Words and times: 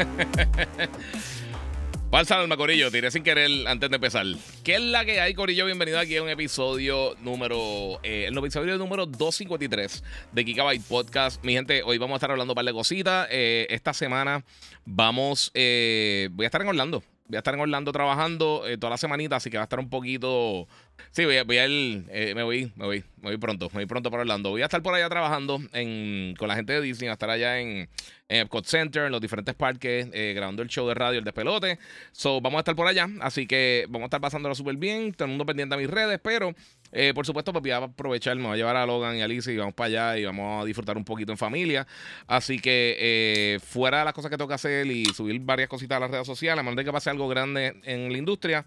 Falsa 2.10 2.40
alma, 2.40 2.56
Corillo. 2.56 2.90
Tiré 2.90 3.10
sin 3.10 3.22
querer 3.22 3.68
antes 3.68 3.88
de 3.88 3.96
empezar. 3.96 4.26
¿Qué 4.64 4.74
es 4.74 4.80
la 4.80 5.04
que 5.04 5.20
hay, 5.20 5.34
Corillo? 5.34 5.66
Bienvenido 5.66 5.98
aquí 5.98 6.16
a 6.16 6.22
un 6.22 6.28
episodio 6.28 7.14
número. 7.22 8.00
Eh, 8.02 8.26
el 8.26 8.36
episodio 8.36 8.76
número 8.78 9.06
253 9.06 10.02
de 10.32 10.44
Gigabyte 10.44 10.82
Podcast. 10.82 11.42
Mi 11.44 11.52
gente, 11.52 11.82
hoy 11.84 11.98
vamos 11.98 12.14
a 12.14 12.16
estar 12.16 12.32
hablando 12.32 12.52
un 12.52 12.56
par 12.56 12.64
de 12.64 12.72
cositas. 12.72 13.28
Eh, 13.30 13.66
esta 13.70 13.94
semana 13.94 14.44
vamos. 14.84 15.52
Eh, 15.54 16.28
voy 16.32 16.44
a 16.44 16.48
estar 16.48 16.62
en 16.62 16.68
Orlando. 16.68 17.02
Voy 17.30 17.36
a 17.36 17.38
estar 17.38 17.54
en 17.54 17.60
Orlando 17.60 17.92
trabajando 17.92 18.66
eh, 18.66 18.76
toda 18.76 18.90
la 18.90 18.96
semanita, 18.96 19.36
así 19.36 19.50
que 19.50 19.56
va 19.56 19.62
a 19.62 19.64
estar 19.64 19.78
un 19.78 19.88
poquito. 19.88 20.66
Sí, 21.12 21.24
voy 21.24 21.36
a, 21.36 21.44
voy 21.44 21.58
a 21.58 21.66
ir. 21.68 22.04
Eh, 22.10 22.34
me 22.34 22.42
voy, 22.42 22.72
me 22.74 22.86
voy, 22.86 23.04
me 23.18 23.30
voy 23.30 23.36
pronto. 23.36 23.68
Me 23.68 23.74
voy 23.74 23.86
pronto 23.86 24.10
para 24.10 24.22
Orlando. 24.22 24.50
Voy 24.50 24.62
a 24.62 24.64
estar 24.64 24.82
por 24.82 24.96
allá 24.96 25.08
trabajando 25.08 25.60
en, 25.72 26.34
con 26.36 26.48
la 26.48 26.56
gente 26.56 26.72
de 26.72 26.80
Disney, 26.80 27.08
a 27.08 27.12
estar 27.12 27.30
allá 27.30 27.60
en, 27.60 27.88
en 28.28 28.40
Epcot 28.40 28.66
Center, 28.66 29.04
en 29.04 29.12
los 29.12 29.20
diferentes 29.20 29.54
parques, 29.54 30.08
eh, 30.12 30.32
grabando 30.34 30.62
el 30.62 30.68
show 30.68 30.88
de 30.88 30.94
radio, 30.94 31.20
el 31.20 31.24
despelote. 31.24 31.78
So, 32.10 32.40
vamos 32.40 32.58
a 32.58 32.60
estar 32.62 32.74
por 32.74 32.88
allá, 32.88 33.08
así 33.20 33.46
que 33.46 33.86
vamos 33.88 34.06
a 34.06 34.06
estar 34.06 34.20
pasándolo 34.20 34.56
súper 34.56 34.74
bien. 34.76 35.12
Todo 35.12 35.26
el 35.26 35.30
mundo 35.30 35.46
pendiente 35.46 35.76
a 35.76 35.78
mis 35.78 35.88
redes, 35.88 36.18
pero 36.20 36.52
eh, 36.92 37.12
por 37.14 37.26
supuesto, 37.26 37.52
pues 37.52 37.62
voy 37.62 37.70
a 37.70 37.76
aprovechar, 37.78 38.36
me 38.36 38.44
voy 38.44 38.54
a 38.54 38.56
llevar 38.56 38.76
a 38.76 38.86
Logan 38.86 39.16
y 39.16 39.22
a 39.22 39.24
Alicia 39.24 39.52
y 39.52 39.56
vamos 39.56 39.74
para 39.74 39.86
allá 39.86 40.18
y 40.18 40.24
vamos 40.24 40.62
a 40.62 40.64
disfrutar 40.64 40.96
un 40.96 41.04
poquito 41.04 41.32
en 41.32 41.38
familia. 41.38 41.86
Así 42.26 42.58
que 42.58 42.96
eh, 42.98 43.60
fuera 43.60 44.00
de 44.00 44.04
las 44.06 44.14
cosas 44.14 44.30
que 44.30 44.36
tengo 44.36 44.48
que 44.48 44.54
hacer 44.54 44.86
y 44.86 45.04
subir 45.06 45.40
varias 45.40 45.68
cositas 45.68 45.96
a 45.96 46.00
las 46.00 46.10
redes 46.10 46.26
sociales, 46.26 46.64
a 46.66 46.70
de 46.70 46.84
que 46.84 46.92
pase 46.92 47.10
algo 47.10 47.28
grande 47.28 47.80
en 47.84 48.10
la 48.10 48.18
industria, 48.18 48.64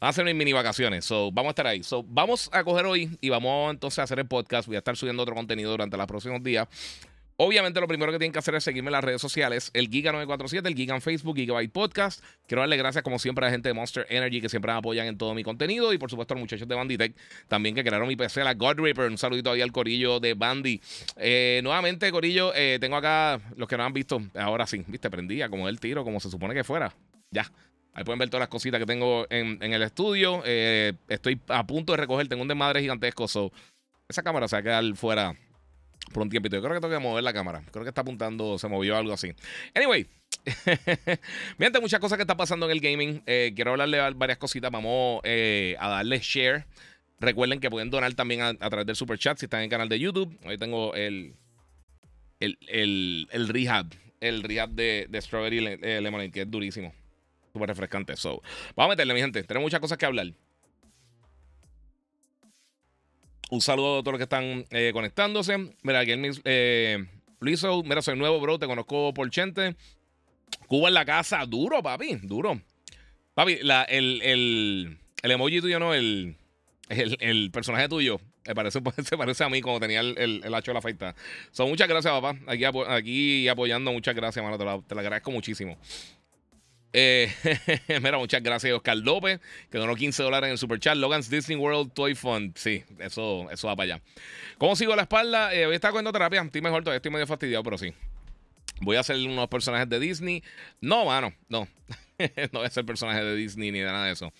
Vamos 0.00 0.10
a 0.10 0.14
hacer 0.14 0.24
unas 0.24 0.36
mini 0.36 0.52
vacaciones. 0.52 1.04
So, 1.04 1.32
vamos 1.32 1.48
a 1.48 1.50
estar 1.50 1.66
ahí. 1.66 1.82
So, 1.82 2.04
vamos 2.04 2.48
a 2.52 2.62
coger 2.62 2.86
hoy 2.86 3.18
y 3.20 3.30
vamos 3.30 3.72
entonces 3.72 3.98
a 3.98 4.04
hacer 4.04 4.20
el 4.20 4.28
podcast. 4.28 4.68
Voy 4.68 4.76
a 4.76 4.78
estar 4.78 4.96
subiendo 4.96 5.24
otro 5.24 5.34
contenido 5.34 5.72
durante 5.72 5.96
los 5.96 6.06
próximos 6.06 6.40
días. 6.40 6.68
Obviamente, 7.40 7.80
lo 7.80 7.86
primero 7.86 8.10
que 8.10 8.18
tienen 8.18 8.32
que 8.32 8.40
hacer 8.40 8.56
es 8.56 8.64
seguirme 8.64 8.88
en 8.88 8.94
las 8.94 9.04
redes 9.04 9.20
sociales: 9.20 9.70
el 9.72 9.88
Giga947, 9.88 10.66
el 10.66 10.74
Giga 10.74 10.96
en 10.96 11.00
Facebook, 11.00 11.36
Gigabyte 11.36 11.70
Podcast. 11.70 12.20
Quiero 12.48 12.62
darle 12.62 12.76
gracias, 12.76 13.04
como 13.04 13.20
siempre, 13.20 13.44
a 13.44 13.46
la 13.46 13.52
gente 13.52 13.68
de 13.68 13.74
Monster 13.74 14.06
Energy 14.08 14.40
que 14.40 14.48
siempre 14.48 14.72
me 14.72 14.78
apoyan 14.78 15.06
en 15.06 15.16
todo 15.16 15.34
mi 15.34 15.44
contenido. 15.44 15.92
Y 15.92 15.98
por 15.98 16.10
supuesto, 16.10 16.34
a 16.34 16.36
los 16.36 16.40
muchachos 16.40 16.66
de 16.66 16.74
Banditech 16.74 17.14
también 17.46 17.76
que 17.76 17.84
crearon 17.84 18.08
mi 18.08 18.16
PC, 18.16 18.42
la 18.42 18.54
God 18.54 18.80
Reaper. 18.80 19.08
Un 19.08 19.18
saludito 19.18 19.52
ahí 19.52 19.60
al 19.60 19.70
Corillo 19.70 20.18
de 20.18 20.34
Bandy. 20.34 20.80
Eh, 21.16 21.60
nuevamente, 21.62 22.10
Corillo, 22.10 22.52
eh, 22.56 22.78
tengo 22.80 22.96
acá 22.96 23.40
los 23.54 23.68
que 23.68 23.76
no 23.76 23.84
han 23.84 23.92
visto. 23.92 24.20
Ahora 24.34 24.66
sí, 24.66 24.82
viste, 24.88 25.08
prendía 25.08 25.48
como 25.48 25.68
el 25.68 25.78
tiro, 25.78 26.02
como 26.02 26.18
se 26.18 26.30
supone 26.30 26.54
que 26.54 26.64
fuera. 26.64 26.92
Ya. 27.30 27.52
Ahí 27.94 28.02
pueden 28.02 28.18
ver 28.18 28.30
todas 28.30 28.40
las 28.40 28.48
cositas 28.48 28.80
que 28.80 28.86
tengo 28.86 29.28
en, 29.30 29.62
el 29.62 29.82
estudio. 29.82 30.42
Eh, 30.44 30.94
estoy 31.08 31.40
a 31.46 31.64
punto 31.64 31.92
de 31.92 31.98
recoger, 31.98 32.26
tengo 32.26 32.42
un 32.42 32.48
desmadre 32.48 32.80
gigantesco. 32.80 33.28
So, 33.28 33.52
esa 34.08 34.24
cámara 34.24 34.48
se 34.48 34.56
va 34.56 34.60
a 34.60 34.62
quedar 34.64 34.96
fuera 34.96 35.36
por 36.12 36.22
un 36.22 36.30
tiempito. 36.30 36.56
Yo 36.56 36.62
creo 36.62 36.74
que 36.74 36.80
tengo 36.80 36.94
que 36.94 37.00
mover 37.00 37.24
la 37.24 37.32
cámara. 37.32 37.62
Creo 37.70 37.84
que 37.84 37.90
está 37.90 38.02
apuntando, 38.02 38.58
se 38.58 38.68
movió 38.68 38.96
algo 38.96 39.12
así. 39.12 39.32
Anyway. 39.74 40.06
Miren, 41.58 41.82
muchas 41.82 42.00
cosas 42.00 42.16
que 42.16 42.22
están 42.22 42.36
pasando 42.36 42.66
en 42.66 42.72
el 42.72 42.80
gaming. 42.80 43.22
Eh, 43.26 43.52
quiero 43.54 43.72
hablarle 43.72 43.98
varias 44.12 44.38
cositas. 44.38 44.70
Vamos 44.70 45.20
eh, 45.24 45.76
a 45.78 45.88
darle 45.88 46.18
share. 46.20 46.64
Recuerden 47.20 47.60
que 47.60 47.68
pueden 47.68 47.90
donar 47.90 48.14
también 48.14 48.42
a, 48.42 48.54
través 48.54 48.86
del 48.86 48.96
super 48.96 49.18
chat 49.18 49.38
si 49.38 49.46
están 49.46 49.60
en 49.60 49.64
el 49.64 49.70
canal 49.70 49.88
de 49.88 49.98
YouTube. 49.98 50.38
Hoy 50.44 50.56
tengo 50.56 50.94
el, 50.94 51.34
el, 52.40 52.58
el, 52.68 53.28
el 53.32 53.48
rehab. 53.48 53.86
El 54.20 54.42
rehab 54.42 54.70
de, 54.70 55.08
Strawberry 55.20 55.60
Lemonade, 56.00 56.30
que 56.30 56.42
es 56.42 56.50
durísimo. 56.50 56.94
Súper 57.52 57.68
refrescante. 57.68 58.16
So, 58.16 58.42
vamos 58.76 58.90
a 58.90 58.94
meterle, 58.94 59.14
mi 59.14 59.20
gente. 59.20 59.42
Tenemos 59.42 59.66
muchas 59.66 59.80
cosas 59.80 59.98
que 59.98 60.06
hablar. 60.06 60.32
Un 63.50 63.60
saludo 63.60 63.98
a 63.98 64.02
todos 64.02 64.12
los 64.12 64.18
que 64.18 64.24
están 64.24 64.66
eh, 64.70 64.90
conectándose. 64.92 65.56
Mira, 65.82 66.00
aquí 66.00 66.12
el 66.12 66.40
eh, 66.44 67.06
Luiso, 67.40 67.82
mira, 67.82 68.02
soy 68.02 68.16
nuevo, 68.16 68.40
bro. 68.40 68.58
Te 68.58 68.66
conozco 68.66 69.14
por 69.14 69.30
Chente. 69.30 69.74
Cuba 70.66 70.88
en 70.88 70.94
la 70.94 71.04
casa, 71.04 71.44
duro, 71.46 71.82
papi, 71.82 72.16
duro. 72.22 72.60
Papi, 73.34 73.58
la, 73.62 73.84
el, 73.84 74.20
el, 74.22 74.98
el, 75.22 75.30
emoji 75.30 75.60
tuyo, 75.60 75.78
¿no? 75.78 75.94
El, 75.94 76.36
el, 76.88 77.50
personaje 77.50 77.88
tuyo. 77.88 78.20
Parece, 78.54 78.80
se 79.04 79.16
parece 79.16 79.44
a 79.44 79.48
mí 79.48 79.60
como 79.62 79.80
tenía 79.80 80.00
el, 80.00 80.54
hacho 80.54 80.70
de 80.70 80.74
la 80.74 80.82
feita. 80.82 81.14
Son 81.50 81.68
muchas 81.70 81.88
gracias, 81.88 82.12
papá. 82.12 82.38
Aquí, 82.46 82.64
aquí 82.64 83.48
apoyando, 83.48 83.92
muchas 83.92 84.14
gracias, 84.14 84.44
mano. 84.44 84.58
Te, 84.58 84.64
te 84.88 84.94
lo 84.94 85.00
agradezco 85.00 85.30
muchísimo. 85.30 85.78
Eh, 86.92 87.30
mira, 88.02 88.18
muchas 88.18 88.42
gracias, 88.42 88.72
Oscar 88.72 88.96
López, 88.96 89.40
que 89.70 89.78
donó 89.78 89.94
15 89.94 90.22
dólares 90.22 90.48
en 90.48 90.52
el 90.52 90.58
super 90.58 90.78
chat. 90.78 90.96
Logan's 90.96 91.28
Disney 91.28 91.56
World 91.56 91.92
Toy 91.92 92.14
Fund. 92.14 92.56
Sí, 92.56 92.84
eso, 92.98 93.50
eso 93.50 93.66
va 93.66 93.76
para 93.76 93.94
allá. 93.94 94.02
¿Cómo 94.58 94.76
sigo 94.76 94.96
la 94.96 95.02
espalda? 95.02 95.54
Eh, 95.54 95.66
voy 95.66 95.74
a 95.74 95.76
estar 95.76 95.90
cogiendo 95.90 96.12
terapia. 96.12 96.42
Estoy 96.42 96.62
mejor, 96.62 96.82
todavía 96.82 96.98
estoy 96.98 97.12
medio 97.12 97.26
fastidiado, 97.26 97.62
pero 97.62 97.78
sí. 97.78 97.92
Voy 98.80 98.96
a 98.96 99.00
hacer 99.00 99.16
unos 99.16 99.48
personajes 99.48 99.88
de 99.88 99.98
Disney. 99.98 100.42
No, 100.80 101.04
mano, 101.04 101.32
no. 101.48 101.68
no 102.52 102.60
voy 102.60 102.66
a 102.66 102.70
ser 102.70 102.84
personaje 102.84 103.22
de 103.22 103.34
Disney 103.36 103.70
ni 103.70 103.80
de 103.80 103.86
nada 103.86 104.06
de 104.06 104.12
eso. 104.12 104.32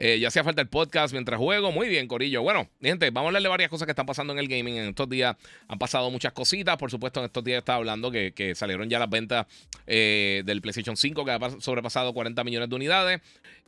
Eh, 0.00 0.20
ya 0.20 0.28
hacía 0.28 0.44
falta 0.44 0.62
el 0.62 0.68
podcast 0.68 1.12
mientras 1.12 1.38
juego. 1.38 1.72
Muy 1.72 1.88
bien, 1.88 2.06
Corillo. 2.06 2.40
Bueno, 2.42 2.70
gente, 2.80 3.10
vamos 3.10 3.26
a 3.26 3.28
hablarle 3.30 3.48
varias 3.48 3.68
cosas 3.68 3.84
que 3.84 3.92
están 3.92 4.06
pasando 4.06 4.32
en 4.32 4.38
el 4.38 4.46
gaming. 4.46 4.76
En 4.76 4.88
estos 4.90 5.08
días 5.08 5.36
han 5.66 5.78
pasado 5.78 6.08
muchas 6.10 6.32
cositas. 6.32 6.76
Por 6.76 6.90
supuesto, 6.90 7.18
en 7.18 7.26
estos 7.26 7.42
días 7.42 7.58
estaba 7.58 7.78
hablando 7.78 8.10
que, 8.12 8.52
salieron 8.54 8.88
ya 8.88 9.00
las 9.00 9.10
ventas 9.10 9.46
eh, 9.86 10.42
del 10.46 10.60
PlayStation 10.60 10.96
5, 10.96 11.24
que 11.24 11.30
ha 11.32 11.50
sobrepasado 11.60 12.14
40 12.14 12.44
millones 12.44 12.68
de 12.70 12.76
unidades. 12.76 13.20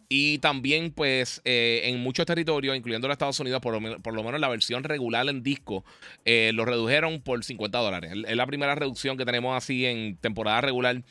Y 0.09 0.39
también, 0.39 0.93
pues, 0.93 1.41
eh, 1.45 1.83
en 1.85 2.01
muchos 2.01 2.27
territorios, 2.27 2.77
incluyendo 2.77 3.09
los 3.09 3.15
Estados 3.15 3.39
Unidos, 3.41 3.61
por 3.61 3.81
lo, 3.81 4.01
por 4.01 4.15
lo 4.15 4.23
menos 4.23 4.41
la 4.41 4.49
versión 4.49 4.85
regular 4.85 5.29
en 5.29 5.43
disco, 5.43 5.85
lo 6.25 6.65
redujeron 6.65 7.21
por 7.23 7.43
50 7.43 7.79
dólares. 7.79 8.13
Es 8.27 8.37
la 8.37 8.47
primera 8.47 8.77
reducción 8.77 9.17
que 9.17 9.25
tenemos 9.25 9.57
así 9.57 9.85
en 9.85 10.17
temporada 10.17 10.61
regular 10.61 11.03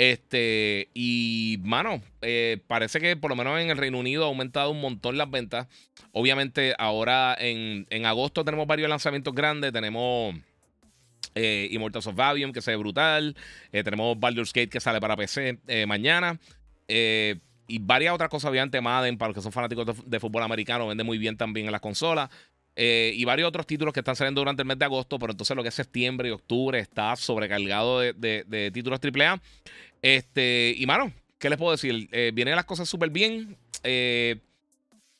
este, 0.00 0.88
y 0.94 1.58
mano, 1.62 2.00
eh, 2.22 2.62
parece 2.66 3.00
que 3.00 3.16
por 3.16 3.28
lo 3.28 3.36
menos 3.36 3.60
en 3.60 3.68
el 3.68 3.76
Reino 3.76 3.98
Unido 3.98 4.24
ha 4.24 4.28
aumentado 4.28 4.70
un 4.70 4.80
montón 4.80 5.18
las 5.18 5.30
ventas. 5.30 5.66
Obviamente, 6.12 6.74
ahora 6.78 7.36
en, 7.38 7.86
agosto 8.06 8.42
tenemos 8.42 8.66
varios 8.66 8.88
lanzamientos 8.88 9.34
grandes. 9.34 9.74
Tenemos 9.74 10.34
eh, 11.34 11.68
Immortals 11.70 12.06
of 12.06 12.18
Avium, 12.18 12.50
que 12.50 12.62
se 12.62 12.70
ve 12.70 12.78
brutal. 12.78 13.36
Eh, 13.72 13.84
tenemos 13.84 14.18
Baldur's 14.18 14.54
Gate, 14.54 14.70
que 14.70 14.80
sale 14.80 15.02
para 15.02 15.16
PC 15.16 15.58
mañana. 15.86 16.40
y 16.88 17.78
varias 17.78 18.14
otras 18.14 18.30
cosas, 18.30 18.50
obviamente, 18.50 18.80
Madden, 18.80 19.18
para 19.18 19.28
los 19.28 19.34
que 19.34 19.42
son 19.42 19.52
fanáticos 19.52 20.02
de, 20.06 20.18
fútbol 20.18 20.44
americano, 20.44 20.86
vende 20.86 21.04
muy 21.04 21.18
bien 21.18 21.36
también 21.36 21.66
en 21.66 21.72
las 21.72 21.82
consolas. 21.82 22.30
Y 22.82 23.24
varios 23.24 23.48
otros 23.48 23.66
títulos 23.66 23.92
que 23.92 24.00
están 24.00 24.16
saliendo 24.16 24.40
durante 24.40 24.62
el 24.62 24.68
mes 24.68 24.78
de 24.78 24.86
agosto, 24.86 25.18
pero 25.18 25.32
entonces 25.32 25.54
lo 25.54 25.62
que 25.62 25.68
es 25.68 25.74
septiembre 25.74 26.28
y 26.28 26.32
octubre 26.32 26.78
está 26.78 27.14
sobrecargado 27.14 28.00
de, 28.00 28.14
de, 28.14 28.44
de 28.46 28.70
títulos 28.70 28.98
AAA. 29.02 29.40
Este, 30.02 30.74
y 30.76 30.86
mano, 30.86 31.12
¿qué 31.38 31.50
les 31.50 31.58
puedo 31.58 31.72
decir? 31.72 32.08
Eh, 32.12 32.30
vienen 32.32 32.56
las 32.56 32.64
cosas 32.64 32.88
súper 32.88 33.10
bien. 33.10 33.56
Eh, 33.82 34.36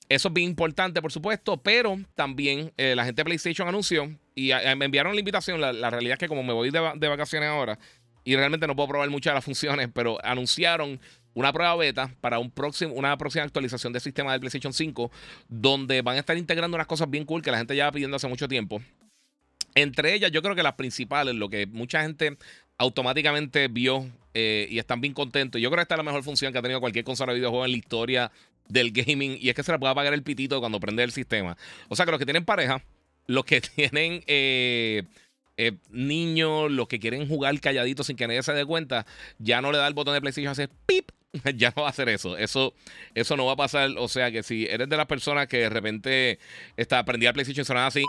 eso 0.09 0.29
es 0.29 0.35
bien 0.35 0.49
importante, 0.49 1.01
por 1.01 1.13
supuesto, 1.13 1.57
pero 1.57 1.99
también 2.15 2.73
eh, 2.77 2.95
la 2.97 3.05
gente 3.05 3.21
de 3.21 3.25
PlayStation 3.25 3.69
anunció 3.69 4.17
y 4.35 4.51
me 4.77 4.85
enviaron 4.85 5.15
la 5.15 5.21
invitación. 5.21 5.61
La, 5.61 5.91
realidad 5.91 6.15
es 6.15 6.19
que 6.19 6.29
como 6.29 6.43
me 6.43 6.53
voy 6.53 6.71
de, 6.71 7.09
vacaciones 7.09 7.49
ahora 7.49 7.79
y 8.25 8.37
realmente 8.37 8.67
no 8.67 8.75
puedo 8.75 8.89
probar 8.89 9.09
muchas 9.09 9.33
de 9.33 9.35
las 9.37 9.45
funciones, 9.45 9.89
pero 9.95 10.19
anunciaron 10.25 11.01
una 11.35 11.53
prueba 11.53 11.75
beta 11.77 12.15
para 12.21 12.39
un 12.39 12.51
próximo, 12.51 12.95
una 12.95 13.17
próxima 13.17 13.45
actualización 13.45 13.93
del 13.93 14.03
sistema 14.03 14.33
del 14.33 14.41
PlayStation 14.41 14.73
5, 14.73 15.11
donde 15.49 16.03
van 16.03 16.17
a 16.17 16.21
estar 16.21 16.37
integrando 16.37 16.75
unas 16.77 16.87
cosas 16.87 17.09
bien 17.09 17.25
cool 17.25 17.43
que 17.43 17.51
la 17.51 17.59
gente 17.59 17.77
ya 17.77 17.85
va 17.87 17.93
pidiendo 17.93 18.17
hace 18.17 18.29
mucho 18.29 18.49
tiempo. 18.49 18.81
Entre 19.75 20.15
ellas, 20.15 20.33
yo 20.33 20.43
creo 20.43 20.55
que 20.55 20.63
las 20.63 20.75
principales, 20.75 21.35
lo 21.35 21.49
que 21.49 21.67
mucha 21.67 22.03
gente 22.03 22.37
automáticamente 22.79 23.69
vio 23.69 24.09
eh, 24.35 24.67
y 24.71 24.79
están 24.79 25.01
bien 25.01 25.15
contentos. 25.15 25.61
Yo 25.61 25.71
creo 25.71 25.79
que 25.79 25.83
esta 25.83 25.95
es 25.95 25.99
la 25.99 26.05
mejor 26.05 26.23
función 26.23 26.53
que 26.53 26.59
ha 26.59 26.63
tenido 26.63 26.81
cualquier 26.81 27.05
consola 27.05 27.33
de 27.33 27.39
videojuegos 27.39 27.67
en 27.67 27.73
la 27.73 27.79
historia 27.79 28.33
del 28.69 28.93
gaming 28.93 29.37
y 29.41 29.49
es 29.49 29.55
que 29.55 29.63
se 29.63 29.73
la 29.73 29.79
puede 29.79 29.93
apagar 29.93 30.15
el 30.15 30.23
pitito 30.23 30.61
cuando 30.61 30.81
prende 30.81 31.03
el 31.03 31.13
sistema. 31.13 31.57
O 31.89 31.97
sea 31.97 32.05
que 32.05 32.13
los 32.13 32.19
que 32.19 32.25
tienen 32.25 32.45
pareja, 32.45 32.83
los 33.27 33.45
que 33.45 33.61
tienen 33.77 34.25
eh, 34.27 35.05
eh, 35.57 35.73
niños, 35.91 36.71
los 36.71 36.89
que 36.89 36.99
quieren 36.99 37.29
jugar 37.29 37.59
calladitos 37.61 38.07
sin 38.07 38.17
que 38.17 38.27
nadie 38.27 38.43
se 38.43 38.53
dé 38.53 38.65
cuenta, 38.65 39.05
ya 39.39 39.61
no 39.61 39.73
le 39.73 39.79
da 39.79 39.87
el 39.87 39.95
botón 39.95 40.15
de 40.15 40.21
PlayStation, 40.21 40.51
hace 40.51 40.69
pip. 40.87 41.11
Ya 41.57 41.73
no 41.77 41.83
va 41.83 41.89
a 41.89 41.91
hacer 41.91 42.09
eso. 42.09 42.37
Eso, 42.37 42.75
eso 43.15 43.37
no 43.37 43.47
va 43.47 43.53
a 43.53 43.57
pasar. 43.57 43.91
O 43.99 44.09
sea 44.09 44.31
que 44.31 44.43
si 44.43 44.67
eres 44.67 44.89
de 44.89 44.97
las 44.97 45.07
personas 45.07 45.47
que 45.47 45.59
de 45.59 45.71
repente 45.71 46.39
está 46.77 47.05
prendida 47.05 47.31
el 47.31 47.35
PlayStation 47.35 47.65
sonaba 47.65 47.87
así 47.87 48.03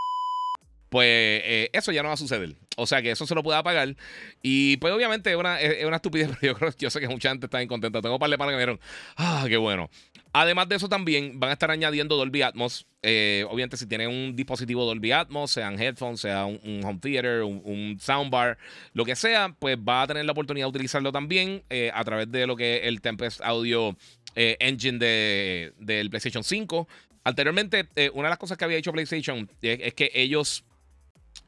pues 0.91 1.07
eh, 1.07 1.69
eso 1.71 1.93
ya 1.93 2.03
no 2.03 2.09
va 2.09 2.15
a 2.15 2.17
suceder. 2.17 2.53
O 2.75 2.85
sea 2.85 3.01
que 3.01 3.11
eso 3.11 3.25
se 3.25 3.33
lo 3.33 3.43
puede 3.43 3.57
apagar. 3.57 3.95
Y 4.43 4.75
pues 4.75 4.93
obviamente 4.93 5.31
es 5.31 5.37
una, 5.37 5.57
es 5.61 5.85
una 5.85 5.95
estupidez, 5.95 6.27
pero 6.41 6.51
yo, 6.53 6.59
creo, 6.59 6.73
yo 6.77 6.89
sé 6.89 6.99
que 6.99 7.07
mucha 7.07 7.29
gente 7.29 7.45
está 7.45 7.63
incontenta. 7.63 8.01
Tengo 8.01 8.15
un 8.15 8.19
par 8.19 8.29
de 8.29 8.37
panas 8.37 8.51
que 8.51 8.57
me 8.57 8.61
dieron, 8.61 8.79
ah, 9.15 9.45
qué 9.47 9.55
bueno. 9.55 9.89
Además 10.33 10.67
de 10.67 10.75
eso 10.75 10.89
también 10.89 11.39
van 11.39 11.51
a 11.51 11.53
estar 11.53 11.71
añadiendo 11.71 12.17
Dolby 12.17 12.41
Atmos. 12.41 12.87
Eh, 13.03 13.45
obviamente 13.49 13.77
si 13.77 13.87
tienen 13.87 14.09
un 14.09 14.35
dispositivo 14.35 14.83
Dolby 14.83 15.13
Atmos, 15.13 15.51
sean 15.51 15.81
headphones, 15.81 16.19
sea 16.19 16.43
un, 16.45 16.81
home 16.83 16.99
theater, 17.01 17.43
un, 17.43 17.97
soundbar, 17.97 18.57
lo 18.91 19.05
que 19.05 19.15
sea, 19.15 19.55
pues 19.59 19.77
va 19.77 20.01
a 20.01 20.07
tener 20.07 20.25
la 20.25 20.33
oportunidad 20.33 20.65
de 20.65 20.71
utilizarlo 20.71 21.13
también 21.13 21.63
eh, 21.69 21.89
a 21.93 22.03
través 22.03 22.29
de 22.29 22.45
lo 22.45 22.57
que 22.57 22.79
es 22.79 22.87
el 22.87 22.99
Tempest 22.99 23.39
Audio 23.41 23.95
Engine 24.35 24.97
de, 24.97 25.71
del 25.79 26.09
PlayStation 26.09 26.43
5. 26.43 26.85
Anteriormente, 27.23 27.87
una 28.13 28.27
de 28.27 28.31
las 28.31 28.39
cosas 28.39 28.57
que 28.57 28.65
había 28.65 28.77
hecho 28.77 28.91
PlayStation 28.91 29.49
es, 29.61 29.93
que 29.93 30.11
ellos 30.13 30.65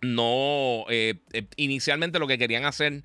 no, 0.04 0.86
inicialmente 1.56 2.20
lo 2.20 2.28
que 2.28 2.38
querían 2.38 2.66
hacer 2.66 3.04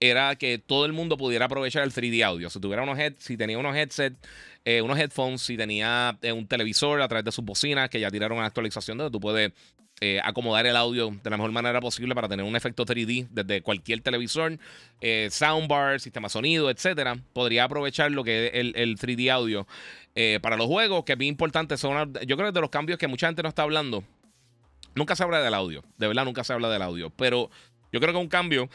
era 0.00 0.34
que 0.36 0.58
todo 0.58 0.86
el 0.86 0.92
mundo 0.92 1.16
pudiera 1.16 1.44
aprovechar 1.44 1.82
el 1.82 1.92
3D 1.92 2.24
audio. 2.24 2.48
Si 2.50 2.58
tuviera 2.58 2.82
unos 2.82 2.98
head, 2.98 3.14
si 3.18 3.36
tenía 3.36 3.58
unos 3.58 3.76
headsets 3.76 4.16
eh, 4.64 4.82
unos 4.82 4.98
headphones, 4.98 5.40
si 5.40 5.56
tenía 5.56 6.18
eh, 6.20 6.32
un 6.32 6.46
televisor 6.46 7.00
a 7.00 7.08
través 7.08 7.24
de 7.24 7.32
sus 7.32 7.44
bocinas, 7.44 7.88
que 7.88 7.98
ya 7.98 8.10
tiraron 8.10 8.38
una 8.38 8.46
actualización 8.46 8.98
donde 8.98 9.10
tú 9.10 9.18
puedes 9.18 9.52
eh, 10.02 10.20
acomodar 10.22 10.66
el 10.66 10.76
audio 10.76 11.10
de 11.10 11.30
la 11.30 11.36
mejor 11.36 11.52
manera 11.52 11.80
posible 11.80 12.14
para 12.14 12.28
tener 12.28 12.44
un 12.44 12.56
efecto 12.56 12.84
3D 12.84 13.28
desde 13.30 13.62
cualquier 13.62 14.00
televisor, 14.00 14.58
soundbar, 15.30 16.00
sistema 16.00 16.28
sonido, 16.28 16.70
etcétera. 16.70 17.18
Podría 17.32 17.64
aprovechar 17.64 18.10
lo 18.10 18.22
que 18.22 18.46
es 18.46 18.52
el, 18.54 18.98
3D 18.98 19.30
audio 19.30 19.66
para 20.42 20.56
los 20.56 20.66
juegos, 20.66 21.04
que 21.04 21.12
es 21.12 21.18
bien 21.18 21.30
importante. 21.30 21.76
Son 21.76 22.12
yo 22.26 22.36
creo 22.36 22.48
que 22.48 22.54
de 22.54 22.60
los 22.60 22.70
cambios 22.70 22.98
que 22.98 23.08
mucha 23.08 23.26
gente 23.26 23.42
no 23.42 23.48
está 23.48 23.62
hablando. 23.62 24.04
Nunca 24.94 25.16
se 25.16 25.22
habla 25.22 25.40
del 25.40 25.54
audio, 25.54 25.82
de 25.98 26.08
verdad 26.08 26.24
nunca 26.24 26.44
se 26.44 26.52
habla 26.52 26.68
del 26.68 26.82
audio, 26.82 27.10
pero 27.10 27.50
yo 27.92 28.00
creo 28.00 28.12
que 28.12 28.18
un 28.18 28.28
cambio 28.28 28.68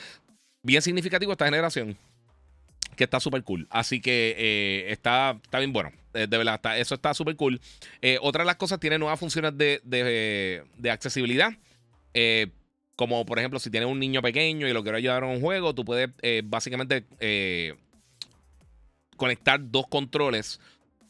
bien 0.63 0.81
significativo 0.81 1.31
esta 1.31 1.45
generación 1.45 1.97
que 2.95 3.03
está 3.03 3.19
súper 3.19 3.43
cool. 3.43 3.67
Así 3.69 4.01
que 4.01 4.35
eh, 4.37 4.91
está, 4.91 5.39
está 5.43 5.59
bien 5.59 5.73
bueno. 5.73 5.91
Eh, 6.13 6.27
de 6.27 6.37
verdad, 6.37 6.59
eso 6.79 6.95
está 6.95 7.13
súper 7.13 7.35
cool. 7.35 7.59
Eh, 8.01 8.17
otra 8.21 8.43
de 8.43 8.47
las 8.47 8.55
cosas 8.55 8.79
tiene 8.79 8.97
nuevas 8.97 9.19
funciones 9.19 9.57
de, 9.57 9.81
de, 9.83 10.91
accesibilidad. 10.91 11.51
como 12.95 13.25
por 13.25 13.37
ejemplo, 13.37 13.59
si 13.59 13.69
tienes 13.69 13.89
un 13.89 13.99
niño 13.99 14.21
pequeño 14.21 14.67
y 14.67 14.73
lo 14.73 14.81
quieres 14.83 14.99
ayudar 14.99 15.23
a 15.23 15.27
un 15.27 15.41
juego, 15.41 15.75
tú 15.75 15.83
puedes 15.83 16.09
básicamente 16.45 17.05
conectar 19.17 19.59
dos 19.61 19.87
controles 19.87 20.59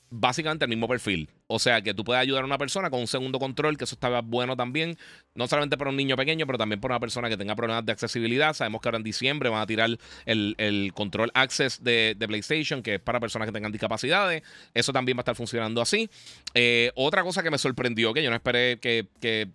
básicamente 0.10 0.66
el 0.66 0.70
mismo 0.70 0.88
perfil. 0.88 1.30
O 1.48 1.60
sea, 1.60 1.82
que 1.82 1.94
tú 1.94 2.04
puedes 2.04 2.22
ayudar 2.22 2.44
a 2.44 2.46
una 2.46 2.58
persona 2.58 2.90
con 2.90 3.00
un 3.00 3.08
segundo 3.08 3.38
control, 3.38 3.78
que 3.78 3.84
eso 3.84 3.94
estaba 3.96 4.22
bueno 4.22 4.56
también, 4.56 4.98
no 5.36 5.48
solamente 5.48 5.78
para 5.78 5.92
un 5.92 5.96
niño 5.96 6.16
pequeño, 6.16 6.48
pero 6.48 6.58
también 6.58 6.82
para 6.82 6.96
una 6.96 7.00
persona 7.00 7.30
que 7.30 7.38
tenga 7.38 7.56
problemas 7.56 7.86
de 7.86 7.92
accesibilidad. 7.92 8.54
Sabemos 8.54 8.82
que 8.82 8.88
ahora 8.88 8.98
en 8.98 9.04
diciembre 9.04 9.50
van 9.50 9.62
a 9.62 9.68
tirar 9.68 9.90
el, 10.26 10.92
control 10.96 11.32
Access 11.36 11.84
de, 11.84 12.16
PlayStation, 12.28 12.82
que 12.82 12.96
es 12.96 13.00
para 13.00 13.20
personas 13.20 13.48
que 13.48 13.52
tengan 13.52 13.72
discapacidades. 13.72 14.42
Eso 14.74 14.92
también 14.92 15.18
va 15.18 15.20
a 15.20 15.24
estar 15.24 15.36
funcionando 15.36 15.82
así. 15.82 16.10
Eh, 16.56 16.92
otra 16.96 17.22
cosa 17.22 17.44
que 17.44 17.52
me 17.52 17.60
sorprendió, 17.60 18.14
que 18.14 18.24
yo 18.24 18.32
no 18.32 18.36
esperé 18.36 18.80
que, 18.80 19.08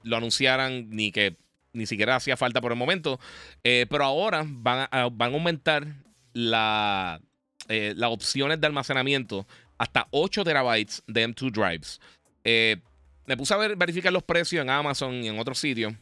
lo 0.05 0.17
anunciaran 0.17 0.91
ni 0.91 1.11
que 1.11 1.37
ni 1.73 1.87
siquiera 1.87 2.17
hacía 2.17 2.37
falta 2.37 2.61
por 2.61 2.73
el 2.73 2.79
momento, 2.79 3.21
eh, 3.65 3.87
pero 3.89 4.05
ahora 4.05 4.45
van 4.47 4.89
a, 4.91 5.09
van 5.09 5.35
aumentar 5.35 5.87
la, 6.33 7.21
eh, 7.69 7.95
las 7.97 8.11
opciones 8.11 8.61
de 8.61 8.67
almacenamiento 8.67 9.47
hasta 9.81 10.07
8 10.11 10.45
terabytes 10.45 11.03
de 11.07 11.27
M2 11.27 11.51
drives. 11.51 12.01
Eh, 12.45 12.77
me 13.25 13.35
puse 13.35 13.55
a 13.55 13.57
ver, 13.57 13.77
verificar 13.77 14.13
los 14.13 14.23
precios 14.23 14.63
en 14.63 14.69
Amazon 14.69 15.25
y 15.25 15.29
en 15.29 15.39
otros 15.39 15.59
sitios 15.59 15.95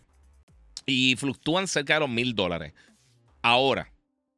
y 0.85 1.15
fluctúan 1.15 1.69
cerca 1.69 1.95
de 1.95 2.01
los 2.01 2.09
mil 2.09 2.35
dólares. 2.35 2.73
Ahora, 3.41 3.93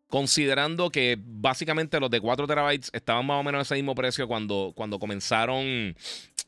considerando 0.09 0.91
que 0.91 1.17
básicamente 1.19 1.99
los 1.99 2.11
de 2.11 2.21
4 2.21 2.47
terabytes 2.47 2.91
estaban 2.93 3.25
más 3.25 3.41
o 3.41 3.43
menos 3.43 3.61
a 3.61 3.63
ese 3.63 3.77
mismo 3.77 3.95
precio 3.95 4.29
cuando, 4.29 4.75
cuando 4.77 4.99
comenzaron, 4.99 5.97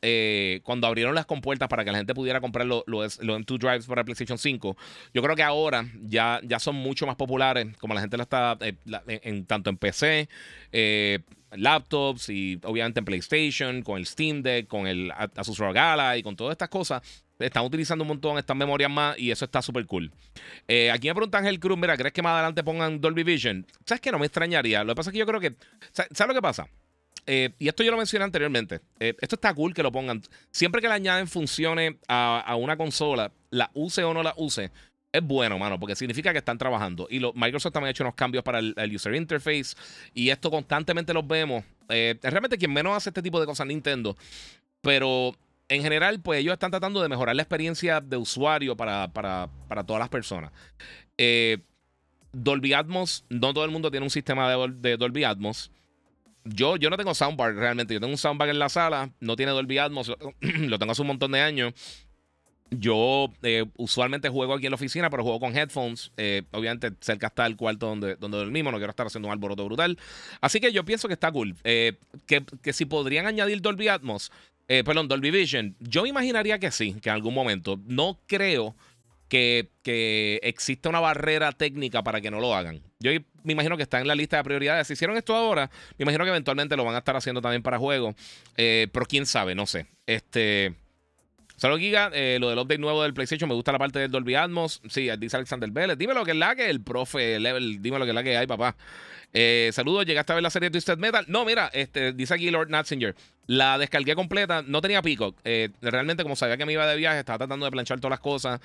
eh, 0.05 0.59
cuando 0.63 0.85
abrieron 0.85 1.15
las 1.15 1.25
compuertas 1.25 1.69
para 1.69 1.85
que 1.85 1.91
la 1.91 1.97
gente 1.97 2.13
pudiera 2.13 2.41
comprar 2.41 2.67
los, 2.67 2.83
M2 2.85 3.57
drives 3.57 3.85
para 3.87 4.03
PlayStation 4.03 4.37
5. 4.37 4.77
Yo 5.13 5.21
creo 5.21 5.35
que 5.35 5.43
ahora 5.43 5.85
ya, 6.01 6.41
ya 6.43 6.59
son 6.59 6.75
mucho 6.75 7.07
más 7.07 7.15
populares, 7.15 7.67
como 7.79 7.93
la 7.93 8.01
gente 8.01 8.17
la 8.17 8.23
está, 8.23 8.57
eh, 8.59 8.75
en, 9.07 9.45
tanto 9.45 9.69
en 9.69 9.77
PC, 9.77 10.27
laptops 11.55 12.29
y 12.29 12.59
obviamente 12.63 12.99
en 12.99 13.05
PlayStation, 13.05 13.81
con 13.81 13.97
el 13.97 14.05
Steam 14.05 14.43
Deck, 14.43 14.67
con 14.67 14.87
el 14.87 15.11
Asus 15.35 15.57
ROG 15.57 15.77
Ally 15.77 16.19
y 16.19 16.23
con 16.23 16.35
todas 16.35 16.51
estas 16.51 16.69
cosas. 16.69 17.01
Están 17.39 17.65
utilizando 17.65 18.03
un 18.03 18.09
montón 18.09 18.37
estas 18.37 18.55
memorias 18.55 18.91
más 18.91 19.17
y 19.17 19.31
eso 19.31 19.45
está 19.45 19.61
súper 19.61 19.85
cool. 19.85 20.11
Eh, 20.67 20.91
aquí 20.91 21.07
me 21.07 21.15
pregunta 21.15 21.37
Ángel 21.37 21.59
Cruz, 21.59 21.77
mira, 21.77 21.97
¿crees 21.97 22.13
que 22.13 22.21
más 22.21 22.33
adelante 22.33 22.63
pongan 22.63 23.01
Dolby 23.01 23.23
Vision? 23.23 23.65
¿Sabes 23.85 24.01
qué? 24.01 24.11
No 24.11 24.19
me 24.19 24.25
extrañaría. 24.25 24.83
Lo 24.83 24.93
que 24.93 24.97
pasa 24.97 25.09
es 25.09 25.13
que 25.13 25.19
yo 25.19 25.25
creo 25.25 25.39
que... 25.39 25.55
¿Sabes 25.91 26.27
lo 26.27 26.33
que 26.33 26.41
pasa? 26.41 26.67
Eh, 27.25 27.51
y 27.57 27.67
esto 27.67 27.83
yo 27.83 27.91
lo 27.91 27.97
mencioné 27.97 28.25
anteriormente. 28.25 28.81
Eh, 28.99 29.15
esto 29.19 29.35
está 29.35 29.53
cool 29.53 29.73
que 29.73 29.83
lo 29.83 29.91
pongan. 29.91 30.21
Siempre 30.51 30.81
que 30.81 30.87
le 30.87 30.93
añaden 30.93 31.27
funciones 31.27 31.95
a, 32.07 32.41
a, 32.41 32.55
una 32.55 32.77
consola, 32.77 33.31
la 33.49 33.71
use 33.73 34.03
o 34.03 34.13
no 34.13 34.23
la 34.23 34.33
use, 34.37 34.71
es 35.11 35.21
bueno, 35.21 35.59
mano, 35.59 35.79
porque 35.79 35.95
significa 35.95 36.31
que 36.31 36.39
están 36.39 36.57
trabajando. 36.57 37.07
Y 37.09 37.19
lo, 37.19 37.33
Microsoft 37.33 37.73
también 37.73 37.89
ha 37.89 37.91
hecho 37.91 38.03
unos 38.03 38.15
cambios 38.15 38.43
para 38.43 38.59
el, 38.59 38.91
user 38.93 39.15
interface. 39.15 39.75
Y 40.13 40.29
esto 40.29 40.51
constantemente 40.51 41.13
los 41.13 41.25
vemos. 41.25 41.63
Eh, 41.89 42.17
realmente 42.21 42.57
quien 42.57 42.73
menos 42.73 42.95
hace 42.95 43.09
este 43.09 43.21
tipo 43.21 43.39
de 43.39 43.45
cosas 43.45 43.67
Nintendo. 43.67 44.17
Pero 44.81 45.35
en 45.69 45.81
general, 45.81 46.19
pues 46.19 46.39
ellos 46.39 46.53
están 46.53 46.71
tratando 46.71 47.01
de 47.01 47.09
mejorar 47.09 47.35
la 47.35 47.43
experiencia 47.43 48.01
de 48.01 48.17
usuario 48.17 48.75
para, 48.75 49.07
para, 49.13 49.49
todas 49.85 49.99
las 49.99 50.09
personas. 50.09 50.51
Dolby 52.33 52.73
Atmos, 52.73 53.23
no 53.29 53.53
todo 53.53 53.63
el 53.63 53.71
mundo 53.71 53.91
tiene 53.91 54.05
un 54.05 54.09
sistema 54.09 54.49
de, 54.49 54.73
de 54.79 54.97
Dolby 54.97 55.23
Atmos. 55.23 55.71
Yo, 56.45 56.75
yo 56.75 56.89
no 56.89 56.97
tengo 56.97 57.13
soundbar 57.13 57.55
realmente. 57.55 57.93
Yo 57.93 57.99
tengo 57.99 58.11
un 58.11 58.17
soundbar 58.17 58.49
en 58.49 58.59
la 58.59 58.69
sala, 58.69 59.11
no 59.19 59.35
tiene 59.35 59.51
Dolby 59.51 59.77
Atmos, 59.77 60.13
lo 60.41 60.79
tengo 60.79 60.91
hace 60.91 61.01
un 61.01 61.07
montón 61.07 61.31
de 61.31 61.41
años. 61.41 61.73
Yo 62.71 63.31
eh, 63.43 63.65
usualmente 63.77 64.29
juego 64.29 64.53
aquí 64.53 64.65
en 64.65 64.71
la 64.71 64.75
oficina, 64.75 65.09
pero 65.09 65.23
juego 65.23 65.39
con 65.39 65.55
headphones. 65.55 66.11
Eh, 66.17 66.43
obviamente, 66.51 66.91
cerca 67.01 67.27
está 67.27 67.45
el 67.45 67.55
cuarto 67.55 67.87
donde, 67.87 68.15
donde 68.15 68.37
dormimos. 68.37 68.71
No 68.71 68.79
quiero 68.79 68.91
estar 68.91 69.07
haciendo 69.07 69.27
un 69.27 69.31
alboroto 69.31 69.65
brutal. 69.65 69.97
Así 70.41 70.59
que 70.59 70.71
yo 70.71 70.83
pienso 70.83 71.07
que 71.07 71.13
está 71.13 71.31
cool. 71.31 71.55
Eh, 71.63 71.93
que, 72.25 72.73
si 72.73 72.85
podrían 72.85 73.27
añadir 73.27 73.61
Dolby 73.61 73.87
Atmos, 73.89 74.31
perdón, 74.67 75.07
Dolby 75.07 75.29
Vision, 75.29 75.75
yo 75.79 76.01
me 76.01 76.09
imaginaría 76.09 76.57
que 76.57 76.71
sí, 76.71 76.95
que 76.99 77.09
en 77.09 77.15
algún 77.15 77.33
momento. 77.33 77.79
No 77.85 78.19
creo 78.25 78.75
que, 79.33 79.71
que 79.81 80.39
exista 80.43 80.89
una 80.89 80.99
barrera 80.99 81.53
técnica 81.53 82.03
para 82.03 82.21
que 82.21 82.29
no 82.29 82.39
lo 82.39 82.53
hagan. 82.53 82.83
Yo 82.99 83.09
me 83.41 83.53
imagino 83.53 83.77
que 83.77 83.81
está 83.81 83.99
en 83.99 84.07
la 84.07 84.13
lista 84.13 84.37
de 84.37 84.43
prioridades. 84.43 84.85
Si 84.85 84.93
hicieron 84.93 85.17
esto 85.17 85.35
ahora, 85.35 85.71
me 85.97 86.03
imagino 86.03 86.23
que 86.23 86.29
eventualmente 86.29 86.77
lo 86.77 86.85
van 86.85 86.93
a 86.93 86.99
estar 86.99 87.15
haciendo 87.15 87.41
también 87.41 87.63
para 87.63 87.79
juegos. 87.79 88.13
pero 88.55 89.07
quién 89.07 89.25
sabe, 89.25 89.55
no 89.55 89.65
sé. 89.65 89.87
Este. 90.05 90.75
Giga. 91.79 92.11
Eh, 92.13 92.37
lo 92.39 92.49
del 92.49 92.59
update 92.59 92.79
nuevo 92.79 93.01
del 93.01 93.15
PlayStation, 93.15 93.49
me 93.49 93.55
gusta 93.55 93.71
la 93.71 93.79
parte 93.79 93.97
del 93.97 94.11
Dolby 94.11 94.35
Atmos. 94.35 94.83
Sí, 94.87 95.09
dice 95.17 95.37
Alexander 95.37 95.71
Vélez. 95.71 95.97
Dime 95.97 96.13
lo 96.13 96.23
que 96.23 96.31
es 96.31 96.37
la 96.37 96.55
que 96.55 96.69
el 96.69 96.81
profe 96.81 97.39
Level. 97.39 97.81
Dime 97.81 97.97
lo 97.97 98.05
que 98.05 98.11
es 98.11 98.15
la 98.15 98.21
que 98.21 98.37
hay, 98.37 98.45
papá. 98.45 98.75
Eh, 99.35 99.71
saludos, 99.73 100.05
¿llegaste 100.05 100.31
a 100.31 100.35
ver 100.35 100.43
la 100.43 100.51
serie 100.51 100.69
Twisted 100.69 100.99
Metal? 100.99 101.25
No, 101.27 101.43
mira, 101.43 101.71
este, 101.73 102.13
dice 102.13 102.35
aquí 102.35 102.51
Lord 102.51 102.69
Natzinger. 102.69 103.15
La 103.47 103.79
descargué 103.79 104.13
completa, 104.13 104.61
no 104.61 104.79
tenía 104.79 105.01
pico. 105.01 105.35
Eh, 105.43 105.69
realmente, 105.81 106.21
como 106.21 106.35
sabía 106.35 106.55
que 106.55 106.65
me 106.65 106.73
iba 106.73 106.85
de 106.85 106.95
viaje, 106.95 107.19
estaba 107.19 107.39
tratando 107.39 107.65
de 107.65 107.71
planchar 107.71 107.99
todas 107.99 108.11
las 108.11 108.19
cosas, 108.19 108.61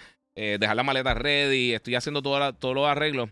dejar 0.59 0.77
la 0.77 0.83
maleta 0.83 1.15
ready, 1.15 1.75
estoy 1.75 1.95
haciendo 1.95 2.23
todos 2.23 2.75
los 2.75 2.87
arreglos. 2.87 3.31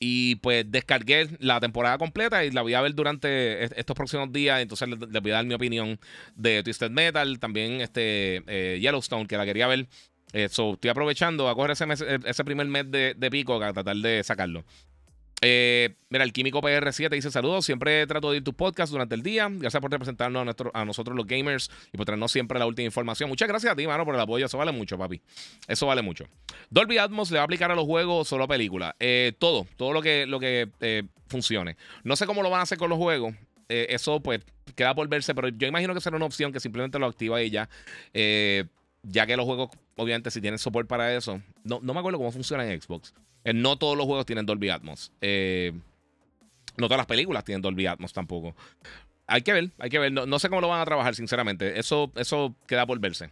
Y 0.00 0.36
pues 0.36 0.64
descargué 0.70 1.28
la 1.40 1.58
temporada 1.58 1.98
completa 1.98 2.44
y 2.44 2.52
la 2.52 2.62
voy 2.62 2.74
a 2.74 2.80
ver 2.80 2.94
durante 2.94 3.64
estos 3.80 3.96
próximos 3.96 4.32
días. 4.32 4.60
Entonces 4.60 4.88
les, 4.88 4.98
voy 4.98 5.30
a 5.32 5.34
dar 5.34 5.46
mi 5.46 5.54
opinión 5.54 5.98
de 6.36 6.62
Twisted 6.62 6.90
Metal, 6.90 7.40
también 7.40 7.80
este 7.80 8.42
eh, 8.46 8.78
Yellowstone, 8.80 9.26
que 9.26 9.36
la 9.36 9.44
quería 9.44 9.66
ver. 9.66 9.88
Eso, 10.32 10.74
estoy 10.74 10.90
aprovechando 10.90 11.48
a 11.48 11.54
coger 11.54 11.70
ese, 11.72 11.86
ese 12.26 12.44
primer 12.44 12.66
mes 12.66 12.90
de, 12.90 13.14
de 13.16 13.30
pico 13.30 13.60
a 13.62 13.72
tratar 13.72 13.96
de 13.96 14.22
sacarlo. 14.22 14.64
Eh, 15.40 15.94
mira, 16.08 16.24
el 16.24 16.32
Químico 16.32 16.60
PR7 16.60 17.10
dice 17.10 17.30
saludos. 17.30 17.64
Siempre 17.64 18.06
trato 18.06 18.30
de 18.30 18.38
ir 18.38 18.44
tus 18.44 18.54
podcasts 18.54 18.90
durante 18.90 19.14
el 19.14 19.22
día. 19.22 19.48
Gracias 19.50 19.80
por 19.80 19.90
representarnos 19.90 20.40
a, 20.42 20.44
nuestro, 20.44 20.70
a 20.74 20.84
nosotros 20.84 21.16
los 21.16 21.26
gamers 21.26 21.70
y 21.92 21.96
por 21.96 22.06
traernos 22.06 22.32
siempre 22.32 22.58
la 22.58 22.66
última 22.66 22.86
información. 22.86 23.28
Muchas 23.28 23.48
gracias 23.48 23.72
a 23.72 23.76
ti, 23.76 23.86
mano, 23.86 24.04
por 24.04 24.14
el 24.14 24.20
apoyo. 24.20 24.46
Eso 24.46 24.58
vale 24.58 24.72
mucho, 24.72 24.98
papi. 24.98 25.20
Eso 25.66 25.86
vale 25.86 26.02
mucho. 26.02 26.24
Dolby 26.70 26.98
Atmos 26.98 27.30
le 27.30 27.36
va 27.36 27.42
a 27.42 27.44
aplicar 27.44 27.70
a 27.70 27.74
los 27.74 27.84
juegos 27.84 28.28
solo 28.28 28.44
a 28.44 28.48
películas. 28.48 28.94
Eh, 28.98 29.32
todo, 29.38 29.66
todo 29.76 29.92
lo 29.92 30.02
que, 30.02 30.26
lo 30.26 30.40
que 30.40 30.68
eh, 30.80 31.04
funcione. 31.28 31.76
No 32.04 32.16
sé 32.16 32.26
cómo 32.26 32.42
lo 32.42 32.50
van 32.50 32.60
a 32.60 32.62
hacer 32.64 32.78
con 32.78 32.90
los 32.90 32.98
juegos. 32.98 33.34
eso, 33.68 34.20
pues, 34.20 34.40
queda 34.74 34.94
por 34.94 35.08
verse, 35.08 35.34
pero 35.34 35.48
yo 35.48 35.66
imagino 35.66 35.94
que 35.94 36.00
será 36.00 36.16
una 36.16 36.26
opción 36.26 36.52
que 36.52 36.60
simplemente 36.60 36.98
lo 36.98 37.06
activa 37.06 37.42
y 37.42 37.50
ya. 37.50 37.68
Ya 39.02 39.26
que 39.26 39.36
los 39.36 39.46
juegos, 39.46 39.70
obviamente, 39.96 40.30
si 40.30 40.40
tienen 40.40 40.58
soporte 40.58 40.88
para 40.88 41.14
eso. 41.14 41.40
No, 41.64 41.80
no 41.82 41.94
me 41.94 42.00
acuerdo 42.00 42.18
cómo 42.18 42.32
funciona 42.32 42.66
en 42.66 42.80
Xbox. 42.80 43.14
Eh, 43.44 43.52
no 43.52 43.78
todos 43.78 43.96
los 43.96 44.06
juegos 44.06 44.26
tienen 44.26 44.46
Dolby 44.46 44.68
Atmos. 44.68 45.12
Eh, 45.20 45.72
no 46.76 46.86
todas 46.86 46.98
las 46.98 47.06
películas 47.06 47.44
tienen 47.44 47.62
Dolby 47.62 47.86
Atmos 47.86 48.12
tampoco. 48.12 48.54
Hay 49.26 49.42
que 49.42 49.52
ver, 49.52 49.70
hay 49.78 49.90
que 49.90 49.98
ver. 49.98 50.12
No, 50.12 50.38
sé 50.38 50.48
cómo 50.48 50.60
lo 50.60 50.68
van 50.68 50.80
a 50.80 50.84
trabajar, 50.84 51.14
sinceramente. 51.14 51.78
Eso, 51.78 52.10
eso 52.16 52.54
queda 52.66 52.86
por 52.86 52.98
verse. 52.98 53.30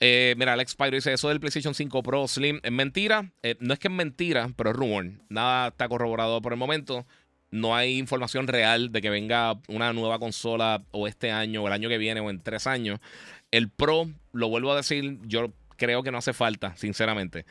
Eh, 0.00 0.34
mira, 0.36 0.54
Alex 0.54 0.74
Pyro 0.74 0.96
dice 0.96 1.12
eso 1.12 1.28
del 1.28 1.38
PlayStation 1.38 1.74
5 1.74 2.02
Pro 2.02 2.26
Slim 2.26 2.60
es 2.62 2.72
mentira. 2.72 3.30
No 3.60 3.72
es 3.72 3.78
que 3.78 3.88
es 3.88 3.94
mentira, 3.94 4.50
pero 4.56 4.70
es 4.70 4.76
rumor. 4.76 5.06
Nada 5.28 5.68
está 5.68 5.88
corroborado 5.88 6.42
por 6.42 6.52
el 6.52 6.58
momento. 6.58 7.06
No 7.52 7.76
hay 7.76 7.98
información 7.98 8.48
real 8.48 8.90
de 8.90 9.02
que 9.02 9.10
venga 9.10 9.60
una 9.68 9.92
nueva 9.92 10.18
consola 10.18 10.82
o 10.90 11.06
este 11.06 11.30
año 11.30 11.62
o 11.62 11.66
el 11.66 11.72
año 11.72 11.88
que 11.88 11.98
viene 11.98 12.20
o 12.20 12.30
en 12.30 12.40
tres 12.40 12.66
años. 12.66 12.98
El 13.52 13.68
Pro, 13.70 14.10
lo 14.32 14.48
vuelvo 14.48 14.72
a 14.72 14.76
decir, 14.76 15.20
yo 15.22 15.52
creo 15.76 16.02
que 16.02 16.10
no 16.10 16.18
hace 16.18 16.32
falta, 16.32 16.76
sinceramente. 16.76 17.46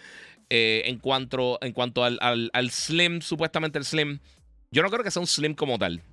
Eh, 0.49 0.83
en 0.85 0.99
cuanto, 0.99 1.57
en 1.61 1.71
cuanto 1.71 2.03
al, 2.03 2.19
Slim, 2.69 3.21
supuestamente 3.21 3.79
el 3.79 3.85
Slim, 3.85 4.19
yo 4.71 4.83
no 4.83 4.89
creo 4.89 5.03
que 5.03 5.11
sea 5.11 5.21
un 5.21 5.27
Slim 5.27 5.53
como 5.55 5.79
tal 5.79 6.03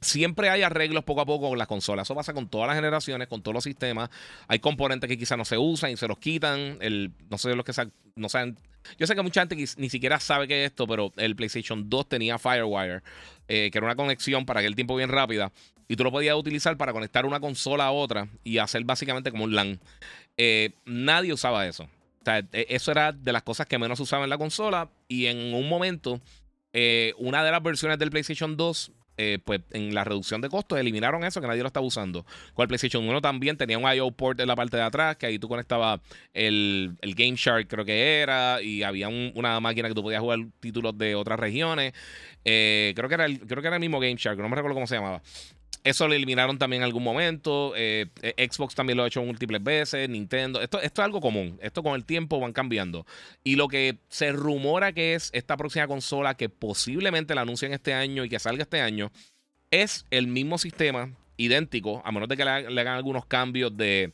siempre 0.00 0.50
hay 0.50 0.62
arreglos 0.62 1.04
poco 1.04 1.20
a 1.22 1.26
poco 1.26 1.48
con 1.48 1.58
las 1.58 1.66
consolas. 1.66 2.06
Eso 2.06 2.14
pasa 2.14 2.32
con 2.32 2.48
todas 2.48 2.68
las 2.68 2.76
generaciones, 2.76 3.28
con 3.28 3.42
todos 3.42 3.54
los 3.54 3.64
sistemas. 3.64 4.10
Hay 4.46 4.58
componentes 4.58 5.08
que 5.08 5.18
quizás 5.18 5.36
no 5.36 5.44
se 5.44 5.58
usan 5.58 5.90
y 5.90 5.96
se 5.96 6.06
los 6.06 6.18
quitan. 6.18 6.78
El, 6.80 7.12
no 7.28 7.38
sé 7.38 7.54
los 7.56 7.64
que 7.64 7.72
no 8.14 8.28
saben. 8.28 8.56
Yo 8.98 9.06
sé 9.06 9.14
que 9.14 9.22
mucha 9.22 9.40
gente 9.40 9.56
ni 9.76 9.88
siquiera 9.90 10.20
sabe 10.20 10.48
qué 10.48 10.64
es 10.64 10.70
esto, 10.70 10.86
pero 10.86 11.12
el 11.16 11.36
PlayStation 11.36 11.88
2 11.88 12.08
tenía 12.08 12.38
Firewire, 12.38 13.02
eh, 13.48 13.70
que 13.70 13.78
era 13.78 13.86
una 13.86 13.96
conexión 13.96 14.46
para 14.46 14.60
aquel 14.60 14.74
tiempo 14.74 14.96
bien 14.96 15.10
rápida. 15.10 15.52
Y 15.88 15.96
tú 15.96 16.04
lo 16.04 16.10
podías 16.10 16.36
utilizar 16.36 16.76
para 16.76 16.92
conectar 16.92 17.26
una 17.26 17.40
consola 17.40 17.86
a 17.86 17.90
otra 17.92 18.28
y 18.42 18.58
hacer 18.58 18.84
básicamente 18.84 19.30
como 19.30 19.44
un 19.44 19.54
LAN. 19.54 19.80
Eh, 20.36 20.72
nadie 20.84 21.32
usaba 21.32 21.66
eso. 21.66 21.84
O 21.84 22.24
sea, 22.24 22.38
e, 22.52 22.66
eso 22.70 22.90
era 22.90 23.12
de 23.12 23.32
las 23.32 23.42
cosas 23.42 23.66
que 23.66 23.78
menos 23.78 24.00
usaban 24.00 24.24
en 24.24 24.30
la 24.30 24.38
consola. 24.38 24.90
Y 25.06 25.26
en 25.26 25.54
un 25.54 25.68
momento, 25.68 26.20
eh, 26.72 27.14
una 27.18 27.44
de 27.44 27.52
las 27.52 27.62
versiones 27.62 27.98
del 27.98 28.10
PlayStation 28.10 28.56
2 28.56 28.92
eh, 29.18 29.38
pues 29.44 29.60
en 29.70 29.94
la 29.94 30.04
reducción 30.04 30.40
de 30.40 30.48
costos 30.48 30.78
eliminaron 30.78 31.24
eso 31.24 31.40
que 31.40 31.46
nadie 31.46 31.62
lo 31.62 31.68
estaba 31.68 31.86
usando. 31.86 32.24
Con 32.54 32.64
el 32.64 32.68
PlayStation 32.68 33.08
1 33.08 33.20
también 33.20 33.56
tenía 33.56 33.78
un 33.78 33.90
IO 33.92 34.10
port 34.10 34.38
en 34.40 34.48
la 34.48 34.56
parte 34.56 34.76
de 34.76 34.82
atrás, 34.82 35.16
que 35.16 35.26
ahí 35.26 35.38
tú 35.38 35.48
conectabas 35.48 36.00
el, 36.34 36.96
el 37.00 37.14
Game 37.14 37.36
Shark, 37.36 37.66
creo 37.68 37.84
que 37.84 38.20
era, 38.20 38.60
y 38.62 38.82
había 38.82 39.08
una 39.08 39.60
máquina 39.60 39.88
que 39.88 39.94
tú 39.94 40.02
podías 40.02 40.20
jugar 40.20 40.40
títulos 40.60 40.96
de 40.98 41.14
otras 41.14 41.38
regiones. 41.38 41.92
Eh, 42.44 42.92
creo, 42.94 43.08
que 43.08 43.14
era 43.14 43.24
el, 43.24 43.40
creo 43.40 43.60
que 43.60 43.66
era 43.66 43.76
el 43.76 43.80
mismo 43.80 43.98
Game 43.98 44.16
Shark, 44.16 44.38
no 44.38 44.48
me 44.48 44.56
recuerdo 44.56 44.74
cómo 44.74 44.86
se 44.86 44.96
llamaba. 44.96 45.20
Eso 45.86 46.08
lo 46.08 46.14
eliminaron 46.14 46.58
también 46.58 46.82
en 46.82 46.86
algún 46.86 47.04
momento. 47.04 47.72
Eh, 47.76 48.06
eh, 48.20 48.48
Xbox 48.50 48.74
también 48.74 48.96
lo 48.96 49.04
ha 49.04 49.06
hecho 49.06 49.22
múltiples 49.22 49.62
veces. 49.62 50.08
Nintendo. 50.08 50.60
Esto, 50.60 50.80
es 50.80 50.90
algo 50.98 51.20
común. 51.20 51.60
Esto 51.62 51.84
con 51.84 51.94
el 51.94 52.04
tiempo 52.04 52.40
van 52.40 52.52
cambiando. 52.52 53.06
Y 53.44 53.54
lo 53.54 53.68
que 53.68 53.98
se 54.08 54.32
rumora 54.32 54.90
que 54.90 55.14
es 55.14 55.30
esta 55.32 55.56
próxima 55.56 55.86
consola 55.86 56.36
que 56.36 56.48
posiblemente 56.48 57.36
la 57.36 57.42
anuncien 57.42 57.72
este 57.72 57.94
año 57.94 58.24
y 58.24 58.28
que 58.28 58.40
salga 58.40 58.64
este 58.64 58.80
año 58.80 59.12
es 59.70 60.06
el 60.10 60.26
mismo 60.26 60.58
sistema, 60.58 61.12
idéntico, 61.36 62.02
a 62.04 62.10
menos 62.10 62.28
de 62.28 62.36
que 62.36 62.44
le, 62.44 62.50
hagan 62.50 62.96
algunos 62.96 63.24
cambios 63.24 63.76
de. 63.76 64.12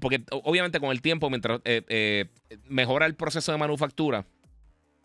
porque 0.00 0.22
obviamente 0.30 0.78
con 0.78 0.92
el 0.92 1.02
tiempo, 1.02 1.30
mientras 1.30 1.60
eh, 1.64 2.26
mejora 2.68 3.06
el 3.06 3.16
proceso 3.16 3.50
de 3.50 3.58
manufactura 3.58 4.24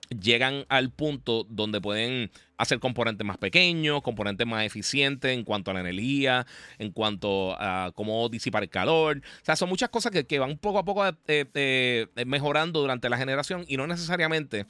llegan 0.09 0.65
al 0.69 0.91
punto 0.91 1.45
donde 1.49 1.81
pueden 1.81 2.31
hacer 2.57 2.79
componentes 2.79 3.25
más 3.25 3.37
pequeños, 3.37 4.01
componentes 4.01 4.47
más 4.47 4.65
eficientes 4.65 5.31
en 5.31 5.43
cuanto 5.43 5.71
a 5.71 5.73
la 5.73 5.81
energía, 5.81 6.45
en 6.79 6.91
cuanto 6.91 7.55
a 7.59 7.91
cómo 7.95 8.29
disipar 8.29 8.63
el 8.63 8.69
calor. 8.69 9.21
O 9.41 9.45
sea, 9.45 9.55
son 9.55 9.69
muchas 9.69 9.89
cosas 9.89 10.11
que, 10.11 10.39
van 10.39 10.57
poco 10.57 10.79
a 10.79 10.85
poco 10.85 11.05
eh, 11.07 11.13
eh, 11.27 12.07
mejorando 12.25 12.79
durante 12.81 13.09
la 13.09 13.17
generación 13.17 13.65
y 13.67 13.77
no 13.77 13.87
necesariamente 13.87 14.65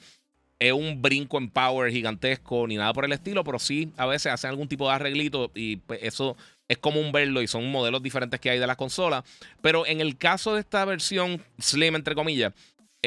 es 0.58 0.72
un 0.72 1.02
brinco 1.02 1.38
en 1.38 1.50
power 1.50 1.90
gigantesco 1.92 2.66
ni 2.66 2.76
nada 2.76 2.92
por 2.92 3.04
el 3.04 3.12
estilo, 3.12 3.44
pero 3.44 3.58
sí 3.58 3.92
a 3.96 4.06
veces 4.06 4.32
hacen 4.32 4.50
algún 4.50 4.68
tipo 4.68 4.88
de 4.88 4.94
arreglito 4.94 5.50
y 5.54 5.76
pues, 5.76 6.00
eso 6.02 6.36
es 6.68 6.78
común 6.78 7.12
verlo 7.12 7.42
y 7.42 7.46
son 7.46 7.70
modelos 7.70 8.02
diferentes 8.02 8.40
que 8.40 8.50
hay 8.50 8.58
de 8.58 8.66
las 8.66 8.76
consolas. 8.76 9.24
Pero 9.60 9.86
en 9.86 10.00
el 10.00 10.16
caso 10.16 10.54
de 10.54 10.60
esta 10.60 10.84
versión 10.84 11.42
Slim, 11.60 11.94
entre 11.94 12.14
comillas, 12.14 12.52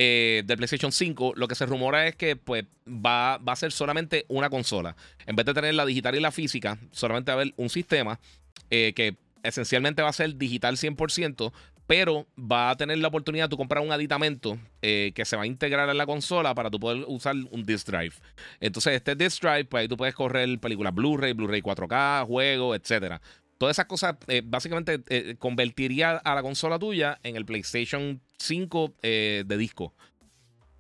eh, 0.02 0.44
del 0.46 0.56
PlayStation 0.56 0.94
5, 0.94 1.34
lo 1.36 1.50
que 1.50 1.56
se 1.56 1.66
rumora 1.66 2.08
es 2.08 2.16
que 2.16 2.38
pues, 2.38 2.64
va, 2.88 3.38
va, 3.38 3.52
a 3.52 3.56
ser 3.58 3.74
solamente 3.74 4.24
una 4.30 4.50
consola. 4.50 4.96
En 5.26 5.36
vez 5.36 5.46
de 5.46 5.54
tener 5.54 5.74
la 5.74 5.86
digital 5.86 6.16
y 6.16 6.22
la 6.22 6.32
física, 6.32 6.78
solamente 6.92 7.32
va 7.32 7.40
a 7.40 7.42
haber 7.42 7.54
un 7.58 7.70
sistema 7.70 8.18
eh, 8.70 8.94
que 8.96 9.18
esencialmente 9.44 10.02
va 10.02 10.08
a 10.08 10.14
ser 10.14 10.38
digital 10.38 10.78
100%, 10.78 11.52
pero 11.86 12.28
va 12.40 12.70
a 12.70 12.78
tener 12.78 12.98
la 13.00 13.10
oportunidad 13.10 13.46
de 13.46 13.50
tú 13.50 13.58
comprar 13.58 13.84
un 13.84 13.92
aditamento 13.92 14.58
eh, 14.82 15.12
que 15.16 15.26
se 15.26 15.36
va 15.36 15.44
a 15.44 15.48
integrar 15.48 15.90
en 15.90 15.98
la 15.98 16.06
consola 16.06 16.56
para 16.56 16.70
tú 16.70 16.80
poder 16.80 17.04
usar 17.08 17.36
un 17.52 17.66
disk 17.66 17.88
drive. 17.88 18.14
Entonces, 18.62 18.94
este 18.94 19.16
disk 19.16 19.42
drive, 19.42 19.66
pues 19.66 19.82
ahí 19.82 19.88
tú 19.90 19.98
puedes 19.98 20.16
correr 20.16 20.60
películas 20.60 20.96
Blu-ray, 20.96 21.34
Blu-ray 21.34 21.62
4K, 21.62 22.26
juegos, 22.26 22.80
etcétera. 22.80 23.20
Todas 23.60 23.76
esas 23.76 23.88
cosas 23.88 24.16
básicamente 24.46 25.36
convertiría 25.38 26.12
a 26.12 26.34
la 26.34 26.42
consola 26.42 26.80
tuya 26.80 27.20
en 27.24 27.36
el 27.36 27.46
PlayStation 27.46 28.22
5 28.40 28.96
eh, 29.04 29.44
de 29.46 29.58
disco. 29.58 29.94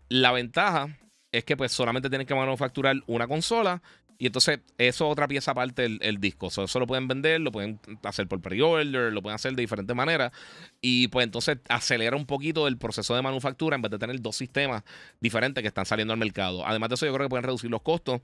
La 0.07 0.31
ventaja 0.31 0.97
es 1.31 1.43
que 1.43 1.55
pues 1.57 1.71
solamente 1.71 2.09
tienen 2.09 2.27
que 2.27 2.35
manufacturar 2.35 2.95
una 3.07 3.27
consola 3.27 3.81
y 4.21 4.25
entonces 4.25 4.59
eso 4.77 5.05
es 5.05 5.11
otra 5.13 5.29
pieza 5.29 5.51
aparte 5.51 5.87
del 5.87 6.19
disco. 6.19 6.47
eso 6.47 6.79
lo 6.79 6.85
pueden 6.85 7.07
vender, 7.07 7.39
lo 7.39 7.53
pueden 7.53 7.79
hacer 8.03 8.27
por 8.27 8.41
pre-order, 8.41 9.13
lo 9.13 9.21
pueden 9.21 9.35
hacer 9.35 9.55
de 9.55 9.61
diferentes 9.61 9.95
maneras. 9.95 10.33
Y 10.81 11.07
pues 11.07 11.23
entonces 11.23 11.59
acelera 11.69 12.17
un 12.17 12.25
poquito 12.25 12.67
el 12.67 12.77
proceso 12.77 13.15
de 13.15 13.21
manufactura 13.21 13.77
en 13.77 13.81
vez 13.81 13.91
de 13.91 13.97
tener 13.97 14.21
dos 14.21 14.35
sistemas 14.35 14.83
diferentes 15.21 15.61
que 15.61 15.69
están 15.69 15.85
saliendo 15.85 16.11
al 16.11 16.19
mercado. 16.19 16.67
Además 16.67 16.89
de 16.89 16.95
eso, 16.95 17.05
yo 17.05 17.13
creo 17.13 17.27
que 17.27 17.29
pueden 17.29 17.45
reducir 17.45 17.71
los 17.71 17.81
costos. 17.81 18.19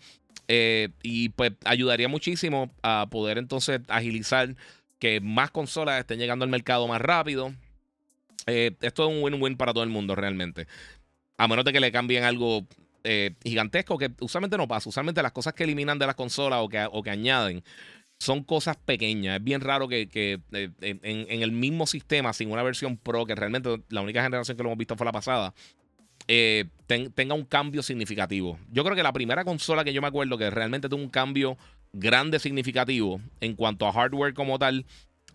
Eh, 0.49 0.89
y 1.01 1.29
pues 1.29 1.53
ayudaría 1.63 2.09
muchísimo 2.09 2.69
a 2.83 3.07
poder 3.09 3.37
entonces 3.37 3.79
agilizar 3.87 4.53
que 4.99 5.21
más 5.21 5.49
consolas 5.49 6.01
estén 6.01 6.19
llegando 6.19 6.43
al 6.43 6.51
mercado 6.51 6.89
más 6.89 6.99
rápido. 6.99 7.53
Eh, 8.47 8.75
esto 8.81 9.07
es 9.07 9.15
un 9.15 9.23
win-win 9.23 9.55
para 9.55 9.71
todo 9.71 9.85
el 9.85 9.89
mundo 9.89 10.13
realmente. 10.13 10.67
A 11.37 11.47
menos 11.47 11.63
de 11.63 11.71
que 11.71 11.79
le 11.79 11.93
cambien 11.93 12.25
algo 12.25 12.67
eh, 13.07 13.35
gigantesco, 13.43 13.97
que 13.99 14.11
usualmente 14.19 14.57
no 14.57 14.67
pasa. 14.67 14.89
Usualmente 14.89 15.21
las 15.21 15.31
cosas 15.31 15.53
que 15.53 15.63
eliminan 15.63 15.99
de 15.99 16.07
las 16.07 16.15
consolas 16.15 16.59
o 16.61 16.67
que, 16.67 16.87
o 16.91 17.03
que 17.03 17.11
añaden 17.11 17.63
son 18.17 18.43
cosas 18.43 18.77
pequeñas. 18.77 19.37
Es 19.37 19.43
bien 19.43 19.61
raro 19.61 19.87
que, 19.87 20.09
eh, 20.11 20.69
en, 20.81 21.41
el 21.43 21.51
mismo 21.51 21.85
sistema, 21.85 22.33
sin 22.33 22.51
una 22.51 22.63
versión 22.63 22.97
Pro, 22.97 23.25
que 23.25 23.35
realmente 23.35 23.81
la 23.89 24.01
única 24.01 24.23
generación 24.23 24.57
que 24.57 24.63
lo 24.63 24.69
hemos 24.69 24.79
visto 24.79 24.95
fue 24.95 25.05
la 25.05 25.11
pasada, 25.11 25.53
tenga 26.25 27.35
un 27.35 27.45
cambio 27.45 27.83
significativo. 27.83 28.57
Yo 28.71 28.83
creo 28.83 28.95
que 28.95 29.03
la 29.03 29.13
primera 29.13 29.43
consola 29.43 29.83
que 29.83 29.93
yo 29.93 30.01
me 30.01 30.07
acuerdo 30.07 30.37
que 30.37 30.49
realmente 30.49 30.89
tuvo 30.89 31.01
un 31.01 31.09
cambio 31.09 31.57
grande, 31.93 32.39
significativo 32.39 33.21
en 33.39 33.55
cuanto 33.55 33.87
a 33.87 33.93
hardware 33.93 34.33
como 34.33 34.57
tal 34.57 34.85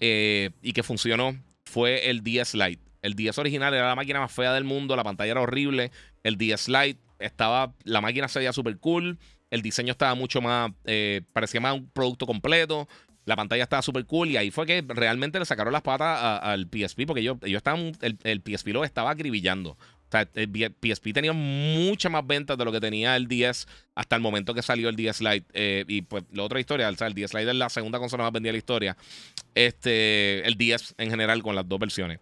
y 0.01 0.73
que 0.73 0.83
funcionó 0.83 1.37
fue 1.65 2.11
el 2.11 2.25
DS 2.25 2.55
Lite. 2.55 2.83
El 3.03 3.15
DS 3.15 3.39
original 3.39 3.73
era 3.73 3.89
la 3.89 3.95
máquina 3.95 4.21
más 4.21 4.33
fea 4.33 4.53
del 4.53 4.65
mundo, 4.65 4.97
la 4.97 5.05
pantalla 5.05 5.33
era 5.33 5.41
horrible. 5.41 5.91
El 6.23 6.37
DS 6.37 6.69
Lite 6.69 6.99
estaba, 7.21 7.75
la 7.85 8.01
máquina 8.01 8.29
se 8.29 8.39
veía 8.39 8.53
súper 8.53 8.79
cool. 8.79 9.19
El 9.51 9.63
diseño 9.63 9.93
estaba 9.93 10.15
mucho 10.15 10.41
más, 10.41 10.71
eh, 10.85 11.23
parecía 11.33 11.61
más 11.61 11.75
un 11.75 11.89
producto 11.91 12.27
completo. 12.27 12.89
La 13.25 13.37
pantalla 13.37 13.63
estaba 13.63 13.83
súper 13.83 14.07
cool 14.07 14.31
y 14.31 14.37
ahí 14.37 14.51
fue 14.51 14.67
que 14.67 14.85
realmente 14.89 15.39
le 15.39 15.45
sacaron 15.45 15.73
las 15.73 15.83
patas 15.83 16.41
al 16.43 16.69
PSP 16.71 17.07
porque 17.07 17.21
ellos, 17.21 17.37
ellos 17.43 17.59
estaban, 17.59 17.93
el, 18.01 18.19
el, 18.25 18.43
PSP 18.45 18.69
lo 18.69 18.85
estaba 18.85 19.11
acribillando. 19.11 19.71
O 19.73 20.11
sea, 20.11 20.29
el 20.35 20.75
PSP 20.83 21.13
tenía 21.13 21.33
muchas 21.33 22.11
más 22.11 22.27
ventas 22.27 22.59
de 22.59 22.65
lo 22.65 22.73
que 22.73 22.81
tenía 22.81 23.15
el 23.15 23.29
10 23.29 23.69
hasta 23.95 24.17
el 24.17 24.23
momento 24.23 24.55
que 24.55 24.63
salió 24.63 24.89
el 24.89 24.97
DS 24.97 25.21
Lite. 25.21 25.47
Eh, 25.53 25.85
y 25.87 26.03
pues 26.03 26.25
la 26.33 26.43
otra 26.43 26.59
historia, 26.59 26.89
o 26.89 26.95
sea, 26.97 27.07
el 27.07 27.15
DS 27.15 27.33
Lite 27.33 27.51
es 27.51 27.57
la 27.57 27.69
segunda 27.69 28.01
consola 28.01 28.25
más 28.25 28.33
vendida 28.33 28.49
de 28.49 28.55
la 28.55 28.59
historia. 28.59 28.97
Este, 29.55 30.45
el 30.49 30.57
10 30.57 30.97
en 30.99 31.11
general 31.11 31.45
con 31.45 31.55
las 31.55 31.69
dos 31.69 31.79
versiones. 31.79 32.19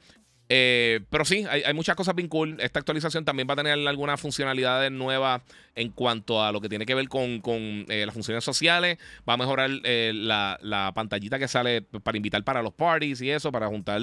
Eh, 0.50 1.00
pero 1.10 1.24
sí, 1.24 1.44
hay, 1.48 1.74
muchas 1.74 1.94
cosas 1.94 2.14
bien 2.14 2.28
cool. 2.28 2.56
Esta 2.60 2.78
actualización 2.78 3.24
también 3.24 3.46
va 3.48 3.52
a 3.52 3.56
tener 3.56 3.72
algunas 3.86 4.20
funcionalidades 4.20 4.90
nuevas 4.90 5.42
en 5.74 5.90
cuanto 5.90 6.42
a 6.42 6.52
lo 6.52 6.60
que 6.60 6.68
tiene 6.68 6.86
que 6.86 6.94
ver 6.94 7.08
con, 7.08 7.42
eh, 7.88 8.04
las 8.06 8.14
funciones 8.14 8.44
sociales. 8.44 8.98
Va 9.28 9.34
a 9.34 9.36
mejorar 9.36 9.70
eh, 9.84 10.12
la, 10.14 10.92
pantallita 10.94 11.38
que 11.38 11.48
sale 11.48 11.82
para 11.82 12.16
invitar 12.16 12.42
para 12.44 12.62
los 12.62 12.72
parties 12.72 13.20
y 13.20 13.30
eso, 13.30 13.52
para 13.52 13.66
juntar 13.68 14.00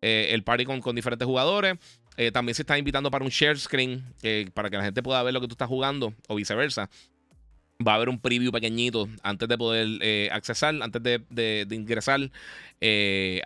el 0.00 0.42
party 0.44 0.64
con, 0.64 0.80
con, 0.80 0.94
diferentes 0.96 1.26
jugadores. 1.26 1.76
también 2.32 2.54
se 2.54 2.62
está 2.62 2.76
invitando 2.76 3.10
para 3.10 3.24
un 3.24 3.30
share 3.30 3.58
screen, 3.58 4.04
para 4.52 4.68
que 4.68 4.76
la 4.76 4.84
gente 4.84 5.02
pueda 5.02 5.22
ver 5.22 5.32
lo 5.32 5.40
que 5.40 5.46
tú 5.46 5.54
estás 5.54 5.68
jugando 5.68 6.12
o 6.28 6.34
viceversa. 6.34 6.90
Va 7.86 7.92
a 7.92 7.94
haber 7.96 8.08
un 8.08 8.20
preview 8.20 8.52
pequeñito 8.52 9.08
antes 9.22 9.48
de 9.48 9.56
poder 9.56 10.30
accesar, 10.32 10.74
antes 10.82 11.02
de, 11.02 11.20
de 11.30 11.74
ingresar 11.74 12.20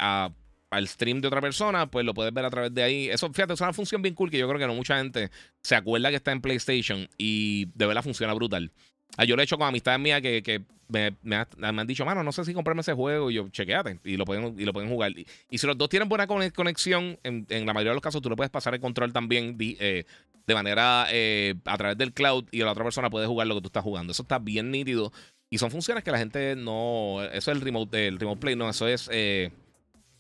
a 0.01 0.31
al 0.71 0.87
stream 0.89 1.21
de 1.21 1.29
otra 1.29 1.41
persona, 1.41 1.91
pues 1.91 2.05
lo 2.05 2.15
puedes 2.15 2.33
ver 2.33 2.45
a 2.45 2.51
través 2.51 2.75
de 2.75 2.83
ahí. 2.83 3.09
Eso, 3.09 3.33
fíjate, 3.33 3.55
es 3.55 3.61
una 3.61 3.73
función 3.73 4.03
bien 4.03 4.15
cool 4.15 4.31
que 4.31 4.39
yo 4.39 4.47
creo 4.49 4.59
que 4.59 4.67
no 4.67 4.75
mucha 4.75 4.99
gente 4.99 5.31
se 5.63 5.75
acuerda 5.75 6.11
que 6.11 6.17
está 6.17 6.33
en 6.33 6.41
PlayStation 6.41 7.09
y 7.17 7.67
de 7.75 7.87
verdad 7.87 8.03
funciona 8.03 8.35
brutal. 8.35 8.73
Ah, 9.17 9.25
yo 9.25 9.37
lo 9.37 9.43
he 9.43 9.45
hecho 9.45 9.59
con 9.59 9.67
amistades 9.67 9.99
mías 9.99 10.21
que, 10.21 10.63
me, 10.89 11.17
han 11.63 11.87
dicho, 11.87 12.05
mano, 12.05 12.23
no 12.23 12.33
sé 12.33 12.45
si 12.45 12.55
comprarme 12.55 12.83
ese 12.83 12.93
juego. 12.93 13.31
Y 13.31 13.35
yo, 13.35 13.49
chequeate. 13.49 14.01
Y 14.05 14.17
lo 14.17 14.25
pueden, 14.25 14.55
y 14.59 14.65
lo 14.65 14.73
pueden 14.73 14.91
jugar. 14.91 15.13
Y, 15.51 15.59
si 15.59 15.67
los 15.67 15.77
dos 15.77 15.89
tienen 15.89 16.09
buena 16.09 16.27
conexión, 16.27 17.19
en, 17.23 17.47
la 17.49 17.73
mayoría 17.73 17.91
de 17.91 17.97
los 17.97 18.03
casos 18.03 18.21
tú 18.21 18.29
le 18.29 18.37
puedes 18.37 18.51
pasar 18.51 18.75
el 18.75 18.81
control 18.81 19.13
también 19.13 19.57
de, 19.57 19.77
eh, 19.81 20.05
de 20.47 20.55
manera 20.55 21.07
eh, 21.11 21.55
a 21.65 21.77
través 21.77 21.99
del 21.99 22.13
cloud 22.13 22.45
y 22.51 22.59
la 22.59 22.73
otra 22.73 22.85
persona 22.85 23.11
puede 23.11 23.27
jugar 23.27 23.47
lo 23.47 23.55
que 23.57 23.63
tú 23.63 23.67
estás 23.69 23.83
jugando. 23.83 24.13
Eso 24.13 24.23
está 24.23 24.39
bien 24.39 24.71
nítido. 24.71 25.13
Y 25.51 25.59
son 25.59 25.71
funciones 25.71 26.05
que 26.05 26.11
la 26.11 26.19
gente 26.19 26.57
no. 26.57 27.23
Eso 27.33 27.51
es 27.51 27.57
el 27.57 27.61
remote, 27.61 28.07
el 28.07 28.19
remote 28.19 28.41
play, 28.41 28.57
no. 28.57 28.69
Eso 28.69 28.87
es. 28.87 29.09
Eh, 29.13 29.51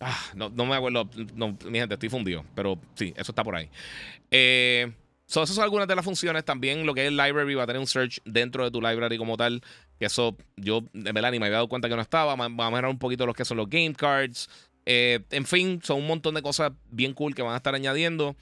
Ah, 0.00 0.18
no, 0.34 0.50
me 0.50 0.74
acuerdo. 0.74 1.08
No, 1.34 1.56
mi 1.66 1.78
gente, 1.78 1.94
estoy 1.94 2.08
fundido. 2.08 2.44
Pero 2.54 2.78
sí, 2.94 3.12
eso 3.16 3.32
está 3.32 3.42
por 3.42 3.56
ahí. 3.56 3.68
Eh, 4.30 4.92
esas 5.28 5.50
son 5.50 5.64
algunas 5.64 5.88
de 5.88 5.96
las 5.96 6.04
funciones. 6.04 6.44
También 6.44 6.86
lo 6.86 6.94
que 6.94 7.02
es 7.02 7.08
el 7.08 7.16
library 7.16 7.54
va 7.54 7.64
a 7.64 7.66
tener 7.66 7.80
un 7.80 7.86
search 7.86 8.20
dentro 8.24 8.64
de 8.64 8.70
tu 8.70 8.80
library 8.80 9.18
como 9.18 9.36
tal. 9.36 9.62
Que 9.98 10.06
eso 10.06 10.36
yo 10.56 10.84
de 10.92 11.12
verdad 11.12 11.32
ni 11.32 11.38
me 11.38 11.46
había 11.46 11.56
dado 11.56 11.68
cuenta 11.68 11.88
que 11.88 11.96
no 11.96 12.02
estaba. 12.02 12.36
Va 12.36 12.44
a 12.44 12.48
mejorar 12.48 12.86
un 12.86 12.98
poquito 12.98 13.26
lo 13.26 13.34
que 13.34 13.44
son 13.44 13.56
los 13.56 13.68
game 13.68 13.94
cards. 13.94 14.48
Eh, 14.86 15.20
en 15.30 15.44
fin, 15.44 15.80
son 15.82 15.98
un 15.98 16.06
montón 16.06 16.34
de 16.34 16.42
cosas 16.42 16.72
bien 16.90 17.12
cool 17.12 17.34
que 17.34 17.42
van 17.42 17.54
a 17.54 17.56
estar 17.56 17.74
añadiendo 17.74 18.36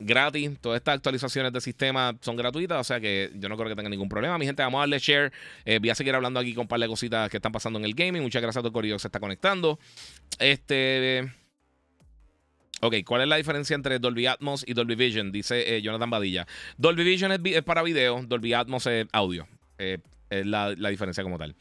gratis. 0.00 0.58
Todas 0.60 0.78
estas 0.78 0.96
actualizaciones 0.96 1.52
de 1.52 1.60
sistema 1.60 2.16
son 2.20 2.36
gratuitas, 2.36 2.80
o 2.80 2.84
sea 2.84 2.98
que 2.98 3.30
yo 3.34 3.48
no 3.48 3.56
creo 3.56 3.68
que 3.68 3.76
tenga 3.76 3.88
ningún 3.88 4.08
problema. 4.08 4.36
Mi 4.38 4.46
gente, 4.46 4.62
vamos 4.62 4.78
a 4.78 4.82
darle 4.82 4.98
share. 4.98 5.32
Eh, 5.64 5.78
voy 5.78 5.90
a 5.90 5.94
seguir 5.94 6.14
hablando 6.14 6.40
aquí 6.40 6.54
con 6.54 6.62
un 6.62 6.68
par 6.68 6.80
de 6.80 6.88
cositas 6.88 7.30
que 7.30 7.36
están 7.36 7.52
pasando 7.52 7.78
en 7.78 7.84
el 7.84 7.94
gaming. 7.94 8.22
Muchas 8.22 8.42
gracias 8.42 8.64
a 8.64 8.68
todo 8.68 8.80
el 8.80 8.90
que 8.92 8.98
se 8.98 9.08
está 9.08 9.20
conectando. 9.20 9.78
Este. 10.38 11.30
Ok, 12.82 12.94
¿cuál 13.04 13.20
es 13.22 13.28
la 13.28 13.36
diferencia 13.36 13.74
entre 13.74 13.98
Dolby 13.98 14.26
Atmos 14.26 14.64
y 14.66 14.72
Dolby 14.72 14.94
Vision? 14.94 15.30
Dice 15.30 15.76
eh, 15.76 15.82
Jonathan 15.82 16.08
Badilla. 16.08 16.46
Dolby 16.78 17.04
Vision 17.04 17.30
es, 17.32 17.62
para 17.62 17.82
video, 17.82 18.22
Dolby 18.26 18.54
Atmos 18.54 18.86
es 18.86 19.06
audio. 19.12 19.46
Eh, 19.76 19.98
es 20.30 20.46
la, 20.46 20.70
diferencia 20.74 21.22
como 21.22 21.36
tal. 21.36 21.54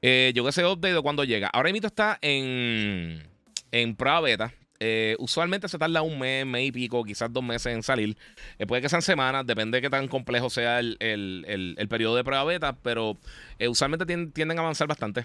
yo 0.00 0.44
que 0.44 0.52
sé 0.52 0.64
update 0.64 1.00
cuando 1.02 1.24
llega. 1.24 1.48
Ahora 1.48 1.72
mismo 1.72 1.88
está 1.88 2.18
en, 2.22 3.26
en 3.72 3.96
prueba 3.96 4.20
beta. 4.20 4.54
Eh, 4.84 5.14
usualmente 5.20 5.68
se 5.68 5.78
tarda 5.78 6.02
un 6.02 6.18
mes, 6.18 6.44
mes 6.44 6.66
y 6.66 6.72
pico, 6.72 7.04
quizás 7.04 7.32
dos 7.32 7.44
meses 7.44 7.72
en 7.72 7.84
salir. 7.84 8.16
Eh, 8.58 8.66
puede 8.66 8.82
que 8.82 8.88
sean 8.88 9.00
semanas, 9.00 9.46
depende 9.46 9.78
de 9.78 9.82
qué 9.82 9.88
tan 9.88 10.08
complejo 10.08 10.50
sea 10.50 10.80
el, 10.80 11.86
periodo 11.88 12.16
de 12.16 12.24
prueba 12.24 12.42
beta, 12.42 12.76
pero 12.82 13.16
eh, 13.60 13.68
usualmente 13.68 14.06
tienden, 14.06 14.58
a 14.58 14.62
avanzar 14.62 14.88
bastante. 14.88 15.24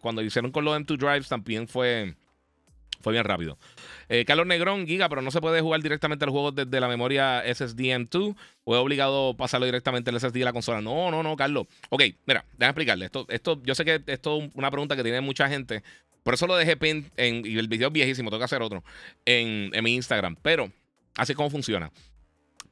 cuando 0.00 0.22
hicieron 0.22 0.52
con 0.52 0.64
los 0.64 0.78
M2 0.78 0.96
Drives 0.96 1.28
también 1.28 1.66
fue, 1.66 2.14
fue 3.00 3.12
bien 3.12 3.24
rápido. 3.24 3.58
Carlos 4.24 4.46
Negrón, 4.46 4.86
Giga, 4.86 5.08
pero 5.08 5.22
no 5.22 5.32
se 5.32 5.40
puede 5.40 5.60
jugar 5.60 5.82
directamente 5.82 6.24
el 6.24 6.30
juego 6.30 6.52
desde 6.52 6.78
la 6.78 6.86
memoria 6.86 7.42
SSD 7.52 7.80
M2 7.80 8.36
o 8.62 8.76
es 8.76 8.80
obligado 8.80 9.36
pasarlo 9.36 9.66
directamente 9.66 10.10
al 10.10 10.20
SSD 10.20 10.34
de 10.34 10.44
la 10.44 10.52
consola. 10.52 10.80
No, 10.80 11.10
no, 11.10 11.24
no, 11.24 11.34
Carlos. 11.34 11.66
Ok, 11.90 12.04
mira, 12.26 12.44
déjame 12.52 12.70
explicarle. 12.70 13.06
Esto, 13.06 13.26
esto, 13.28 13.60
yo 13.64 13.74
sé 13.74 13.84
que 13.84 14.04
esto 14.06 14.38
es 14.38 14.50
una 14.54 14.70
pregunta 14.70 14.94
que 14.94 15.02
tiene 15.02 15.20
mucha 15.20 15.48
gente. 15.48 15.82
Por 16.22 16.34
eso 16.34 16.46
lo 16.46 16.56
dejé 16.56 16.76
pin 16.76 17.10
en, 17.16 17.44
y 17.46 17.58
el 17.58 17.68
video 17.68 17.88
es 17.88 17.92
viejísimo, 17.94 18.30
tengo 18.30 18.40
que 18.40 18.44
hacer 18.44 18.62
otro 18.62 18.84
en, 19.24 19.70
mi 19.82 19.94
Instagram. 19.94 20.36
Pero 20.42 20.70
así 21.16 21.32
es 21.32 21.36
como 21.36 21.50
funciona. 21.50 21.90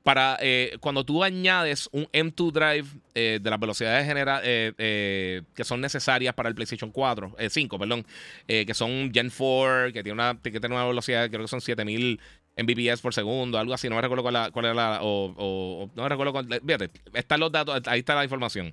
Para 0.03 0.39
eh, 0.41 0.77
cuando 0.79 1.05
tú 1.05 1.25
añades 1.25 1.89
un 1.91 2.05
M2 2.13 2.53
Drive 2.53 2.87
eh, 3.17 3.41
de 3.43 3.51
las 3.51 3.59
velocidades 3.59 4.07
eh, 4.45 5.43
que 5.53 5.65
son 5.65 5.81
necesarias 5.81 6.33
para 6.33 6.49
el 6.49 6.55
PlayStation 6.55 6.93
4, 6.93 7.35
5, 7.49 7.79
perdón, 7.79 8.07
que 8.47 8.73
son 8.73 9.11
Gen 9.13 9.33
4, 9.37 9.93
que 9.93 10.05
tiene 10.05 10.13
una, 10.13 10.39
que 10.41 10.61
tiene 10.61 10.77
una 10.77 10.87
velocidad, 10.87 11.29
creo 11.29 11.43
que 11.43 11.49
son 11.49 11.61
7000 11.61 12.21
Mbps 12.57 13.01
por 13.01 13.13
segundo, 13.15 13.59
algo 13.59 13.75
así, 13.75 13.89
no 13.89 13.97
me 13.97 14.01
recuerdo 14.01 14.23
cuál, 14.23 14.35
la, 14.35 14.51
era 14.55 14.75
la, 14.75 15.01
no 15.01 15.89
me 15.95 16.09
recuerdo 16.09 16.33
cuál, 16.33 16.47
fíjate, 16.65 16.91
están 17.13 17.41
los 17.41 17.51
datos, 17.51 17.83
ahí 17.87 17.99
está 17.99 18.15
la 18.15 18.23
información. 18.23 18.73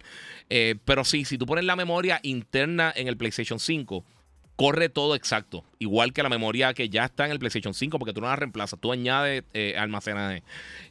pero 0.86 1.04
sí, 1.04 1.26
si 1.26 1.40
tú 1.40 1.48
pones 1.48 1.66
la 1.66 1.76
memoria 1.76 2.20
interna 2.22 2.94
en 2.96 3.08
el 3.08 3.18
PlayStation 3.18 3.60
5, 3.60 4.06
corre 4.56 4.90
todo 4.90 5.16
exacto. 5.16 5.64
Igual 5.80 6.14
que 6.14 6.24
la 6.24 6.30
memoria 6.30 6.74
que 6.74 6.90
ya 6.90 7.06
está 7.06 7.26
en 7.26 7.32
el 7.32 7.40
PlayStation 7.40 7.74
5, 7.74 8.00
porque 8.00 8.14
tú 8.14 8.22
no 8.22 8.28
la 8.28 8.36
reemplazas, 8.36 8.80
tú 8.80 8.92
añades 8.92 9.44
eh, 9.54 9.76
almacenaje. 9.78 10.44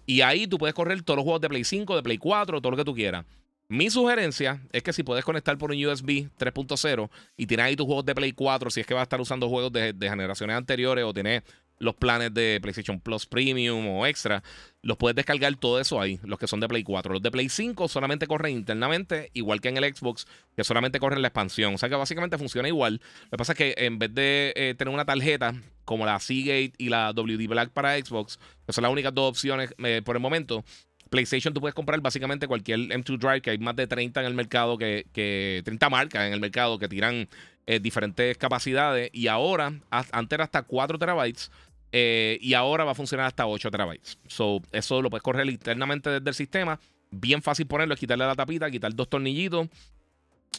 Y 0.06 0.22
ahí 0.22 0.46
tú 0.46 0.58
puedes 0.58 0.74
correr 0.74 1.02
todos 1.02 1.16
los 1.16 1.24
juegos 1.24 1.40
de 1.40 1.48
Play 1.48 1.64
5, 1.64 1.96
de 1.96 2.02
Play 2.02 2.18
4, 2.18 2.60
todo 2.60 2.70
lo 2.70 2.76
que 2.76 2.84
tú 2.84 2.94
quieras. 2.94 3.24
Mi 3.68 3.88
sugerencia 3.88 4.60
es 4.72 4.82
que 4.82 4.92
si 4.92 5.02
puedes 5.02 5.24
conectar 5.24 5.56
por 5.56 5.70
un 5.70 5.82
USB 5.82 6.28
3.0 6.38 7.08
y 7.38 7.46
tienes 7.46 7.64
ahí 7.64 7.76
tus 7.76 7.86
juegos 7.86 8.04
de 8.04 8.14
Play 8.14 8.32
4, 8.32 8.70
si 8.70 8.80
es 8.80 8.86
que 8.86 8.92
vas 8.92 9.00
a 9.00 9.04
estar 9.04 9.20
usando 9.20 9.48
juegos 9.48 9.72
de, 9.72 9.94
de 9.94 10.10
generaciones 10.10 10.56
anteriores 10.56 11.04
o 11.04 11.14
tienes 11.14 11.42
los 11.82 11.96
planes 11.96 12.32
de 12.32 12.60
PlayStation 12.62 13.00
Plus 13.00 13.26
Premium 13.26 13.88
o 13.88 14.06
Extra, 14.06 14.42
los 14.82 14.96
puedes 14.96 15.16
descargar 15.16 15.54
todo 15.56 15.80
eso 15.80 16.00
ahí, 16.00 16.20
los 16.22 16.38
que 16.38 16.46
son 16.46 16.60
de 16.60 16.68
Play 16.68 16.84
4. 16.84 17.14
Los 17.14 17.22
de 17.22 17.30
Play 17.32 17.48
5 17.48 17.88
solamente 17.88 18.28
corren 18.28 18.52
internamente, 18.56 19.30
igual 19.34 19.60
que 19.60 19.68
en 19.68 19.76
el 19.76 19.94
Xbox, 19.94 20.26
que 20.56 20.62
solamente 20.62 21.00
corren 21.00 21.22
la 21.22 21.28
expansión. 21.28 21.74
O 21.74 21.78
sea 21.78 21.88
que 21.88 21.96
básicamente 21.96 22.38
funciona 22.38 22.68
igual. 22.68 23.00
Lo 23.24 23.30
que 23.30 23.36
pasa 23.36 23.52
es 23.52 23.58
que 23.58 23.74
en 23.76 23.98
vez 23.98 24.14
de 24.14 24.52
eh, 24.54 24.74
tener 24.78 24.94
una 24.94 25.04
tarjeta 25.04 25.54
como 25.84 26.06
la 26.06 26.20
Seagate 26.20 26.72
y 26.78 26.88
la 26.88 27.12
WD 27.12 27.48
Black 27.48 27.70
para 27.70 27.98
Xbox, 27.98 28.38
que 28.64 28.72
son 28.72 28.82
las 28.82 28.92
únicas 28.92 29.12
dos 29.12 29.28
opciones 29.28 29.74
eh, 29.84 30.02
por 30.04 30.14
el 30.14 30.22
momento, 30.22 30.64
PlayStation 31.10 31.52
tú 31.52 31.60
puedes 31.60 31.74
comprar 31.74 32.00
básicamente 32.00 32.46
cualquier 32.46 32.78
M2 32.78 33.18
Drive, 33.18 33.42
que 33.42 33.50
hay 33.50 33.58
más 33.58 33.74
de 33.74 33.88
30 33.88 34.20
en 34.20 34.26
el 34.26 34.34
mercado, 34.34 34.78
que, 34.78 35.06
que 35.12 35.62
30 35.64 35.90
marcas 35.90 36.26
en 36.28 36.32
el 36.32 36.40
mercado 36.40 36.78
que 36.78 36.88
tiran 36.88 37.28
eh, 37.66 37.78
diferentes 37.78 38.36
capacidades. 38.38 39.10
Y 39.12 39.28
ahora, 39.28 39.72
antes 39.90 40.36
era 40.36 40.44
hasta 40.44 40.62
4 40.62 40.98
terabytes. 40.98 41.50
Eh, 41.92 42.38
y 42.40 42.54
ahora 42.54 42.84
va 42.84 42.92
a 42.92 42.94
funcionar 42.94 43.26
hasta 43.26 43.46
8 43.46 43.70
terabytes. 43.70 44.18
So, 44.26 44.62
eso 44.72 45.02
lo 45.02 45.10
puedes 45.10 45.22
correr 45.22 45.48
internamente 45.48 46.10
desde 46.10 46.28
el 46.28 46.34
sistema. 46.34 46.80
Bien 47.10 47.42
fácil 47.42 47.66
ponerlo, 47.66 47.94
es 47.94 48.00
quitarle 48.00 48.24
la 48.24 48.34
tapita, 48.34 48.70
quitar 48.70 48.94
dos 48.94 49.08
tornillitos, 49.08 49.68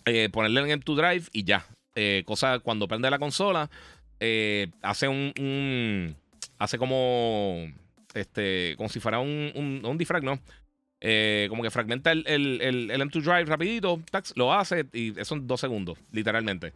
eh, 0.06 0.30
ponerle 0.32 0.62
en 0.62 0.80
M2 0.80 0.96
Drive 0.96 1.26
y 1.32 1.44
ya. 1.44 1.66
Eh, 1.96 2.24
cosa, 2.26 2.60
cuando 2.60 2.88
prende 2.88 3.10
la 3.10 3.20
consola, 3.20 3.70
hace 4.82 5.08
un, 5.08 6.16
Hace 6.60 6.78
como. 6.78 7.68
Este. 8.14 8.76
Como 8.78 8.90
si 8.90 9.00
fuera 9.00 9.20
un, 9.20 9.52
un, 9.56 9.82
un 9.84 10.24
¿no? 10.24 10.40
Eh, 11.06 11.48
como 11.50 11.62
que 11.62 11.70
fragmenta 11.70 12.14
el, 12.14 12.26
el, 12.26 12.90
M2 12.90 13.22
Drive 13.22 13.44
rapidito, 13.44 14.02
lo 14.36 14.54
hace 14.54 14.86
y 14.94 15.14
son 15.24 15.46
dos 15.46 15.60
segundos, 15.60 15.98
literalmente. 16.14 16.72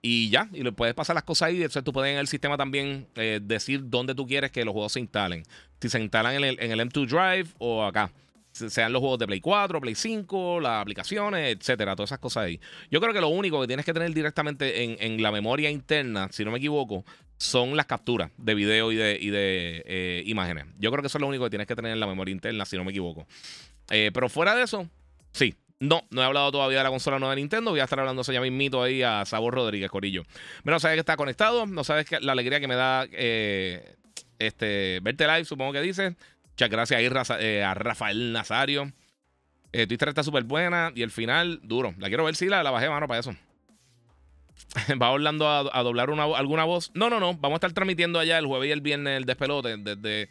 Y 0.00 0.30
ya, 0.30 0.48
y 0.54 0.62
le 0.62 0.72
puedes 0.72 0.94
pasar 0.94 1.12
las 1.12 1.24
cosas 1.24 1.48
ahí. 1.48 1.56
Entonces 1.56 1.84
tú 1.84 1.92
puedes 1.92 2.10
en 2.10 2.18
el 2.18 2.26
sistema 2.26 2.56
también 2.56 3.06
eh, 3.16 3.38
decir 3.42 3.82
dónde 3.84 4.14
tú 4.14 4.26
quieres 4.26 4.50
que 4.50 4.64
los 4.64 4.72
juegos 4.72 4.92
se 4.92 5.00
instalen. 5.00 5.42
Si 5.78 5.90
se 5.90 6.00
instalan 6.00 6.36
en 6.36 6.44
el, 6.44 6.58
en 6.58 6.72
el 6.72 6.80
M2 6.80 7.06
Drive 7.06 7.50
o 7.58 7.84
acá 7.84 8.10
sean 8.50 8.90
los 8.90 9.00
juegos 9.00 9.18
de 9.18 9.26
Play 9.26 9.40
4, 9.40 9.78
Play 9.82 9.94
5, 9.94 10.60
las 10.60 10.80
aplicaciones, 10.80 11.54
etcétera, 11.54 11.94
todas 11.94 12.08
esas 12.08 12.18
cosas 12.18 12.44
ahí. 12.44 12.58
Yo 12.90 13.02
creo 13.02 13.12
que 13.12 13.20
lo 13.20 13.28
único 13.28 13.60
que 13.60 13.66
tienes 13.66 13.84
que 13.84 13.92
tener 13.92 14.14
directamente 14.14 14.84
en, 14.84 14.96
en 14.98 15.22
la 15.22 15.30
memoria 15.30 15.68
interna, 15.68 16.28
si 16.32 16.46
no 16.46 16.50
me 16.50 16.56
equivoco, 16.56 17.04
son 17.38 17.76
las 17.76 17.86
capturas 17.86 18.30
de 18.38 18.54
video 18.54 18.92
y 18.92 18.96
de, 18.96 19.82
eh, 19.86 20.22
imágenes. 20.26 20.66
Yo 20.78 20.90
creo 20.90 21.02
que 21.02 21.08
eso 21.08 21.18
es 21.18 21.22
lo 21.22 21.28
único 21.28 21.44
que 21.44 21.50
tienes 21.50 21.66
que 21.66 21.76
tener 21.76 21.92
en 21.92 22.00
la 22.00 22.06
memoria 22.06 22.32
interna, 22.32 22.64
si 22.64 22.76
no 22.76 22.84
me 22.84 22.90
equivoco. 22.90 23.26
Eh, 23.90 24.10
pero 24.12 24.28
fuera 24.28 24.54
de 24.54 24.62
eso, 24.62 24.88
sí. 25.32 25.54
No, 25.78 26.04
no 26.08 26.22
he 26.22 26.24
hablado 26.24 26.50
todavía 26.52 26.78
de 26.78 26.84
la 26.84 26.90
consola 26.90 27.18
nueva 27.18 27.34
de 27.34 27.42
Nintendo. 27.42 27.70
Voy 27.70 27.80
a 27.80 27.84
estar 27.84 28.00
hablando 28.00 28.22
ya 28.22 28.40
mismito 28.40 28.82
ahí 28.82 29.02
a 29.02 29.26
Sabor 29.26 29.54
Rodríguez, 29.54 29.90
Corillo. 29.90 30.22
no 30.64 30.80
sabes 30.80 30.96
que 30.96 31.00
está 31.00 31.18
conectado. 31.18 31.66
No 31.66 31.84
sabes 31.84 32.06
que 32.06 32.18
la 32.20 32.32
alegría 32.32 32.60
que 32.60 32.68
me 32.68 32.76
da 32.76 33.06
eh, 33.12 33.96
este, 34.38 35.00
verte 35.02 35.26
live, 35.26 35.44
supongo 35.44 35.74
que 35.74 35.82
dice. 35.82 36.16
Muchas 36.52 36.70
gracias 36.70 36.98
ahí 36.98 37.10
eh, 37.40 37.62
a 37.62 37.74
Rafael 37.74 38.32
Nazario. 38.32 38.90
Twitter 39.70 40.08
está 40.08 40.22
súper 40.22 40.44
buena 40.44 40.90
y 40.94 41.02
el 41.02 41.10
final, 41.10 41.60
duro. 41.62 41.94
La 41.98 42.08
quiero 42.08 42.24
ver 42.24 42.34
si 42.34 42.46
la, 42.46 42.62
la 42.62 42.70
bajé, 42.70 42.88
mano, 42.88 43.06
para 43.06 43.20
eso. 43.20 43.36
¿Va 45.00 45.10
Orlando 45.10 45.48
a, 45.48 45.82
doblar 45.82 46.10
una, 46.10 46.24
alguna 46.24 46.64
voz? 46.64 46.90
No, 46.94 47.10
no, 47.10 47.20
no. 47.20 47.34
Vamos 47.34 47.56
a 47.56 47.56
estar 47.56 47.72
transmitiendo 47.72 48.18
allá 48.18 48.38
el 48.38 48.46
jueves 48.46 48.68
y 48.68 48.72
el 48.72 48.80
viernes 48.80 49.16
el 49.16 49.24
despelote 49.24 49.76
desde 49.76 50.28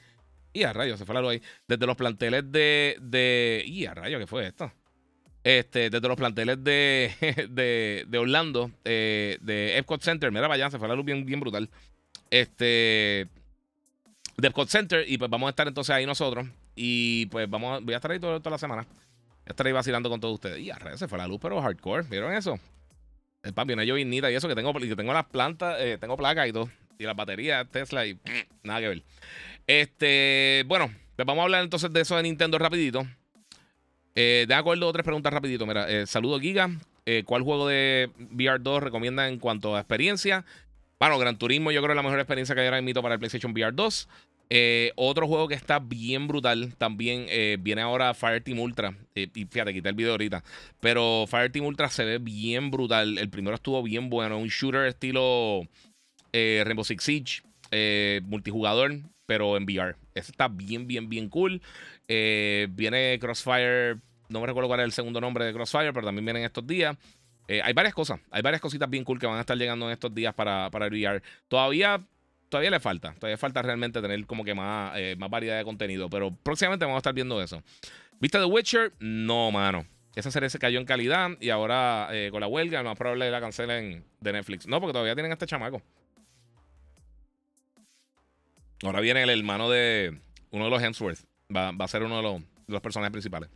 y 0.55 0.63
a 0.63 0.71
rayos, 0.71 0.97
se 0.97 1.05
fue 1.05 1.13
la 1.13 1.21
luz 1.21 1.31
ahí. 1.31 1.41
Desde 1.67 1.85
los 1.85 1.97
planteles 1.97 2.49
de. 2.49 2.97
de 3.01 3.61
y 3.67 3.85
a 3.85 3.93
rayos, 3.93 4.21
¿qué 4.21 4.25
fue 4.25 4.47
esto? 4.47 4.71
Este, 5.43 5.89
desde 5.89 6.07
los 6.07 6.15
planteles 6.15 6.63
de, 6.63 7.11
de, 7.49 8.05
de 8.07 8.17
Orlando, 8.17 8.71
eh, 8.85 9.37
de 9.41 9.77
Epcot 9.77 10.01
Center. 10.01 10.31
Mira, 10.31 10.47
vaya, 10.47 10.71
se 10.71 10.79
fue 10.79 10.87
la 10.87 10.95
luz 10.95 11.03
bien, 11.03 11.25
bien 11.25 11.41
brutal. 11.41 11.69
Este. 12.29 13.27
De 14.37 14.47
Epcot 14.47 14.69
Center. 14.69 15.03
Y 15.05 15.17
pues 15.17 15.29
vamos 15.29 15.47
a 15.47 15.49
estar 15.49 15.67
entonces 15.67 15.93
ahí 15.93 16.05
nosotros. 16.05 16.47
Y 16.73 17.25
pues 17.25 17.49
vamos 17.49 17.83
voy 17.83 17.93
a 17.93 17.97
estar 17.97 18.11
ahí 18.11 18.19
toda, 18.21 18.39
la 18.49 18.57
semana. 18.57 18.83
Voy 18.83 19.47
a 19.47 19.51
estar 19.51 19.67
ahí 19.67 19.73
vacilando 19.73 20.09
con 20.09 20.21
todos 20.21 20.35
ustedes. 20.35 20.59
Y 20.59 20.71
a 20.71 20.75
rayos, 20.75 21.01
se 21.01 21.09
fue 21.09 21.17
la 21.17 21.27
luz, 21.27 21.39
pero 21.41 21.61
hardcore. 21.61 22.03
¿Vieron 22.03 22.33
eso? 22.33 22.57
El 23.45 23.53
papi, 23.53 23.73
una 23.73 23.83
llovinita 23.83 24.31
y 24.31 24.35
eso 24.35 24.47
que 24.47 24.55
tengo, 24.55 24.73
tengo 24.73 25.13
las 25.13 25.25
plantas, 25.25 25.77
eh, 25.79 25.97
tengo 25.99 26.17
placas 26.17 26.49
y 26.49 26.51
todo. 26.51 26.69
Y 26.97 27.03
las 27.03 27.15
baterías 27.15 27.69
Tesla 27.69 28.05
y 28.05 28.17
nada 28.63 28.79
que 28.79 28.87
ver. 28.87 29.03
Este, 29.67 30.63
bueno, 30.65 30.91
pues 31.15 31.25
vamos 31.25 31.41
a 31.41 31.45
hablar 31.45 31.63
entonces 31.63 31.93
de 31.93 32.01
eso 32.01 32.17
de 32.17 32.23
Nintendo 32.23 32.57
rapidito. 32.57 33.05
Eh, 34.15 34.45
de 34.47 34.53
acuerdo, 34.55 34.91
tres 34.91 35.03
preguntas 35.03 35.31
rapidito. 35.31 35.65
Mira, 35.67 35.89
eh, 35.89 36.07
saludo 36.07 36.39
Giga. 36.39 36.71
Eh, 37.05 37.23
¿Cuál 37.23 37.43
juego 37.43 37.67
de 37.67 38.09
VR2 38.33 38.79
recomienda 38.79 39.27
en 39.27 39.37
cuanto 39.37 39.75
a 39.75 39.79
experiencia? 39.79 40.43
Bueno, 40.99 41.19
Gran 41.19 41.37
Turismo 41.37 41.71
yo 41.71 41.81
creo 41.81 41.89
que 41.89 41.93
es 41.93 41.97
la 41.97 42.03
mejor 42.03 42.19
experiencia 42.19 42.55
que 42.55 42.61
hay 42.61 42.67
ahora 42.67 42.81
mito 42.81 43.03
para 43.03 43.13
el 43.13 43.19
PlayStation 43.19 43.51
VR 43.51 43.75
2. 43.75 44.09
Otro 44.95 45.27
juego 45.27 45.47
que 45.47 45.55
está 45.55 45.79
bien 45.79 46.27
brutal 46.27 46.75
también 46.77 47.27
viene 47.61 47.81
ahora 47.81 48.13
Fireteam 48.13 48.59
Ultra. 48.59 48.95
y 49.15 49.45
fíjate, 49.45 49.73
quité 49.73 49.89
el 49.89 49.95
video 49.95 50.11
ahorita. 50.11 50.43
Pero 50.79 51.25
Fireteam 51.27 51.65
Ultra 51.65 51.89
se 51.89 52.05
ve 52.05 52.17
bien 52.19 52.71
brutal. 52.71 53.17
El 53.17 53.29
primero 53.29 53.55
estuvo 53.55 53.81
bien 53.83 54.09
bueno. 54.09 54.37
Un 54.37 54.47
shooter 54.47 54.85
estilo 54.85 55.67
Rainbow 56.33 56.83
Six 56.83 57.03
Siege. 57.03 58.21
multijugador 58.23 59.01
pero 59.25 59.57
en 59.57 59.63
VR. 59.63 59.95
Está 60.13 60.47
bien, 60.47 60.87
bien, 60.87 61.09
bien 61.09 61.29
cool. 61.29 61.61
Eh, 62.07 62.67
viene 62.71 63.17
Crossfire, 63.19 63.97
no 64.29 64.39
me 64.39 64.47
recuerdo 64.47 64.67
cuál 64.67 64.81
es 64.81 64.85
el 64.85 64.91
segundo 64.91 65.21
nombre 65.21 65.45
de 65.45 65.53
Crossfire, 65.53 65.93
pero 65.93 66.05
también 66.05 66.25
viene 66.25 66.39
en 66.39 66.45
estos 66.45 66.65
días. 66.65 66.95
Eh, 67.47 67.61
hay 67.63 67.73
varias 67.73 67.93
cosas, 67.93 68.19
hay 68.31 68.41
varias 68.41 68.61
cositas 68.61 68.89
bien 68.89 69.03
cool 69.03 69.19
que 69.19 69.27
van 69.27 69.37
a 69.37 69.41
estar 69.41 69.57
llegando 69.57 69.85
en 69.85 69.91
estos 69.91 70.13
días 70.13 70.33
para, 70.33 70.69
para 70.71 70.87
el 70.87 70.93
VR. 70.93 71.21
Todavía, 71.47 72.01
todavía 72.49 72.71
le 72.71 72.79
falta, 72.79 73.13
todavía 73.13 73.37
falta 73.37 73.61
realmente 73.61 74.01
tener 74.01 74.25
como 74.25 74.43
que 74.43 74.53
más, 74.53 74.93
eh, 74.95 75.15
más 75.17 75.29
variedad 75.29 75.57
de 75.57 75.63
contenido, 75.63 76.09
pero 76.09 76.31
próximamente 76.31 76.85
vamos 76.85 76.97
a 76.97 76.99
estar 76.99 77.13
viendo 77.13 77.41
eso. 77.41 77.61
¿Viste 78.19 78.37
The 78.37 78.45
Witcher? 78.45 78.93
No, 78.99 79.51
mano. 79.51 79.85
Esa 80.15 80.31
serie 80.31 80.49
se 80.49 80.59
cayó 80.59 80.79
en 80.79 80.85
calidad 80.85 81.31
y 81.41 81.49
ahora 81.49 82.07
eh, 82.11 82.29
con 82.31 82.39
la 82.39 82.47
huelga, 82.47 82.81
lo 82.81 82.89
más 82.89 82.97
probable 82.97 83.29
la 83.29 83.41
cancelen 83.41 84.05
de 84.21 84.33
Netflix. 84.33 84.65
No, 84.65 84.79
porque 84.79 84.93
todavía 84.93 85.13
tienen 85.13 85.31
a 85.31 85.35
este 85.35 85.45
chamaco. 85.45 85.81
Ahora 88.83 89.01
viene 89.01 89.23
el 89.23 89.29
hermano 89.29 89.69
de 89.69 90.17
uno 90.51 90.65
de 90.65 90.69
los 90.69 90.81
Hemsworth. 90.81 91.19
Va, 91.53 91.69
a 91.69 91.87
ser 91.87 92.03
uno 92.03 92.17
de 92.17 92.23
los, 92.23 92.41
de 92.41 92.47
los 92.73 92.81
personajes 92.81 93.11
principales. 93.11 93.49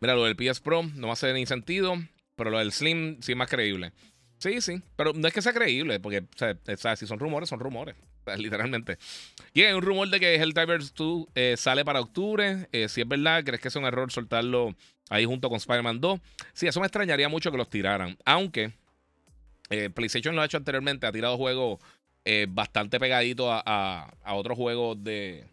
Mira, 0.00 0.14
lo 0.14 0.24
del 0.24 0.36
PS 0.36 0.60
Pro 0.60 0.82
no 0.82 1.06
va 1.06 1.12
a 1.12 1.14
hacer 1.14 1.34
ni 1.34 1.46
sentido. 1.46 1.96
Pero 2.36 2.50
lo 2.50 2.58
del 2.58 2.70
Slim 2.70 3.20
sí 3.22 3.32
es 3.32 3.38
más 3.38 3.48
creíble. 3.48 3.92
Sí, 4.38 4.60
sí. 4.60 4.82
Pero 4.96 5.12
no 5.12 5.26
es 5.26 5.34
que 5.34 5.42
sea 5.42 5.52
creíble, 5.52 6.00
porque 6.00 6.24
si 6.96 7.06
son 7.06 7.18
rumores, 7.18 7.48
son 7.48 7.60
rumores. 7.60 7.96
literalmente. 8.38 8.98
Y 9.54 9.62
hay 9.62 9.72
un 9.72 9.82
rumor 9.82 10.08
de 10.08 10.20
que 10.20 10.34
Helldivers 10.34 10.94
2 10.94 11.26
eh, 11.34 11.54
sale 11.56 11.84
para 11.84 12.00
octubre. 12.00 12.68
Eh, 12.72 12.88
si 12.88 13.00
es 13.00 13.08
verdad, 13.08 13.44
¿crees 13.44 13.60
que 13.60 13.68
es 13.68 13.76
un 13.76 13.84
error 13.84 14.10
soltarlo 14.10 14.74
ahí 15.08 15.24
junto 15.24 15.48
con 15.48 15.56
Spider-Man 15.56 16.00
2? 16.00 16.20
Sí, 16.52 16.66
eso 16.66 16.80
me 16.80 16.86
extrañaría 16.86 17.28
mucho 17.28 17.50
que 17.50 17.56
los 17.56 17.70
tiraran. 17.70 18.16
Aunque 18.24 18.72
eh, 19.70 19.90
PlayStation 19.90 20.34
lo 20.34 20.42
ha 20.42 20.46
hecho 20.46 20.56
anteriormente, 20.56 21.06
ha 21.06 21.12
tirado 21.12 21.36
juegos 21.36 21.80
bastante 22.48 22.98
pegaditos 22.98 23.46
a, 23.48 24.12
a, 24.24 24.34
otros 24.34 24.58
juegos 24.58 25.00
de, 25.04 25.44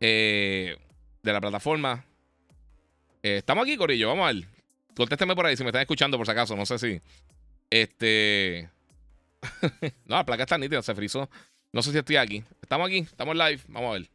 de 0.00 0.78
la 1.22 1.42
plataforma. 1.42 2.06
estamos 3.22 3.64
aquí, 3.64 3.76
Corillo, 3.76 4.08
vamos 4.08 4.24
a 4.24 4.32
ver. 4.32 4.44
Contésteme 4.96 5.34
por 5.34 5.44
ahí 5.44 5.58
si 5.58 5.62
me 5.62 5.68
están 5.68 5.82
escuchando, 5.82 6.16
por 6.16 6.26
si 6.26 6.32
acaso. 6.32 6.56
No 6.56 6.64
sé 6.64 6.78
si. 6.78 7.02
Este. 7.70 8.70
no, 10.06 10.16
la 10.16 10.24
placa 10.24 10.44
está 10.44 10.58
nítida, 10.58 10.82
se 10.82 10.94
frizó. 10.94 11.28
No 11.72 11.82
sé 11.82 11.92
si 11.92 11.98
estoy 11.98 12.16
aquí. 12.16 12.44
Estamos 12.62 12.86
aquí, 12.86 12.98
estamos 12.98 13.36
live. 13.36 13.60
Vamos 13.68 13.90
a 13.90 13.98
ver. 13.98 14.10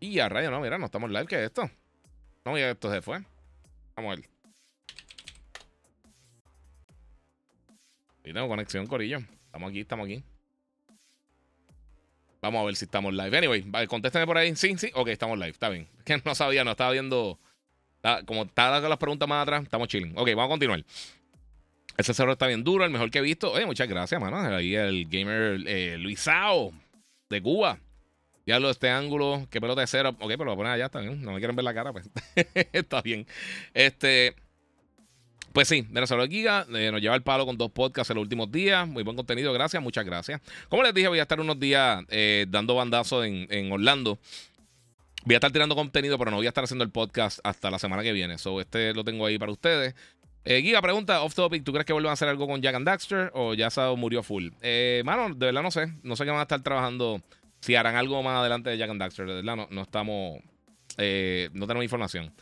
Y 0.00 0.18
a 0.18 0.28
rayo, 0.28 0.50
no, 0.50 0.60
mira, 0.60 0.76
no 0.78 0.86
estamos 0.86 1.10
live. 1.10 1.26
¿Qué 1.26 1.36
es 1.36 1.42
esto? 1.46 1.70
No, 2.44 2.58
ya 2.58 2.70
esto 2.70 2.90
se 2.92 3.00
fue. 3.00 3.22
Vamos 3.96 4.12
a 4.12 4.16
ver. 4.16 4.28
Y 8.24 8.32
tengo 8.32 8.48
conexión, 8.48 8.86
Corillo. 8.86 9.18
Estamos 9.46 9.70
aquí, 9.70 9.80
estamos 9.80 10.04
aquí. 10.06 10.24
Vamos 12.42 12.60
a 12.60 12.64
ver 12.66 12.76
si 12.76 12.84
estamos 12.84 13.14
live. 13.14 13.38
Anyway, 13.38 13.62
vale, 13.66 13.88
contésteme 13.88 14.26
por 14.26 14.36
ahí. 14.36 14.54
Sí, 14.56 14.76
sí. 14.76 14.90
Ok, 14.94 15.08
estamos 15.08 15.38
live. 15.38 15.50
Está 15.50 15.70
bien. 15.70 15.88
Que 16.04 16.20
no 16.22 16.34
sabía, 16.34 16.64
no 16.64 16.72
estaba 16.72 16.90
viendo 16.90 17.38
como 18.26 18.42
está 18.42 18.80
las 18.80 18.98
preguntas 18.98 19.28
más 19.28 19.42
atrás, 19.42 19.62
estamos 19.62 19.88
chilling. 19.88 20.12
Ok, 20.16 20.28
vamos 20.28 20.46
a 20.46 20.48
continuar. 20.48 20.84
Ese 21.96 22.12
cerro 22.12 22.32
está 22.32 22.46
bien 22.46 22.64
duro, 22.64 22.84
el 22.84 22.90
mejor 22.90 23.10
que 23.10 23.18
he 23.18 23.22
visto. 23.22 23.52
Oye, 23.52 23.66
muchas 23.66 23.88
gracias, 23.88 24.20
mano. 24.20 24.36
Ahí 24.36 24.74
el 24.74 25.06
gamer 25.08 25.60
eh, 25.66 25.96
Luisao 25.98 26.72
de 27.30 27.40
Cuba. 27.40 27.78
Ya 28.46 28.58
lo 28.58 28.66
de 28.66 28.72
este 28.72 28.90
ángulo, 28.90 29.46
qué 29.50 29.60
pelota 29.60 29.80
de 29.80 29.86
cero. 29.86 30.10
Ok, 30.20 30.28
pero 30.28 30.44
lo 30.44 30.50
voy 30.50 30.54
a 30.54 30.56
poner 30.56 30.72
allá 30.72 30.88
también. 30.88 31.22
No 31.22 31.32
me 31.32 31.38
quieren 31.38 31.56
ver 31.56 31.64
la 31.64 31.72
cara, 31.72 31.92
pues. 31.92 32.10
está 32.72 33.00
bien. 33.00 33.26
Este. 33.72 34.34
Pues 35.52 35.68
sí, 35.68 35.86
Venezuela 35.88 36.26
Giga 36.26 36.66
eh, 36.74 36.90
nos 36.90 37.00
lleva 37.00 37.14
el 37.14 37.22
palo 37.22 37.46
con 37.46 37.56
dos 37.56 37.70
podcasts 37.70 38.10
en 38.10 38.16
los 38.16 38.22
últimos 38.22 38.50
días. 38.50 38.88
Muy 38.88 39.04
buen 39.04 39.16
contenido, 39.16 39.52
gracias, 39.52 39.80
muchas 39.80 40.04
gracias. 40.04 40.40
Como 40.68 40.82
les 40.82 40.92
dije, 40.92 41.06
voy 41.06 41.20
a 41.20 41.22
estar 41.22 41.38
unos 41.38 41.60
días 41.60 42.04
eh, 42.08 42.44
dando 42.48 42.74
bandazo 42.74 43.22
en, 43.22 43.46
en 43.50 43.70
Orlando. 43.70 44.18
Voy 45.24 45.34
a 45.34 45.38
estar 45.38 45.50
tirando 45.50 45.74
contenido, 45.74 46.18
pero 46.18 46.30
no 46.30 46.36
voy 46.36 46.46
a 46.46 46.50
estar 46.50 46.64
haciendo 46.64 46.84
el 46.84 46.90
podcast 46.90 47.38
hasta 47.44 47.70
la 47.70 47.78
semana 47.78 48.02
que 48.02 48.12
viene. 48.12 48.36
So, 48.36 48.60
este 48.60 48.92
lo 48.92 49.04
tengo 49.04 49.24
ahí 49.24 49.38
para 49.38 49.52
ustedes. 49.52 49.94
Eh, 50.44 50.78
pregunta, 50.82 51.22
off 51.22 51.34
topic, 51.34 51.64
¿tú 51.64 51.72
crees 51.72 51.86
que 51.86 51.94
vuelvan 51.94 52.10
a 52.10 52.12
hacer 52.12 52.28
algo 52.28 52.46
con 52.46 52.60
Jack 52.60 52.74
and 52.74 52.86
Daxter 52.86 53.30
o 53.32 53.54
ya 53.54 53.70
se 53.70 53.80
murió 53.96 54.22
full? 54.22 54.50
Eh, 54.60 55.02
mano, 55.06 55.34
de 55.34 55.46
verdad 55.46 55.62
no 55.62 55.70
sé. 55.70 55.94
No 56.02 56.16
sé 56.16 56.24
qué 56.24 56.30
van 56.30 56.40
a 56.40 56.42
estar 56.42 56.62
trabajando. 56.62 57.22
Si 57.60 57.74
harán 57.74 57.96
algo 57.96 58.22
más 58.22 58.38
adelante 58.38 58.68
de 58.68 58.76
Jack 58.76 58.90
and 58.90 59.00
Daxter. 59.00 59.26
De 59.26 59.34
verdad 59.36 59.56
no, 59.56 59.66
no 59.70 59.82
estamos. 59.82 60.40
Eh, 60.98 61.48
no 61.54 61.66
tenemos 61.66 61.84
información. 61.84 62.34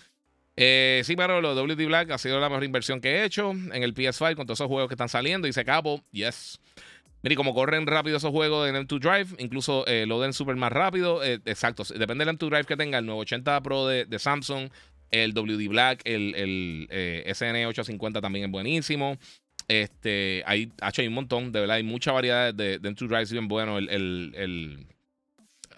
Eh, 0.57 1.03
sí, 1.05 1.15
pero 1.15 1.41
lo 1.41 1.55
WD 1.55 1.87
Black 1.87 2.11
ha 2.11 2.19
sido 2.19 2.41
la 2.41 2.49
mejor 2.49 2.65
inversión 2.65 3.01
que 3.01 3.11
he 3.11 3.25
hecho 3.25 3.53
en 3.53 3.83
el 3.83 3.95
PS5 3.95 4.35
con 4.35 4.47
todos 4.47 4.59
esos 4.59 4.69
juegos 4.69 4.89
que 4.89 4.95
están 4.95 5.09
saliendo. 5.09 5.47
Dice 5.47 5.65
Capo, 5.65 6.03
yes. 6.11 6.61
Mire, 7.23 7.37
como 7.37 7.55
corren 7.55 7.87
rápido 7.87 8.17
esos 8.17 8.33
juegos 8.33 8.69
en 8.69 8.75
M2 8.75 8.99
Drive, 8.99 9.37
incluso 9.39 9.87
eh, 9.87 10.07
lo 10.07 10.21
den 10.21 10.33
súper 10.33 10.57
más 10.57 10.73
rápido. 10.73 11.23
Eh, 11.23 11.41
exacto, 11.45 11.85
depende 11.97 12.25
del 12.25 12.37
M2 12.37 12.49
Drive 12.49 12.65
que 12.65 12.77
tenga, 12.77 12.99
el 12.99 13.07
980 13.07 13.63
Pro 13.63 13.87
de, 13.87 14.19
Samsung, 14.19 14.71
el 15.11 15.33
WD 15.33 15.69
Black, 15.69 16.01
el, 16.05 16.89
eh, 16.91 17.25
SN850 17.29 18.21
también 18.21 18.47
es 18.47 18.51
buenísimo. 18.51 19.19
Este, 19.69 20.43
hay, 20.47 20.73
hay 20.81 21.07
un 21.07 21.15
montón, 21.15 21.53
de 21.53 21.61
verdad, 21.61 21.77
hay 21.77 21.85
mucha 21.85 22.11
variedad 22.11 22.53
de, 22.53 22.81
de 22.81 22.91
M2 22.91 23.07
Drive 23.07 23.27
bien 23.31 23.47
bueno. 23.47 23.79
El, 23.79 23.89
el, 23.89 24.33
el, 24.35 24.87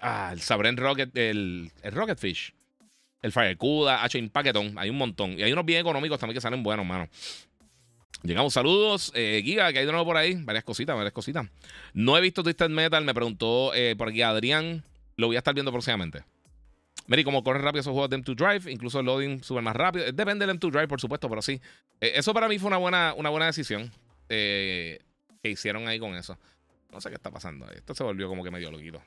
ah, 0.01 0.31
el 0.33 0.41
Sabren 0.41 0.79
Rocket, 0.79 1.15
el, 1.19 1.71
el 1.83 1.93
Rocket 1.93 2.19
Fish, 2.19 2.55
el 3.21 3.33
Firecuda, 3.33 4.03
H 4.03 4.19
en 4.19 4.31
Paquetón, 4.31 4.79
hay 4.79 4.89
un 4.89 4.97
montón. 4.97 5.39
Y 5.39 5.43
hay 5.43 5.53
unos 5.53 5.67
bien 5.67 5.81
económicos 5.81 6.19
también 6.19 6.37
que 6.37 6.41
salen 6.41 6.63
buenos, 6.63 6.87
mano. 6.87 7.07
Llegamos, 8.23 8.55
saludos. 8.55 9.13
Eh, 9.15 9.43
Giga, 9.45 9.73
que 9.73 9.81
hay 9.81 9.87
de 9.87 9.93
nuevo 9.93 10.07
por 10.07 10.17
ahí. 10.17 10.35
Varias 10.35 10.65
cositas, 10.65 10.97
varias 10.97 11.13
cositas. 11.13 11.47
No 11.93 12.17
he 12.17 12.21
visto 12.21 12.43
Twisted 12.43 12.71
Metal, 12.71 13.05
me 13.05 13.15
preguntó 13.15 13.75
eh, 13.75 13.95
por 13.97 14.09
aquí 14.09 14.23
Adrián. 14.23 14.85
Lo 15.17 15.27
voy 15.27 15.37
a 15.37 15.39
estar 15.39 15.55
viendo 15.55 15.73
próximamente. 15.73 16.25
Mary, 17.07 17.23
como 17.23 17.45
corre 17.45 17.61
rápido 17.61 17.81
esos 17.81 17.93
juegos 17.93 18.09
de 18.09 18.19
M2 18.19 18.35
Drive, 18.35 18.73
incluso 18.73 19.01
el 19.01 19.07
loading 19.07 19.43
sube 19.43 19.61
más 19.61 19.77
rápido. 19.77 20.07
Depende 20.11 20.47
del 20.47 20.59
M2 20.59 20.71
Drive, 20.71 20.89
por 20.89 21.01
supuesto, 21.01 21.29
pero 21.29 21.43
sí. 21.43 21.61
Eh, 22.01 22.13
eso 22.15 22.33
para 22.33 22.49
mí 22.49 22.59
fue 22.59 22.69
una 22.69 22.79
buena, 22.79 23.15
una 23.15 23.29
buena 23.29 23.47
decisión 23.47 23.91
que 24.27 25.01
hicieron 25.43 25.87
ahí 25.87 25.99
con 25.99 26.15
eso. 26.15 26.39
No 26.91 27.01
sé 27.01 27.11
qué 27.11 27.17
está 27.17 27.31
pasando. 27.31 27.71
Esto 27.71 27.95
se 27.95 28.05
volvió 28.05 28.29
como 28.29 28.43
que 28.43 28.51
medio 28.51 28.71
loquito. 28.71 29.03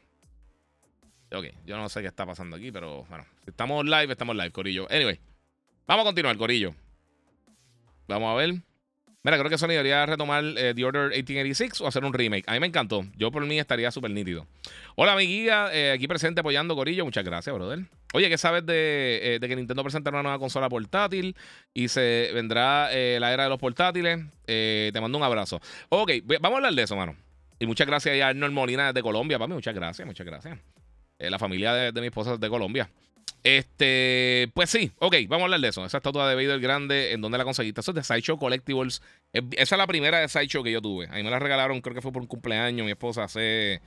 Ok, 1.32 1.46
yo 1.66 1.76
no 1.78 1.90
sé 1.90 2.02
qué 2.02 2.08
está 2.08 2.26
pasando 2.26 2.56
aquí, 2.56 2.72
pero 2.72 3.04
bueno, 3.06 3.26
si 3.44 3.50
estamos 3.50 3.84
live, 3.84 4.12
estamos 4.12 4.36
live, 4.36 4.52
Corillo. 4.52 4.88
Anyway, 4.90 5.20
vamos 5.86 6.04
a 6.04 6.06
continuar, 6.06 6.38
Corillo. 6.38 6.74
Vamos 8.08 8.32
a 8.32 8.36
ver. 8.36 8.62
Mira, 9.28 9.40
creo 9.40 9.50
que 9.50 9.58
Sony 9.58 9.72
debería 9.72 10.06
retomar 10.06 10.42
eh, 10.42 10.72
The 10.74 10.86
Order 10.86 11.10
1886 11.10 11.82
o 11.82 11.88
hacer 11.88 12.06
un 12.06 12.14
remake. 12.14 12.46
A 12.48 12.54
mí 12.54 12.62
me 12.62 12.68
encantó. 12.68 13.06
Yo 13.18 13.30
por 13.30 13.46
mí 13.46 13.60
estaría 13.60 13.92
súper 13.92 14.12
nítido. 14.12 14.48
Hola, 14.96 15.18
mi 15.18 15.26
eh, 15.74 15.92
aquí 15.94 16.08
presente 16.08 16.40
apoyando 16.40 16.78
Corillo. 16.78 17.04
Muchas 17.04 17.26
gracias, 17.26 17.54
brother. 17.54 17.80
Oye, 18.14 18.30
¿qué 18.30 18.38
sabes 18.38 18.66
de, 18.66 19.36
eh, 19.36 19.40
que 19.42 19.56
Nintendo 19.58 19.84
presentará 19.84 20.16
una 20.16 20.24
nueva 20.24 20.40
consola 20.40 20.70
portátil 20.70 21.36
y 21.74 21.90
se 21.90 22.32
vendrá 22.34 22.86
la 22.86 23.34
era 23.34 23.44
de 23.44 23.50
los 23.50 23.60
portátiles? 23.60 24.20
te 24.46 24.98
mando 25.02 25.18
un 25.18 25.26
abrazo. 25.26 25.60
Ok, 25.90 26.12
vamos 26.40 26.54
a 26.54 26.56
hablar 26.56 26.74
de 26.74 26.84
eso, 26.84 26.96
mano. 26.96 27.14
Y 27.60 27.66
muchas 27.66 27.86
gracias 27.86 28.22
a 28.22 28.30
Arnold 28.30 28.54
Molina 28.54 28.94
de 28.94 29.02
Colombia, 29.02 29.38
mí. 29.38 29.56
Muchas 29.56 29.76
gracias, 29.76 30.06
muchas 30.06 30.26
gracias. 30.26 30.58
la 31.20 31.38
familia 31.38 31.74
de, 31.74 31.92
de 31.92 32.00
mi 32.00 32.08
esposa 32.08 32.36
es 32.36 32.40
de 32.40 32.48
Colombia. 32.48 32.90
Este, 33.48 34.52
pues 34.54 34.70
sí, 34.70 34.92
ok, 35.00 35.16
vamos 35.30 35.44
a 35.44 35.46
hablar 35.46 35.62
de 35.62 35.70
eso. 35.70 35.86
Esa 35.86 36.00
estatua 36.00 36.28
de 36.28 36.36
Vader 36.36 36.60
grande, 36.60 37.14
¿en 37.14 37.22
dónde 37.22 37.38
la 37.38 37.46
conseguiste? 37.46 37.80
Eso 37.80 37.92
es 37.92 37.96
de 37.96 38.04
Sideshow 38.04 38.38
Collectibles. 38.38 39.02
Esa 39.32 39.76
es 39.76 39.80
la 39.80 39.88
primera 39.88 40.20
de 40.20 40.28
Sideshow 40.28 40.66
que 40.66 40.72
yo 40.74 40.82
tuve. 40.82 41.08
A 41.08 41.14
mí 41.14 41.24
me 41.24 41.30
la 41.30 41.40
regalaron, 41.40 41.80
creo 41.80 41.96
que 41.96 42.02
fue 42.02 42.12
por 42.12 42.22
un 42.22 42.28
cumpleaños. 42.28 42.84
Mi 42.84 42.92
esposa 42.92 43.24
hace. 43.24 43.82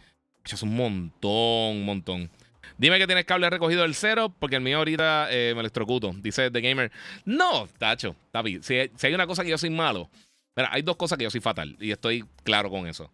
Es 0.50 0.62
un 0.62 0.74
montón, 0.74 1.76
un 1.76 1.84
montón. 1.84 2.30
Dime 2.78 2.98
que 2.98 3.06
tienes 3.06 3.26
cable 3.26 3.50
recogido 3.50 3.82
del 3.82 3.94
cero, 3.94 4.34
porque 4.38 4.56
el 4.56 4.62
mío 4.62 4.78
ahorita 4.78 5.28
eh, 5.30 5.52
me 5.52 5.60
electrocuto. 5.60 6.14
Dice 6.16 6.50
The 6.50 6.62
Gamer. 6.62 6.90
No, 7.26 7.68
tacho, 7.78 8.16
Tapi, 8.30 8.62
si, 8.62 8.90
si 8.96 9.06
hay 9.08 9.12
una 9.12 9.26
cosa 9.26 9.44
que 9.44 9.50
yo 9.50 9.58
soy 9.58 9.68
malo. 9.68 10.08
Mira, 10.56 10.70
hay 10.72 10.80
dos 10.80 10.96
cosas 10.96 11.18
que 11.18 11.24
yo 11.24 11.30
soy 11.30 11.42
fatal. 11.42 11.76
Y 11.78 11.90
estoy 11.90 12.24
claro 12.44 12.70
con 12.70 12.86
eso. 12.86 13.12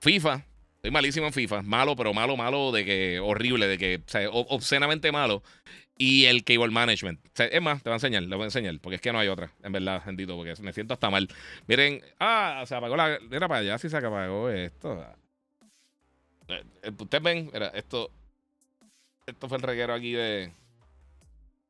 FIFA, 0.00 0.44
Estoy 0.78 0.92
malísimo 0.92 1.26
en 1.26 1.32
FIFA. 1.32 1.62
Malo, 1.62 1.96
pero 1.96 2.14
malo, 2.14 2.36
malo 2.36 2.70
de 2.70 2.84
que 2.84 3.18
horrible, 3.18 3.66
de 3.66 3.78
que, 3.78 3.96
o 3.96 4.08
sea, 4.08 4.30
obscenamente 4.30 5.10
malo. 5.10 5.42
Y 5.96 6.26
el 6.26 6.44
cable 6.44 6.68
management. 6.68 7.18
Es 7.36 7.60
más, 7.60 7.82
te 7.82 7.90
voy 7.90 7.94
a 7.94 7.96
enseñar, 7.96 8.22
le 8.22 8.36
voy 8.36 8.44
a 8.44 8.46
enseñar, 8.46 8.78
porque 8.80 8.94
es 8.94 9.00
que 9.00 9.12
no 9.12 9.18
hay 9.18 9.26
otra, 9.26 9.50
en 9.64 9.72
verdad, 9.72 10.00
bendito, 10.06 10.36
porque 10.36 10.54
me 10.62 10.72
siento 10.72 10.94
hasta 10.94 11.10
mal. 11.10 11.28
Miren, 11.66 12.00
ah, 12.20 12.62
se 12.64 12.76
apagó 12.76 12.96
la. 12.96 13.18
Mira 13.28 13.48
para 13.48 13.60
allá 13.60 13.78
si 13.78 13.88
se 13.88 13.96
apagó 13.96 14.48
esto. 14.50 15.04
Eh, 16.46 16.62
ustedes 16.96 17.24
ven, 17.24 17.50
mira, 17.52 17.68
esto. 17.74 18.12
Esto 19.26 19.48
fue 19.48 19.56
el 19.56 19.64
reguero 19.64 19.94
aquí 19.94 20.12
de. 20.12 20.52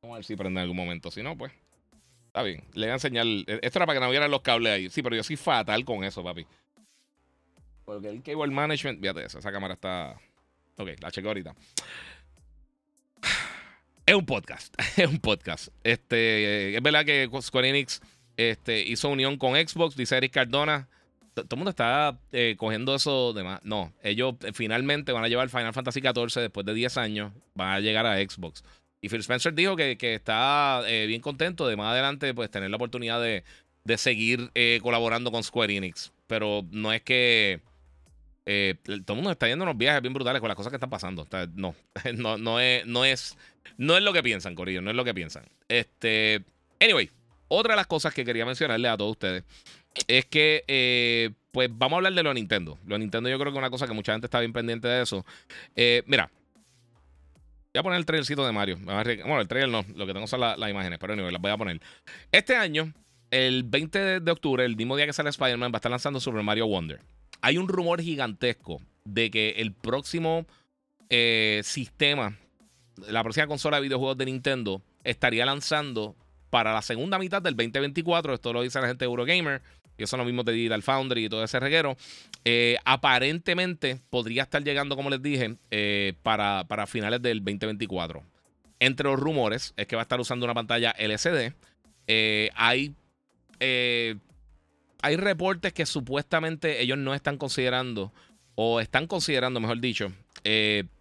Vamos 0.03 0.15
a 0.15 0.17
ver 0.19 0.25
si 0.25 0.35
prende 0.35 0.59
en 0.59 0.63
algún 0.63 0.77
momento. 0.77 1.09
Si 1.09 1.23
no, 1.23 1.35
pues. 1.35 1.51
Está 2.27 2.43
bien. 2.43 2.63
Le 2.75 2.85
voy 2.85 2.91
a 2.91 2.93
enseñar. 2.93 3.25
Esto 3.47 3.79
era 3.79 3.87
para 3.87 3.99
que 3.99 4.05
no 4.05 4.11
vieran 4.11 4.29
los 4.29 4.41
cables 4.41 4.71
ahí. 4.71 4.89
Sí, 4.91 5.01
pero 5.01 5.15
yo 5.15 5.23
soy 5.23 5.35
fatal 5.35 5.83
con 5.83 6.03
eso, 6.03 6.23
papi. 6.23 6.45
Porque 7.89 8.07
el 8.07 8.21
cable 8.21 8.53
management, 8.53 9.01
fíjate 9.01 9.25
eso, 9.25 9.39
esa 9.39 9.51
cámara 9.51 9.73
está. 9.73 10.15
Ok, 10.77 10.89
la 11.01 11.09
chequeo 11.09 11.31
ahorita. 11.31 11.55
Es 14.05 14.13
un 14.13 14.27
podcast, 14.27 14.75
es 14.97 15.07
un 15.07 15.17
podcast. 15.17 15.69
Este, 15.83 16.77
es 16.77 16.83
verdad 16.83 17.03
que 17.03 17.27
Square 17.41 17.67
Enix 17.67 17.99
este, 18.37 18.81
hizo 18.81 19.09
unión 19.09 19.37
con 19.37 19.55
Xbox, 19.55 19.95
dice 19.95 20.15
Eric 20.17 20.33
Cardona. 20.33 20.87
Todo 21.33 21.47
el 21.49 21.57
mundo 21.57 21.71
está 21.71 22.19
eh, 22.31 22.53
cogiendo 22.59 22.93
eso 22.93 23.33
de 23.33 23.43
más. 23.43 23.59
No, 23.63 23.91
ellos 24.03 24.35
finalmente 24.53 25.11
van 25.11 25.23
a 25.23 25.27
llevar 25.27 25.49
Final 25.49 25.73
Fantasy 25.73 25.99
XIV 25.99 26.41
después 26.41 26.67
de 26.67 26.75
10 26.75 26.95
años. 26.97 27.33
Van 27.55 27.69
a 27.69 27.79
llegar 27.79 28.05
a 28.05 28.17
Xbox. 28.17 28.63
Y 29.01 29.09
Phil 29.09 29.21
Spencer 29.21 29.55
dijo 29.55 29.75
que, 29.75 29.97
está 29.99 30.83
eh, 30.85 31.07
bien 31.07 31.21
contento 31.21 31.67
de 31.67 31.75
más 31.75 31.93
adelante 31.93 32.35
pues 32.35 32.51
tener 32.51 32.69
la 32.69 32.75
oportunidad 32.75 33.19
de, 33.19 33.43
seguir 33.97 34.51
eh, 34.53 34.79
colaborando 34.83 35.31
con 35.31 35.43
Square 35.43 35.75
Enix. 35.75 36.11
Pero 36.27 36.63
no 36.69 36.93
es 36.93 37.01
que 37.01 37.67
eh, 38.45 38.75
todo 38.83 39.13
el 39.13 39.15
mundo 39.15 39.31
está 39.31 39.47
yendo 39.47 39.63
unos 39.63 39.77
viajes 39.77 40.01
bien 40.01 40.13
brutales 40.13 40.39
con 40.39 40.47
las 40.47 40.55
cosas 40.55 40.71
que 40.71 40.77
están 40.77 40.89
pasando. 40.89 41.27
no, 41.55 41.75
no, 42.15 42.37
no, 42.37 42.59
es, 42.59 42.85
no, 42.85 43.05
es, 43.05 43.37
no 43.77 43.97
es 43.97 44.03
lo 44.03 44.13
que 44.13 44.23
piensan, 44.23 44.55
Corillo, 44.55 44.81
no 44.81 44.89
es 44.89 44.95
lo 44.95 45.05
que 45.05 45.13
piensan. 45.13 45.45
Este, 45.67 46.43
anyway, 46.79 47.09
otra 47.47 47.73
de 47.73 47.77
las 47.77 47.87
cosas 47.87 48.13
que 48.13 48.25
quería 48.25 48.45
mencionarle 48.45 48.87
a 48.87 48.97
todos 48.97 49.11
ustedes 49.11 49.43
es 50.07 50.25
que, 50.25 50.63
eh, 50.67 51.31
pues 51.51 51.69
vamos 51.71 51.93
a 51.93 51.97
hablar 51.97 52.13
de 52.13 52.23
lo 52.23 52.33
Nintendo. 52.33 52.77
Lo 52.85 52.97
Nintendo 52.97 53.29
yo 53.29 53.37
creo 53.39 53.51
que 53.51 53.57
es 53.57 53.61
una 53.61 53.69
cosa 53.69 53.87
que 53.87 53.93
mucha 53.93 54.13
gente 54.13 54.27
está 54.27 54.39
bien 54.39 54.53
pendiente 54.53 54.87
de 54.87 55.01
eso. 55.01 55.25
Eh, 55.75 56.03
mira, 56.05 56.29
voy 57.73 57.79
a 57.79 57.83
poner 57.83 57.99
el 57.99 58.05
trailercito 58.05 58.45
de 58.45 58.51
Mario. 58.51 58.77
Bueno, 58.81 59.41
el 59.41 59.47
trailer 59.47 59.69
no, 59.69 59.83
lo 59.95 60.05
que 60.05 60.13
tengo 60.13 60.27
son 60.27 60.39
las 60.41 60.69
imágenes, 60.69 60.99
pero 60.99 61.13
anyway, 61.13 61.31
las 61.31 61.41
voy 61.41 61.51
a 61.51 61.57
poner. 61.57 61.81
Este 62.31 62.55
año, 62.55 62.93
el 63.31 63.63
20 63.63 64.19
de 64.19 64.31
octubre, 64.31 64.63
el 64.63 64.75
mismo 64.75 64.95
día 64.95 65.05
que 65.05 65.13
sale 65.13 65.29
Spider-Man, 65.29 65.71
va 65.71 65.77
a 65.77 65.79
estar 65.79 65.91
lanzando 65.91 66.19
Super 66.19 66.43
Mario 66.43 66.67
Wonder. 66.67 66.99
Hay 67.41 67.57
un 67.57 67.67
rumor 67.67 68.01
gigantesco 68.01 68.81
de 69.05 69.31
que 69.31 69.51
el 69.57 69.73
próximo 69.73 70.45
eh, 71.09 71.61
sistema, 71.63 72.37
la 73.07 73.23
próxima 73.23 73.47
consola 73.47 73.77
de 73.77 73.83
videojuegos 73.83 74.17
de 74.17 74.25
Nintendo, 74.25 74.81
estaría 75.03 75.45
lanzando 75.45 76.15
para 76.49 76.73
la 76.73 76.81
segunda 76.81 77.17
mitad 77.17 77.41
del 77.41 77.55
2024. 77.55 78.33
Esto 78.33 78.53
lo 78.53 78.61
dice 78.61 78.79
la 78.81 78.87
gente 78.87 79.05
de 79.05 79.09
Eurogamer. 79.09 79.61
Y 79.97 80.03
eso 80.03 80.15
lo 80.15 80.23
mismo 80.23 80.43
de 80.43 80.53
Digital 80.53 80.81
Foundry 80.81 81.25
y 81.25 81.29
todo 81.29 81.43
ese 81.43 81.59
reguero. 81.59 81.97
Eh, 82.45 82.77
aparentemente 82.85 83.99
podría 84.09 84.43
estar 84.43 84.63
llegando, 84.63 84.95
como 84.95 85.09
les 85.09 85.21
dije, 85.21 85.57
eh, 85.71 86.13
para, 86.23 86.63
para, 86.69 86.87
finales 86.87 87.21
del 87.21 87.39
2024. 87.39 88.23
Entre 88.79 89.09
los 89.09 89.19
rumores 89.19 89.73
es 89.75 89.87
que 89.87 89.97
va 89.97 90.01
a 90.01 90.03
estar 90.03 90.19
usando 90.21 90.45
una 90.45 90.53
pantalla 90.53 90.91
LCD. 90.91 91.53
Hay, 92.55 92.95
hay 95.01 95.15
reportes 95.15 95.73
que 95.73 95.85
supuestamente 95.85 96.81
ellos 96.81 96.97
no 96.97 97.13
están 97.13 97.37
considerando, 97.37 98.13
o 98.55 98.79
están 98.79 99.07
considerando, 99.07 99.59
mejor 99.59 99.79
dicho, 99.79 100.11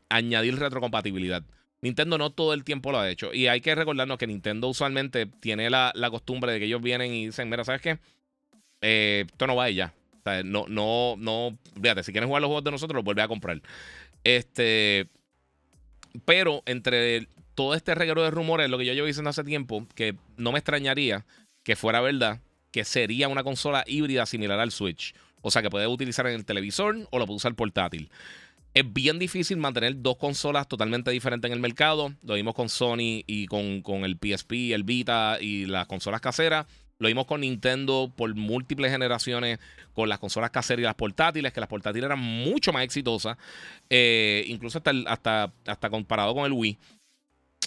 añadir 0.08 0.58
retrocompatibilidad. 0.58 1.42
Nintendo 1.80 2.18
no 2.18 2.30
todo 2.30 2.54
el 2.54 2.64
tiempo 2.64 2.90
lo 2.90 2.98
ha 2.98 3.08
hecho. 3.08 3.32
Y 3.32 3.46
hay 3.46 3.60
que 3.60 3.74
recordarnos 3.74 4.18
que 4.18 4.26
Nintendo 4.26 4.68
usualmente 4.68 5.26
tiene 5.26 5.70
la, 5.70 5.92
costumbre 6.10 6.52
de 6.52 6.58
que 6.58 6.64
ellos 6.66 6.82
vienen 6.82 7.12
y 7.12 7.26
dicen, 7.26 7.48
mira, 7.48 7.64
¿sabes 7.64 7.80
qué? 7.80 7.98
Eh, 8.80 9.24
esto 9.26 9.46
no 9.46 9.56
va 9.56 9.70
ya. 9.70 9.94
O 10.18 10.22
sea, 10.22 10.42
no, 10.42 10.66
no, 10.68 11.14
no. 11.18 11.56
Fíjate, 11.80 12.02
si 12.02 12.12
quieren 12.12 12.28
jugar 12.28 12.42
los 12.42 12.48
juegos 12.48 12.64
de 12.64 12.70
nosotros, 12.72 12.96
los 12.96 13.04
vuelve 13.04 13.22
a 13.22 13.28
comprar. 13.28 13.62
Este. 14.24 15.08
Pero 16.24 16.62
entre 16.66 17.28
todo 17.54 17.74
este 17.74 17.94
reguero 17.94 18.22
de 18.22 18.30
rumores, 18.30 18.68
lo 18.70 18.78
que 18.78 18.86
yo 18.86 18.92
llevo 18.92 19.06
diciendo 19.06 19.30
hace 19.30 19.44
tiempo, 19.44 19.86
que 19.94 20.16
no 20.36 20.52
me 20.52 20.58
extrañaría 20.58 21.26
que 21.62 21.76
fuera 21.76 22.00
verdad, 22.00 22.40
que 22.70 22.84
sería 22.84 23.28
una 23.28 23.44
consola 23.44 23.84
híbrida 23.86 24.26
similar 24.26 24.60
al 24.60 24.70
Switch. 24.70 25.14
O 25.40 25.50
sea, 25.50 25.62
que 25.62 25.70
puede 25.70 25.86
utilizar 25.86 26.26
en 26.26 26.34
el 26.34 26.44
televisor 26.44 26.96
o 27.10 27.18
lo 27.18 27.26
puede 27.26 27.36
usar 27.36 27.54
portátil. 27.54 28.10
Es 28.74 28.92
bien 28.92 29.18
difícil 29.18 29.56
mantener 29.56 30.02
dos 30.02 30.16
consolas 30.16 30.68
totalmente 30.68 31.10
diferentes 31.10 31.48
en 31.48 31.54
el 31.54 31.60
mercado. 31.60 32.12
Lo 32.22 32.34
vimos 32.34 32.54
con 32.54 32.68
Sony 32.68 33.24
y 33.26 33.46
con, 33.46 33.82
con 33.82 34.04
el 34.04 34.18
PSP, 34.18 34.72
el 34.72 34.84
Vita 34.84 35.38
y 35.40 35.66
las 35.66 35.86
consolas 35.86 36.20
caseras. 36.20 36.66
Lo 36.98 37.06
vimos 37.08 37.26
con 37.26 37.40
Nintendo 37.42 38.12
por 38.14 38.34
múltiples 38.34 38.90
generaciones, 38.90 39.60
con 39.94 40.08
las 40.08 40.18
consolas 40.18 40.50
caseras 40.50 40.80
y 40.80 40.84
las 40.84 40.96
portátiles, 40.96 41.52
que 41.52 41.60
las 41.60 41.68
portátiles 41.68 42.06
eran 42.06 42.18
mucho 42.18 42.72
más 42.72 42.82
exitosas, 42.82 43.36
eh, 43.88 44.44
incluso 44.48 44.78
hasta, 44.78 44.90
hasta, 45.06 45.52
hasta 45.64 45.90
comparado 45.90 46.34
con 46.34 46.44
el 46.44 46.52
Wii. 46.52 46.76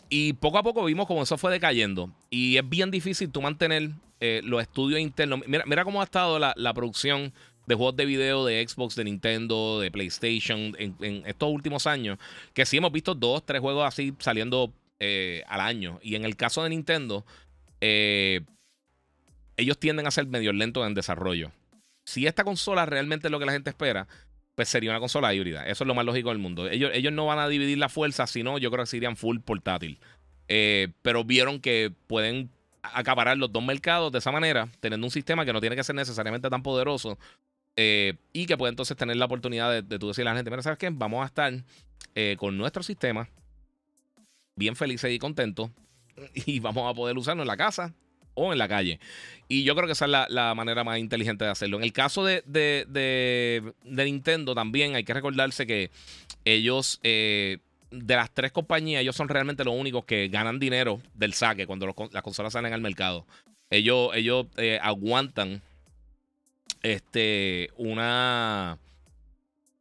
Y 0.09 0.33
poco 0.33 0.57
a 0.57 0.63
poco 0.63 0.83
vimos 0.83 1.07
cómo 1.07 1.23
eso 1.23 1.37
fue 1.37 1.51
decayendo. 1.51 2.11
Y 2.29 2.57
es 2.57 2.67
bien 2.67 2.91
difícil 2.91 3.31
tú 3.31 3.41
mantener 3.41 3.91
eh, 4.21 4.41
los 4.43 4.61
estudios 4.61 5.01
internos. 5.01 5.41
Mira, 5.47 5.63
mira 5.65 5.83
cómo 5.83 5.99
ha 5.99 6.03
estado 6.03 6.39
la, 6.39 6.53
la 6.55 6.73
producción 6.73 7.33
de 7.65 7.75
juegos 7.75 7.95
de 7.95 8.05
video 8.05 8.45
de 8.45 8.67
Xbox, 8.67 8.95
de 8.95 9.03
Nintendo, 9.03 9.79
de 9.79 9.91
PlayStation 9.91 10.75
en, 10.77 11.23
estos 11.25 11.49
últimos 11.49 11.87
años, 11.87 12.17
que 12.53 12.65
sí 12.65 12.77
hemos 12.77 12.91
visto 12.91 13.15
dos, 13.15 13.45
tres 13.45 13.61
juegos 13.61 13.85
así 13.87 14.13
saliendo 14.19 14.73
eh, 14.99 15.43
al 15.47 15.61
año. 15.61 15.99
Y 16.03 16.15
en 16.15 16.25
el 16.25 16.35
caso 16.35 16.63
de 16.63 16.69
Nintendo, 16.69 17.25
eh, 17.79 18.41
ellos 19.57 19.79
tienden 19.79 20.07
a 20.07 20.11
ser 20.11 20.27
medio 20.27 20.53
lentos 20.53 20.85
en 20.85 20.93
desarrollo. 20.93 21.51
Si 22.05 22.27
esta 22.27 22.43
consola 22.43 22.85
realmente 22.85 23.27
es 23.27 23.31
lo 23.31 23.39
que 23.39 23.45
la 23.45 23.53
gente 23.53 23.69
espera, 23.69 24.07
pues 24.55 24.69
sería 24.69 24.89
una 24.89 24.99
consola 24.99 25.33
híbrida. 25.33 25.65
Eso 25.65 25.83
es 25.83 25.87
lo 25.87 25.95
más 25.95 26.05
lógico 26.05 26.29
del 26.29 26.39
mundo. 26.39 26.67
Ellos, 26.67 26.91
ellos 26.93 27.13
no 27.13 27.25
van 27.25 27.39
a 27.39 27.47
dividir 27.47 27.77
la 27.77 27.89
fuerza, 27.89 28.27
sino 28.27 28.57
yo 28.57 28.69
creo 28.69 28.83
que 28.83 28.89
serían 28.89 29.15
full 29.15 29.39
portátil. 29.39 29.99
Pero 30.47 31.23
vieron 31.23 31.61
que 31.61 31.93
pueden 32.07 32.49
acaparar 32.81 33.37
los 33.37 33.51
dos 33.51 33.63
mercados 33.63 34.11
de 34.11 34.19
esa 34.19 34.31
manera, 34.31 34.67
teniendo 34.79 35.05
un 35.05 35.11
sistema 35.11 35.45
que 35.45 35.53
no 35.53 35.61
tiene 35.61 35.75
que 35.75 35.83
ser 35.83 35.95
necesariamente 35.95 36.49
tan 36.49 36.63
poderoso, 36.63 37.17
eh, 37.75 38.15
y 38.33 38.45
que 38.45 38.57
puede 38.57 38.71
entonces 38.71 38.97
tener 38.97 39.15
la 39.15 39.25
oportunidad 39.25 39.71
de, 39.71 39.81
de 39.81 39.99
tú 39.99 40.07
decirle 40.07 40.29
a 40.29 40.33
la 40.33 40.39
gente, 40.39 40.51
mira, 40.51 40.61
¿sabes 40.61 40.77
qué? 40.77 40.89
Vamos 40.91 41.23
a 41.23 41.27
estar 41.27 41.53
eh, 42.15 42.35
con 42.37 42.57
nuestro 42.57 42.83
sistema 42.83 43.29
bien 44.55 44.75
felices 44.75 45.11
y 45.11 45.17
contentos 45.17 45.71
y 46.33 46.59
vamos 46.59 46.89
a 46.89 46.93
poder 46.93 47.17
usarlo 47.17 47.43
en 47.43 47.47
la 47.47 47.57
casa 47.57 47.93
o 48.33 48.51
en 48.51 48.59
la 48.59 48.67
calle. 48.67 48.99
Y 49.47 49.63
yo 49.63 49.75
creo 49.75 49.87
que 49.87 49.93
esa 49.93 50.05
es 50.05 50.29
la, 50.29 50.53
manera 50.55 50.83
más 50.83 50.99
inteligente 50.99 51.45
de 51.45 51.51
hacerlo. 51.51 51.77
En 51.77 51.83
el 51.83 51.93
caso 51.93 52.23
de, 52.23 52.43
de, 52.45 53.73
Nintendo 53.83 54.55
también 54.55 54.95
hay 54.95 55.03
que 55.03 55.13
recordarse 55.13 55.67
que 55.67 55.91
ellos, 56.45 56.99
eh, 57.03 57.59
de 57.91 58.15
las 58.15 58.31
tres 58.31 58.51
compañías, 58.51 59.01
ellos 59.01 59.15
son 59.15 59.29
realmente 59.29 59.63
los 59.63 59.75
únicos 59.75 60.05
que 60.05 60.27
ganan 60.29 60.59
dinero 60.59 61.01
del 61.13 61.33
saque 61.33 61.67
cuando 61.67 61.93
las 62.11 62.23
consolas 62.23 62.53
salen 62.53 62.73
al 62.73 62.81
mercado. 62.81 63.25
Ellos, 63.69 64.11
ellos 64.15 64.47
aguantan 64.81 65.61
este, 66.83 67.69
una, 67.77 68.77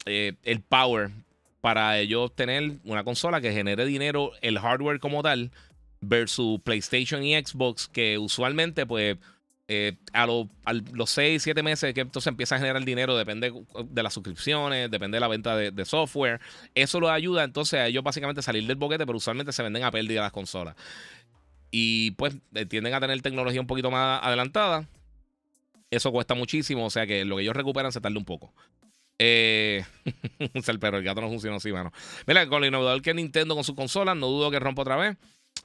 eh, 0.06 0.34
el 0.42 0.60
power 0.60 1.10
para 1.60 1.98
ellos 1.98 2.34
tener 2.34 2.78
una 2.84 3.04
consola 3.04 3.40
que 3.40 3.52
genere 3.52 3.84
dinero, 3.84 4.32
el 4.40 4.58
hardware 4.58 5.00
como 5.00 5.22
tal, 5.22 5.50
versus 6.00 6.60
PlayStation 6.62 7.22
y 7.22 7.34
Xbox, 7.34 7.88
que 7.88 8.18
usualmente, 8.18 8.86
pues, 8.86 9.18
eh, 9.72 9.92
a, 10.12 10.26
los 10.26 11.10
6, 11.10 11.40
7 11.40 11.62
meses 11.62 11.94
que 11.94 12.00
entonces 12.00 12.26
empieza 12.26 12.56
a 12.56 12.58
generar 12.58 12.84
dinero, 12.84 13.16
depende 13.16 13.52
de 13.84 14.02
las 14.02 14.12
suscripciones, 14.12 14.90
depende 14.90 15.14
de 15.14 15.20
la 15.20 15.28
venta 15.28 15.56
de, 15.56 15.84
software. 15.84 16.40
Eso 16.74 16.98
lo 16.98 17.08
ayuda 17.08 17.44
entonces 17.44 17.78
a 17.78 17.86
ellos 17.86 18.02
básicamente 18.02 18.42
salir 18.42 18.66
del 18.66 18.74
boquete, 18.74 19.06
pero 19.06 19.18
usualmente 19.18 19.52
se 19.52 19.62
venden 19.62 19.84
a 19.84 19.92
pérdida 19.92 20.22
las 20.22 20.32
consolas. 20.32 20.74
Y 21.70 22.10
pues 22.12 22.36
eh, 22.52 22.66
tienden 22.66 22.94
a 22.94 23.00
tener 23.00 23.22
tecnología 23.22 23.60
un 23.60 23.68
poquito 23.68 23.92
más 23.92 24.20
adelantada. 24.24 24.88
Eso 25.88 26.10
cuesta 26.10 26.34
muchísimo, 26.34 26.86
o 26.86 26.90
sea 26.90 27.06
que 27.06 27.24
lo 27.24 27.36
que 27.36 27.42
ellos 27.42 27.54
recuperan 27.54 27.92
se 27.92 28.00
tarda 28.00 28.18
un 28.18 28.24
poco. 28.24 28.52
Eh, 29.20 29.84
pero 30.80 30.98
el 30.98 31.04
gato 31.04 31.20
no 31.20 31.28
funciona 31.28 31.58
así, 31.58 31.70
mano. 31.70 31.92
Mira, 32.26 32.44
con 32.48 32.60
lo 32.60 32.66
innovador 32.66 33.02
que 33.02 33.14
Nintendo 33.14 33.54
con 33.54 33.62
sus 33.62 33.76
consolas, 33.76 34.16
no 34.16 34.26
dudo 34.26 34.50
que 34.50 34.58
rompa 34.58 34.82
otra 34.82 34.96
vez. 34.96 35.16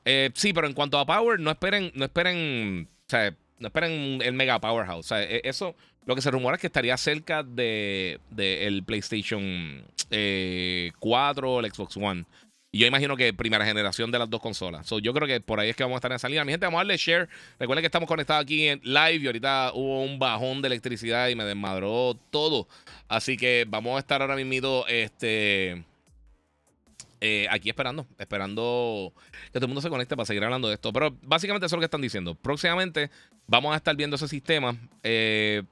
Eh, 0.05 0.29
sí, 0.35 0.53
pero 0.53 0.67
en 0.67 0.73
cuanto 0.73 0.99
a 0.99 1.07
Power, 1.07 1.39
no 1.39 1.49
esperen, 1.49 1.91
no 1.95 2.05
esperen, 2.05 2.87
o 3.07 3.09
sea, 3.09 3.35
no 3.59 3.67
esperen 3.67 4.21
el 4.21 4.33
Mega 4.33 4.59
Powerhouse. 4.59 5.05
O 5.05 5.07
sea, 5.07 5.23
e, 5.23 5.41
eso, 5.43 5.75
lo 6.05 6.15
que 6.15 6.21
se 6.21 6.31
rumora 6.31 6.55
es 6.55 6.61
que 6.61 6.67
estaría 6.67 6.97
cerca 6.97 7.43
de, 7.43 8.19
el 8.37 8.83
PlayStation 8.83 9.85
4 10.09 10.09
eh, 10.11 10.91
o 10.99 11.59
el 11.59 11.71
Xbox 11.71 11.97
One. 11.97 12.25
Y 12.71 12.79
yo 12.79 12.87
imagino 12.87 13.15
que 13.15 13.31
primera 13.33 13.65
generación 13.65 14.11
de 14.11 14.19
las 14.19 14.29
dos 14.29 14.41
consolas. 14.41 14.89
yo 15.01 15.13
creo 15.13 15.25
que 15.25 15.39
por 15.39 15.61
ahí 15.61 15.69
es 15.69 15.77
que 15.77 15.83
vamos 15.83 15.95
a 15.95 15.99
estar 15.99 16.11
en 16.11 16.17
esa 16.17 16.27
línea. 16.27 16.43
Mi 16.43 16.51
gente, 16.51 16.65
vamos 16.65 16.79
a 16.79 16.81
darle 16.81 16.97
share. 16.97 17.29
Recuerden 17.57 17.81
que 17.81 17.85
estamos 17.85 18.05
conectados 18.05 18.43
aquí 18.43 18.67
en 18.67 18.81
live 18.83 19.19
y 19.23 19.27
ahorita 19.27 19.71
hubo 19.73 20.03
un 20.03 20.19
bajón 20.19 20.61
de 20.61 20.67
electricidad 20.67 21.29
y 21.29 21.35
me 21.35 21.45
desmadró 21.45 22.17
todo. 22.31 22.67
Así 23.07 23.37
que 23.37 23.65
vamos 23.65 23.95
a 23.95 23.99
estar 23.99 24.21
ahora 24.21 24.35
mismo 24.35 24.83
este, 24.89 25.85
eh, 27.25 27.47
aquí 27.49 27.69
esperando, 27.69 28.05
esperando 28.19 29.11
que 29.51 29.59
todo 29.59 29.65
el 29.65 29.69
mundo 29.69 29.81
se 29.81 29.89
conecte 29.89 30.15
para 30.15 30.27
seguir 30.27 30.43
hablando 30.43 30.67
de 30.67 30.75
esto. 30.75 30.93
Pero 30.93 31.17
básicamente 31.23 31.65
eso 31.65 31.75
es 31.75 31.77
lo 31.77 31.81
que 31.81 31.85
están 31.85 32.01
diciendo. 32.01 32.35
Próximamente 32.35 33.09
vamos 33.47 33.73
a 33.73 33.77
estar 33.77 33.95
viendo 33.95 34.15
ese 34.15 34.27
sistema. 34.27 34.77
Eh, 35.01 35.63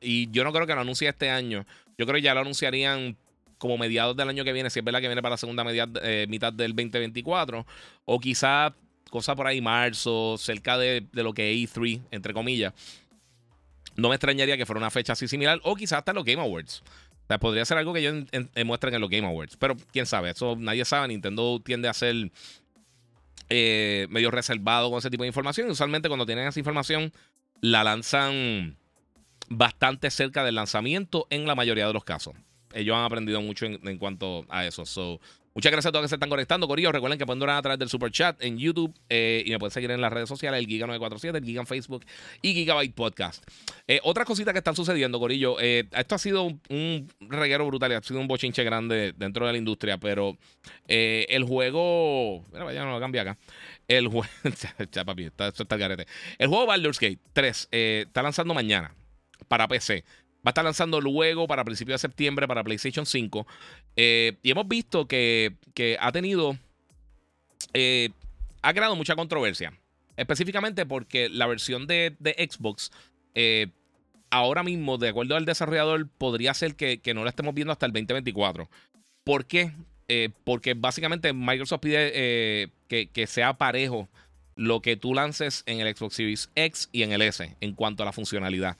y 0.00 0.30
yo 0.30 0.44
no 0.44 0.52
creo 0.52 0.66
que 0.66 0.74
lo 0.74 0.82
anuncie 0.82 1.08
este 1.08 1.30
año. 1.30 1.64
Yo 1.96 2.06
creo 2.06 2.16
que 2.16 2.22
ya 2.22 2.34
lo 2.34 2.40
anunciarían 2.40 3.16
como 3.56 3.78
mediados 3.78 4.16
del 4.16 4.28
año 4.28 4.44
que 4.44 4.52
viene, 4.52 4.68
si 4.68 4.78
es 4.78 4.84
verdad 4.84 5.00
que 5.00 5.08
viene 5.08 5.22
para 5.22 5.34
la 5.34 5.36
segunda 5.38 5.64
eh, 5.66 6.26
mitad 6.28 6.52
del 6.52 6.74
2024, 6.74 7.66
o 8.06 8.20
quizá 8.20 8.74
cosa 9.10 9.34
por 9.34 9.46
ahí 9.46 9.60
marzo, 9.60 10.36
cerca 10.38 10.78
de, 10.78 11.06
lo 11.12 11.32
que 11.34 11.52
es 11.52 11.74
E3, 11.74 12.00
entre 12.10 12.32
comillas. 12.32 12.72
No 13.96 14.08
me 14.08 14.14
extrañaría 14.14 14.56
que 14.56 14.64
fuera 14.64 14.78
una 14.78 14.90
fecha 14.90 15.12
así 15.12 15.28
similar, 15.28 15.60
o 15.62 15.76
quizás 15.76 15.98
hasta 15.98 16.12
los 16.12 16.24
Game 16.24 16.40
Awards. 16.40 16.82
Sea, 17.30 17.38
podría 17.38 17.64
ser 17.64 17.78
algo 17.78 17.92
que 17.92 18.00
ellos 18.00 18.24
muestren 18.64 18.92
en 18.92 19.00
los 19.00 19.08
Game 19.08 19.24
Awards. 19.24 19.56
Pero 19.56 19.76
quién 19.92 20.04
sabe, 20.04 20.30
eso 20.30 20.56
nadie 20.56 20.84
sabe. 20.84 21.06
Nintendo 21.06 21.60
tiende 21.64 21.86
a 21.86 21.94
ser 21.94 22.32
eh, 23.48 24.08
medio 24.10 24.32
reservado 24.32 24.90
con 24.90 24.98
ese 24.98 25.10
tipo 25.10 25.22
de 25.22 25.28
información. 25.28 25.68
Y 25.68 25.70
usualmente 25.70 26.08
cuando 26.08 26.26
tienen 26.26 26.48
esa 26.48 26.58
información, 26.58 27.12
la 27.60 27.84
lanzan 27.84 28.76
bastante 29.48 30.10
cerca 30.10 30.42
del 30.42 30.56
lanzamiento 30.56 31.28
en 31.30 31.46
la 31.46 31.54
mayoría 31.54 31.86
de 31.86 31.92
los 31.92 32.02
casos 32.02 32.34
ellos 32.74 32.96
han 32.96 33.04
aprendido 33.04 33.40
mucho 33.40 33.66
en, 33.66 33.98
cuanto 33.98 34.46
a 34.48 34.64
eso. 34.64 34.84
So, 34.86 35.20
Muchas 35.52 35.72
gracias 35.72 35.88
a 35.88 35.92
todos 35.92 36.04
que 36.04 36.08
se 36.10 36.14
están 36.14 36.30
conectando, 36.30 36.68
Corillo. 36.68 36.92
Recuerden 36.92 37.18
que 37.18 37.26
pueden 37.26 37.40
donar 37.40 37.56
a 37.56 37.62
través 37.62 37.78
del 37.78 37.88
super 37.88 38.12
chat 38.12 38.40
en 38.40 38.56
YouTube 38.56 38.94
eh, 39.08 39.42
y 39.44 39.50
me 39.50 39.58
pueden 39.58 39.72
seguir 39.72 39.90
en 39.90 40.00
las 40.00 40.12
redes 40.12 40.28
sociales, 40.28 40.60
el 40.60 40.68
Giga947, 40.68 41.36
el 41.38 41.44
Giga 41.44 41.60
en 41.60 41.66
Facebook 41.66 42.04
y 42.40 42.54
Gigabyte 42.54 42.94
Podcast. 42.94 43.42
Eh, 43.88 43.98
otras 44.04 44.26
cositas 44.26 44.52
que 44.52 44.58
están 44.58 44.76
sucediendo, 44.76 45.18
Corillo. 45.18 45.56
Eh, 45.60 45.88
esto 45.90 46.14
ha 46.14 46.18
sido 46.18 46.44
un, 46.44 47.12
reguero 47.18 47.66
brutal, 47.66 47.92
ha 47.92 48.02
sido 48.02 48.20
un 48.20 48.28
bochinche 48.28 48.62
grande 48.62 49.12
dentro 49.16 49.44
de 49.44 49.52
la 49.52 49.58
industria, 49.58 49.98
pero 49.98 50.38
el 50.86 51.42
juego. 51.42 52.46
Mira, 52.52 52.64
vaya, 52.64 52.84
no 52.84 52.92
lo 52.92 53.00
cambia 53.00 53.22
acá. 53.22 53.38
El 53.88 54.06
juego. 54.06 54.28
papi, 55.04 55.24
está, 55.24 55.48
está 55.48 55.74
el 55.74 55.80
garete. 55.80 56.06
El 56.38 56.46
juego 56.46 56.66
Baldur's 56.66 57.00
Gate 57.00 57.18
3 57.32 57.68
está 57.72 58.22
lanzando 58.22 58.54
mañana 58.54 58.94
para 59.48 59.66
PC. 59.66 60.04
Va 60.46 60.48
a 60.48 60.50
estar 60.50 60.64
lanzando 60.64 61.00
luego 61.00 61.46
para 61.46 61.64
principios 61.64 62.00
de 62.00 62.08
septiembre 62.08 62.48
para 62.48 62.64
PlayStation 62.64 63.04
5. 63.04 63.46
Eh, 63.96 64.38
y 64.42 64.50
hemos 64.50 64.66
visto 64.66 65.06
que, 65.06 65.56
ha 66.00 66.12
tenido. 66.12 66.56
Eh, 67.74 68.10
ha 68.62 68.72
creado 68.72 68.96
mucha 68.96 69.16
controversia. 69.16 69.74
Específicamente 70.16 70.86
porque 70.86 71.28
la 71.28 71.46
versión 71.46 71.86
de, 71.86 72.16
Xbox. 72.50 72.90
Eh, 73.34 73.68
ahora 74.30 74.62
mismo, 74.62 74.96
de 74.96 75.10
acuerdo 75.10 75.36
al 75.36 75.44
desarrollador, 75.44 76.08
podría 76.08 76.54
ser 76.54 76.74
que, 76.74 77.00
no 77.14 77.24
la 77.24 77.30
estemos 77.30 77.54
viendo 77.54 77.72
hasta 77.72 77.84
el 77.86 77.92
2024. 77.92 78.68
¿Por 79.24 79.46
qué? 79.46 79.72
porque 80.42 80.74
básicamente 80.74 81.32
Microsoft 81.32 81.82
pide 81.82 82.72
que, 82.88 83.08
que 83.12 83.26
sea 83.28 83.56
parejo 83.56 84.08
lo 84.56 84.82
que 84.82 84.96
tú 84.96 85.14
lances 85.14 85.62
en 85.66 85.78
el 85.78 85.96
Xbox 85.96 86.16
Series 86.16 86.50
X 86.56 86.88
y 86.90 87.04
en 87.04 87.12
el 87.12 87.22
S 87.22 87.56
en 87.60 87.74
cuanto 87.74 88.02
a 88.02 88.06
la 88.06 88.12
funcionalidad. 88.12 88.76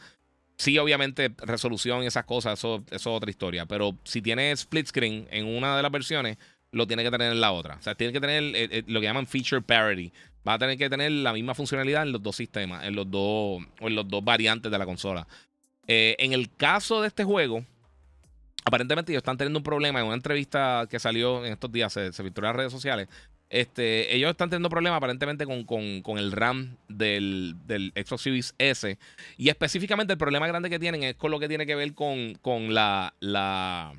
Sí, 0.61 0.77
obviamente, 0.77 1.33
resolución 1.39 2.03
y 2.03 2.07
esas 2.07 2.27
cosas, 2.27 2.59
eso, 2.59 2.85
es 2.91 3.07
otra 3.07 3.31
historia. 3.31 3.65
Pero 3.65 3.97
si 4.05 4.21
tiene 4.21 4.51
split 4.51 4.89
screen 4.89 5.27
en 5.31 5.47
una 5.47 5.75
de 5.75 5.83
las 5.83 5.91
versiones, 5.91 6.37
lo 6.71 6.87
tiene 6.87 7.03
que 7.03 7.11
tener 7.11 7.33
en 7.33 7.41
la 7.41 7.53
otra. 7.53 7.77
O 7.77 7.83
sea, 7.83 7.95
tiene 7.95 8.13
que 8.13 8.21
tener 8.21 8.43
eh, 8.43 8.69
eh, 8.71 8.85
lo 8.87 9.01
que 9.01 9.07
llaman 9.07 9.27
feature 9.27 9.63
parity. 9.63 10.13
Va 10.47 10.53
a 10.53 10.59
tener 10.59 10.77
que 10.77 10.91
tener 10.91 11.13
la 11.13 11.33
misma 11.33 11.55
funcionalidad 11.55 12.03
en 12.03 12.13
los 12.13 12.23
dos 12.23 12.37
sistemas, 12.37 12.85
en 12.85 12.95
los 12.95 13.11
dos, 13.11 13.63
o 13.81 13.89
en 13.89 13.95
los 13.95 14.07
dos 14.07 14.23
variantes 14.23 14.71
de 14.71 14.79
la 14.79 14.85
consola. 14.85 15.27
Eh, 15.87 16.15
en 16.19 16.35
el 16.35 16.55
caso 16.55 17.01
de 17.01 17.09
este 17.09 17.25
juego, 17.25 17.65
aparentemente 18.63 19.13
ellos 19.13 19.21
están 19.21 19.39
teniendo 19.39 19.61
un 19.61 19.65
problema. 19.65 20.01
En 20.01 20.07
una 20.09 20.15
entrevista 20.15 20.87
que 20.91 20.99
salió 20.99 21.43
en 21.43 21.55
estos 21.55 21.73
días, 21.73 21.91
se, 21.91 22.13
se 22.13 22.23
filtró 22.23 22.45
en 22.45 22.49
las 22.49 22.57
redes 22.57 22.73
sociales, 22.73 23.09
este, 23.51 24.15
ellos 24.15 24.31
están 24.31 24.49
teniendo 24.49 24.71
problemas 24.71 24.99
aparentemente 24.99 25.45
con, 25.45 26.19
el 26.19 26.33
RAM 26.33 26.77
del, 26.89 27.57
del, 27.67 27.93
Xbox 27.97 28.23
Series 28.23 28.55
S. 28.59 28.97
Y 29.37 29.49
específicamente 29.49 30.13
el 30.13 30.19
problema 30.19 30.47
grande 30.47 30.71
que 30.71 30.79
tienen 30.79 31.03
es 31.03 31.17
con 31.17 31.33
lo 31.33 31.41
que 31.41 31.49
tiene 31.49 31.67
que 31.67 31.75
ver 31.75 31.93
con, 31.93 32.35
con 32.41 32.73
la, 32.73 33.13
la. 33.19 33.93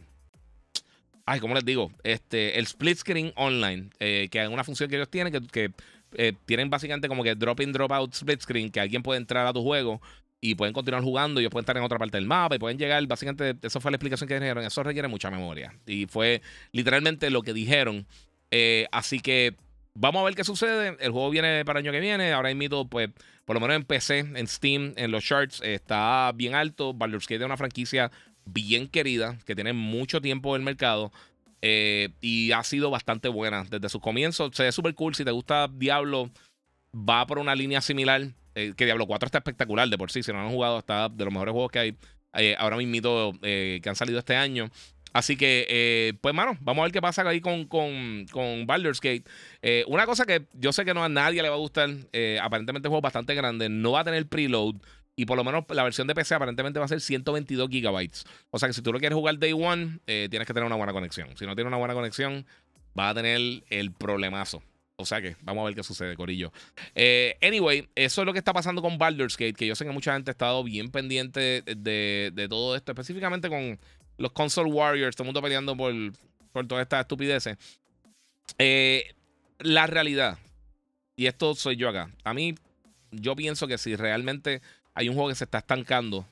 Ay, 1.25 1.41
¿cómo 1.41 1.53
les 1.53 1.65
digo? 1.65 1.91
Este, 2.03 2.57
el 2.57 2.63
split 2.63 2.97
screen 2.97 3.33
online, 3.35 3.89
eh, 3.99 4.29
que 4.31 4.41
es 4.41 4.47
una 4.47 4.63
función 4.63 4.89
que 4.89 4.95
ellos 4.95 5.09
tienen, 5.09 5.33
que, 5.47 5.71
eh, 6.13 6.33
tienen 6.45 6.69
básicamente 6.69 7.09
como 7.09 7.21
que 7.21 7.35
drop 7.35 7.59
in, 7.59 7.73
drop 7.73 7.91
out 7.91 8.13
split 8.13 8.41
screen, 8.41 8.71
que 8.71 8.79
alguien 8.79 9.03
puede 9.03 9.19
entrar 9.19 9.45
a 9.45 9.51
tu 9.51 9.61
juego 9.61 10.01
y 10.39 10.55
pueden 10.55 10.73
continuar 10.73 11.03
jugando, 11.03 11.39
ellos 11.39 11.51
pueden 11.51 11.63
estar 11.63 11.77
en 11.77 11.83
otra 11.83 11.99
parte 11.99 12.17
del 12.17 12.25
mapa 12.25 12.55
y 12.55 12.59
pueden 12.59 12.77
llegar, 12.77 13.05
básicamente, 13.05 13.55
eso 13.67 13.79
fue 13.81 13.91
la 13.91 13.97
explicación 13.97 14.27
que 14.27 14.39
dijeron, 14.39 14.63
eso 14.63 14.81
requiere 14.81 15.07
mucha 15.09 15.29
memoria. 15.29 15.75
Y 15.85 16.07
fue 16.07 16.41
literalmente 16.71 17.29
lo 17.29 17.43
que 17.43 17.53
dijeron 17.53 18.07
eh, 18.51 18.87
así 18.91 19.19
que 19.21 19.55
vamos 19.93 20.21
a 20.21 20.25
ver 20.25 20.35
qué 20.35 20.43
sucede. 20.43 20.97
El 20.99 21.11
juego 21.11 21.29
viene 21.29 21.65
para 21.65 21.79
el 21.79 21.85
año 21.85 21.93
que 21.93 21.99
viene. 21.99 22.33
Ahora 22.33 22.53
mismo, 22.53 22.87
pues, 22.87 23.09
por 23.45 23.55
lo 23.55 23.61
menos 23.61 23.77
en 23.77 23.85
PC, 23.85 24.19
en 24.19 24.47
Steam, 24.47 24.93
en 24.97 25.11
los 25.11 25.23
charts, 25.23 25.61
está 25.63 26.31
bien 26.35 26.53
alto. 26.53 26.93
Baldur's 26.93 27.27
Gate 27.27 27.41
es 27.41 27.45
una 27.45 27.57
franquicia 27.57 28.11
bien 28.45 28.87
querida, 28.87 29.37
que 29.45 29.55
tiene 29.55 29.73
mucho 29.73 30.21
tiempo 30.21 30.55
en 30.55 30.61
el 30.61 30.65
mercado. 30.65 31.11
Eh, 31.63 32.09
y 32.21 32.51
ha 32.53 32.63
sido 32.63 32.89
bastante 32.89 33.29
buena 33.29 33.65
desde 33.69 33.89
sus 33.89 34.01
comienzos. 34.01 34.51
Se 34.53 34.63
ve 34.63 34.71
súper 34.71 34.95
cool. 34.95 35.15
Si 35.15 35.23
te 35.23 35.31
gusta 35.31 35.67
Diablo, 35.71 36.31
va 36.93 37.25
por 37.25 37.39
una 37.39 37.55
línea 37.55 37.81
similar. 37.81 38.27
Eh, 38.53 38.73
que 38.75 38.83
Diablo 38.83 39.07
4 39.07 39.27
está 39.27 39.37
espectacular 39.37 39.87
de 39.87 39.97
por 39.97 40.11
sí. 40.11 40.23
Si 40.23 40.33
no 40.33 40.41
han 40.41 40.51
jugado, 40.51 40.79
está 40.79 41.07
de 41.07 41.23
los 41.23 41.33
mejores 41.33 41.53
juegos 41.53 41.71
que 41.71 41.79
hay 41.79 41.97
ahora 42.57 42.77
mismo 42.77 43.33
que 43.41 43.81
han 43.85 43.95
salido 43.95 44.19
este 44.19 44.35
año. 44.35 44.69
Así 45.13 45.35
que, 45.35 45.65
eh, 45.69 46.13
pues, 46.21 46.33
mano, 46.33 46.57
vamos 46.61 46.81
a 46.81 46.85
ver 46.85 46.91
qué 46.91 47.01
pasa 47.01 47.27
ahí 47.27 47.41
con, 47.41 47.65
con, 47.65 48.25
con 48.31 48.65
Baldur's 48.65 49.01
Gate. 49.01 49.23
Eh, 49.61 49.83
una 49.87 50.05
cosa 50.05 50.25
que 50.25 50.45
yo 50.53 50.71
sé 50.71 50.85
que 50.85 50.93
no 50.93 51.03
a 51.03 51.09
nadie 51.09 51.41
le 51.41 51.49
va 51.49 51.55
a 51.55 51.59
gustar, 51.59 51.89
eh, 52.13 52.39
aparentemente 52.41 52.87
es 52.87 52.89
un 52.89 52.93
juego 52.93 53.01
bastante 53.01 53.35
grande, 53.35 53.67
no 53.69 53.91
va 53.91 54.01
a 54.01 54.03
tener 54.03 54.25
preload. 54.27 54.75
Y 55.15 55.25
por 55.25 55.35
lo 55.35 55.43
menos 55.43 55.65
la 55.69 55.83
versión 55.83 56.07
de 56.07 56.15
PC 56.15 56.35
aparentemente 56.35 56.79
va 56.79 56.85
a 56.85 56.87
ser 56.87 57.01
122 57.01 57.69
gigabytes. 57.69 58.25
O 58.49 58.57
sea 58.57 58.69
que 58.69 58.73
si 58.73 58.81
tú 58.81 58.93
lo 58.93 58.99
quieres 58.99 59.15
jugar 59.15 59.37
day 59.37 59.51
one, 59.51 59.99
tienes 60.05 60.47
que 60.47 60.53
tener 60.53 60.63
una 60.63 60.77
buena 60.77 60.93
conexión. 60.93 61.27
Si 61.37 61.45
no 61.45 61.53
tienes 61.53 61.67
una 61.67 61.77
buena 61.77 61.93
conexión, 61.93 62.45
va 62.97 63.09
a 63.09 63.13
tener 63.13 63.63
el 63.69 63.91
problemazo. 63.91 64.63
O 64.95 65.05
sea 65.05 65.21
que 65.21 65.35
vamos 65.41 65.63
a 65.63 65.65
ver 65.65 65.75
qué 65.75 65.83
sucede, 65.83 66.15
Corillo. 66.15 66.53
anyway, 67.41 67.89
eso 67.93 68.21
es 68.21 68.25
lo 68.25 68.31
que 68.31 68.39
está 68.39 68.53
pasando 68.53 68.81
con 68.81 68.97
Baldur's 68.97 69.35
Gate, 69.35 69.53
que 69.53 69.67
yo 69.67 69.75
sé 69.75 69.83
que 69.83 69.91
mucha 69.91 70.13
gente 70.13 70.31
ha 70.31 70.33
estado 70.33 70.63
bien 70.63 70.89
pendiente 70.89 71.61
de, 71.61 72.31
de 72.33 72.47
todo 72.47 72.75
esto, 72.75 72.93
específicamente 72.93 73.49
con 73.49 73.77
los 74.21 74.31
console 74.31 74.71
warriors, 74.71 75.15
todo 75.15 75.23
el 75.23 75.27
mundo 75.27 75.41
peleando 75.41 75.75
por, 75.75 75.93
por 76.51 76.67
todas 76.67 76.83
estas 76.83 77.01
estupideces. 77.01 77.57
Eh, 78.57 79.13
la 79.59 79.87
realidad, 79.87 80.37
y 81.15 81.27
esto 81.27 81.55
soy 81.55 81.75
yo 81.75 81.89
acá, 81.89 82.11
a 82.23 82.33
mí 82.33 82.55
yo 83.11 83.35
pienso 83.35 83.67
que 83.67 83.77
si 83.77 83.95
realmente 83.95 84.61
hay 84.93 85.09
un 85.09 85.15
juego 85.15 85.29
que 85.29 85.35
se 85.35 85.43
está 85.43 85.59
estancando, 85.59 86.25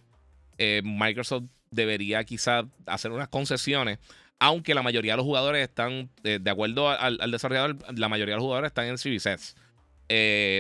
eh, 0.58 0.82
Microsoft 0.84 1.45
debería 1.71 2.23
quizá 2.23 2.65
hacer 2.86 3.12
unas 3.12 3.28
concesiones, 3.28 3.99
aunque 4.39 4.73
la 4.73 4.84
mayoría 4.84 5.13
de 5.13 5.17
los 5.17 5.25
jugadores 5.25 5.67
están, 5.67 6.10
eh, 6.23 6.39
de 6.41 6.49
acuerdo 6.49 6.89
al, 6.89 7.32
desarrollador, 7.32 7.78
la 7.97 8.10
mayoría 8.10 8.34
de 8.34 8.38
los 8.38 8.43
jugadores 8.43 8.69
están 8.69 8.86
en 8.86 8.97
Series 8.97 9.25
S, 9.25 9.56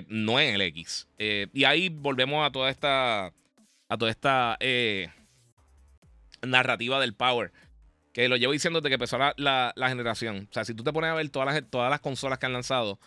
no 0.09 0.39
en 0.39 0.55
el 0.55 0.61
X. 0.61 1.07
y 1.17 1.63
ahí 1.63 1.89
volvemos 1.89 2.45
a 2.45 2.51
toda 2.51 2.69
esta, 2.69 3.27
a 3.27 3.97
toda 3.97 4.11
esta 4.11 4.57
narrativa 6.45 6.99
del 6.99 7.13
Power. 7.13 7.51
Que 8.13 8.27
lo 8.27 8.37
llevo 8.37 8.53
diciendo 8.53 8.79
desde 8.79 8.89
que 8.89 8.95
empezó 8.95 9.17
la, 9.17 9.73
generación. 9.87 10.47
O 10.49 10.53
sea, 10.53 10.65
si 10.65 10.73
tú 10.73 10.83
te 10.83 10.91
pones 10.91 11.11
a 11.11 11.13
ver 11.13 11.29
todas 11.29 11.53
las, 11.53 11.69
todas 11.69 11.89
las 11.89 11.99
consolas 11.99 12.39
que 12.39 12.45
han 12.47 12.53
lanzado, 12.53 12.99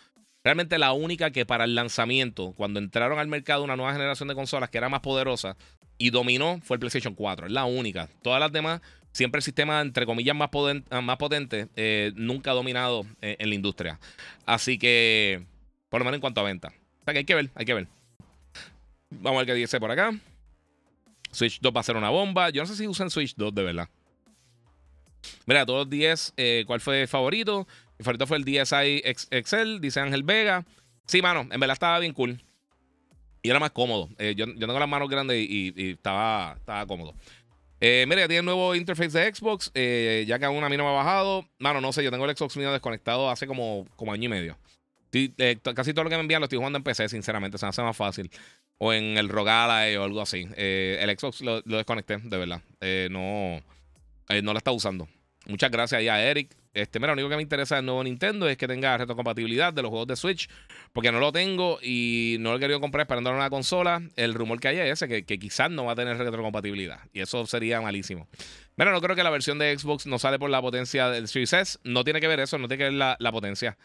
realmente 0.43 0.77
la 0.77 0.93
única 0.93 1.31
que 1.31 1.45
para 1.45 1.65
el 1.65 1.75
lanzamiento, 1.75 2.53
cuando 2.55 2.79
entraron 2.79 3.19
al 3.19 3.27
mercado 3.27 3.63
una 3.63 3.75
nueva 3.75 3.93
generación 3.93 4.29
de 4.29 4.35
consolas 4.35 4.69
que 4.69 4.77
era 4.77 4.89
más 4.89 5.01
poderosa 5.01 5.57
y 5.97 6.09
dominó, 6.09 6.59
fue 6.63 6.75
el 6.75 6.79
PlayStation 6.79 7.15
4. 7.15 7.47
Es 7.47 7.51
la 7.51 7.65
única. 7.65 8.09
Todas 8.21 8.39
las 8.39 8.51
demás, 8.51 8.81
siempre 9.11 9.39
el 9.39 9.43
sistema, 9.43 9.81
entre 9.81 10.05
comillas, 10.05 10.35
más, 10.35 10.49
más 11.01 11.17
potente, 11.17 11.67
eh, 11.75 12.11
nunca 12.15 12.51
ha 12.51 12.53
dominado 12.53 13.05
eh, 13.21 13.35
en 13.39 13.49
la 13.49 13.55
industria. 13.55 13.99
Así 14.45 14.77
que, 14.77 15.45
por 15.89 16.01
lo 16.01 16.05
menos 16.05 16.17
en 16.17 16.21
cuanto 16.21 16.41
a 16.41 16.43
venta. 16.43 16.69
O 17.01 17.03
sea 17.05 17.13
que 17.13 17.19
hay 17.19 17.25
que 17.25 17.35
ver, 17.35 17.49
hay 17.55 17.65
que 17.65 17.73
ver. 17.73 17.87
Vamos 19.09 19.37
a 19.37 19.45
ver 19.45 19.47
qué 19.47 19.53
dice 19.53 19.79
por 19.79 19.91
acá. 19.91 20.11
Switch 21.33 21.59
2 21.59 21.73
va 21.75 21.81
a 21.81 21.83
ser 21.83 21.97
una 21.97 22.09
bomba. 22.09 22.49
Yo 22.49 22.61
no 22.61 22.67
sé 22.67 22.75
si 22.75 22.87
usan 22.87 23.09
Switch 23.09 23.35
2 23.35 23.53
de 23.53 23.63
verdad. 23.63 23.89
Mira, 25.45 25.65
todos 25.65 25.81
los 25.81 25.89
10, 25.89 26.33
eh, 26.37 26.63
¿cuál 26.67 26.79
fue 26.79 27.07
favorito? 27.07 27.67
Mi 27.97 28.03
favorito 28.03 28.27
fue 28.27 28.37
el 28.37 28.45
DSi 28.45 29.01
Excel, 29.31 29.81
dice 29.81 29.99
Ángel 29.99 30.23
Vega. 30.23 30.65
Sí, 31.05 31.21
mano, 31.21 31.41
en 31.41 31.59
verdad 31.59 31.73
estaba 31.73 31.99
bien 31.99 32.13
cool. 32.13 32.41
Y 33.41 33.49
era 33.49 33.59
más 33.59 33.71
cómodo. 33.71 34.09
Eh, 34.17 34.35
yo, 34.35 34.45
tengo 34.45 34.79
las 34.79 34.87
manos 34.87 35.09
grandes 35.09 35.37
y, 35.37 35.91
estaba, 35.91 36.55
estaba 36.57 36.85
cómodo. 36.85 37.13
Eh, 37.81 38.05
mira, 38.07 38.27
tiene 38.27 38.39
el 38.39 38.45
nuevo 38.45 38.73
interface 38.75 39.19
de 39.19 39.33
Xbox. 39.33 39.71
ya 39.73 40.39
que 40.39 40.45
aún 40.45 40.63
a 40.63 40.69
mí 40.69 40.77
no 40.77 40.83
me 40.83 40.89
ha 40.89 40.93
bajado. 40.93 41.45
Mano, 41.59 41.81
no 41.81 41.91
sé, 41.91 42.03
yo 42.03 42.11
tengo 42.11 42.25
el 42.25 42.35
Xbox 42.35 42.55
mío 42.55 42.71
desconectado 42.71 43.29
hace 43.29 43.45
como, 43.45 43.85
como 43.97 44.13
año 44.13 44.25
y 44.25 44.29
medio. 44.29 44.57
casi 45.75 45.93
todo 45.93 46.05
lo 46.05 46.09
que 46.09 46.15
me 46.15 46.21
envían 46.21 46.39
lo 46.39 46.45
estoy 46.45 46.57
jugando 46.57 46.77
en 46.77 46.83
PC, 46.83 47.09
sinceramente. 47.09 47.57
Se 47.57 47.65
me 47.65 47.71
hace 47.71 47.81
más 47.81 47.97
fácil 47.97 48.31
o 48.77 48.93
en 48.93 49.17
el 49.17 49.29
Rogala 49.29 49.85
o 49.99 50.03
algo 50.03 50.21
así. 50.21 50.47
Eh, 50.55 50.97
el 51.01 51.17
Xbox 51.17 51.41
lo, 51.41 51.61
desconecté, 51.61 52.17
de 52.17 52.37
verdad. 52.37 52.61
Eh, 52.81 53.07
no, 53.11 53.61
eh, 54.29 54.41
no 54.41 54.51
lo 54.51 54.57
está 54.57 54.71
usando. 54.71 55.07
Muchas 55.45 55.71
gracias 55.71 55.99
ahí 55.99 56.07
a 56.07 56.23
Eric. 56.23 56.55
Este, 56.73 56.99
mira, 56.99 57.13
lo 57.13 57.13
único 57.13 57.29
que 57.29 57.35
me 57.35 57.41
interesa 57.43 57.75
del 57.75 57.85
nuevo 57.85 58.03
Nintendo 58.03 58.49
es 58.49 58.57
que 58.57 58.67
tenga 58.67 58.97
retrocompatibilidad 58.97 59.71
de 59.73 59.83
los 59.83 59.89
juegos 59.89 60.07
de 60.07 60.15
Switch, 60.15 60.49
porque 60.91 61.11
no 61.11 61.19
lo 61.19 61.31
tengo 61.31 61.77
y 61.83 62.37
no 62.39 62.49
lo 62.49 62.57
he 62.57 62.59
querido 62.59 62.79
comprar 62.79 63.03
esperando 63.03 63.31
una 63.31 63.49
consola. 63.49 64.01
El 64.15 64.33
rumor 64.33 64.59
que 64.59 64.69
hay 64.69 64.79
es 64.79 65.01
ese, 65.01 65.23
que, 65.23 65.39
quizás 65.39 65.69
no 65.69 65.85
va 65.85 65.91
a 65.91 65.95
tener 65.95 66.17
retrocompatibilidad. 66.17 66.99
Y 67.13 67.19
eso 67.21 67.45
sería 67.45 67.79
malísimo. 67.79 68.27
Mira, 68.75 68.91
no 68.91 69.01
creo 69.01 69.15
que 69.15 69.23
la 69.23 69.29
versión 69.29 69.59
de 69.59 69.77
Xbox 69.77 70.07
no 70.07 70.17
sale 70.17 70.39
por 70.39 70.49
la 70.49 70.61
potencia 70.61 71.09
del 71.09 71.27
Series 71.27 71.53
S. 71.53 71.79
No 71.83 72.03
tiene 72.03 72.19
que 72.19 72.27
ver 72.27 72.39
eso, 72.39 72.57
no 72.57 72.67
tiene 72.67 72.79
que 72.79 72.89
ver 72.89 72.93
la, 72.93 73.17
la 73.19 73.31
potencia. 73.31 73.77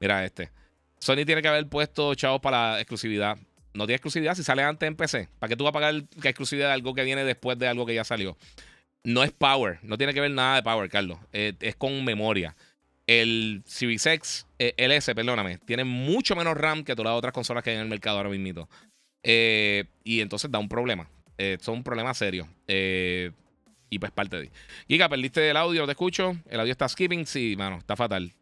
Mira 0.00 0.24
este. 0.24 0.50
Sony 0.98 1.24
tiene 1.24 1.42
que 1.42 1.48
haber 1.48 1.68
puesto 1.68 2.14
chavos 2.16 2.40
para 2.40 2.72
la 2.72 2.80
exclusividad 2.80 3.38
no 3.74 3.86
tiene 3.86 3.96
exclusividad 3.96 4.34
si 4.34 4.42
sale 4.42 4.62
antes 4.62 4.86
en 4.86 4.96
PC. 4.96 5.28
¿Para 5.38 5.48
qué 5.48 5.56
tú 5.56 5.64
vas 5.64 5.70
a 5.70 5.72
pagar 5.72 5.94
la 5.94 6.30
exclusividad 6.30 6.68
de 6.68 6.74
algo 6.74 6.94
que 6.94 7.04
viene 7.04 7.24
después 7.24 7.58
de 7.58 7.68
algo 7.68 7.86
que 7.86 7.94
ya 7.94 8.04
salió? 8.04 8.36
No 9.04 9.24
es 9.24 9.32
power, 9.32 9.78
no 9.82 9.98
tiene 9.98 10.14
que 10.14 10.20
ver 10.20 10.30
nada 10.30 10.56
de 10.56 10.62
power, 10.62 10.88
Carlos. 10.88 11.18
Eh, 11.32 11.54
es 11.60 11.76
con 11.76 12.04
memoria. 12.04 12.54
El 13.06 13.62
Series 13.66 14.06
X, 14.06 14.46
eh, 14.58 14.74
el 14.76 14.92
S, 14.92 15.12
perdóname, 15.14 15.58
tiene 15.58 15.84
mucho 15.84 16.36
menos 16.36 16.56
RAM 16.56 16.84
que 16.84 16.94
todas 16.94 17.10
las 17.10 17.18
otras 17.18 17.32
consolas 17.32 17.64
que 17.64 17.70
hay 17.70 17.76
en 17.76 17.82
el 17.82 17.88
mercado 17.88 18.18
ahora 18.18 18.28
mismo. 18.28 18.68
Eh, 19.22 19.84
y 20.04 20.20
entonces 20.20 20.50
da 20.50 20.58
un 20.58 20.68
problema. 20.68 21.08
es 21.36 21.66
un 21.66 21.82
problema 21.82 22.14
serio. 22.14 22.48
Y 22.68 23.98
pues 23.98 24.10
parte 24.12 24.38
de. 24.38 24.50
Giga, 24.88 25.08
perdiste 25.08 25.50
el 25.50 25.56
audio, 25.56 25.84
te 25.84 25.92
escucho. 25.92 26.36
El 26.48 26.60
audio 26.60 26.72
está 26.72 26.88
skipping. 26.88 27.26
Sí, 27.26 27.56
mano, 27.58 27.78
está 27.78 27.96
fatal. 27.96 28.32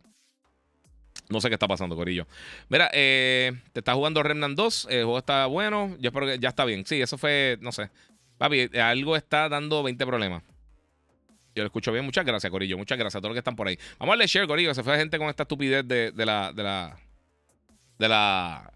No 1.30 1.40
sé 1.40 1.48
qué 1.48 1.54
está 1.54 1.68
pasando, 1.68 1.94
Corillo. 1.94 2.26
Mira, 2.68 2.90
eh, 2.92 3.52
te 3.72 3.80
está 3.80 3.94
jugando 3.94 4.22
Remnant 4.22 4.56
2. 4.56 4.88
El 4.90 5.04
juego 5.04 5.18
está 5.18 5.46
bueno. 5.46 5.96
Yo 6.00 6.08
espero 6.08 6.26
que 6.26 6.38
ya 6.40 6.48
está 6.48 6.64
bien. 6.64 6.84
Sí, 6.84 7.00
eso 7.00 7.16
fue, 7.16 7.56
no 7.60 7.70
sé. 7.70 7.88
Papi, 8.36 8.68
algo 8.78 9.16
está 9.16 9.48
dando 9.48 9.82
20 9.82 10.04
problemas. 10.06 10.42
Yo 11.54 11.62
lo 11.62 11.66
escucho 11.66 11.92
bien. 11.92 12.04
Muchas 12.04 12.24
gracias, 12.24 12.50
Corillo. 12.50 12.76
Muchas 12.76 12.98
gracias 12.98 13.16
a 13.16 13.20
todos 13.20 13.30
los 13.30 13.36
que 13.36 13.40
están 13.40 13.54
por 13.54 13.68
ahí. 13.68 13.78
Vamos 13.98 14.12
a 14.12 14.16
darle 14.16 14.26
share, 14.26 14.48
Corillo. 14.48 14.74
Se 14.74 14.82
fue 14.82 14.96
gente 14.96 15.18
con 15.18 15.28
esta 15.28 15.44
estupidez 15.44 15.86
de, 15.86 16.10
de 16.10 16.26
la. 16.26 16.52
De 16.52 16.62
la. 16.64 16.98
De 17.98 18.08
la. 18.08 18.72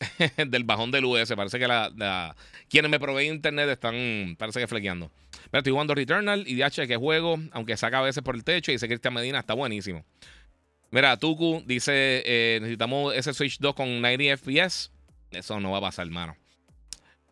del 0.46 0.64
bajón 0.64 0.90
del 0.90 1.06
US. 1.06 1.32
Parece 1.34 1.58
que 1.58 1.66
la, 1.66 2.36
quienes 2.68 2.90
me 2.90 3.00
proveen 3.00 3.34
internet 3.34 3.70
están. 3.70 4.36
Parece 4.38 4.60
que 4.60 4.66
flequeando. 4.66 5.10
Mira, 5.46 5.60
estoy 5.60 5.72
jugando 5.72 5.94
Returnal 5.94 6.44
y 6.46 6.56
DH 6.56 6.86
que 6.86 6.96
juego, 6.96 7.38
aunque 7.52 7.76
saca 7.78 8.00
a 8.00 8.02
veces 8.02 8.22
por 8.22 8.34
el 8.34 8.44
techo. 8.44 8.70
Y 8.70 8.74
dice 8.74 8.86
Cristian 8.86 9.14
Medina 9.14 9.38
está 9.38 9.54
buenísimo. 9.54 10.04
Mira, 10.90 11.16
Tuku 11.16 11.62
dice: 11.66 12.22
eh, 12.24 12.58
necesitamos 12.60 13.14
ese 13.14 13.32
Switch 13.32 13.58
2 13.58 13.74
con 13.74 14.00
90 14.00 14.36
FPS. 14.36 14.90
Eso 15.30 15.60
no 15.60 15.70
va 15.70 15.78
a 15.78 15.82
pasar, 15.82 16.06
hermano. 16.06 16.36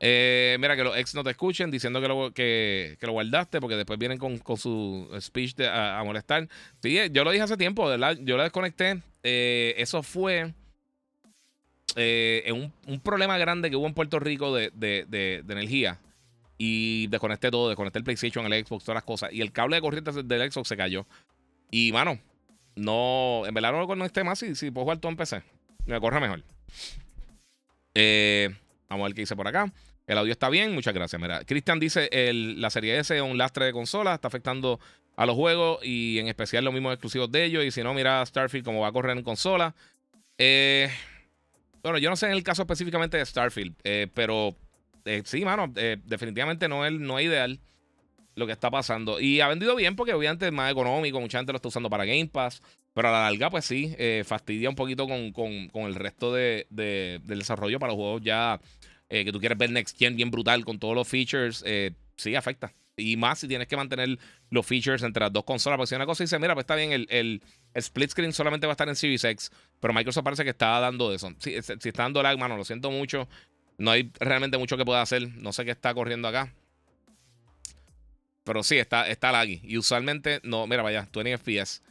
Eh, 0.01 0.57
mira, 0.61 0.77
que 0.77 0.85
los 0.85 0.97
ex 0.97 1.13
no 1.17 1.25
te 1.25 1.31
escuchen 1.31 1.73
diciendo 1.73 2.01
que 2.01 2.07
lo, 2.07 2.33
que, 2.33 2.97
lo 3.01 3.13
guardaste 3.13 3.61
porque 3.61 3.75
después 3.75 3.99
vienen 3.99 4.19
con, 4.19 4.41
su 4.57 5.11
speech 5.21 5.61
a, 5.61 6.01
molestar. 6.05 6.49
Sí, 6.81 6.97
eh, 6.97 7.11
yo 7.11 7.25
lo 7.25 7.33
dije 7.33 7.43
hace 7.43 7.57
tiempo, 7.57 7.87
¿verdad? 7.89 8.17
Yo 8.21 8.37
lo 8.37 8.45
desconecté. 8.45 9.03
eso 9.23 10.05
fue 10.05 10.55
un, 11.97 12.73
un, 12.87 13.01
problema 13.01 13.39
grande 13.39 13.71
que 13.71 13.77
hubo 13.77 13.89
en 13.89 13.95
Puerto 13.95 14.21
Rico 14.21 14.55
de, 14.55 14.71
de, 14.73 15.45
energía. 15.49 15.99
Y 16.61 17.09
desconecté 17.09 17.51
todo, 17.51 17.69
desconecté 17.69 17.99
el 17.99 18.05
PlayStation, 18.05 18.53
el 18.53 18.65
Xbox, 18.65 18.85
todas 18.85 18.97
las 18.97 19.05
cosas. 19.05 19.33
Y 19.33 19.41
el 19.41 19.51
cable 19.51 19.77
de 19.77 19.83
corriente 19.83 20.13
del 20.23 20.53
Xbox 20.53 20.69
se 20.69 20.77
cayó. 20.77 21.07
Y, 21.71 21.93
mano, 21.93 22.19
no, 22.79 23.43
en 23.47 23.55
verdad 23.55 23.73
no 23.73 23.81
lo 23.81 23.87
conecté 23.87 24.25
más 24.25 24.39
si, 24.39 24.55
si 24.55 24.71
puedo 24.71 24.85
jugar 24.85 24.99
todo 24.99 25.11
en 25.11 25.17
PC. 25.17 25.43
Me 25.87 26.01
corre 26.01 26.21
mejor. 26.21 26.45
Eh, 27.95 28.55
vamos 28.89 29.05
a 29.05 29.09
ver 29.09 29.15
qué 29.15 29.23
dice 29.23 29.37
por 29.37 29.49
acá. 29.49 29.73
El 30.07 30.19
audio 30.19 30.33
está 30.33 30.49
bien, 30.49 30.75
muchas 30.75 30.95
gracias. 30.95 31.21
Mira, 31.21 31.45
Cristian 31.45 31.81
dice: 31.81 32.09
el, 32.13 32.61
la 32.61 32.71
serie 32.71 32.99
S 32.99 33.15
es 33.15 33.23
un 33.23 33.37
lastre 33.37 33.67
de 33.67 33.73
consola, 33.73 34.15
está 34.15 34.29
afectando 34.29 34.79
a 35.17 35.27
los 35.27 35.35
juegos 35.35 35.81
y 35.83 36.19
en 36.19 36.29
especial 36.29 36.65
los 36.65 36.73
mismos 36.73 36.93
exclusivos 36.93 37.31
de 37.33 37.45
ellos. 37.45 37.65
Y 37.65 37.71
si 37.71 37.83
no, 37.83 37.95
mira 37.95 38.25
Starfield 38.25 38.65
cómo 38.65 38.81
va 38.81 38.89
a 38.89 38.93
correr 38.93 39.17
en 39.17 39.25
consola. 39.25 39.75
Eh, 40.39 40.89
bueno, 41.83 41.99
yo 41.99 42.11
no 42.11 42.17
sé 42.17 42.27
en 42.27 42.33
el 42.33 42.45
caso 42.45 42.63
específicamente 42.63 43.17
de 43.17 43.27
Starfield, 43.27 43.75
eh, 43.83 44.07
pero 44.15 44.55
sí, 45.25 45.45
mano, 45.45 45.73
definitivamente 46.05 46.69
no 46.69 46.87
es, 46.87 46.93
no 46.93 47.19
es 47.19 47.27
ideal 47.27 47.61
lo 48.39 48.47
que 48.47 48.53
está 48.53 48.71
pasando. 48.71 49.21
Y 49.21 49.41
ha 49.41 49.49
vendido 49.49 49.75
bien 49.75 49.97
porque 49.97 50.15
obviamente 50.15 50.47
es 50.47 50.53
más 50.53 50.71
económico, 50.71 51.21
mucha 51.21 51.39
gente 51.39 51.53
lo 51.53 51.57
está 51.57 51.69
usando 51.69 51.91
para 51.91 52.05
Game 52.05 52.29
Pass. 52.29 52.63
Pero 52.95 53.09
a 53.09 53.13
la 53.13 53.31
larga, 53.31 53.51
pues 53.51 53.65
sí, 53.65 53.95
eh, 53.99 54.25
fastidia 54.27 54.69
un 54.69 54.75
poquito 54.75 55.07
con, 55.07 55.71
el 55.87 55.95
resto 55.95 56.33
de, 56.33 56.67
del 56.71 57.39
desarrollo 57.39 57.79
para 57.79 57.93
los 57.93 57.97
juegos 57.97 58.23
ya 58.23 58.61
eh, 59.09 59.25
que 59.25 59.33
tú 59.33 59.41
quieres 59.41 59.57
ver 59.57 59.71
Next 59.71 59.97
Gen 59.99 60.17
bien 60.17 60.31
brutal 60.31 60.65
con 60.65 60.79
todos 60.79 60.95
los 60.95 61.07
features. 61.07 61.63
Eh, 61.67 61.93
sí, 62.17 62.35
afecta. 62.35 62.73
Y 62.97 63.17
más 63.17 63.39
si 63.39 63.47
tienes 63.47 63.69
que 63.69 63.77
mantener 63.77 64.19
los 64.51 64.67
features 64.67 65.03
entre 65.03 65.23
las 65.23 65.33
dos 65.33 65.45
consolas. 65.45 65.77
Porque 65.77 65.89
si 65.89 65.95
una 65.95 66.07
cosa 66.07 66.25
dice, 66.25 66.39
mira, 66.39 66.55
pues 66.55 66.65
está 66.65 66.75
bien, 66.75 66.93
el, 66.93 67.07
el, 67.11 67.43
split 67.75 68.11
screen 68.11 68.33
solamente 68.33 68.67
va 68.67 68.73
a 68.73 68.75
estar 68.75 68.89
en 68.89 68.97
Series. 68.97 69.51
Pero 69.81 69.95
Microsoft 69.95 70.25
parece 70.25 70.45
que 70.45 70.51
está 70.51 70.81
dando 70.81 71.13
eso. 71.13 71.33
Si, 71.39 71.51
si 71.63 71.89
está 71.89 72.03
dando 72.03 72.23
lag, 72.23 72.37
mano, 72.39 72.57
lo 72.57 72.65
siento 72.65 72.91
mucho. 72.91 73.29
No 73.77 73.93
hay 73.93 74.11
realmente 74.19 74.59
mucho 74.59 74.77
que 74.77 74.85
pueda 74.85 75.03
hacer. 75.03 75.29
No 75.37 75.53
sé 75.53 75.65
qué 75.65 75.71
está 75.71 75.95
corriendo 75.95 76.27
acá. 76.27 76.53
Pero 78.49 78.63
sí, 78.63 78.79
está, 78.79 79.07
está 79.11 79.31
laggy. 79.31 79.61
Y 79.63 79.77
usualmente, 79.77 80.41
no, 80.43 80.67
mira, 80.67 80.83
vaya, 80.83 81.07
20 81.13 81.37
FPS. 81.37 81.83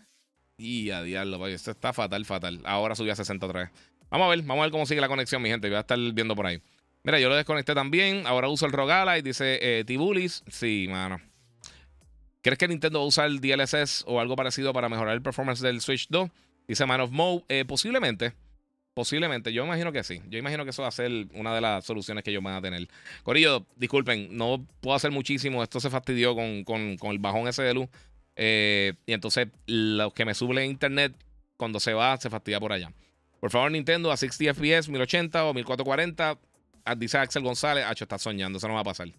Y 0.57 0.89
a 0.89 1.03
diablo, 1.03 1.37
vaya, 1.37 1.53
esto 1.53 1.69
está 1.69 1.93
fatal, 1.93 2.25
fatal. 2.25 2.61
Ahora 2.65 2.95
subió 2.95 3.13
a 3.13 3.15
60 3.15 3.45
otra 3.45 3.59
vez. 3.59 3.69
Vamos 4.09 4.25
a 4.25 4.29
ver, 4.31 4.41
vamos 4.41 4.63
a 4.63 4.65
ver 4.65 4.71
cómo 4.71 4.87
sigue 4.87 4.99
la 4.99 5.07
conexión, 5.07 5.39
mi 5.39 5.49
gente. 5.49 5.67
Voy 5.67 5.77
a 5.77 5.81
estar 5.81 5.99
viendo 5.99 6.35
por 6.35 6.47
ahí. 6.47 6.59
Mira, 7.03 7.19
yo 7.19 7.29
lo 7.29 7.35
desconecté 7.35 7.75
también. 7.75 8.25
Ahora 8.25 8.47
uso 8.47 8.65
el 8.65 8.71
Rogala 8.71 9.19
y 9.19 9.21
dice 9.21 9.59
eh, 9.61 9.83
Tibulis. 9.85 10.43
Sí, 10.47 10.87
mano. 10.89 11.21
¿Crees 12.41 12.57
que 12.57 12.67
Nintendo 12.67 12.97
va 12.97 13.05
a 13.05 13.07
usar 13.07 13.27
el 13.27 13.39
DLSS 13.39 14.05
o 14.07 14.19
algo 14.19 14.35
parecido 14.35 14.73
para 14.73 14.89
mejorar 14.89 15.13
el 15.13 15.21
performance 15.21 15.61
del 15.61 15.79
Switch 15.79 16.07
2? 16.09 16.27
Dice 16.67 16.87
Man 16.87 17.01
of 17.01 17.11
Mo. 17.11 17.45
Eh, 17.49 17.65
posiblemente. 17.67 18.33
Posiblemente, 18.97 19.53
yo 19.53 19.63
imagino 19.63 19.91
que 19.91 20.03
sí. 20.03 20.23
Yo 20.27 20.39
imagino 20.39 20.63
que 20.63 20.71
eso 20.71 20.81
va 20.81 20.87
a 20.87 20.91
ser 20.91 21.11
una 21.35 21.53
de 21.53 21.61
las 21.61 21.85
soluciones 21.85 22.23
que 22.23 22.31
ellos 22.31 22.41
van 22.41 22.55
a 22.55 22.61
tener. 22.63 22.87
Corillo, 23.21 23.63
disculpen, 23.75 24.35
no 24.35 24.65
puedo 24.81 24.95
hacer 24.95 25.11
muchísimo. 25.11 25.61
Esto 25.61 25.79
se 25.79 25.91
fastidió 25.91 26.33
con, 26.33 26.97
el 26.99 27.19
bajón 27.19 27.47
ese 27.47 27.61
de 27.61 27.75
luz. 27.75 27.89
Eh, 28.35 28.93
y 29.05 29.13
entonces, 29.13 29.49
los 29.67 30.15
que 30.15 30.25
me 30.25 30.33
suben 30.33 30.71
internet, 30.71 31.13
cuando 31.57 31.79
se 31.79 31.93
va, 31.93 32.17
se 32.17 32.31
fastidia 32.31 32.59
por 32.59 32.73
allá. 32.73 32.91
Por 33.39 33.51
favor, 33.51 33.69
Nintendo 33.69 34.11
a 34.11 34.17
60 34.17 34.55
FPS, 34.55 34.89
1080 34.89 35.45
o 35.45 35.53
1440. 35.53 36.39
Ah, 36.83 36.95
dice 36.95 37.19
Axel 37.19 37.43
González, 37.43 37.85
Hacho, 37.85 38.05
está 38.05 38.17
soñando, 38.17 38.57
eso 38.57 38.67
no 38.67 38.73
va 38.73 38.79
a 38.79 38.83
pasar. 38.83 39.09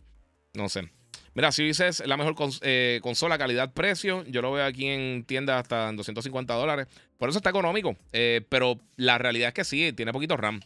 No 0.55 0.68
sé. 0.68 0.91
Mira, 1.39 1.53
si 1.53 1.62
dices 1.62 2.03
la 2.05 2.16
mejor 2.16 2.34
eh, 2.62 2.99
consola, 3.01 3.39
calidad-precio, 3.39 4.24
yo 4.24 4.43
lo 4.43 4.51
veo 4.51 4.64
aquí 4.64 4.89
en 4.89 5.22
tiendas 5.22 5.61
hasta 5.61 5.89
en 5.89 5.95
250 5.95 6.53
dólares. 6.53 6.89
Por 7.16 7.28
eso 7.28 7.39
está 7.39 7.51
económico. 7.51 7.97
Eh, 8.12 8.45
pero 8.49 8.80
la 8.97 9.18
realidad 9.18 9.47
es 9.47 9.55
que 9.55 9.62
sí, 9.62 9.93
tiene 9.93 10.12
poquito 10.12 10.36
RAM. 10.36 10.61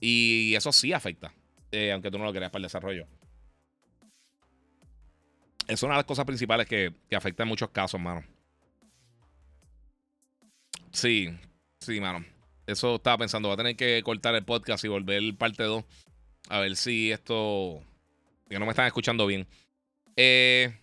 Y 0.00 0.54
eso 0.54 0.72
sí 0.72 0.94
afecta. 0.94 1.34
Eh, 1.70 1.92
aunque 1.92 2.10
tú 2.10 2.16
no 2.16 2.24
lo 2.24 2.32
creas 2.32 2.50
para 2.50 2.60
el 2.60 2.62
desarrollo. 2.62 3.06
Es 5.68 5.82
una 5.82 5.92
de 5.92 5.98
las 5.98 6.06
cosas 6.06 6.24
principales 6.24 6.66
que, 6.66 6.94
que 7.10 7.16
afecta 7.16 7.42
en 7.42 7.50
muchos 7.50 7.68
casos, 7.68 8.00
mano. 8.00 8.24
Sí, 10.92 11.28
sí, 11.78 12.00
mano. 12.00 12.24
Eso 12.66 12.94
estaba 12.94 13.18
pensando. 13.18 13.48
Va 13.48 13.54
a 13.54 13.58
tener 13.58 13.76
que 13.76 14.02
cortar 14.02 14.34
el 14.34 14.46
podcast 14.46 14.82
y 14.82 14.88
volver 14.88 15.36
parte 15.36 15.64
2. 15.64 15.84
A 16.48 16.60
ver 16.60 16.74
si 16.74 17.12
esto. 17.12 17.82
Que 18.48 18.58
no 18.58 18.64
me 18.64 18.70
están 18.70 18.86
escuchando 18.86 19.26
bien. 19.26 19.46
Eh, 20.16 20.74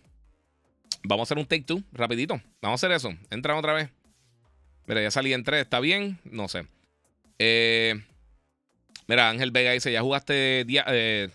vamos 1.02 1.22
a 1.22 1.26
hacer 1.28 1.38
un 1.38 1.46
take 1.46 1.64
two, 1.64 1.82
rapidito. 1.92 2.40
Vamos 2.62 2.82
a 2.82 2.86
hacer 2.86 2.92
eso. 2.96 3.12
Entra 3.30 3.56
otra 3.56 3.72
vez. 3.72 3.90
Mira, 4.86 5.02
ya 5.02 5.10
salí 5.10 5.32
en 5.32 5.44
3, 5.44 5.62
¿está 5.62 5.80
bien? 5.80 6.18
No 6.24 6.48
sé. 6.48 6.66
Eh, 7.38 8.00
mira, 9.06 9.30
Ángel 9.30 9.50
Vega 9.50 9.72
dice, 9.72 9.92
¿ya 9.92 10.02
jugaste... 10.02 10.64
Eh, 10.68 11.28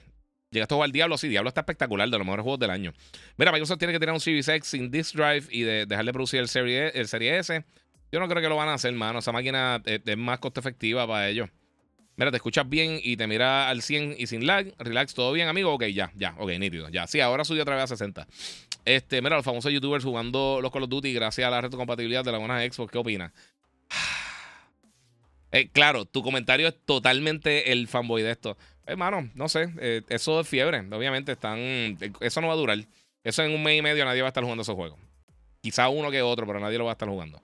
¿Llegaste 0.51 0.73
a 0.73 0.77
jugar 0.77 0.91
Diablo? 0.91 1.17
Sí, 1.17 1.27
Diablo 1.27 1.49
está 1.49 1.61
espectacular, 1.61 2.09
de 2.09 2.17
los 2.17 2.25
mejores 2.25 2.43
juegos 2.43 2.59
del 2.59 2.71
año. 2.71 2.91
Mira, 3.37 3.51
Microsoft 3.51 3.77
tiene 3.77 3.93
que 3.93 3.99
tener 3.99 4.13
un 4.13 4.19
Series 4.19 4.47
X 4.47 4.67
sin 4.67 4.89
disk 4.89 5.13
drive 5.15 5.43
y 5.51 5.61
de, 5.61 5.85
dejarle 5.85 6.11
producir 6.11 6.39
el 6.39 6.47
Serie, 6.47 6.87
e, 6.87 6.99
el 6.99 7.07
Serie 7.07 7.37
S. 7.37 7.63
Yo 8.11 8.19
no 8.19 8.27
creo 8.27 8.41
que 8.41 8.49
lo 8.49 8.55
van 8.55 8.69
a 8.69 8.73
hacer, 8.73 8.91
mano. 8.93 9.19
Esa 9.19 9.31
máquina 9.31 9.79
es, 9.85 10.01
es 10.03 10.17
más 10.17 10.39
costo 10.39 10.59
efectiva 10.59 11.05
para 11.05 11.29
ellos. 11.29 11.49
Mira, 12.19 12.31
te 12.31 12.37
escuchas 12.37 12.67
bien 12.67 12.99
y 13.01 13.15
te 13.15 13.27
mira 13.27 13.69
al 13.69 13.81
100 13.81 14.15
y 14.17 14.27
sin 14.27 14.45
lag. 14.45 14.73
Relax, 14.77 15.13
¿todo 15.13 15.31
bien, 15.31 15.47
amigo? 15.47 15.73
Ok, 15.73 15.85
ya, 15.85 16.11
ya, 16.15 16.35
ok, 16.37 16.49
nítido. 16.59 16.89
Ya, 16.89 17.07
sí, 17.07 17.21
ahora 17.21 17.45
subió 17.45 17.61
otra 17.61 17.75
vez 17.75 17.85
a 17.85 17.87
60. 17.87 18.27
Este, 18.83 19.21
mira, 19.21 19.37
los 19.37 19.45
famosos 19.45 19.71
youtubers 19.71 20.03
jugando 20.03 20.59
los 20.61 20.69
Call 20.69 20.83
of 20.83 20.89
Duty 20.89 21.13
gracias 21.13 21.47
a 21.47 21.49
la 21.49 21.61
retrocompatibilidad 21.61 22.25
de 22.25 22.33
la 22.33 22.37
buena 22.37 22.59
Xbox. 22.59 22.91
¿Qué 22.91 22.97
opinas? 22.97 23.31
Eh, 25.51 25.67
claro, 25.69 26.05
tu 26.05 26.21
comentario 26.21 26.67
es 26.67 26.75
totalmente 26.85 27.71
el 27.71 27.87
fanboy 27.87 28.21
de 28.21 28.29
esto. 28.29 28.55
Hermano, 28.85 29.31
no 29.33 29.49
sé, 29.49 29.73
eh, 29.79 30.03
eso 30.09 30.41
es 30.41 30.47
fiebre. 30.47 30.81
Obviamente 30.91 31.31
están. 31.31 31.57
Eso 32.19 32.41
no 32.41 32.49
va 32.49 32.53
a 32.53 32.57
durar. 32.57 32.77
Eso 33.23 33.41
en 33.41 33.53
un 33.53 33.63
mes 33.63 33.79
y 33.79 33.81
medio 33.81 34.05
nadie 34.05 34.21
va 34.21 34.27
a 34.27 34.29
estar 34.29 34.43
jugando 34.43 34.61
esos 34.61 34.75
juegos. 34.75 34.99
Quizá 35.61 35.89
uno 35.89 36.11
que 36.11 36.21
otro, 36.21 36.45
pero 36.45 36.59
nadie 36.59 36.77
lo 36.77 36.85
va 36.85 36.91
a 36.91 36.93
estar 36.93 37.09
jugando. 37.09 37.41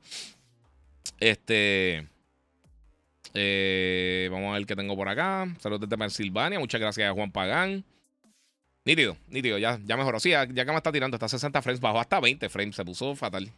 Este. 1.19 2.07
Eh, 3.37 4.29
vamos 4.31 4.51
a 4.51 4.53
ver 4.57 4.65
qué 4.65 4.75
tengo 4.75 4.95
por 4.95 5.09
acá. 5.09 5.45
Saludos 5.59 5.81
desde 5.81 5.97
Pensilvania. 5.97 6.57
Muchas 6.57 6.79
gracias 6.79 7.09
a 7.09 7.13
Juan 7.13 7.31
Pagán. 7.31 7.83
Nítido, 8.85 9.17
nítido, 9.27 9.57
ya, 9.57 9.79
ya 9.83 9.97
mejoró. 9.97 10.19
Sí, 10.19 10.29
ya, 10.29 10.47
que 10.47 10.65
me 10.65 10.77
está 10.77 10.91
tirando, 10.91 11.15
está 11.15 11.27
60 11.27 11.61
frames, 11.61 11.81
bajó 11.81 11.99
hasta 11.99 12.19
20 12.19 12.47
frames, 12.49 12.75
se 12.75 12.85
puso 12.85 13.15
fatal. 13.15 13.51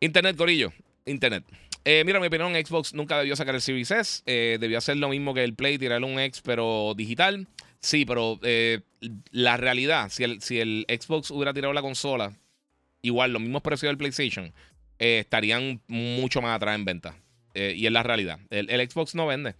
Internet, 0.00 0.36
gorillo. 0.36 0.72
Internet. 1.06 1.44
Eh, 1.84 2.02
mira, 2.04 2.20
mi 2.20 2.26
opinión, 2.26 2.54
Xbox 2.54 2.92
nunca 2.92 3.18
debió 3.18 3.34
sacar 3.34 3.54
el 3.54 3.62
Series 3.62 3.90
S. 3.90 4.22
Eh, 4.26 4.58
debió 4.60 4.78
hacer 4.78 4.96
lo 4.98 5.08
mismo 5.08 5.32
que 5.32 5.42
el 5.42 5.54
Play, 5.54 5.78
tirarle 5.78 6.06
un 6.06 6.18
X, 6.18 6.42
pero 6.44 6.92
digital. 6.96 7.46
Sí, 7.80 8.04
pero 8.04 8.38
la 9.30 9.56
realidad, 9.56 10.08
si 10.10 10.22
el, 10.22 10.42
si 10.42 10.60
el 10.60 10.86
Xbox 10.88 11.30
hubiera 11.30 11.54
tirado 11.54 11.72
la 11.72 11.82
consola, 11.82 12.32
igual, 13.00 13.32
los 13.32 13.42
mismos 13.42 13.62
precios 13.62 13.90
del 13.90 13.96
PlayStation, 13.96 14.52
estarían 14.98 15.80
mucho 15.88 16.42
más 16.42 16.54
atrás 16.54 16.76
en 16.76 16.84
venta. 16.84 17.16
Eh, 17.54 17.74
y 17.76 17.86
es 17.86 17.92
la 17.92 18.02
realidad. 18.02 18.38
El, 18.50 18.68
Xbox 18.88 19.14
no 19.14 19.26
vende. 19.26 19.54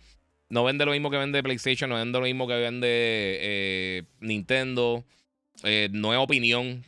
No 0.48 0.64
vende 0.64 0.84
lo 0.84 0.92
mismo 0.92 1.10
que 1.10 1.16
vende 1.16 1.42
PlayStation, 1.42 1.88
no 1.90 1.96
vende 1.96 2.18
lo 2.18 2.24
mismo 2.24 2.46
que 2.46 2.54
vende 2.54 2.88
eh, 2.88 4.02
Nintendo. 4.20 5.04
Eh, 5.64 5.88
no 5.92 6.12
es 6.12 6.18
opinión. 6.18 6.84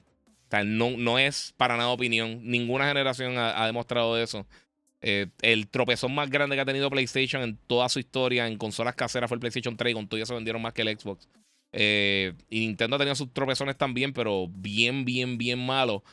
no, 0.64 0.90
no 0.90 1.18
es 1.18 1.54
para 1.56 1.76
nada 1.76 1.90
opinión. 1.90 2.40
Ninguna 2.42 2.88
generación 2.88 3.36
ha, 3.38 3.66
demostrado 3.66 4.18
eso. 4.18 4.46
el 5.00 5.68
tropezón 5.68 6.14
más 6.14 6.30
grande 6.30 6.56
que 6.56 6.62
ha 6.62 6.66
tenido 6.66 6.90
PlayStation 6.90 7.42
en 7.42 7.56
toda 7.66 7.88
su 7.88 7.98
historia 7.98 8.46
en 8.46 8.56
consolas 8.58 8.94
caseras 8.94 9.28
fue 9.28 9.36
el 9.36 9.40
PlayStation 9.40 9.76
3 9.76 9.90
y 9.90 9.94
con 9.94 10.08
todo 10.08 10.20
eso 10.20 10.34
vendieron 10.34 10.62
más 10.62 10.72
que 10.72 10.82
el 10.82 10.98
Xbox. 10.98 11.28
Y 11.72 12.60
Nintendo 12.60 12.96
ha 12.96 12.98
tenido 12.98 13.14
sus 13.14 13.32
tropezones 13.32 13.76
también, 13.76 14.12
pero 14.12 14.48
bien, 14.48 15.04
bien, 15.04 15.38
bien 15.38 15.64
malo. 15.64 16.04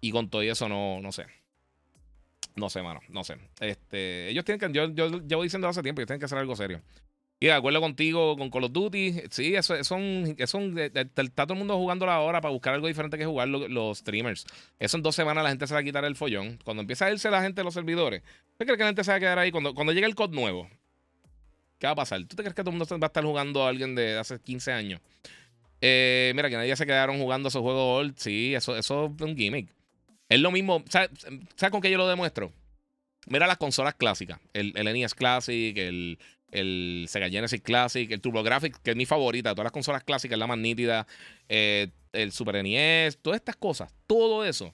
Y 0.00 0.10
con 0.10 0.28
todo 0.28 0.42
eso 0.42 0.68
no, 0.68 1.00
no 1.00 1.12
sé. 1.12 1.26
No 2.54 2.70
sé, 2.70 2.82
mano, 2.82 3.00
no 3.08 3.24
sé. 3.24 3.36
Este, 3.60 4.28
ellos 4.28 4.44
tienen 4.44 4.60
que, 4.60 4.76
yo, 4.76 4.88
yo 4.92 5.20
llevo 5.20 5.42
diciendo 5.42 5.68
hace 5.68 5.82
tiempo, 5.82 6.00
ellos 6.00 6.06
tienen 6.06 6.20
que 6.20 6.26
hacer 6.26 6.38
algo 6.38 6.54
serio. 6.54 6.80
Y 7.40 7.46
de 7.46 7.52
acuerdo 7.52 7.80
contigo 7.80 8.36
con 8.36 8.48
Call 8.48 8.64
of 8.64 8.72
Duty, 8.72 9.22
sí, 9.30 9.54
eso, 9.54 9.82
son, 9.82 10.36
son 10.46 10.78
está 10.78 11.44
todo 11.44 11.52
el 11.54 11.58
mundo 11.58 11.76
jugando 11.76 12.08
ahora 12.08 12.40
para 12.40 12.52
buscar 12.52 12.74
algo 12.74 12.86
diferente 12.86 13.18
que 13.18 13.26
jugar 13.26 13.48
los, 13.48 13.98
streamers. 13.98 14.46
Eso 14.78 14.96
en 14.96 15.02
dos 15.02 15.16
semanas 15.16 15.42
la 15.42 15.50
gente 15.50 15.66
se 15.66 15.74
va 15.74 15.80
a 15.80 15.82
quitar 15.82 16.04
el 16.04 16.16
follón. 16.16 16.58
Cuando 16.64 16.82
empieza 16.82 17.06
a 17.06 17.12
irse 17.12 17.28
la 17.30 17.42
gente 17.42 17.60
de 17.60 17.64
los 17.64 17.74
servidores, 17.74 18.22
¿tú 18.56 18.64
crees 18.64 18.78
que 18.78 18.84
la 18.84 18.88
gente 18.88 19.04
se 19.04 19.10
va 19.10 19.16
a 19.16 19.20
quedar 19.20 19.38
ahí? 19.38 19.50
Cuando, 19.50 19.74
cuando 19.74 19.92
llegue 19.92 20.06
el 20.06 20.14
COD 20.14 20.30
nuevo, 20.30 20.70
¿qué 21.78 21.86
va 21.88 21.92
a 21.92 21.96
pasar? 21.96 22.20
¿Tú 22.24 22.36
te 22.36 22.44
crees 22.44 22.54
que 22.54 22.62
todo 22.62 22.70
el 22.70 22.78
mundo 22.78 22.98
va 22.98 23.06
a 23.06 23.08
estar 23.08 23.24
jugando 23.24 23.64
a 23.64 23.68
alguien 23.68 23.94
de 23.94 24.16
hace 24.16 24.38
15 24.38 24.72
años? 24.72 25.00
Eh, 25.80 26.32
mira, 26.34 26.48
que 26.48 26.56
nadie 26.56 26.74
se 26.76 26.86
quedaron 26.86 27.18
jugando 27.18 27.48
esos 27.48 27.60
juegos 27.60 28.00
old. 28.00 28.16
Sí, 28.16 28.54
eso, 28.54 28.76
eso 28.76 29.12
es 29.14 29.20
un 29.20 29.36
gimmick. 29.36 29.68
Es 30.28 30.40
lo 30.40 30.50
mismo. 30.50 30.84
¿Sabes, 30.88 31.10
con 31.70 31.80
qué 31.80 31.90
yo 31.90 31.98
lo 31.98 32.08
demuestro? 32.08 32.52
Mira 33.26 33.46
las 33.46 33.58
consolas 33.58 33.94
clásicas. 33.94 34.38
El, 34.52 34.72
el 34.76 34.92
NES 34.92 35.14
Classic, 35.14 35.76
el, 35.76 36.18
Sega 37.08 37.28
Genesis 37.28 37.60
Classic, 37.62 38.10
el 38.10 38.20
TurboGrafx, 38.20 38.78
que 38.78 38.90
es 38.90 38.96
mi 38.96 39.06
favorita, 39.06 39.52
todas 39.52 39.64
las 39.64 39.72
consolas 39.72 40.04
clásicas, 40.04 40.38
la 40.38 40.46
más 40.46 40.58
nítida, 40.58 41.06
eh, 41.48 41.88
el 42.12 42.32
Super 42.32 42.62
NES, 42.62 43.18
todas 43.18 43.38
estas 43.38 43.56
cosas, 43.56 43.92
todo 44.06 44.44
eso. 44.44 44.72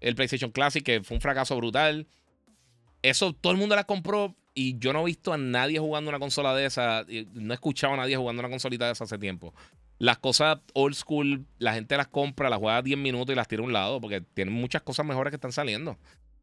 El 0.00 0.14
PlayStation 0.14 0.50
Classic, 0.50 0.82
que 0.82 1.02
fue 1.02 1.16
un 1.16 1.20
fracaso 1.20 1.56
brutal. 1.56 2.06
Eso 3.02 3.32
todo 3.32 3.52
el 3.52 3.58
mundo 3.58 3.76
la 3.76 3.84
compró 3.84 4.34
y 4.54 4.78
yo 4.78 4.92
no 4.92 5.02
he 5.02 5.04
visto 5.04 5.32
a 5.32 5.38
nadie 5.38 5.78
jugando 5.78 6.08
una 6.08 6.18
consola 6.18 6.54
de 6.54 6.66
esa. 6.66 7.04
No 7.34 7.52
he 7.52 7.54
escuchado 7.54 7.94
a 7.94 7.96
nadie 7.96 8.16
jugando 8.16 8.40
una 8.40 8.48
consolita 8.48 8.86
de 8.86 8.92
esa 8.92 9.04
hace 9.04 9.18
tiempo. 9.18 9.54
Las 9.98 10.18
cosas 10.18 10.58
old 10.74 10.94
school, 10.94 11.44
la 11.58 11.74
gente 11.74 11.96
las 11.96 12.08
compra, 12.08 12.48
las 12.48 12.58
juega 12.58 12.82
10 12.82 12.98
minutos 12.98 13.32
y 13.32 13.36
las 13.36 13.48
tira 13.48 13.62
a 13.62 13.66
un 13.66 13.72
lado 13.72 14.00
porque 14.00 14.20
tienen 14.20 14.54
muchas 14.54 14.82
cosas 14.82 15.04
mejores 15.04 15.30
que 15.30 15.36
están 15.36 15.52
saliendo. 15.52 15.98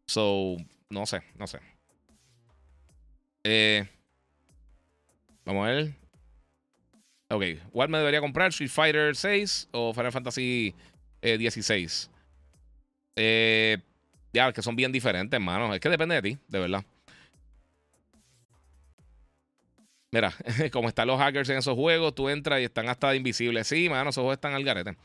So, 0.08 0.58
no 0.90 1.06
sé, 1.06 1.22
no 1.38 1.48
sé. 1.48 1.60
Eh, 3.44 3.88
Vamos 5.46 5.68
a 5.68 5.72
ver. 5.72 5.94
Ok, 7.30 7.44
¿cuál 7.72 7.90
me 7.90 8.00
debería 8.00 8.20
comprar? 8.20 8.50
¿Street 8.50 8.70
Fighter 8.70 9.16
6 9.16 9.70
o 9.72 9.94
Final 9.94 10.12
Fantasy 10.12 10.76
16? 11.22 12.10
Eh, 13.16 13.78
eh, 13.78 13.84
ya, 14.34 14.52
que 14.52 14.62
son 14.62 14.76
bien 14.76 14.92
diferentes, 14.92 15.38
hermano. 15.38 15.74
Es 15.74 15.80
que 15.80 15.90
depende 15.90 16.16
de 16.16 16.22
ti, 16.22 16.38
de 16.48 16.60
verdad. 16.60 16.84
Mira, 20.16 20.34
como 20.72 20.88
están 20.88 21.08
los 21.08 21.20
hackers 21.20 21.50
en 21.50 21.58
esos 21.58 21.76
juegos, 21.76 22.16
tú 22.16 22.30
entras 22.30 22.62
y 22.62 22.64
están 22.64 22.88
hasta 22.88 23.14
invisibles. 23.14 23.68
Sí, 23.68 23.90
mano, 23.90 24.12
esos 24.12 24.22
juegos 24.22 24.36
están 24.36 24.54
al 24.54 24.64
garete. 24.64 24.96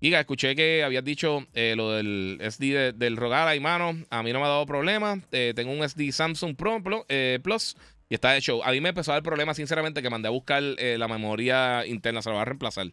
Giga, 0.00 0.20
escuché 0.20 0.56
que 0.56 0.82
habías 0.82 1.04
dicho 1.04 1.46
eh, 1.52 1.74
lo 1.76 1.92
del 1.92 2.38
SD 2.40 2.94
del 2.94 3.18
Rogala 3.18 3.54
y 3.54 3.60
mano. 3.60 3.94
A 4.08 4.22
mí 4.22 4.32
no 4.32 4.40
me 4.40 4.46
ha 4.46 4.48
dado 4.48 4.64
problema. 4.64 5.20
tengo 5.30 5.70
un 5.70 5.86
SD 5.86 6.12
Samsung 6.12 6.56
Pro 6.56 6.82
Plus 6.82 7.76
y 8.08 8.14
está 8.14 8.36
hecho. 8.38 8.64
A 8.64 8.70
mí 8.70 8.80
me 8.80 8.88
empezó 8.88 9.12
a 9.12 9.16
dar 9.16 9.22
problema, 9.22 9.52
sinceramente, 9.52 10.00
que 10.00 10.08
mandé 10.08 10.28
a 10.28 10.30
buscar 10.30 10.62
eh, 10.78 10.96
la 10.98 11.08
memoria 11.08 11.86
interna, 11.86 12.22
se 12.22 12.30
lo 12.30 12.36
va 12.36 12.42
a 12.42 12.46
reemplazar. 12.46 12.86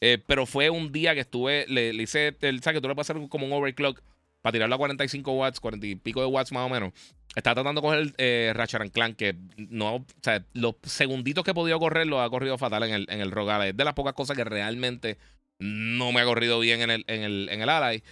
Eh, 0.00 0.18
pero 0.26 0.46
fue 0.46 0.68
un 0.68 0.90
día 0.90 1.14
que 1.14 1.20
estuve, 1.20 1.64
le, 1.68 1.94
hice, 1.94 2.36
el, 2.40 2.60
¿sabes? 2.60 2.78
Que 2.78 2.80
tú 2.80 2.92
le 2.92 3.00
hacer 3.00 3.16
como 3.28 3.46
un 3.46 3.52
overclock 3.52 4.00
para 4.44 4.52
tirarlo 4.52 4.74
a 4.74 4.78
45 4.78 5.32
watts, 5.32 5.58
40 5.58 5.86
y 5.86 5.94
pico 5.94 6.20
de 6.20 6.26
watts 6.26 6.52
más 6.52 6.66
o 6.66 6.68
menos. 6.68 6.92
Estaba 7.34 7.54
tratando 7.54 7.80
de 7.80 7.86
coger 7.86 8.14
eh, 8.18 8.52
Ratchet 8.54 8.92
Clank, 8.92 9.16
que 9.16 9.34
no, 9.56 9.96
o 9.96 10.06
sea, 10.20 10.44
los 10.52 10.74
segunditos 10.82 11.42
que 11.44 11.52
he 11.52 11.54
podido 11.54 11.78
correr 11.78 12.06
lo 12.06 12.20
ha 12.20 12.28
corrido 12.28 12.58
fatal 12.58 12.82
en 12.82 12.92
el, 12.92 13.06
en 13.08 13.22
el 13.22 13.30
Rogala. 13.30 13.66
Es 13.66 13.74
de 13.74 13.84
las 13.86 13.94
pocas 13.94 14.12
cosas 14.12 14.36
que 14.36 14.44
realmente 14.44 15.16
no 15.58 16.12
me 16.12 16.20
ha 16.20 16.26
corrido 16.26 16.60
bien 16.60 16.82
en 16.82 16.90
el, 16.90 17.04
en 17.06 17.22
el, 17.22 17.48
en 17.50 17.62
el 17.62 17.70
Ally. 17.70 18.02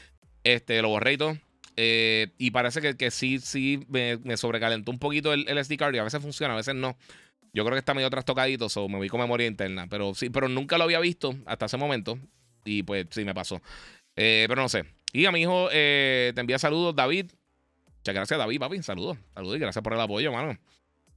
Este, 0.42 0.80
lo 0.80 0.88
borré 0.88 1.12
y 1.12 1.16
todo. 1.18 1.36
Eh, 1.76 2.28
y 2.38 2.50
parece 2.50 2.80
que, 2.80 2.96
que 2.96 3.10
sí, 3.10 3.38
sí 3.38 3.84
me, 3.90 4.18
sobrecalentó 4.38 4.90
un 4.90 4.98
poquito 4.98 5.34
el, 5.34 5.46
SD 5.62 5.76
card 5.76 5.94
y 5.94 5.98
a 5.98 6.04
veces 6.04 6.22
funciona, 6.22 6.54
a 6.54 6.56
veces 6.56 6.74
no. 6.74 6.96
Yo 7.52 7.62
creo 7.64 7.74
que 7.74 7.80
está 7.80 7.92
medio 7.92 8.08
trastocadito, 8.08 8.68
o 8.74 8.88
me 8.88 8.98
vi 9.00 9.10
con 9.10 9.20
memoria 9.20 9.46
interna. 9.46 9.86
Pero 9.86 10.14
sí, 10.14 10.30
pero 10.30 10.48
nunca 10.48 10.78
lo 10.78 10.84
había 10.84 10.98
visto 10.98 11.34
hasta 11.44 11.66
ese 11.66 11.76
momento. 11.76 12.18
Y 12.64 12.84
pues 12.84 13.08
sí 13.10 13.22
me 13.26 13.34
pasó. 13.34 13.60
Eh, 14.16 14.46
pero 14.48 14.62
no 14.62 14.70
sé. 14.70 14.86
Y 15.12 15.26
a 15.26 15.32
mi 15.32 15.42
hijo 15.42 15.68
eh, 15.70 16.32
te 16.34 16.40
envía 16.40 16.58
saludos, 16.58 16.96
David. 16.96 17.30
Muchas 17.98 18.14
gracias, 18.14 18.38
David, 18.38 18.58
papi. 18.58 18.82
Saludos. 18.82 19.18
Saludos 19.34 19.56
y 19.56 19.58
gracias 19.60 19.82
por 19.82 19.92
el 19.92 20.00
apoyo, 20.00 20.32
mano. 20.32 20.58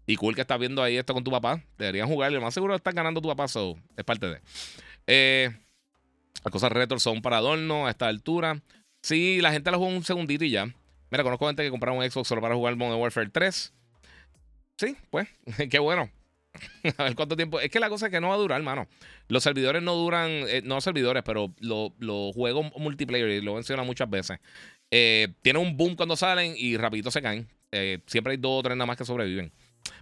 Y 0.06 0.18
cool 0.18 0.36
que 0.36 0.42
estás 0.42 0.60
viendo 0.60 0.84
ahí 0.84 0.98
esto 0.98 1.14
con 1.14 1.24
tu 1.24 1.32
papá. 1.32 1.64
Deberían 1.78 2.08
jugar. 2.08 2.32
Lo 2.32 2.42
más 2.42 2.54
seguro 2.54 2.76
estás 2.76 2.94
ganando 2.94 3.22
tu 3.22 3.30
papá, 3.30 3.48
so 3.48 3.76
es 3.96 4.04
parte 4.04 4.28
de. 4.28 4.42
Eh, 5.08 5.50
las 6.44 6.52
cosas 6.52 6.72
retro 6.72 7.00
son 7.00 7.22
para 7.22 7.38
adorno 7.38 7.88
a 7.88 7.90
esta 7.90 8.08
altura. 8.08 8.62
Sí, 9.02 9.40
la 9.42 9.52
gente 9.52 9.72
lo 9.72 9.78
jugó 9.78 9.90
un 9.90 10.04
segundito 10.04 10.44
y 10.44 10.52
ya. 10.52 10.66
Mira, 11.10 11.24
conozco 11.24 11.48
gente 11.48 11.64
que 11.64 11.70
compraron 11.70 12.00
un 12.00 12.10
Xbox 12.10 12.28
solo 12.28 12.42
para 12.42 12.56
jugar 12.56 12.76
Modern 12.76 13.00
Warfare 13.02 13.30
3. 13.30 13.74
Sí, 14.78 14.98
pues, 15.10 15.28
qué 15.70 15.80
bueno. 15.80 16.10
a 16.98 17.04
ver 17.04 17.16
cuánto 17.16 17.36
tiempo. 17.36 17.60
Es 17.60 17.70
que 17.70 17.80
la 17.80 17.90
cosa 17.90 18.08
es 18.08 18.12
que 18.12 18.22
no 18.22 18.30
va 18.30 18.36
a 18.36 18.38
durar, 18.38 18.60
hermano. 18.60 18.88
Los 19.28 19.44
servidores 19.44 19.82
no 19.82 19.96
duran, 19.96 20.30
eh, 20.30 20.62
no 20.64 20.80
servidores, 20.82 21.24
pero 21.24 21.54
los 21.60 22.34
juegos 22.34 22.72
multiplayer, 22.78 23.30
y 23.30 23.42
lo 23.42 23.56
menciona 23.56 23.84
muchas 23.84 24.10
veces, 24.10 24.40
eh, 24.92 25.30
tienen 25.42 25.62
un 25.62 25.78
boom 25.78 25.96
cuando 25.96 26.16
salen 26.16 26.54
y 26.58 26.78
rapidito 26.78 27.12
se 27.12 27.22
caen. 27.22 27.48
Eh, 27.72 28.00
siempre 28.06 28.32
hay 28.32 28.38
dos 28.38 28.60
o 28.60 28.64
tres 28.64 28.78
nada 28.78 28.86
más 28.86 28.98
que 28.98 29.06
sobreviven. 29.06 29.52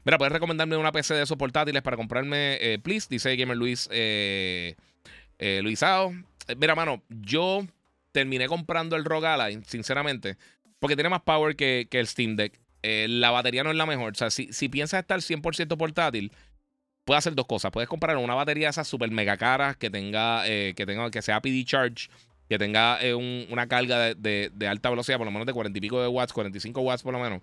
Mira, 0.06 0.18
puedes 0.18 0.32
recomendarme 0.32 0.78
una 0.78 0.92
PC 0.92 1.14
de 1.14 1.24
esos 1.24 1.38
portátiles 1.38 1.82
para 1.82 1.98
comprarme, 1.98 2.80
please, 2.84 3.08
dice 3.10 3.36
Gamer 3.36 3.58
Luis 3.58 3.90
Luisao. 5.40 6.14
Mira, 6.58 6.76
mano, 6.76 7.02
yo 7.10 7.66
terminé 8.14 8.48
comprando 8.48 8.96
el 8.96 9.04
ROG 9.04 9.26
Ally, 9.26 9.62
sinceramente, 9.66 10.38
porque 10.80 10.96
tiene 10.96 11.10
más 11.10 11.22
power 11.22 11.58
que, 11.58 11.88
el 11.92 12.08
Steam 12.08 12.38
Deck. 12.38 12.60
Eh, 12.84 13.08
la 13.10 13.32
batería 13.32 13.64
no 13.64 13.72
es 13.72 13.76
la 13.76 13.86
mejor. 13.86 14.12
O 14.12 14.16
sea, 14.16 14.30
si, 14.30 14.52
si 14.54 14.70
piensas 14.70 15.00
estar 15.00 15.20
100% 15.20 15.78
portátil, 15.78 16.32
puedes 17.06 17.20
hacer 17.20 17.36
dos 17.36 17.48
cosas. 17.48 17.72
Puedes 17.72 17.90
comprar 17.90 18.18
una 18.18 18.36
batería 18.36 18.70
esas 18.70 18.88
super 18.88 19.10
mega 19.10 19.38
caras 19.38 19.78
que 19.78 19.90
tenga, 19.90 20.48
eh, 20.48 20.74
que 20.76 20.86
tenga, 20.86 21.10
que 21.10 21.22
sea 21.22 21.42
PD 21.42 21.66
Charge, 21.66 22.10
que 22.48 22.60
tenga 22.60 23.02
eh, 23.02 23.14
una 23.14 23.68
carga 23.68 24.14
de, 24.14 24.52
alta 24.70 24.90
velocidad, 24.90 25.18
por 25.18 25.26
lo 25.26 25.32
menos 25.32 25.48
de 25.48 25.54
40 25.54 25.78
y 25.78 25.82
pico 25.82 26.02
de 26.02 26.08
watts, 26.08 26.34
45 26.34 26.82
watts 26.82 27.04
por 27.04 27.14
lo 27.14 27.20
menos. 27.20 27.42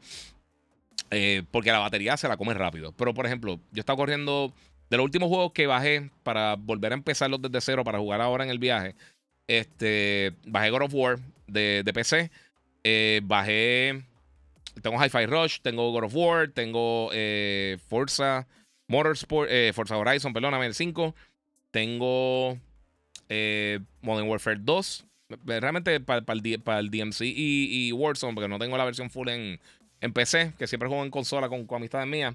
porque 1.50 1.72
la 1.72 1.78
batería 1.80 2.16
se 2.16 2.28
la 2.28 2.36
come 2.36 2.54
rápido. 2.54 2.92
Pero, 2.92 3.14
por 3.14 3.26
ejemplo, 3.26 3.58
yo 3.72 3.80
estaba 3.80 3.96
corriendo 3.96 4.52
de 4.90 4.96
los 4.96 5.04
últimos 5.04 5.28
juegos 5.28 5.52
que 5.52 5.66
bajé 5.66 6.10
para 6.24 6.56
volver 6.56 6.92
a 6.92 6.96
empezarlos 6.96 7.40
desde 7.40 7.60
cero 7.60 7.84
para 7.84 7.98
jugar 7.98 8.20
ahora 8.20 8.44
en 8.44 8.50
el 8.50 8.58
viaje. 8.58 8.96
Este, 9.46 10.32
bajé 10.46 10.70
God 10.70 10.82
of 10.82 10.94
War 10.94 11.18
de, 11.46 11.90
PC. 11.94 12.30
Eh, 12.84 13.20
bajé. 13.24 14.04
Tengo 14.80 15.02
Hi-Fi 15.02 15.26
Rush, 15.26 15.60
tengo 15.60 15.90
God 15.92 16.04
of 16.04 16.14
War, 16.14 16.48
tengo 16.48 17.10
eh, 17.12 17.78
Forza 17.88 18.46
Motorsport, 18.88 19.48
eh, 19.50 19.72
Forza 19.74 19.96
Horizon, 19.96 20.32
perdóname, 20.32 20.66
el 20.66 20.74
5. 20.74 21.14
Tengo 21.70 22.58
Modern 24.02 24.28
Warfare 24.28 24.58
2. 24.60 25.06
Realmente 25.46 26.00
para, 26.00 26.24
el, 26.28 26.90
DMC 26.90 27.20
y, 27.22 27.92
Warzone, 27.92 28.34
porque 28.34 28.48
no 28.48 28.58
tengo 28.58 28.76
la 28.76 28.84
versión 28.84 29.10
full 29.10 29.28
en, 29.28 29.60
en 30.00 30.12
PC, 30.12 30.54
que 30.58 30.66
siempre 30.66 30.88
juego 30.88 31.04
en 31.04 31.10
consola 31.10 31.48
con, 31.48 31.66
amistades 31.70 32.08
mías. 32.08 32.34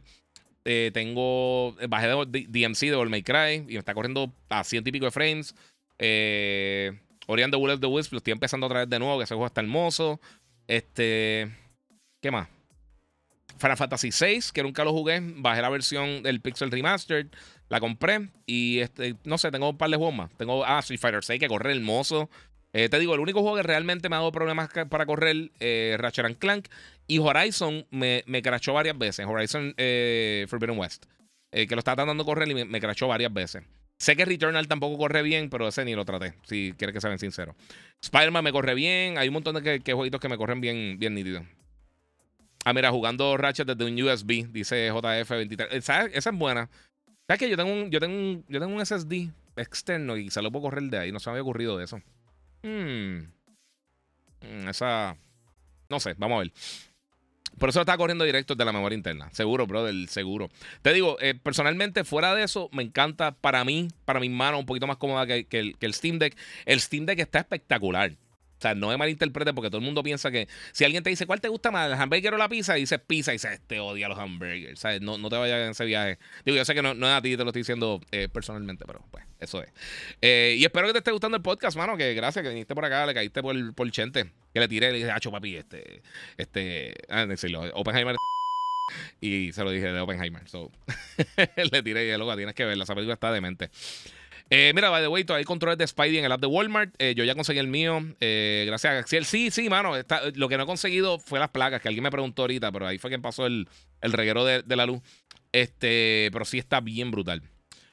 tengo. 0.63 1.75
Bajé 1.89 2.07
de 2.07 2.45
DMC 2.47 2.79
de 2.89 2.95
All 2.95 3.09
May 3.09 3.23
Cry 3.23 3.65
y 3.67 3.73
me 3.73 3.79
está 3.79 3.93
corriendo 3.93 4.31
a 4.47 4.63
ciento 4.63 4.89
y 4.89 4.93
pico 4.93 5.05
de 5.05 5.11
frames. 5.11 5.53
Eh, 5.99 6.91
Orion 7.27 7.51
the 7.51 7.57
Will 7.57 7.71
of 7.71 7.79
the 7.79 7.87
lo 7.87 7.99
estoy 7.99 8.33
empezando 8.33 8.67
otra 8.67 8.81
vez 8.81 8.89
de 8.89 8.99
nuevo, 8.99 9.17
que 9.17 9.23
ese 9.23 9.33
juego 9.33 9.47
está 9.47 9.61
hermoso. 9.61 10.19
Este. 10.67 11.51
¿Qué 12.25 12.31
más? 12.31 12.47
Final 13.59 13.77
Fantasy 13.77 14.09
VI, 14.09 14.45
que 14.51 14.63
nunca 14.63 14.83
lo 14.83 14.91
jugué. 14.93 15.21
Bajé 15.21 15.61
la 15.61 15.69
versión 15.69 16.23
del 16.23 16.41
Pixel 16.41 16.71
Remastered. 16.71 17.27
La 17.69 17.79
compré. 17.79 18.31
Y 18.47 18.79
este, 18.79 19.15
no 19.25 19.37
sé, 19.37 19.51
tengo 19.51 19.69
un 19.69 19.77
par 19.77 19.91
de 19.91 19.97
juegos 19.97 20.15
más. 20.15 20.31
Tengo 20.35 20.65
ah, 20.65 20.79
Street 20.79 20.99
Fighter 20.99 21.23
6 21.23 21.39
que 21.39 21.47
corre 21.47 21.73
hermoso. 21.73 22.31
Eh, 22.73 22.89
te 22.89 22.97
digo, 22.97 23.13
el 23.13 23.19
único 23.19 23.41
juego 23.41 23.57
que 23.57 23.61
realmente 23.61 24.09
me 24.09 24.15
ha 24.15 24.19
dado 24.21 24.31
problemas 24.31 24.69
para 24.89 25.05
correr, 25.05 25.51
eh, 25.59 25.97
Ratchet 25.99 26.39
Clank. 26.39 26.67
Y 27.05 27.19
Horizon 27.19 27.85
me, 27.91 28.23
me 28.25 28.41
crachó 28.41 28.73
varias 28.73 28.97
veces. 28.97 29.27
Horizon 29.27 29.75
eh, 29.77 30.47
Forbidden 30.49 30.79
West. 30.79 31.05
Eh, 31.51 31.67
que 31.67 31.75
lo 31.75 31.79
estaba 31.79 31.97
tratando 31.97 32.23
de 32.23 32.27
correr 32.27 32.49
y 32.49 32.55
me, 32.55 32.65
me 32.65 32.81
crachó 32.81 33.07
varias 33.07 33.31
veces. 33.31 33.61
Sé 33.97 34.15
que 34.15 34.25
Returnal 34.25 34.67
tampoco 34.67 34.97
corre 34.97 35.21
bien, 35.21 35.49
pero 35.49 35.67
ese 35.67 35.85
ni 35.85 35.95
lo 35.95 36.03
traté, 36.03 36.33
si 36.43 36.73
quieres 36.77 36.93
que 36.93 37.01
sean 37.01 37.17
sinceros. 37.17 37.55
Spider-Man 38.01 38.43
me 38.43 38.51
corre 38.51 38.75
bien. 38.75 39.17
Hay 39.17 39.29
un 39.29 39.35
montón 39.35 39.55
de 39.55 39.79
que, 39.79 39.93
jueguitos 39.93 40.19
que 40.19 40.27
me 40.27 40.37
corren 40.37 40.59
bien, 40.59 40.97
bien 40.99 41.13
nítidos. 41.13 41.43
Ah, 42.65 42.73
mira, 42.73 42.89
jugando 42.89 43.37
Ratchet 43.37 43.67
desde 43.67 43.85
un 43.85 44.01
USB, 44.01 44.51
dice 44.51 44.91
JF23. 44.91 45.67
Esa, 45.69 46.05
esa 46.07 46.29
es 46.31 46.35
buena. 46.35 46.67
¿Sabes 47.27 47.39
que 47.39 47.49
yo 47.49 47.55
tengo 47.55 47.71
un, 47.71 47.91
yo 47.91 47.99
tengo 47.99 48.43
yo 48.47 48.59
tengo 48.59 48.75
un 48.75 48.83
SSD 48.83 49.29
externo 49.55 50.17
y 50.17 50.31
se 50.31 50.41
lo 50.41 50.51
puedo 50.51 50.63
correr 50.63 50.83
de 50.85 50.97
ahí? 50.97 51.11
No 51.11 51.19
se 51.19 51.29
me 51.29 51.33
había 51.33 51.43
ocurrido 51.43 51.77
de 51.77 51.85
eso. 51.85 51.97
Hmm. 52.63 53.27
hmm 54.41 54.67
esa. 54.67 55.15
No 55.89 55.99
sé, 55.99 56.15
vamos 56.17 56.37
a 56.37 56.39
ver. 56.39 56.53
Por 57.59 57.69
eso 57.69 57.79
estaba 57.79 57.97
corriendo 57.97 58.25
directo 58.25 58.55
de 58.55 58.65
la 58.65 58.73
memoria 58.73 58.97
interna. 58.97 59.29
Seguro, 59.31 59.67
bro, 59.67 59.83
del 59.83 60.09
seguro. 60.09 60.49
Te 60.81 60.91
digo, 60.91 61.17
eh, 61.21 61.35
personalmente, 61.35 62.03
fuera 62.03 62.33
de 62.33 62.43
eso, 62.43 62.67
me 62.73 62.81
encanta 62.81 63.31
para 63.31 63.63
mí, 63.63 63.89
para 64.05 64.19
mis 64.19 64.31
manos, 64.31 64.59
un 64.59 64.65
poquito 64.65 64.87
más 64.87 64.97
cómoda 64.97 65.27
que, 65.27 65.47
el, 65.51 65.77
que 65.77 65.85
el 65.85 65.93
Steam 65.93 66.17
Deck. 66.17 66.35
El 66.65 66.81
Steam 66.81 67.05
Deck 67.05 67.19
está 67.19 67.39
espectacular. 67.39 68.11
Sea, 68.65 68.73
no 68.73 68.87
me 68.87 68.97
malinterprete 68.97 69.53
porque 69.53 69.69
todo 69.69 69.77
el 69.77 69.85
mundo 69.85 70.01
piensa 70.01 70.31
que 70.31 70.47
si 70.71 70.85
alguien 70.85 71.03
te 71.03 71.11
dice 71.11 71.27
cuál 71.27 71.39
te 71.39 71.49
gusta 71.49 71.69
más, 71.69 71.87
el 71.87 71.93
hamburger 71.93 72.33
o 72.33 72.37
la 72.37 72.49
pizza, 72.49 72.75
y 72.77 72.81
dices 72.81 72.99
pizza 72.99 73.31
y 73.31 73.35
dices, 73.35 73.51
este 73.51 73.79
odia 73.79 74.07
los 74.07 74.17
hamburgers. 74.17 74.83
No, 75.01 75.19
no 75.19 75.29
te 75.29 75.35
vayas 75.37 75.65
en 75.65 75.71
ese 75.71 75.85
viaje. 75.85 76.17
Digo, 76.43 76.57
yo 76.57 76.65
sé 76.65 76.73
que 76.73 76.81
no, 76.81 76.95
no 76.95 77.07
es 77.07 77.13
a 77.13 77.21
ti, 77.21 77.37
te 77.37 77.43
lo 77.43 77.49
estoy 77.51 77.59
diciendo 77.59 78.01
eh, 78.11 78.27
personalmente, 78.27 78.85
pero 78.87 79.05
pues, 79.11 79.23
eso 79.39 79.61
es. 79.61 79.69
Eh, 80.21 80.55
y 80.57 80.65
espero 80.65 80.87
que 80.87 80.93
te 80.93 80.99
esté 80.99 81.11
gustando 81.11 81.37
el 81.37 81.43
podcast, 81.43 81.77
mano. 81.77 81.95
Que 81.95 82.15
gracias 82.15 82.41
que 82.41 82.49
viniste 82.49 82.73
por 82.73 82.85
acá, 82.85 83.05
le 83.05 83.13
caíste 83.13 83.43
por, 83.43 83.75
por 83.75 83.91
Chente. 83.91 84.31
Que 84.51 84.59
le 84.59 84.67
tiré, 84.67 84.91
le 84.91 84.97
dije, 84.97 85.11
acho, 85.11 85.31
papi, 85.31 85.57
este, 85.57 86.01
este, 86.37 86.95
ah, 87.09 87.27
decirlo, 87.27 87.61
Oppenheimer. 87.73 88.15
Y 89.19 89.51
se 89.51 89.63
lo 89.63 89.71
dije 89.71 89.91
de 89.91 89.99
Oppenheimer. 89.99 90.47
So, 90.47 90.71
le 91.71 91.83
tiré 91.83 92.05
y 92.05 92.17
luego 92.17 92.35
tienes 92.35 92.53
que 92.53 92.65
verla. 92.65 92.83
Esa 92.83 92.93
película 92.93 93.15
está 93.15 93.31
demente. 93.31 93.71
Eh, 94.51 94.71
mira, 94.75 94.89
by 94.89 95.01
the 95.01 95.07
way, 95.07 95.25
hay 95.29 95.43
controles 95.43 95.77
de 95.77 95.87
Spidey 95.87 96.19
en 96.19 96.25
el 96.25 96.31
app 96.31 96.41
de 96.41 96.47
Walmart. 96.47 96.93
Eh, 96.99 97.15
yo 97.15 97.23
ya 97.23 97.33
conseguí 97.35 97.59
el 97.59 97.67
mío. 97.67 97.99
Eh, 98.19 98.65
gracias 98.67 98.93
a 98.93 98.99
Axiel. 98.99 99.25
Sí, 99.25 99.49
sí, 99.49 99.69
mano. 99.69 99.93
lo 100.35 100.49
que 100.49 100.57
no 100.57 100.63
he 100.63 100.65
conseguido 100.67 101.19
fue 101.19 101.39
las 101.39 101.49
placas, 101.49 101.81
que 101.81 101.87
alguien 101.87 102.03
me 102.03 102.11
preguntó 102.11 102.43
ahorita, 102.43 102.71
pero 102.71 102.87
ahí 102.87 102.97
fue 102.97 103.09
quien 103.09 103.21
pasó 103.21 103.47
el, 103.47 103.67
el 104.01 104.13
reguero 104.13 104.45
de, 104.45 104.63
la 104.75 104.85
luz. 104.85 105.01
Este, 105.51 106.29
pero 106.31 106.45
sí 106.45 106.59
está 106.59 106.79
bien 106.79 107.11
brutal. 107.11 107.41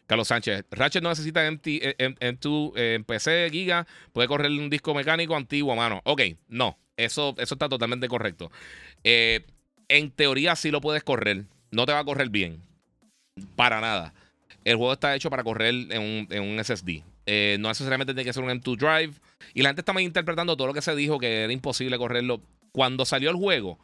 Carlos 0.07 0.29
Sánchez. 0.29 0.67
Ratchet 0.71 1.03
no 1.03 1.09
necesita 1.09 1.49
M2 1.49 2.73
en 2.77 3.05
PC, 3.05 3.49
Giga. 3.51 3.87
Puede 4.13 4.29
correr 4.29 4.51
un 4.51 4.69
disco 4.69 4.95
mecánico 4.95 5.35
antiguo, 5.35 5.75
mano. 5.75 6.03
Ok, 6.05 6.23
no. 6.49 6.79
Eso, 6.99 7.35
eso 7.39 7.55
está 7.55 7.71
totalmente 7.71 8.09
correcto. 8.09 8.51
en 9.03 10.11
teoría 10.11 10.55
sí 10.55 10.71
lo 10.71 10.83
puedes 10.83 11.03
correr. 11.03 11.45
No 11.71 11.87
te 11.87 11.93
va 11.93 12.01
a 12.01 12.05
correr 12.05 12.29
bien. 12.29 12.61
Para 13.57 13.81
nada. 13.81 14.13
El 14.65 14.77
juego 14.77 14.93
está 14.93 15.15
hecho 15.15 15.31
para 15.31 15.43
correr 15.43 15.75
en 15.91 16.43
un, 16.43 16.65
SSD. 16.65 17.03
Eh, 17.27 17.57
no 17.61 17.69
necesariamente 17.69 18.15
tiene 18.15 18.25
que 18.25 18.33
ser 18.33 18.43
un 18.43 18.51
M2 18.51 18.77
Drive. 18.77 19.15
Y 19.55 19.63
la 19.63 19.71
gente 19.71 19.81
está 19.81 20.01
interpretando 20.01 20.57
todo 20.57 20.69
lo 20.69 20.75
que 20.75 20.83
se 20.83 20.95
dijo 20.95 21.19
que 21.19 21.45
era 21.45 21.53
imposible 21.53 21.99
correrlo. 21.99 22.41
Cuando 22.71 23.05
salió 23.05 23.31
el 23.31 23.37
juego, 23.37 23.79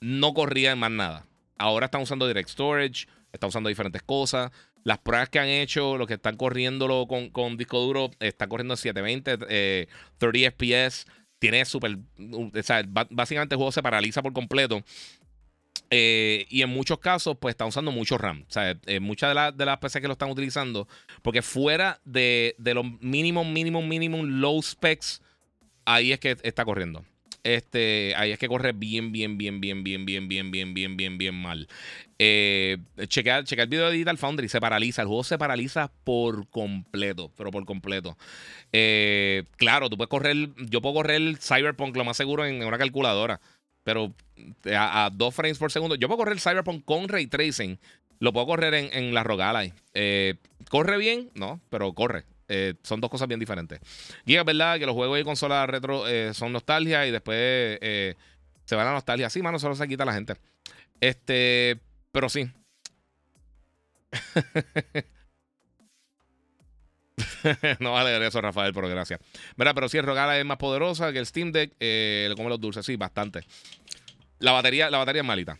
no 0.00 0.34
corría 0.34 0.72
en 0.72 0.78
más 0.78 0.90
nada. 0.90 1.26
Ahora 1.58 1.86
están 1.86 2.02
usando 2.02 2.26
Direct 2.26 2.48
Storage, 2.48 3.06
están 3.32 3.48
usando 3.48 3.68
diferentes 3.68 4.02
cosas. 4.02 4.50
Las 4.84 4.98
pruebas 4.98 5.28
que 5.28 5.38
han 5.38 5.48
hecho, 5.48 5.96
los 5.96 6.08
que 6.08 6.14
están 6.14 6.36
corriéndolo 6.36 7.06
con, 7.06 7.30
con 7.30 7.56
disco 7.56 7.78
duro, 7.78 8.10
está 8.18 8.48
corriendo 8.48 8.74
en 8.74 8.78
720, 8.78 9.86
30 10.18 10.50
FPS. 10.50 11.06
Tiene 11.38 11.64
súper. 11.64 11.98
O 12.32 12.50
sea, 12.62 12.82
básicamente 12.86 13.54
el 13.54 13.58
juego 13.58 13.72
se 13.72 13.82
paraliza 13.82 14.22
por 14.22 14.32
completo. 14.32 14.82
Eh, 15.94 16.46
y 16.48 16.62
en 16.62 16.70
muchos 16.70 16.98
casos, 17.00 17.36
pues 17.38 17.52
está 17.52 17.66
usando 17.66 17.92
mucho 17.92 18.16
RAM. 18.16 18.46
O 18.48 18.50
sea, 18.50 18.74
eh, 18.86 18.98
muchas 18.98 19.34
de, 19.34 19.52
de, 19.52 19.66
las 19.66 19.76
PC 19.76 20.00
que 20.00 20.06
lo 20.06 20.14
están 20.14 20.30
utilizando, 20.30 20.88
porque 21.20 21.42
fuera 21.42 22.00
de, 22.06 22.54
de 22.56 22.72
los 22.72 22.86
mínimos, 23.02 23.46
mínimos, 23.46 23.84
mínimos 23.84 24.26
low 24.26 24.62
specs, 24.62 25.20
ahí 25.84 26.12
es 26.12 26.18
que 26.18 26.38
está 26.44 26.64
corriendo. 26.64 27.04
Este, 27.44 28.14
ahí 28.16 28.30
es 28.30 28.38
que 28.38 28.48
corre 28.48 28.72
bien, 28.72 29.12
bien, 29.12 29.36
bien, 29.36 29.60
bien, 29.60 29.84
bien, 29.84 30.06
bien, 30.06 30.26
bien, 30.28 30.50
bien, 30.50 30.72
bien, 30.72 30.96
bien, 30.96 31.18
bien 31.18 31.34
mal. 31.34 31.68
Eh, 32.18 32.78
chequear, 33.08 33.44
el 33.46 33.66
video 33.66 33.88
de 33.88 33.92
Digital 33.92 34.16
Foundry, 34.16 34.48
se 34.48 34.62
paraliza. 34.62 35.02
El 35.02 35.08
juego 35.08 35.24
se 35.24 35.36
paraliza 35.36 35.92
por 36.04 36.48
completo, 36.48 37.30
pero 37.36 37.50
por 37.50 37.66
completo. 37.66 38.16
claro, 39.58 39.90
tú 39.90 39.98
puedes 39.98 40.08
correr, 40.08 40.36
yo 40.56 40.80
puedo 40.80 40.94
correr 40.94 41.36
Cyberpunk 41.36 41.94
lo 41.98 42.04
más 42.04 42.16
seguro 42.16 42.46
en 42.46 42.64
una 42.64 42.78
calculadora 42.78 43.42
pero 43.84 44.12
eh, 44.64 44.76
a, 44.76 45.10
dos 45.12 45.34
frames 45.34 45.58
por 45.58 45.72
segundo. 45.72 45.94
Yo 45.94 46.08
puedo 46.08 46.18
correr 46.18 46.34
el 46.34 46.40
Cyberpunk 46.40 46.84
con 46.84 47.08
ray 47.08 47.26
tracing. 47.26 47.78
Lo 48.18 48.32
puedo 48.32 48.46
correr 48.46 48.74
en, 48.74 49.14
la 49.14 49.24
Rogalai. 49.24 49.72
Eh, 49.94 50.36
¿Corre 50.70 50.96
bien? 50.96 51.30
No, 51.34 51.60
pero 51.70 51.92
corre. 51.92 52.24
Eh, 52.48 52.74
son 52.82 53.00
dos 53.00 53.10
cosas 53.10 53.26
bien 53.26 53.40
diferentes. 53.40 53.80
Y 54.24 54.36
es 54.36 54.44
verdad 54.44 54.78
que 54.78 54.86
los 54.86 54.94
juegos 54.94 55.16
de 55.16 55.24
consola 55.24 55.66
retro 55.66 56.04
son 56.32 56.52
nostalgia 56.52 57.06
y 57.06 57.10
después 57.10 57.78
se 57.80 58.76
va 58.76 58.84
la 58.84 58.92
nostalgia. 58.92 59.28
Sí, 59.28 59.42
mano, 59.42 59.58
solo 59.58 59.74
se 59.74 59.88
quita 59.88 60.04
la 60.04 60.12
gente. 60.12 60.34
Este, 61.00 61.80
pero 62.12 62.28
sí. 62.28 62.48
no 67.80 67.92
vale 67.92 68.26
eso, 68.26 68.40
Rafael, 68.40 68.72
pero 68.72 68.88
gracias. 68.88 69.20
Mira, 69.56 69.74
pero 69.74 69.88
si 69.88 69.98
el 69.98 70.04
Rogala 70.04 70.38
es 70.38 70.44
más 70.44 70.56
poderosa 70.56 71.12
que 71.12 71.18
el 71.18 71.26
Steam 71.26 71.52
Deck, 71.52 71.72
eh, 71.80 72.26
le 72.28 72.34
come 72.34 72.48
los 72.48 72.60
dulces, 72.60 72.84
sí, 72.84 72.96
bastante. 72.96 73.40
La 74.38 74.52
batería, 74.52 74.90
la 74.90 74.98
batería 74.98 75.22
es 75.22 75.26
malita. 75.26 75.58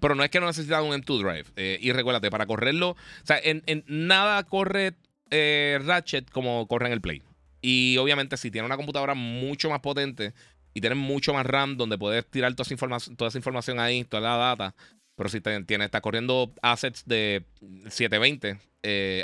Pero 0.00 0.14
no 0.14 0.24
es 0.24 0.30
que 0.30 0.40
no 0.40 0.46
necesita 0.46 0.82
un 0.82 0.92
M2 0.92 1.22
Drive. 1.22 1.46
Eh, 1.56 1.78
y 1.80 1.92
recuérdate, 1.92 2.30
para 2.30 2.46
correrlo, 2.46 2.90
o 2.90 2.96
sea, 3.24 3.38
en, 3.42 3.62
nada 3.86 4.42
corre 4.44 4.94
eh, 5.30 5.80
Ratchet 5.84 6.30
como 6.30 6.66
corre 6.66 6.86
en 6.86 6.92
el 6.92 7.00
Play. 7.00 7.22
Y 7.60 7.96
obviamente, 7.98 8.36
si 8.36 8.50
tiene 8.50 8.66
una 8.66 8.76
computadora 8.76 9.14
mucho 9.14 9.70
más 9.70 9.80
potente 9.80 10.34
y 10.74 10.80
tiene 10.80 10.96
mucho 10.96 11.32
más 11.32 11.46
RAM, 11.46 11.76
donde 11.76 11.96
puedes 11.96 12.28
tirar 12.28 12.52
toda 12.54 12.64
esa 12.64 12.74
información, 12.74 13.16
toda 13.16 13.28
esa 13.28 13.38
información 13.38 13.80
ahí, 13.80 14.04
toda 14.04 14.22
la 14.22 14.36
data. 14.36 14.74
Pero 15.16 15.28
si 15.28 15.40
tiene, 15.40 15.84
está 15.84 16.00
corriendo 16.00 16.52
assets 16.60 17.04
de 17.06 17.44
720 17.88 18.58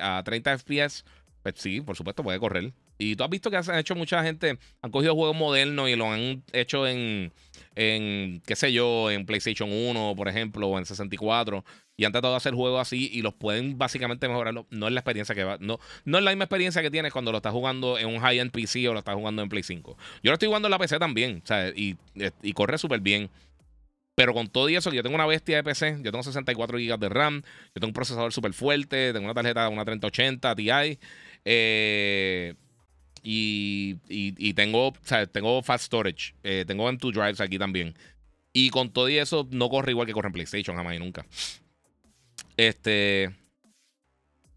a 0.00 0.22
30 0.24 0.58
FPS 0.58 1.04
pues 1.42 1.54
sí, 1.58 1.80
por 1.80 1.96
supuesto, 1.96 2.22
puede 2.22 2.38
correr. 2.38 2.72
Y 2.98 3.16
tú 3.16 3.24
has 3.24 3.30
visto 3.30 3.50
que 3.50 3.56
han 3.56 3.78
hecho 3.78 3.94
mucha 3.94 4.22
gente, 4.22 4.58
han 4.82 4.90
cogido 4.90 5.14
juegos 5.14 5.36
modernos 5.36 5.88
y 5.88 5.96
lo 5.96 6.10
han 6.10 6.42
hecho 6.52 6.86
en, 6.86 7.32
en, 7.74 8.42
qué 8.44 8.56
sé 8.56 8.72
yo, 8.72 9.10
en 9.10 9.24
PlayStation 9.24 9.70
1, 9.72 10.14
por 10.16 10.28
ejemplo, 10.28 10.68
o 10.68 10.78
en 10.78 10.84
64, 10.84 11.64
y 11.96 12.04
han 12.04 12.12
tratado 12.12 12.34
de 12.34 12.38
hacer 12.38 12.54
juegos 12.54 12.80
así 12.80 13.10
y 13.12 13.22
los 13.22 13.34
pueden 13.34 13.78
básicamente 13.78 14.28
mejorarlo. 14.28 14.66
No 14.70 14.86
es 14.86 14.92
la 14.92 15.00
experiencia 15.00 15.34
que 15.34 15.44
va, 15.44 15.56
no, 15.60 15.78
no 16.04 16.18
es 16.18 16.24
la 16.24 16.30
misma 16.30 16.44
experiencia 16.44 16.82
que 16.82 16.90
tienes 16.90 17.12
cuando 17.12 17.32
lo 17.32 17.38
estás 17.38 17.52
jugando 17.52 17.98
en 17.98 18.08
un 18.08 18.20
high-end 18.20 18.50
PC 18.50 18.86
o 18.88 18.92
lo 18.92 18.98
estás 18.98 19.14
jugando 19.14 19.42
en 19.42 19.48
Play 19.48 19.62
5. 19.62 19.96
Yo 20.22 20.30
lo 20.30 20.34
estoy 20.34 20.48
jugando 20.48 20.68
en 20.68 20.70
la 20.72 20.78
PC 20.78 20.98
también, 20.98 21.40
o 21.42 21.46
sea, 21.46 21.68
y, 21.68 21.96
y 22.42 22.52
corre 22.52 22.76
súper 22.76 23.00
bien. 23.00 23.30
Pero 24.20 24.34
con 24.34 24.48
todo 24.48 24.68
y 24.68 24.76
eso, 24.76 24.92
yo 24.92 25.02
tengo 25.02 25.14
una 25.14 25.24
bestia 25.24 25.56
de 25.56 25.64
PC, 25.64 26.00
yo 26.02 26.10
tengo 26.10 26.22
64 26.22 26.76
GB 26.76 26.98
de 26.98 27.08
RAM, 27.08 27.40
yo 27.40 27.80
tengo 27.80 27.86
un 27.86 27.94
procesador 27.94 28.34
súper 28.34 28.52
fuerte, 28.52 29.14
tengo 29.14 29.24
una 29.24 29.32
tarjeta, 29.32 29.66
una 29.70 29.82
3080 29.82 30.54
Ti. 30.56 30.98
Eh, 31.44 32.54
y, 33.22 34.52
tengo, 34.54 34.88
o 34.88 34.94
sea, 35.02 35.26
tengo 35.26 35.62
fast 35.62 35.86
storage. 35.86 36.34
Eh, 36.42 36.64
tengo 36.66 36.90
M2 36.90 37.12
drives 37.12 37.40
aquí 37.40 37.58
también. 37.58 37.96
Y 38.52 38.70
con 38.70 38.90
todo 38.90 39.08
y 39.08 39.18
eso, 39.18 39.46
no 39.50 39.68
corre 39.68 39.92
igual 39.92 40.06
que 40.06 40.12
corre 40.12 40.28
en 40.28 40.32
PlayStation, 40.32 40.76
jamás 40.76 40.96
y 40.96 40.98
nunca. 40.98 41.24
Este. 42.56 43.30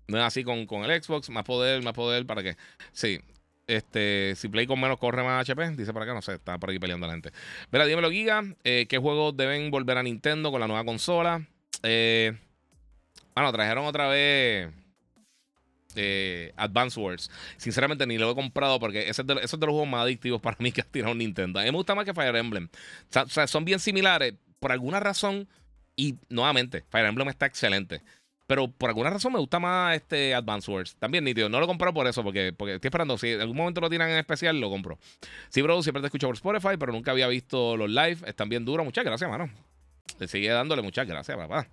No 0.07 0.17
es 0.17 0.23
así 0.23 0.43
con, 0.43 0.65
con, 0.65 0.89
el 0.89 1.03
Xbox. 1.03 1.29
Más 1.29 1.43
poder, 1.43 1.84
más 1.84 1.93
poder. 1.93 2.25
¿Para 2.25 2.43
qué? 2.43 2.57
Sí. 2.91 3.19
Este, 3.65 4.34
si 4.36 4.49
Play 4.49 4.67
con 4.67 4.79
menos 4.79 4.99
corre 4.99 5.23
más 5.23 5.49
HP, 5.49 5.77
dice 5.77 5.93
por 5.93 6.03
acá, 6.03 6.13
no 6.13 6.21
sé, 6.21 6.34
está 6.34 6.57
por 6.57 6.69
aquí 6.69 6.79
peleando 6.79 7.07
la 7.07 7.13
gente. 7.13 7.31
Mira, 7.71 7.86
dímelo, 7.86 8.11
Giga. 8.11 8.43
Eh, 8.63 8.88
¿Qué 8.89 8.97
juegos 8.97 9.38
deben 9.38 9.71
volver 9.71 9.97
a 9.97 10.03
Nintendo 10.03 10.51
con 10.51 10.59
la 10.59 10.67
nueva 10.67 10.84
consola? 10.84 11.47
Bueno, 11.81 13.51
trajeron 13.51 13.86
otra 13.86 14.07
vez 14.07 14.69
eh, 15.95 16.53
Advance 16.55 16.99
Wars. 16.99 17.29
Sinceramente 17.57 18.05
ni 18.05 18.17
lo 18.17 18.31
he 18.31 18.35
comprado 18.35 18.79
porque 18.79 19.09
ese 19.09 19.21
es, 19.21 19.27
de, 19.27 19.35
los 19.35 19.49
juegos 19.51 19.87
más 19.87 20.03
adictivos 20.03 20.41
para 20.41 20.57
mí 20.59 20.71
que 20.71 20.81
ha 20.81 20.85
tirado 20.85 21.15
Nintendo. 21.15 21.59
Me 21.59 21.71
gusta 21.71 21.95
más 21.95 22.05
que 22.05 22.13
Fire 22.13 22.35
Emblem. 22.35 22.69
O 23.15 23.29
sea, 23.29 23.47
son 23.47 23.65
bien 23.65 23.79
similares 23.79 24.33
por 24.59 24.71
alguna 24.71 24.99
razón. 24.99 25.47
Y 25.95 26.15
nuevamente, 26.29 26.83
Fire 26.89 27.05
Emblem 27.05 27.29
está 27.29 27.45
excelente. 27.45 28.01
Pero 28.47 28.67
por 28.67 28.89
alguna 28.89 29.09
razón 29.09 29.33
me 29.33 29.39
gusta 29.39 29.59
más 29.59 29.95
este 29.95 30.35
Advance 30.35 30.69
Wars. 30.69 30.95
También, 30.99 31.23
nítido. 31.23 31.49
No 31.49 31.59
lo 31.59 31.67
compro 31.67 31.93
por 31.93 32.07
eso, 32.07 32.23
porque, 32.23 32.53
porque 32.53 32.75
estoy 32.75 32.89
esperando. 32.89 33.17
Si 33.17 33.29
en 33.29 33.41
algún 33.41 33.55
momento 33.55 33.79
lo 33.79 33.89
tiran 33.89 34.09
en 34.09 34.17
especial, 34.17 34.59
lo 34.59 34.69
compro. 34.69 34.99
Sí, 35.49 35.61
bro, 35.61 35.81
siempre 35.81 36.01
te 36.01 36.07
escucho 36.07 36.27
por 36.27 36.35
Spotify, 36.35 36.75
pero 36.77 36.91
nunca 36.91 37.11
había 37.11 37.27
visto 37.27 37.77
los 37.77 37.89
live. 37.89 38.17
Están 38.25 38.49
bien 38.49 38.65
duros. 38.65 38.85
Muchas 38.85 39.05
gracias, 39.05 39.29
mano. 39.29 39.49
Le 40.19 40.27
sigue 40.27 40.49
dándole 40.49 40.81
muchas 40.81 41.07
gracias, 41.07 41.37
papá. 41.37 41.67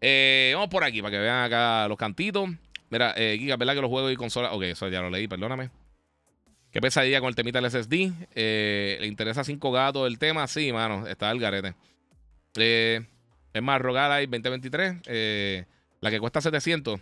Eh, 0.00 0.52
vamos 0.54 0.68
por 0.68 0.84
aquí 0.84 1.00
para 1.00 1.12
que 1.12 1.18
vean 1.18 1.44
acá 1.44 1.88
los 1.88 1.96
cantitos. 1.96 2.50
Mira, 2.94 3.12
eh, 3.16 3.36
Giga, 3.40 3.56
¿verdad 3.56 3.74
que 3.74 3.80
los 3.80 3.90
juegos 3.90 4.12
y 4.12 4.14
consolas. 4.14 4.52
Ok, 4.52 4.62
eso 4.62 4.88
ya 4.88 5.00
lo 5.00 5.10
leí, 5.10 5.26
perdóname. 5.26 5.68
¿Qué 6.70 6.80
pesadilla 6.80 7.18
con 7.18 7.28
el 7.28 7.34
temita 7.34 7.60
del 7.60 7.68
SSD? 7.68 8.12
Eh, 8.36 8.98
¿Le 9.00 9.08
interesa 9.08 9.42
cinco 9.42 9.72
gatos 9.72 10.06
el 10.06 10.16
tema? 10.16 10.46
Sí, 10.46 10.72
mano, 10.72 11.04
está 11.08 11.28
el 11.32 11.40
garete. 11.40 11.74
Eh, 12.54 13.04
es 13.52 13.62
más, 13.62 13.80
Rogalai 13.80 14.26
2023, 14.26 14.98
eh, 15.06 15.64
la 16.00 16.08
que 16.08 16.20
cuesta 16.20 16.40
700. 16.40 17.00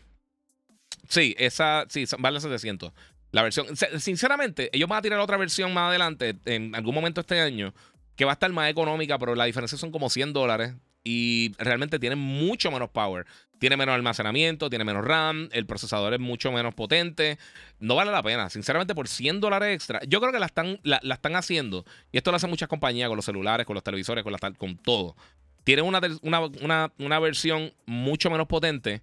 Sí, 1.10 1.34
esa, 1.38 1.84
sí, 1.90 2.06
vale 2.18 2.40
700. 2.40 2.90
La 3.30 3.42
versión, 3.42 3.66
sinceramente, 3.98 4.70
ellos 4.72 4.88
van 4.88 5.00
a 5.00 5.02
tirar 5.02 5.20
otra 5.20 5.36
versión 5.36 5.74
más 5.74 5.90
adelante, 5.90 6.36
en 6.46 6.74
algún 6.74 6.94
momento 6.94 7.20
este 7.20 7.38
año, 7.38 7.74
que 8.16 8.24
va 8.24 8.32
a 8.32 8.38
estar 8.40 8.50
más 8.50 8.70
económica, 8.70 9.18
pero 9.18 9.34
la 9.34 9.44
diferencia 9.44 9.76
son 9.76 9.90
como 9.90 10.08
100 10.08 10.32
dólares. 10.32 10.72
Y 11.04 11.52
realmente 11.58 11.98
tiene 11.98 12.16
mucho 12.16 12.70
menos 12.70 12.90
power. 12.90 13.26
Tiene 13.58 13.76
menos 13.76 13.94
almacenamiento, 13.94 14.68
tiene 14.68 14.84
menos 14.84 15.04
RAM, 15.04 15.48
el 15.52 15.66
procesador 15.66 16.14
es 16.14 16.20
mucho 16.20 16.50
menos 16.50 16.74
potente. 16.74 17.38
No 17.78 17.94
vale 17.94 18.10
la 18.10 18.22
pena. 18.22 18.50
Sinceramente, 18.50 18.94
por 18.94 19.06
100 19.06 19.40
dólares 19.40 19.74
extra, 19.74 20.00
yo 20.06 20.20
creo 20.20 20.32
que 20.32 20.40
la 20.40 20.46
están, 20.46 20.80
la, 20.82 21.00
están 21.02 21.36
haciendo. 21.36 21.84
Y 22.10 22.16
esto 22.16 22.32
lo 22.32 22.38
hacen 22.38 22.50
muchas 22.50 22.68
compañías 22.68 23.08
con 23.08 23.16
los 23.16 23.24
celulares, 23.24 23.64
con 23.64 23.74
los 23.74 23.84
televisores, 23.84 24.24
con, 24.24 24.32
la, 24.32 24.38
con 24.38 24.76
todo. 24.78 25.16
Tienen 25.62 25.84
una, 25.84 26.00
una, 26.22 26.92
una 26.98 27.18
versión 27.20 27.72
mucho 27.86 28.30
menos 28.30 28.48
potente 28.48 29.02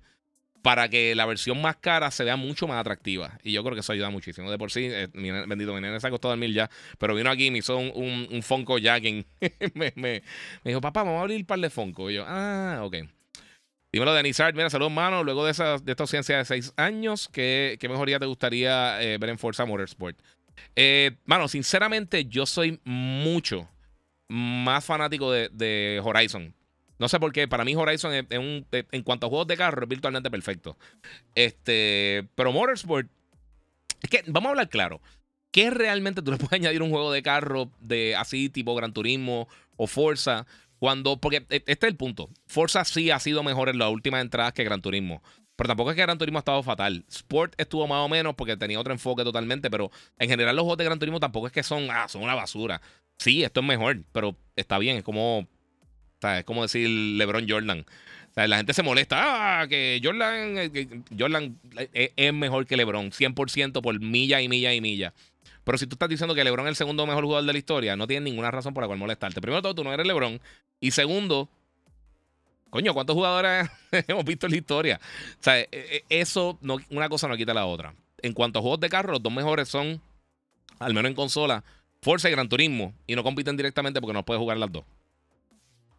para 0.61 0.89
que 0.89 1.15
la 1.15 1.25
versión 1.25 1.61
más 1.61 1.77
cara 1.77 2.11
se 2.11 2.23
vea 2.23 2.35
mucho 2.35 2.67
más 2.67 2.79
atractiva. 2.79 3.37
Y 3.43 3.53
yo 3.53 3.63
creo 3.63 3.75
que 3.75 3.81
eso 3.81 3.93
ayuda 3.93 4.09
muchísimo. 4.09 4.51
De 4.51 4.57
por 4.57 4.71
sí, 4.71 4.85
eh, 4.85 5.07
bendito, 5.13 5.73
mi 5.73 5.81
nene 5.81 5.99
se 5.99 6.07
ha 6.07 6.09
costado 6.09 6.31
dormir 6.31 6.53
ya, 6.53 6.69
pero 6.97 7.15
vino 7.15 7.29
aquí 7.29 7.47
y 7.47 7.51
me 7.51 7.59
hizo 7.59 7.77
un, 7.77 7.91
un, 7.95 8.27
un 8.31 8.43
Funko 8.43 8.77
Jacking. 8.77 9.25
me, 9.73 10.23
dijo, 10.63 10.81
papá, 10.81 11.03
vamos 11.03 11.19
a 11.19 11.21
abrir 11.21 11.39
un 11.39 11.45
par 11.45 11.59
de 11.59 11.69
Funko. 11.69 12.09
Y 12.09 12.15
yo, 12.15 12.25
ah, 12.27 12.81
ok. 12.83 12.97
Dímelo, 13.91 14.13
Denisard. 14.13 14.55
Mira, 14.55 14.69
saludos, 14.69 14.91
mano. 14.91 15.23
Luego 15.23 15.45
de, 15.45 15.51
esa, 15.51 15.77
de 15.77 15.91
esta 15.91 16.03
ausencia 16.03 16.37
de 16.37 16.45
seis 16.45 16.73
años, 16.77 17.29
¿qué, 17.31 17.77
qué 17.79 17.89
mejoría 17.89 18.19
te 18.19 18.25
gustaría 18.25 19.01
eh, 19.01 19.17
ver 19.17 19.31
en 19.31 19.39
Forza 19.39 19.65
Motorsport? 19.65 20.19
Eh, 20.75 21.11
mano, 21.25 21.47
sinceramente, 21.47 22.25
yo 22.25 22.45
soy 22.45 22.79
mucho 22.83 23.67
más 24.27 24.85
fanático 24.85 25.31
de, 25.31 25.49
de 25.49 26.01
Horizon. 26.03 26.53
No 26.99 27.07
sé 27.07 27.19
por 27.19 27.31
qué. 27.31 27.47
Para 27.47 27.65
mí, 27.65 27.75
Horizon 27.75 28.27
en 28.29 29.03
cuanto 29.03 29.25
a 29.25 29.29
juegos 29.29 29.47
de 29.47 29.57
carro 29.57 29.83
es 29.83 29.89
virtualmente 29.89 30.29
perfecto. 30.29 30.77
Este, 31.33 32.27
pero 32.35 32.51
Motorsport. 32.51 33.07
Es 34.01 34.09
que 34.09 34.23
vamos 34.27 34.47
a 34.47 34.51
hablar 34.51 34.69
claro. 34.69 35.01
¿Qué 35.51 35.71
realmente 35.71 36.21
tú 36.21 36.31
le 36.31 36.37
puedes 36.37 36.53
añadir 36.53 36.81
un 36.81 36.91
juego 36.91 37.11
de 37.11 37.23
carro 37.23 37.71
de 37.79 38.15
así, 38.15 38.49
tipo 38.49 38.75
Gran 38.75 38.93
Turismo 38.93 39.47
o 39.77 39.87
Forza? 39.87 40.45
Cuando. 40.77 41.19
Porque 41.19 41.45
e, 41.49 41.63
este 41.65 41.87
es 41.87 41.91
el 41.91 41.95
punto. 41.95 42.29
Forza 42.45 42.83
sí 42.83 43.09
ha 43.11 43.19
sido 43.19 43.43
mejor 43.43 43.69
en 43.69 43.79
las 43.79 43.89
últimas 43.89 44.21
entradas 44.21 44.53
que 44.53 44.65
Gran 44.65 44.81
Turismo. 44.81 45.23
Pero 45.55 45.69
tampoco 45.69 45.89
es 45.91 45.95
que 45.95 46.01
Gran 46.01 46.17
Turismo 46.17 46.37
ha 46.37 46.39
estado 46.39 46.63
fatal. 46.63 47.05
Sport 47.09 47.53
estuvo 47.57 47.85
más 47.87 47.99
o 48.05 48.09
menos 48.09 48.35
porque 48.35 48.55
tenía 48.55 48.79
otro 48.79 48.93
enfoque 48.93 49.23
totalmente. 49.23 49.69
Pero 49.69 49.89
en 50.17 50.29
general, 50.29 50.55
los 50.55 50.63
juegos 50.63 50.77
de 50.77 50.85
Gran 50.85 50.99
Turismo 50.99 51.19
tampoco 51.19 51.47
es 51.47 51.53
que 51.53 51.63
son, 51.63 51.89
ah, 51.91 52.07
son 52.09 52.23
una 52.23 52.35
basura. 52.35 52.81
Sí, 53.17 53.43
esto 53.43 53.59
es 53.61 53.65
mejor, 53.65 54.03
pero 54.11 54.37
está 54.55 54.77
bien. 54.77 54.97
Es 54.97 55.03
como 55.03 55.47
es 56.21 56.43
como 56.43 56.63
decir 56.63 56.89
LeBron 56.89 57.47
Jordan. 57.49 57.85
la 58.35 58.57
gente 58.57 58.73
se 58.73 58.83
molesta. 58.83 59.61
Ah, 59.61 59.67
que 59.67 59.99
Jordan, 60.03 60.57
eh, 60.57 61.01
Jordan 61.17 61.59
eh, 61.93 62.13
es 62.15 62.33
mejor 62.33 62.65
que 62.65 62.77
LeBron, 62.77 63.11
100% 63.11 63.81
por 63.81 63.99
milla 63.99 64.41
y 64.41 64.49
milla 64.49 64.73
y 64.73 64.81
milla. 64.81 65.13
Pero 65.63 65.77
si 65.77 65.87
tú 65.87 65.95
estás 65.95 66.09
diciendo 66.09 66.33
que 66.35 66.43
LeBron 66.43 66.65
es 66.65 66.71
el 66.71 66.75
segundo 66.75 67.05
mejor 67.05 67.25
jugador 67.25 67.45
de 67.45 67.53
la 67.53 67.59
historia, 67.59 67.95
no 67.95 68.07
tienes 68.07 68.23
ninguna 68.23 68.51
razón 68.51 68.73
por 68.73 68.83
la 68.83 68.87
cual 68.87 68.99
molestarte. 68.99 69.41
Primero 69.41 69.61
todo, 69.61 69.75
tú 69.75 69.83
no 69.83 69.93
eres 69.93 70.07
LeBron. 70.07 70.39
Y 70.79 70.91
segundo, 70.91 71.49
coño, 72.69 72.93
¿cuántos 72.93 73.13
jugadores 73.15 73.69
hemos 74.07 74.25
visto 74.25 74.47
en 74.47 74.51
la 74.51 74.57
historia? 74.57 75.01
Sea, 75.39 75.59
eh, 75.59 76.03
eso, 76.09 76.57
no, 76.61 76.77
una 76.89 77.09
cosa 77.09 77.27
no 77.27 77.37
quita 77.37 77.53
la 77.53 77.65
otra. 77.65 77.93
En 78.21 78.33
cuanto 78.33 78.59
a 78.59 78.61
juegos 78.61 78.79
de 78.79 78.89
carro, 78.89 79.11
los 79.11 79.23
dos 79.23 79.31
mejores 79.31 79.69
son, 79.69 80.01
al 80.79 80.93
menos 80.93 81.09
en 81.09 81.15
consola, 81.15 81.63
Forza 82.01 82.29
y 82.29 82.31
Gran 82.31 82.49
Turismo. 82.49 82.93
Y 83.05 83.15
no 83.15 83.23
compiten 83.23 83.55
directamente 83.57 84.01
porque 84.01 84.13
no 84.13 84.25
puedes 84.25 84.39
jugar 84.39 84.57
las 84.57 84.71
dos. 84.71 84.85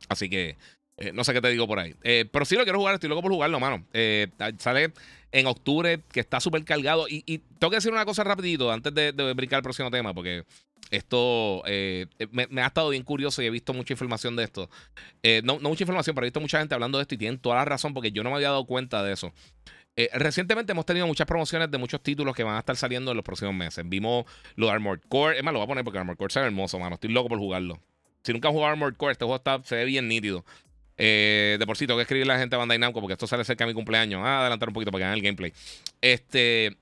Así 0.09 0.29
que 0.29 0.57
eh, 1.01 1.13
no 1.15 1.25
sé 1.25 1.33
qué 1.33 1.41
te 1.41 1.49
digo 1.49 1.67
por 1.67 1.79
ahí. 1.79 1.95
Eh, 2.03 2.27
pero 2.31 2.45
sí 2.45 2.55
lo 2.57 2.65
quiero 2.65 2.79
jugar, 2.79 2.95
estoy 2.95 3.09
loco 3.09 3.23
por 3.23 3.33
jugarlo, 3.33 3.59
mano. 3.59 3.87
Eh, 3.95 4.29
sale 4.59 4.93
en 5.33 5.47
octubre, 5.47 6.01
que 6.13 6.21
está 6.21 6.41
súper 6.41 6.63
cargado. 6.65 7.07
Y, 7.09 7.39
tengo 7.59 7.71
que 7.71 7.77
decir 7.77 7.91
una 7.91 8.05
cosa 8.05 8.23
rapidito 8.23 8.71
antes 8.71 8.95
de, 8.95 9.13
brincar 9.35 9.59
al 9.59 9.63
próximo 9.63 9.91
tema, 9.91 10.13
porque 10.13 10.45
esto 10.91 11.63
me, 11.67 12.63
ha 12.63 12.67
estado 12.67 12.91
bien 12.91 13.03
curioso 13.03 13.41
y 13.43 13.47
he 13.47 13.51
visto 13.51 13.73
mucha 13.73 13.95
información 13.95 14.37
de 14.37 14.45
esto. 14.45 14.69
No, 15.45 15.59
mucha 15.61 15.85
información, 15.85 16.15
pero 16.15 16.27
he 16.27 16.29
visto 16.29 16.41
mucha 16.41 16.59
gente 16.59 16.75
hablando 16.75 16.99
de 16.99 17.03
esto 17.03 17.15
y 17.15 17.19
tienen 17.19 17.39
toda 17.39 17.57
la 17.57 17.65
razón, 17.65 17.95
porque 17.95 18.13
yo 18.13 18.23
no 18.23 18.31
me 18.31 18.37
había 18.37 18.51
dado 18.51 18.67
cuenta 18.67 19.03
de 19.03 19.13
eso. 19.13 19.33
recientemente 20.15 20.73
hemos 20.73 20.85
tenido 20.85 21.07
muchas 21.07 21.27
promociones 21.27 21.71
de 21.71 21.79
muchos 21.79 22.03
títulos 22.03 22.35
que 22.35 22.43
van 22.43 22.57
a 22.57 22.59
estar 22.59 22.77
saliendo 22.77 23.13
en 23.13 23.17
los 23.17 23.25
próximos 23.25 23.55
meses. 23.55 23.89
Vimos 23.89 24.27
lo 24.57 24.67
de 24.67 24.73
Armored 24.73 25.03
Core. 25.09 25.39
Es 25.39 25.45
más, 25.45 25.53
lo 25.53 25.61
voy 25.61 25.65
a 25.65 25.69
poner 25.69 25.85
porque 25.85 25.99
Armored 25.99 26.19
Core 26.19 26.33
se 26.33 26.41
hermoso, 26.41 26.79
mano. 26.79 26.97
Estoy 26.97 27.11
loco 27.11 27.29
por 27.29 27.39
jugarlo. 27.39 27.81
Si 28.23 28.33
nunca 28.33 28.49
han 28.49 28.55
jugado 28.55 28.73
Armored 28.73 28.97
Core, 28.97 29.13
este 29.13 29.25
juego 29.25 29.37
está, 29.37 29.63
se 29.65 29.77
ve 29.77 29.85
bien 29.85 30.09
nítido. 30.09 30.45
Eh, 31.03 31.57
de 31.59 31.67
por 31.67 31.79
sí, 31.79 31.87
tengo 31.87 31.97
que 31.97 32.03
escribirle 32.03 32.33
a 32.33 32.37
la 32.37 32.41
gente 32.41 32.57
de 32.57 32.59
Bandai 32.59 32.79
Namco 32.79 33.01
porque 33.01 33.15
esto 33.15 33.27
sale 33.27 33.43
cerca 33.45 33.65
de 33.65 33.71
mi 33.71 33.75
cumpleaños. 33.75 34.21
Ah, 34.23 34.41
adelantar 34.43 34.69
un 34.69 34.75
poquito 34.75 34.91
para 34.91 35.01
que 35.01 35.05
vean 35.07 35.17
el 35.17 35.23
gameplay. 35.23 35.53
Este. 36.01 36.77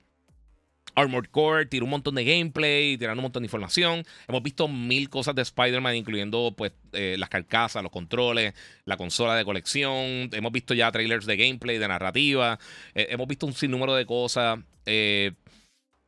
Armored 0.95 1.29
Core, 1.29 1.65
tiró 1.67 1.85
un 1.85 1.91
montón 1.91 2.15
de 2.15 2.25
gameplay, 2.25 2.97
tirando 2.97 3.21
un 3.21 3.23
montón 3.23 3.43
de 3.43 3.45
información. 3.45 4.03
Hemos 4.27 4.43
visto 4.43 4.67
mil 4.67 5.09
cosas 5.09 5.33
de 5.35 5.43
Spider-Man, 5.43 5.95
incluyendo 5.95 6.53
pues 6.57 6.73
eh, 6.91 7.15
las 7.17 7.29
carcasas, 7.29 7.81
los 7.81 7.91
controles, 7.91 8.53
la 8.83 8.97
consola 8.97 9.35
de 9.35 9.45
colección. 9.45 10.29
Hemos 10.33 10.51
visto 10.51 10.73
ya 10.73 10.91
trailers 10.91 11.25
de 11.25 11.37
gameplay, 11.37 11.77
de 11.77 11.87
narrativa. 11.87 12.59
Eh, 12.95 13.07
hemos 13.11 13.27
visto 13.27 13.45
un 13.45 13.53
sinnúmero 13.53 13.95
de 13.95 14.05
cosas. 14.05 14.59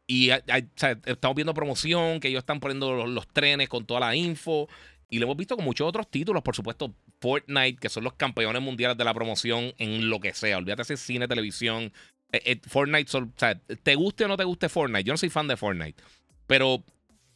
y 0.08 0.30
estamos 0.30 1.36
viendo 1.36 1.54
promoción, 1.54 2.20
que 2.20 2.28
ellos 2.28 2.40
están 2.40 2.60
poniendo 2.60 3.06
los, 3.06 3.28
trenes 3.30 3.70
con 3.70 3.86
toda 3.86 4.02
la 4.02 4.16
info. 4.16 4.68
Y 5.12 5.20
lo 5.20 5.26
hemos 5.26 5.36
visto 5.36 5.57
con 5.57 5.66
muchos 5.66 5.86
otros 5.86 6.09
títulos, 6.09 6.41
por 6.41 6.55
supuesto, 6.55 6.95
Fortnite, 7.20 7.78
que 7.82 7.89
son 7.89 8.05
los 8.05 8.14
campeones 8.14 8.62
mundiales 8.62 8.97
de 8.97 9.03
la 9.03 9.14
promoción 9.14 9.74
en 9.78 10.09
lo 10.09 10.22
que 10.22 10.34
sea. 10.34 10.57
Olvídate 10.57 10.84
ese 10.84 10.95
cine, 10.95 11.28
televisión. 11.28 11.91
Eh, 12.32 12.41
eh, 12.45 12.62
Fortnite, 12.66 13.18
o 13.18 13.28
sea, 13.36 13.59
te 13.59 13.95
guste 13.95 14.24
o 14.24 14.30
no 14.30 14.38
te 14.38 14.45
guste 14.45 14.70
Fortnite. 14.70 15.03
Yo 15.03 15.12
no 15.12 15.18
soy 15.18 15.30
fan 15.30 15.49
de 15.49 15.57
Fortnite. 15.57 16.01
Pero 16.47 16.86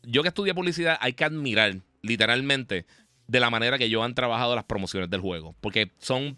yo 0.03 0.21
que 0.21 0.29
estudié 0.29 0.53
publicidad, 0.53 0.97
hay 1.01 1.13
que 1.13 1.25
admirar, 1.25 1.75
literalmente, 2.01 2.85
de 3.27 3.39
la 3.41 3.49
manera 3.49 3.77
que 3.77 3.85
ellos 3.85 4.05
han 4.05 4.15
trabajado 4.15 4.55
las 4.55 4.63
promociones 4.63 5.09
del 5.09 5.19
juego. 5.19 5.53
Porque 5.59 5.91
son. 5.97 6.37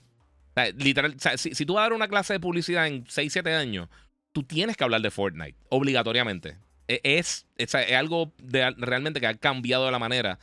literal, 0.77 1.17
si, 1.37 1.65
tú 1.67 1.75
vas 1.75 1.81
a 1.81 1.83
dar 1.83 1.93
una 1.93 2.07
clase 2.07 2.33
de 2.33 2.39
publicidad 2.39 2.87
en 2.87 3.05
6, 3.07 3.31
7 3.31 3.53
años, 3.53 3.89
tú 4.31 4.41
tienes 4.41 4.75
que 4.75 4.83
hablar 4.83 5.01
de 5.01 5.11
Fortnite, 5.11 5.55
obligatoriamente. 5.69 6.57
E, 6.87 6.99
es, 7.03 7.45
es, 7.57 7.75
algo 7.75 8.33
de, 8.39 8.71
realmente 8.71 9.19
que 9.19 9.27
ha 9.27 9.35
cambiado 9.35 9.91
la 9.91 9.99
manera 9.99 10.39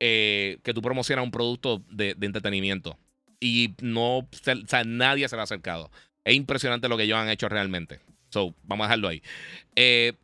eh, 0.00 0.58
que 0.62 0.72
tú 0.72 0.80
promocionas 0.80 1.24
un 1.24 1.30
producto 1.30 1.82
de, 1.90 2.16
entretenimiento. 2.20 2.98
Y 3.38 3.74
no, 3.80 4.18
o 4.18 4.28
sea, 4.66 4.84
nadie 4.84 5.28
se 5.28 5.36
le 5.36 5.40
ha 5.40 5.44
acercado. 5.44 5.90
Es 6.24 6.34
impresionante 6.34 6.88
lo 6.88 6.96
que 6.96 7.04
ellos 7.04 7.18
han 7.18 7.28
hecho 7.28 7.48
realmente. 7.48 8.00
So, 8.30 8.54
vamos 8.62 8.84
a 8.84 8.88
dejarlo 8.88 9.08
ahí. 9.08 9.22
Eh, 9.76 10.14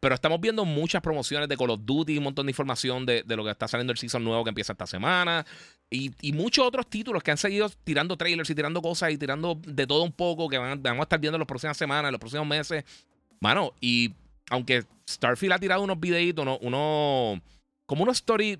pero 0.00 0.14
estamos 0.16 0.40
viendo 0.40 0.64
muchas 0.64 1.00
promociones 1.00 1.48
de 1.48 1.56
Call 1.56 1.70
of 1.70 1.80
Duty, 1.82 2.18
un 2.18 2.24
montón 2.24 2.46
de 2.46 2.50
información 2.50 3.06
de, 3.06 3.24
lo 3.26 3.44
que 3.44 3.50
está 3.50 3.66
saliendo 3.68 3.92
el 3.92 3.98
season 3.98 4.22
nuevo 4.22 4.44
que 4.44 4.50
empieza 4.50 4.72
esta 4.72 4.86
semana. 4.86 5.46
Y, 5.88 6.10
muchos 6.32 6.66
otros 6.66 6.88
títulos 6.90 7.22
que 7.22 7.30
han 7.30 7.38
seguido 7.38 7.70
tirando 7.84 8.16
trailers 8.16 8.50
y 8.50 8.54
tirando 8.54 8.82
cosas 8.82 9.12
y 9.12 9.16
tirando 9.16 9.58
de 9.66 9.86
todo 9.86 10.02
un 10.02 10.12
poco 10.12 10.48
que 10.48 10.58
van, 10.58 10.82
vamos 10.82 11.00
a 11.00 11.02
estar 11.04 11.20
viendo 11.20 11.36
en 11.36 11.40
las 11.40 11.46
próximas 11.46 11.76
semanas, 11.76 12.08
en 12.08 12.12
los 12.12 12.18
próximos 12.18 12.46
meses. 12.46 12.84
Mano, 13.40 13.72
y 13.80 14.12
aunque 14.50 14.84
Starfield 15.08 15.52
ha 15.54 15.58
tirado 15.58 15.82
unos 15.82 15.98
videitos, 15.98 16.42
uno, 16.42 16.58
uno 16.60 17.40
como 17.86 18.02
unos 18.02 18.16
story, 18.16 18.58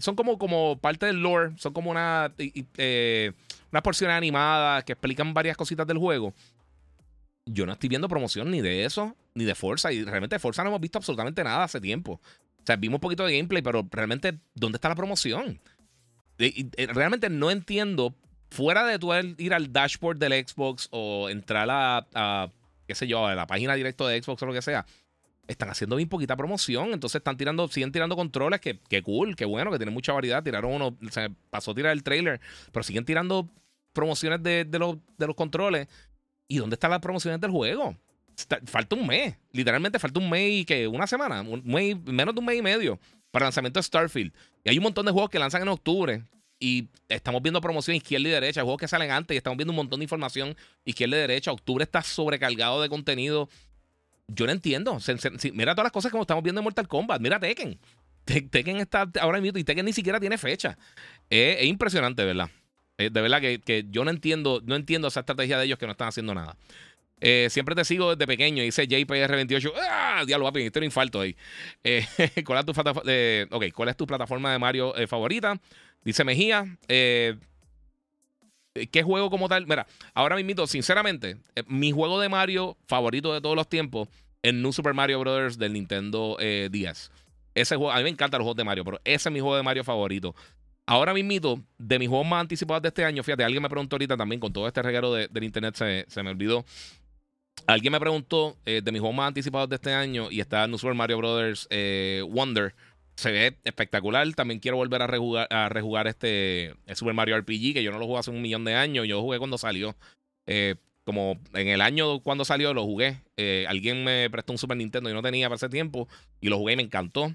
son 0.00 0.16
como, 0.16 0.38
como 0.38 0.78
parte 0.78 1.06
del 1.06 1.22
lore, 1.22 1.52
son 1.56 1.72
como 1.72 1.90
una, 1.90 2.32
eh, 2.38 3.32
unas 3.70 3.82
porciones 3.82 4.16
animadas 4.16 4.84
que 4.84 4.92
explican 4.92 5.34
varias 5.34 5.56
cositas 5.56 5.86
del 5.86 5.98
juego. 5.98 6.34
Yo 7.46 7.66
no 7.66 7.72
estoy 7.72 7.88
viendo 7.88 8.08
promoción 8.08 8.50
ni 8.50 8.60
de 8.60 8.84
eso, 8.84 9.16
ni 9.34 9.44
de 9.44 9.54
Forza. 9.54 9.92
Y 9.92 10.04
realmente 10.04 10.36
de 10.36 10.40
Forza 10.40 10.62
no 10.62 10.70
hemos 10.70 10.80
visto 10.80 10.98
absolutamente 10.98 11.44
nada 11.44 11.64
hace 11.64 11.80
tiempo. 11.80 12.12
O 12.12 12.66
sea, 12.66 12.76
vimos 12.76 12.96
un 12.96 13.00
poquito 13.00 13.26
de 13.26 13.36
gameplay, 13.36 13.62
pero 13.62 13.86
realmente, 13.90 14.38
¿dónde 14.54 14.76
está 14.76 14.88
la 14.88 14.94
promoción? 14.94 15.60
realmente 16.36 17.30
no 17.30 17.52
entiendo, 17.52 18.12
fuera 18.50 18.84
de 18.84 18.98
tú 18.98 19.14
ir 19.14 19.54
al 19.54 19.72
dashboard 19.72 20.18
del 20.18 20.32
Xbox 20.32 20.88
o 20.90 21.28
entrar 21.28 21.70
a, 21.70 22.08
a 22.12 22.50
qué 22.88 22.94
sé 22.96 23.06
yo, 23.06 23.24
a 23.24 23.36
la 23.36 23.46
página 23.46 23.74
directa 23.74 24.06
de 24.08 24.20
Xbox 24.20 24.42
o 24.42 24.46
lo 24.46 24.52
que 24.52 24.62
sea 24.62 24.84
están 25.48 25.70
haciendo 25.70 25.96
bien 25.96 26.08
poquita 26.08 26.36
promoción. 26.36 26.92
Entonces 26.92 27.20
están 27.20 27.36
tirando, 27.36 27.68
siguen 27.68 27.92
tirando 27.92 28.16
controles, 28.16 28.60
que, 28.60 28.78
que 28.78 29.02
cool, 29.02 29.36
que 29.36 29.44
bueno, 29.44 29.70
que 29.70 29.78
tienen 29.78 29.94
mucha 29.94 30.12
variedad. 30.12 30.42
Tiraron 30.42 30.72
uno, 30.72 30.96
se 31.10 31.30
pasó 31.50 31.72
a 31.72 31.74
tirar 31.74 31.92
el 31.92 32.02
trailer, 32.02 32.40
pero 32.72 32.82
siguen 32.82 33.04
tirando 33.04 33.48
promociones 33.92 34.42
de, 34.42 34.66
los, 34.78 34.96
de 35.16 35.26
los 35.26 35.36
controles. 35.36 35.88
¿Y 36.48 36.58
dónde 36.58 36.74
están 36.74 36.90
las 36.90 37.00
promociones 37.00 37.40
del 37.40 37.50
juego? 37.50 37.96
falta 38.66 38.96
un 38.96 39.06
mes, 39.06 39.36
literalmente 39.52 39.98
falta 39.98 40.18
un 40.18 40.28
mes 40.28 40.50
y 40.50 40.64
que 40.64 40.88
una 40.88 41.06
semana, 41.06 41.42
un 41.42 41.62
mes, 41.64 41.96
menos 42.04 42.34
de 42.34 42.40
un 42.40 42.46
mes 42.46 42.58
y 42.58 42.62
medio 42.62 42.98
para 43.30 43.44
el 43.44 43.46
lanzamiento 43.46 43.78
de 43.78 43.84
Starfield. 43.84 44.32
Y 44.64 44.70
hay 44.70 44.78
un 44.78 44.82
montón 44.82 45.06
de 45.06 45.12
juegos 45.12 45.30
que 45.30 45.38
lanzan 45.38 45.62
en 45.62 45.68
octubre 45.68 46.24
y 46.58 46.88
estamos 47.08 47.42
viendo 47.42 47.60
promoción 47.60 47.96
izquierda 47.96 48.28
y 48.28 48.32
derecha, 48.32 48.62
juegos 48.62 48.80
que 48.80 48.88
salen 48.88 49.10
antes 49.10 49.34
y 49.34 49.38
estamos 49.38 49.56
viendo 49.56 49.72
un 49.72 49.76
montón 49.76 50.00
de 50.00 50.04
información 50.04 50.56
izquierda 50.84 51.16
y 51.16 51.20
derecha. 51.20 51.52
Octubre 51.52 51.84
está 51.84 52.02
sobrecargado 52.02 52.82
de 52.82 52.88
contenido 52.88 53.48
yo 54.28 54.46
no 54.46 54.52
entiendo. 54.52 54.98
mira 55.52 55.74
todas 55.74 55.86
las 55.86 55.92
cosas 55.92 56.10
como 56.10 56.22
estamos 56.22 56.42
viendo 56.42 56.60
en 56.60 56.64
Mortal 56.64 56.88
Kombat. 56.88 57.20
Mira 57.20 57.38
Tekken. 57.38 57.78
Tekken 58.24 58.78
está 58.78 59.10
ahora 59.20 59.40
mismo 59.40 59.58
y 59.58 59.64
Tekken 59.64 59.84
ni 59.84 59.92
siquiera 59.92 60.18
tiene 60.18 60.38
fecha. 60.38 60.78
Es, 61.28 61.64
impresionante, 61.64 62.24
¿verdad? 62.24 62.50
de 62.96 63.10
verdad 63.10 63.40
que, 63.40 63.86
yo 63.90 64.04
no 64.04 64.10
entiendo, 64.10 64.62
no 64.64 64.76
entiendo 64.76 65.08
esa 65.08 65.20
estrategia 65.20 65.58
de 65.58 65.64
ellos 65.64 65.78
que 65.78 65.86
no 65.86 65.92
están 65.92 66.08
haciendo 66.08 66.34
nada. 66.34 66.56
Eh, 67.20 67.48
siempre 67.50 67.74
te 67.74 67.84
sigo 67.84 68.14
desde 68.14 68.26
pequeño, 68.26 68.62
dice 68.62 68.86
JPR28. 68.86 69.72
¡Ah! 69.90 70.24
Diablo, 70.26 70.46
papi, 70.46 70.62
este 70.62 70.78
un 70.78 70.84
infarto 70.84 71.20
ahí. 71.20 71.36
Eh, 71.82 72.06
¿cuál, 72.44 72.60
es 72.60 72.66
tu, 72.66 72.72
¿Cuál 73.72 73.88
es 73.88 73.96
tu 73.96 74.06
plataforma 74.06 74.52
de 74.52 74.58
Mario 74.58 74.96
eh, 74.96 75.06
favorita? 75.06 75.60
Dice 76.02 76.24
Mejía. 76.24 76.76
¿Qué 78.90 79.04
juego 79.04 79.30
como 79.30 79.48
tal? 79.48 79.68
Mira, 79.68 79.86
ahora 80.14 80.34
mismo, 80.34 80.66
sinceramente, 80.66 81.36
mi 81.68 81.92
juego 81.92 82.18
de 82.18 82.28
Mario 82.28 82.76
favorito 82.88 83.32
de 83.32 83.40
todos 83.40 83.54
los 83.54 83.68
tiempos 83.68 84.08
es 84.42 84.52
New 84.52 84.72
Super 84.72 84.94
Mario 84.94 85.20
Bros. 85.20 85.58
del 85.58 85.72
Nintendo 85.72 86.36
10. 86.40 87.10
Ese 87.54 87.76
juego, 87.76 87.92
a 87.92 87.98
mí 87.98 88.02
me 88.02 88.08
encantan 88.08 88.40
los 88.40 88.46
juegos 88.46 88.56
de 88.56 88.64
Mario, 88.64 88.84
pero 88.84 89.00
ese 89.04 89.28
es 89.28 89.32
mi 89.32 89.38
juego 89.38 89.56
de 89.56 89.62
Mario 89.62 89.84
favorito. 89.84 90.34
Ahora 90.86 91.14
mismo, 91.14 91.64
de 91.78 91.98
mis 92.00 92.08
juegos 92.08 92.26
más 92.26 92.40
anticipados 92.40 92.82
de 92.82 92.88
este 92.88 93.04
año, 93.04 93.22
fíjate, 93.22 93.44
alguien 93.44 93.62
me 93.62 93.70
preguntó 93.70 93.94
ahorita 93.94 94.16
también, 94.16 94.40
con 94.40 94.52
todo 94.52 94.66
este 94.66 94.82
reguero 94.82 95.12
de, 95.12 95.28
del 95.28 95.44
internet 95.44 95.76
se, 95.76 96.04
se, 96.08 96.22
me 96.24 96.30
olvidó. 96.30 96.64
Alguien 97.68 97.92
me 97.92 98.00
preguntó 98.00 98.56
de 98.64 98.82
mis 98.90 99.00
juegos 99.00 99.16
más 99.16 99.28
anticipados 99.28 99.68
de 99.68 99.76
este 99.76 99.94
año 99.94 100.32
y 100.32 100.40
está 100.40 100.66
New 100.66 100.78
Super 100.78 100.94
Mario 100.94 101.18
Bros. 101.18 101.68
Wonder 102.28 102.74
se 103.16 103.32
ve 103.32 103.56
espectacular. 103.64 104.32
También 104.34 104.60
quiero 104.60 104.76
volver 104.76 105.02
a 105.02 105.06
rejugar, 105.06 106.06
a 106.06 106.10
este 106.10 106.74
Super 106.94 107.14
Mario 107.14 107.38
RPG, 107.38 107.74
que 107.74 107.82
yo 107.82 107.90
no 107.90 107.98
lo 107.98 108.06
jugué 108.06 108.20
hace 108.20 108.30
un 108.30 108.42
millón 108.42 108.64
de 108.64 108.74
años. 108.74 109.06
Yo 109.06 109.20
jugué 109.20 109.38
cuando 109.38 109.58
salió. 109.58 109.96
Eh, 110.46 110.76
como 111.04 111.38
en 111.52 111.68
el 111.68 111.80
año 111.80 112.20
cuando 112.20 112.44
salió 112.44 112.74
lo 112.74 112.84
jugué. 112.84 113.20
Eh, 113.36 113.66
alguien 113.68 114.04
me 114.04 114.28
prestó 114.30 114.52
un 114.52 114.58
Super 114.58 114.76
Nintendo 114.76 115.10
y 115.10 115.12
no 115.12 115.22
tenía 115.22 115.48
para 115.48 115.56
ese 115.56 115.68
tiempo. 115.68 116.08
Y 116.40 116.48
lo 116.48 116.58
jugué 116.58 116.74
y 116.74 116.76
me 116.76 116.82
encantó. 116.82 117.34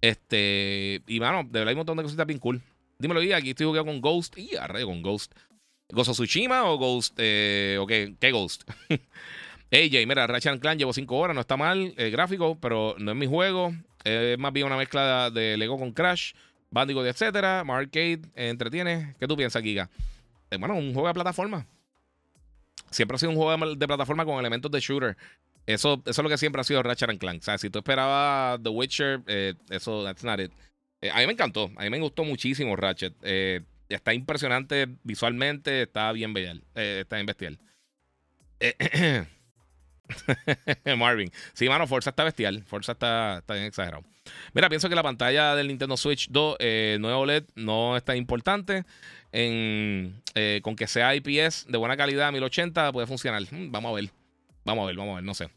Este. 0.00 1.02
Y 1.06 1.18
bueno, 1.18 1.44
de 1.44 1.50
verdad 1.50 1.68
hay 1.68 1.74
un 1.74 1.78
montón 1.78 1.96
de 1.96 2.02
cositas 2.02 2.26
bien 2.26 2.38
cool. 2.38 2.60
Dímelo, 2.98 3.22
y 3.22 3.32
aquí 3.32 3.50
estoy 3.50 3.66
jugando 3.66 3.90
con 3.90 4.00
Ghost. 4.00 4.38
Y 4.38 4.56
arre 4.56 4.84
con 4.84 5.02
Ghost. 5.02 5.32
¿Ghost 5.90 6.10
of 6.10 6.16
Tsushima 6.16 6.64
o 6.64 6.78
Ghost? 6.78 7.14
Eh, 7.18 7.76
¿O 7.80 7.86
qué, 7.86 8.14
qué 8.18 8.30
Ghost? 8.30 8.68
AJ, 9.70 10.06
mira, 10.06 10.26
Ratchet 10.26 10.60
Clan 10.60 10.78
llevo 10.78 10.92
5 10.92 11.16
horas, 11.16 11.34
no 11.34 11.40
está 11.40 11.56
mal 11.56 11.94
el 11.96 12.10
gráfico, 12.12 12.56
pero 12.60 12.94
no 12.98 13.10
es 13.10 13.16
mi 13.16 13.26
juego. 13.26 13.74
Es 14.04 14.38
más 14.38 14.52
bien 14.52 14.66
una 14.66 14.76
mezcla 14.76 15.30
de 15.30 15.56
Lego 15.56 15.78
con 15.78 15.92
Crash, 15.92 16.34
Bandicoot, 16.70 17.06
etcétera. 17.06 17.60
Arcade, 17.60 18.20
entretiene. 18.34 19.16
¿Qué 19.18 19.26
tú 19.26 19.36
piensas, 19.36 19.62
Giga? 19.62 19.88
Eh, 20.50 20.58
bueno, 20.58 20.74
un 20.76 20.92
juego 20.92 21.08
de 21.08 21.14
plataforma. 21.14 21.66
Siempre 22.90 23.14
ha 23.16 23.18
sido 23.18 23.30
un 23.30 23.36
juego 23.36 23.74
de, 23.74 23.86
plataforma 23.86 24.24
con 24.24 24.38
elementos 24.38 24.70
de 24.70 24.80
shooter. 24.80 25.16
Eso, 25.66 26.02
eso 26.04 26.20
es 26.20 26.22
lo 26.22 26.28
que 26.28 26.36
siempre 26.36 26.60
ha 26.60 26.64
sido 26.64 26.82
Ratchet 26.82 27.18
Clank. 27.18 27.40
O 27.40 27.44
sea, 27.44 27.56
si 27.56 27.70
tú 27.70 27.78
esperabas 27.78 28.62
The 28.62 28.68
Witcher, 28.68 29.22
eh, 29.26 29.54
eso, 29.70 30.04
that's 30.04 30.22
not 30.22 30.38
it. 30.38 30.52
Eh, 31.00 31.10
a 31.10 31.18
mí 31.18 31.26
me 31.26 31.32
encantó. 31.32 31.70
A 31.76 31.84
mí 31.84 31.90
me 31.90 31.98
gustó 31.98 32.24
muchísimo 32.24 32.76
Ratchet. 32.76 33.14
está 33.88 34.12
impresionante 34.12 34.88
visualmente. 35.02 35.82
Está 35.82 36.12
bien 36.12 36.34
bestial. 36.34 36.62
está 36.74 37.16
bien 37.16 37.26
bestial. 37.26 37.58
Marvin. 40.96 41.30
Sí, 41.52 41.68
mano, 41.68 41.86
Forza 41.86 42.10
está 42.10 42.24
bestial. 42.24 42.62
Forza 42.64 42.92
está, 42.92 43.38
está 43.38 43.54
bien 43.54 43.66
exagerado. 43.66 44.04
Mira, 44.52 44.68
pienso 44.68 44.88
que 44.88 44.94
la 44.94 45.02
pantalla 45.02 45.54
del 45.54 45.68
Nintendo 45.68 45.96
Switch 45.96 46.28
2 46.30 46.56
eh, 46.58 46.96
nuevo 47.00 47.20
OLED 47.20 47.44
no 47.54 47.96
es 47.96 48.04
tan 48.04 48.16
importante. 48.16 48.84
En, 49.32 50.22
eh, 50.34 50.60
con 50.62 50.76
que 50.76 50.86
sea 50.86 51.14
IPS 51.14 51.66
de 51.68 51.76
buena 51.76 51.96
calidad, 51.96 52.32
1080, 52.32 52.92
puede 52.92 53.06
funcionar. 53.06 53.42
Hmm, 53.42 53.70
vamos 53.70 53.92
a 53.92 53.94
ver. 53.94 54.10
Vamos 54.64 54.84
a 54.84 54.86
ver, 54.86 54.96
vamos 54.96 55.12
a 55.12 55.14
ver, 55.16 55.24
no 55.24 55.34
sé. 55.34 55.48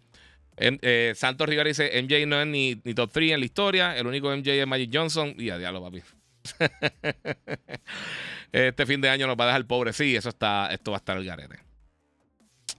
Eh, 0.57 1.13
Santos 1.15 1.47
Rivera 1.47 1.67
dice: 1.67 2.01
MJ 2.01 2.25
no 2.25 2.41
es 2.41 2.47
ni, 2.47 2.81
ni, 2.83 2.93
top 2.93 3.11
3 3.11 3.33
en 3.33 3.39
la 3.39 3.45
historia. 3.45 3.95
El 3.95 4.07
único 4.07 4.35
MJ 4.35 4.61
es 4.61 4.67
Magic 4.67 4.89
Johnson. 4.91 5.35
Y 5.37 5.51
a 5.51 5.57
diablo, 5.57 5.83
papi. 5.83 6.01
este 8.51 8.85
fin 8.85 9.01
de 9.01 9.09
año 9.09 9.27
nos 9.27 9.37
va 9.37 9.43
a 9.43 9.47
dejar 9.47 9.67
pobre. 9.67 9.93
Sí, 9.93 10.15
eso 10.15 10.29
está, 10.29 10.69
esto 10.71 10.91
va 10.91 10.97
a 10.97 10.99
estar 10.99 11.17
el 11.17 11.25
garete. 11.25 11.66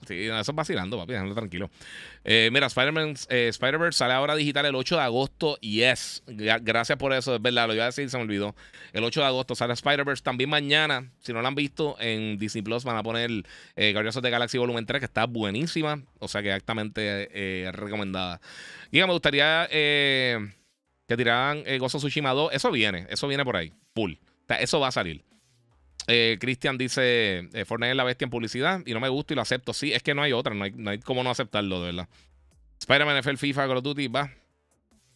Sí, 0.07 0.25
eso 0.25 0.39
es 0.39 0.55
vacilando, 0.55 0.97
papi, 0.97 1.13
déjalo 1.13 1.35
tranquilo. 1.35 1.69
Eh, 2.23 2.49
mira, 2.51 2.67
Spider-Man, 2.67 3.15
eh, 3.29 3.47
Spider-Verse 3.49 3.97
sale 3.97 4.13
ahora 4.13 4.35
digital 4.35 4.65
el 4.65 4.75
8 4.75 4.95
de 4.95 5.01
agosto. 5.01 5.57
Yes, 5.57 6.23
gracias 6.27 6.97
por 6.97 7.13
eso, 7.13 7.35
es 7.35 7.41
verdad, 7.41 7.67
lo 7.67 7.73
iba 7.73 7.83
a 7.83 7.87
decir, 7.87 8.09
se 8.09 8.17
me 8.17 8.23
olvidó. 8.23 8.55
El 8.93 9.03
8 9.03 9.19
de 9.19 9.25
agosto 9.25 9.55
sale 9.55 9.73
Spider-Verse. 9.73 10.23
También 10.23 10.49
mañana, 10.49 11.11
si 11.19 11.33
no 11.33 11.41
lo 11.41 11.47
han 11.47 11.55
visto, 11.55 11.97
en 11.99 12.37
Disney 12.37 12.61
Plus 12.61 12.83
van 12.83 12.97
a 12.97 13.03
poner 13.03 13.29
eh, 13.75 13.91
Guardians 13.93 14.19
the 14.21 14.29
Galaxy 14.29 14.57
Volumen 14.57 14.85
3, 14.85 14.99
que 14.99 15.05
está 15.05 15.25
buenísima. 15.25 16.01
O 16.19 16.27
sea 16.27 16.41
que 16.41 16.49
exactamente 16.49 17.29
eh, 17.33 17.71
recomendada. 17.71 18.39
Y 18.91 18.99
me 18.99 19.05
gustaría 19.05 19.67
que 19.69 21.17
tiraran 21.17 21.63
Gozo 21.77 21.97
Tsushima 21.97 22.31
2. 22.31 22.53
Eso 22.53 22.71
viene, 22.71 23.05
eso 23.09 23.27
viene 23.27 23.43
por 23.43 23.57
ahí, 23.57 23.73
full. 23.93 24.13
Eso 24.59 24.79
va 24.79 24.87
a 24.87 24.91
salir. 24.91 25.23
Eh, 26.07 26.37
Cristian 26.39 26.77
dice: 26.77 27.49
eh, 27.53 27.65
Fortnite 27.65 27.91
es 27.91 27.97
la 27.97 28.03
bestia 28.03 28.25
en 28.25 28.31
publicidad 28.31 28.81
y 28.85 28.93
no 28.93 28.99
me 28.99 29.09
gusta 29.09 29.33
y 29.33 29.35
lo 29.35 29.41
acepto. 29.41 29.73
Sí, 29.73 29.93
es 29.93 30.03
que 30.03 30.13
no 30.13 30.21
hay 30.21 30.33
otra, 30.33 30.53
no 30.53 30.63
hay, 30.63 30.71
no 30.71 30.91
cómo 31.03 31.23
no 31.23 31.29
aceptarlo, 31.29 31.79
de 31.81 31.87
verdad. 31.87 32.09
Spider-Man, 32.79 33.19
NFL, 33.19 33.35
FIFA, 33.35 33.67
Call 33.67 33.77
of 33.77 33.83
Duty, 33.83 34.07
va. 34.07 34.31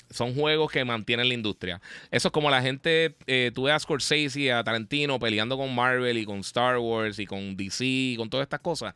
Son 0.10 0.36
juegos 0.36 0.72
que 0.72 0.86
mantienen 0.86 1.28
la 1.28 1.34
industria. 1.34 1.82
Eso 2.12 2.28
es 2.28 2.32
como 2.32 2.52
la 2.52 2.62
gente, 2.62 3.16
eh, 3.26 3.52
tú 3.56 3.64
ves 3.64 3.74
a 3.74 3.80
Scorsese 3.80 4.40
y 4.42 4.50
a 4.50 4.64
Tarantino 4.64 5.18
peleando 5.18 5.58
con 5.58 5.74
Marvel 5.74 6.18
y 6.18 6.26
con 6.26 6.40
Star 6.40 6.78
Wars 6.78 7.18
y 7.18 7.26
con 7.26 7.58
DC 7.58 7.84
y 7.86 8.16
con 8.18 8.30
todas 8.30 8.46
estas 8.46 8.60
cosas. 8.60 8.94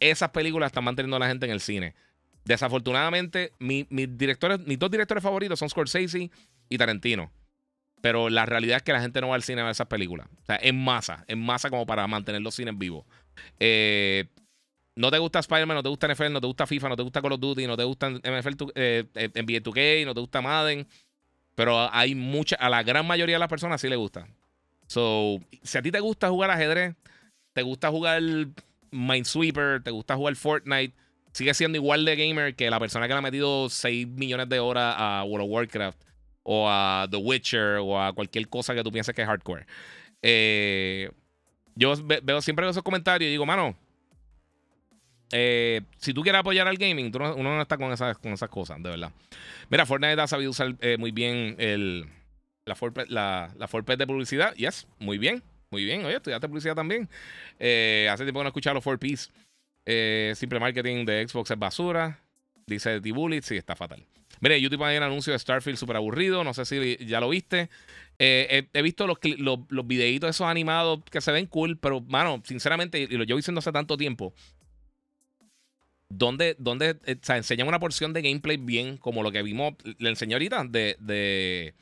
Esas 0.00 0.30
películas 0.30 0.68
están 0.68 0.82
manteniendo 0.82 1.16
a 1.16 1.20
la 1.20 1.28
gente 1.28 1.46
en 1.46 1.52
el 1.52 1.60
cine. 1.60 1.94
Desafortunadamente, 2.44 3.52
mis 3.58 3.86
directores, 3.90 4.58
mis 4.66 4.78
dos 4.78 4.90
directores 4.90 5.22
favoritos 5.22 5.58
son 5.58 5.68
Scorsese 5.68 6.30
y 6.68 6.78
Tarantino. 6.78 7.30
Pero 8.00 8.28
la 8.28 8.46
realidad 8.46 8.78
es 8.78 8.82
que 8.82 8.92
la 8.92 9.00
gente 9.00 9.20
no 9.20 9.28
va 9.28 9.36
al 9.36 9.42
cine 9.42 9.60
a 9.60 9.64
ver 9.64 9.72
esas 9.72 9.86
películas. 9.86 10.28
O 10.42 10.44
sea, 10.46 10.58
en 10.62 10.82
masa, 10.82 11.24
en 11.28 11.40
masa 11.40 11.70
como 11.70 11.86
para 11.86 12.06
mantener 12.06 12.42
los 12.42 12.54
cines 12.54 12.76
vivos. 12.76 13.04
Eh, 13.58 14.26
no 14.94 15.10
te 15.10 15.18
gusta 15.18 15.40
Spider-Man, 15.40 15.76
no 15.76 15.82
te 15.82 15.88
gusta 15.88 16.08
NFL, 16.08 16.32
no 16.32 16.40
te 16.40 16.46
gusta 16.46 16.66
FIFA, 16.66 16.88
no 16.90 16.96
te 16.96 17.02
gusta 17.02 17.20
Call 17.20 17.32
of 17.32 17.40
Duty, 17.40 17.66
no 17.66 17.76
te 17.76 17.84
gusta 17.84 18.10
NFL, 18.10 18.72
eh, 18.74 19.04
NBA 19.14 19.62
2K, 19.62 20.06
no 20.06 20.14
te 20.14 20.20
gusta 20.20 20.40
Madden. 20.40 20.86
Pero 21.54 21.92
hay 21.92 22.14
mucha, 22.14 22.56
a 22.56 22.68
la 22.68 22.82
gran 22.82 23.06
mayoría 23.06 23.36
de 23.36 23.40
las 23.40 23.48
personas 23.48 23.80
sí 23.80 23.88
le 23.88 23.96
gusta. 23.96 24.26
So, 24.86 25.38
si 25.62 25.78
a 25.78 25.82
ti 25.82 25.90
te 25.90 26.00
gusta 26.00 26.28
jugar 26.28 26.50
ajedrez, 26.50 26.94
te 27.52 27.62
gusta 27.62 27.90
jugar 27.90 28.22
Minesweeper, 28.90 29.82
te 29.82 29.90
gusta 29.90 30.16
jugar 30.16 30.36
Fortnite, 30.36 30.94
sigue 31.32 31.54
siendo 31.54 31.76
igual 31.76 32.04
de 32.04 32.16
gamer 32.16 32.54
que 32.54 32.70
la 32.70 32.78
persona 32.78 33.06
que 33.06 33.14
le 33.14 33.18
ha 33.18 33.22
metido 33.22 33.68
6 33.68 34.06
millones 34.08 34.48
de 34.48 34.60
horas 34.60 34.94
a 34.96 35.24
World 35.26 35.46
of 35.46 35.52
Warcraft 35.52 36.06
o 36.48 36.68
a 36.68 37.08
The 37.10 37.16
Witcher 37.16 37.78
o 37.82 38.00
a 38.00 38.12
cualquier 38.12 38.48
cosa 38.48 38.72
que 38.72 38.84
tú 38.84 38.92
pienses 38.92 39.14
que 39.14 39.22
es 39.22 39.28
hardcore. 39.28 39.66
Eh, 40.22 41.10
yo 41.74 41.94
veo 42.22 42.40
siempre 42.40 42.68
esos 42.68 42.84
comentarios 42.84 43.28
y 43.28 43.32
digo, 43.32 43.44
mano, 43.44 43.76
eh, 45.32 45.82
si 45.98 46.14
tú 46.14 46.22
quieres 46.22 46.38
apoyar 46.38 46.68
al 46.68 46.76
gaming, 46.76 47.10
uno 47.14 47.36
no 47.36 47.60
está 47.60 47.76
con 47.76 47.92
esas, 47.92 48.16
con 48.18 48.32
esas 48.32 48.48
cosas, 48.48 48.80
de 48.80 48.90
verdad. 48.90 49.10
Mira, 49.68 49.84
Fortnite 49.86 50.20
ha 50.20 50.28
sabido 50.28 50.52
usar 50.52 50.76
eh, 50.80 50.96
muy 50.98 51.10
bien 51.10 51.56
el, 51.58 52.06
la, 52.64 52.76
Fortnite, 52.76 53.12
la, 53.12 53.52
la 53.58 53.96
de 53.96 54.06
publicidad. 54.06 54.54
Yes, 54.54 54.86
muy 55.00 55.18
bien, 55.18 55.42
muy 55.70 55.84
bien. 55.84 56.04
Oye, 56.04 56.14
estudiaste 56.14 56.48
publicidad 56.48 56.76
también. 56.76 57.08
hace 57.58 58.22
tiempo 58.22 58.38
que 58.38 58.44
no 58.44 58.44
he 58.44 58.48
escuchado 58.48 58.74
los 58.74 58.84
4Ps. 58.84 60.36
simple 60.36 60.60
marketing 60.60 61.04
de 61.04 61.26
Xbox 61.26 61.50
es 61.50 61.58
basura. 61.58 62.20
Dice 62.66 63.00
T-Bullet, 63.00 63.42
sí, 63.42 63.56
está 63.56 63.74
fatal. 63.74 64.06
Mire, 64.40 64.60
YouTube 64.60 64.84
hay 64.84 64.96
un 64.96 65.02
anuncio 65.02 65.32
de 65.32 65.38
Starfield 65.38 65.78
súper 65.78 65.96
aburrido. 65.96 66.44
No 66.44 66.54
sé 66.54 66.64
si 66.64 66.96
ya 67.06 67.20
lo 67.20 67.28
viste. 67.28 67.70
Eh, 68.18 68.68
he, 68.72 68.82
visto 68.82 69.06
los, 69.06 69.18
los, 69.38 69.60
los, 69.68 69.90
esos 69.90 70.46
animados 70.46 71.00
que 71.10 71.20
se 71.20 71.32
ven 71.32 71.46
cool, 71.46 71.78
pero, 71.78 72.00
mano, 72.00 72.42
sinceramente, 72.44 73.00
y 73.00 73.06
lo 73.08 73.24
llevo 73.24 73.36
diciendo 73.36 73.58
hace 73.58 73.72
tanto 73.72 73.96
tiempo. 73.96 74.32
¿Dónde, 76.08 76.56
dónde 76.58 76.98
eh, 77.04 77.18
enseñan 77.28 77.68
una 77.68 77.80
porción 77.80 78.12
de 78.12 78.22
gameplay 78.22 78.56
bien 78.56 78.96
como 78.96 79.22
lo 79.22 79.32
que 79.32 79.42
vimos, 79.42 79.74
la 79.98 80.08
enseñó 80.08 80.36
ahorita 80.36 80.64
de, 80.64 80.96
de 81.00 81.74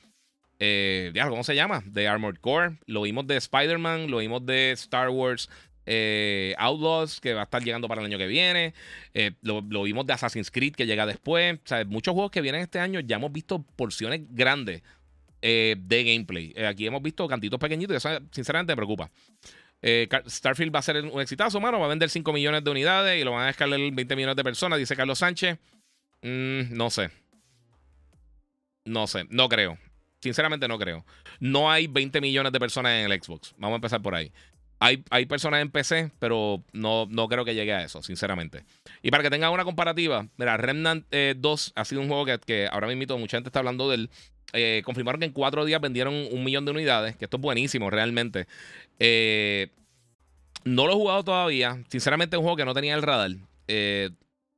eh, 0.58 1.12
¿cómo 1.28 1.44
se 1.44 1.54
llama? 1.54 1.82
De 1.86 2.08
Armored 2.08 2.40
Core. 2.40 2.78
Lo 2.86 3.02
vimos 3.02 3.26
de 3.26 3.36
Spider-Man, 3.36 4.10
lo 4.10 4.18
vimos 4.18 4.44
de 4.46 4.72
Star 4.72 5.10
Wars 5.10 5.50
eh, 5.86 6.54
Outlaws, 6.58 7.20
que 7.20 7.34
va 7.34 7.42
a 7.42 7.44
estar 7.44 7.62
llegando 7.62 7.88
para 7.88 8.00
el 8.00 8.06
año 8.06 8.18
que 8.18 8.26
viene. 8.26 8.74
Eh, 9.12 9.32
lo, 9.42 9.62
vimos 9.62 10.06
de 10.06 10.12
Assassin's 10.12 10.50
Creed, 10.50 10.74
que 10.74 10.86
llega 10.86 11.06
después. 11.06 11.58
Muchos 11.86 12.14
juegos 12.14 12.30
que 12.30 12.40
vienen 12.40 12.62
este 12.62 12.78
año 12.78 13.00
ya 13.00 13.16
hemos 13.16 13.32
visto 13.32 13.62
porciones 13.76 14.22
grandes 14.30 14.82
eh, 15.42 15.76
de 15.78 16.04
gameplay. 16.04 16.54
aquí 16.64 16.86
hemos 16.86 17.02
visto 17.02 17.26
cantitos 17.28 17.60
pequeñitos 17.60 17.94
y 17.94 17.96
eso 17.96 18.08
sinceramente 18.30 18.72
me 18.72 18.76
preocupa. 18.76 19.10
Starfield 20.26 20.74
va 20.74 20.78
a 20.78 20.82
ser 20.82 21.04
un 21.04 21.20
exitazo, 21.20 21.60
mano. 21.60 21.78
Va 21.78 21.86
a 21.86 21.88
vender 21.90 22.08
5 22.08 22.32
millones 22.32 22.64
de 22.64 22.70
unidades 22.70 23.20
y 23.20 23.24
lo 23.24 23.32
van 23.32 23.46
a 23.46 23.50
escalar 23.50 23.78
20 23.78 24.16
millones 24.16 24.36
de 24.36 24.42
personas, 24.42 24.78
dice 24.78 24.96
Carlos 24.96 25.18
Sánchez. 25.18 25.58
Mm, 26.22 26.74
no 26.74 26.88
sé. 26.88 27.10
No 28.86 29.06
sé, 29.06 29.26
no 29.28 29.48
creo. 29.48 29.78
Sinceramente 30.20 30.68
no 30.68 30.78
creo. 30.78 31.04
No 31.38 31.70
hay 31.70 31.86
20 31.86 32.22
millones 32.22 32.50
de 32.50 32.58
personas 32.58 32.92
en 32.92 33.12
el 33.12 33.22
Xbox. 33.22 33.54
Vamos 33.58 33.74
a 33.74 33.76
empezar 33.76 34.00
por 34.00 34.14
ahí. 34.14 34.32
Hay, 34.80 35.26
personas 35.26 35.62
en 35.62 35.70
PC, 35.70 36.10
pero 36.18 36.62
no, 36.72 37.06
no 37.08 37.26
creo 37.28 37.44
que 37.44 37.54
llegue 37.54 37.72
a 37.72 37.84
eso, 37.84 38.02
sinceramente. 38.02 38.64
Y 39.02 39.10
para 39.10 39.22
que 39.22 39.30
tengan 39.30 39.52
una 39.52 39.64
comparativa, 39.64 40.26
mira, 40.36 40.56
Remnant 40.56 41.06
2 41.10 41.10
eh, 41.10 41.72
ha 41.74 41.84
sido 41.84 42.02
un 42.02 42.08
juego 42.08 42.26
que, 42.44 42.68
ahora 42.70 42.88
mismo 42.88 43.18
mucha 43.18 43.38
gente 43.38 43.48
está 43.48 43.60
hablando 43.60 43.88
de 43.88 43.96
él. 43.96 44.10
Eh, 44.52 44.82
confirmaron 44.84 45.20
que 45.20 45.26
en 45.26 45.32
cuatro 45.32 45.64
días 45.64 45.80
vendieron 45.80 46.14
un 46.30 46.44
millón 46.44 46.64
de 46.64 46.72
unidades, 46.72 47.16
que 47.16 47.24
esto 47.24 47.38
es 47.38 47.40
buenísimo 47.40 47.88
realmente. 47.88 48.46
Eh, 48.98 49.70
no 50.64 50.86
lo 50.86 50.92
he 50.92 50.96
jugado 50.96 51.24
todavía. 51.24 51.82
Sinceramente 51.88 52.36
es 52.36 52.38
un 52.38 52.44
juego 52.44 52.56
que 52.56 52.64
no 52.64 52.74
tenía 52.74 52.94
el 52.94 53.02
radar. 53.02 53.30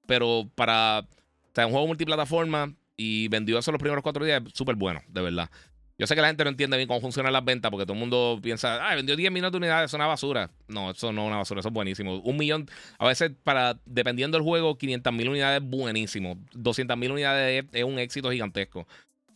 pero 0.07 0.49
para... 0.55 1.01
O 1.01 1.55
sea, 1.55 1.67
un 1.67 1.73
juego 1.73 1.87
multiplataforma 1.87 2.75
y 2.97 3.29
vendió 3.29 3.59
eso 3.59 3.73
los 3.73 3.81
primeros 3.81 4.03
cuatro 4.03 4.25
días, 4.25 4.43
súper 4.53 4.75
bueno, 4.75 5.03
de 5.09 5.23
verdad. 5.23 5.51
Yo 5.99 6.07
sé 6.07 6.15
que 6.15 6.21
la 6.21 6.29
gente 6.29 6.45
no 6.45 6.51
entiende 6.51 6.77
bien 6.77 6.87
cómo 6.87 7.01
funcionan 7.01 7.33
las 7.33 7.45
ventas 7.45 7.71
porque 7.71 7.87
todo 7.87 7.95
el 7.95 8.01
mundo 8.01 8.39
piensa, 8.43 8.87
ah, 8.87 8.95
vendió 8.95 9.17
10 9.17 9.33
millones 9.33 9.53
de 9.53 9.59
unidades, 9.59 9.91
es 9.91 9.95
una 9.95 10.07
basura. 10.07 10.51
No, 10.69 10.91
eso 10.91 11.11
no 11.11 11.23
es 11.23 11.29
una 11.29 11.37
basura, 11.39 11.61
eso 11.61 11.69
es 11.69 11.75
buenísimo. 11.75 12.19
Un 12.19 12.37
millón, 12.37 12.69
a 12.99 13.07
veces, 13.07 13.33
para 13.45 13.79
dependiendo 13.87 14.37
del 14.37 14.45
juego, 14.45 14.77
500 14.77 15.13
mil 15.15 15.31
unidades 15.31 15.63
es 15.63 15.69
buenísimo. 15.69 16.39
200 16.53 16.97
mil 16.99 17.13
unidades 17.13 17.65
es, 17.73 17.85
un 17.85 17.99
éxito 17.99 18.31
gigantesco. 18.31 18.87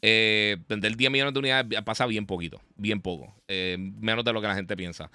Eh, 0.02 0.58
vender 0.68 0.96
10 0.96 1.10
millones 1.10 1.32
de 1.32 1.40
unidades 1.40 1.82
pasa 1.82 2.04
bien 2.04 2.26
poquito, 2.26 2.60
bien 2.76 3.00
poco. 3.00 3.34
Eh, 3.48 3.76
menos 3.78 4.24
de 4.24 4.32
lo 4.32 4.42
que 4.42 4.48
la 4.48 4.54
gente 4.54 4.76
piensa. 4.76 5.10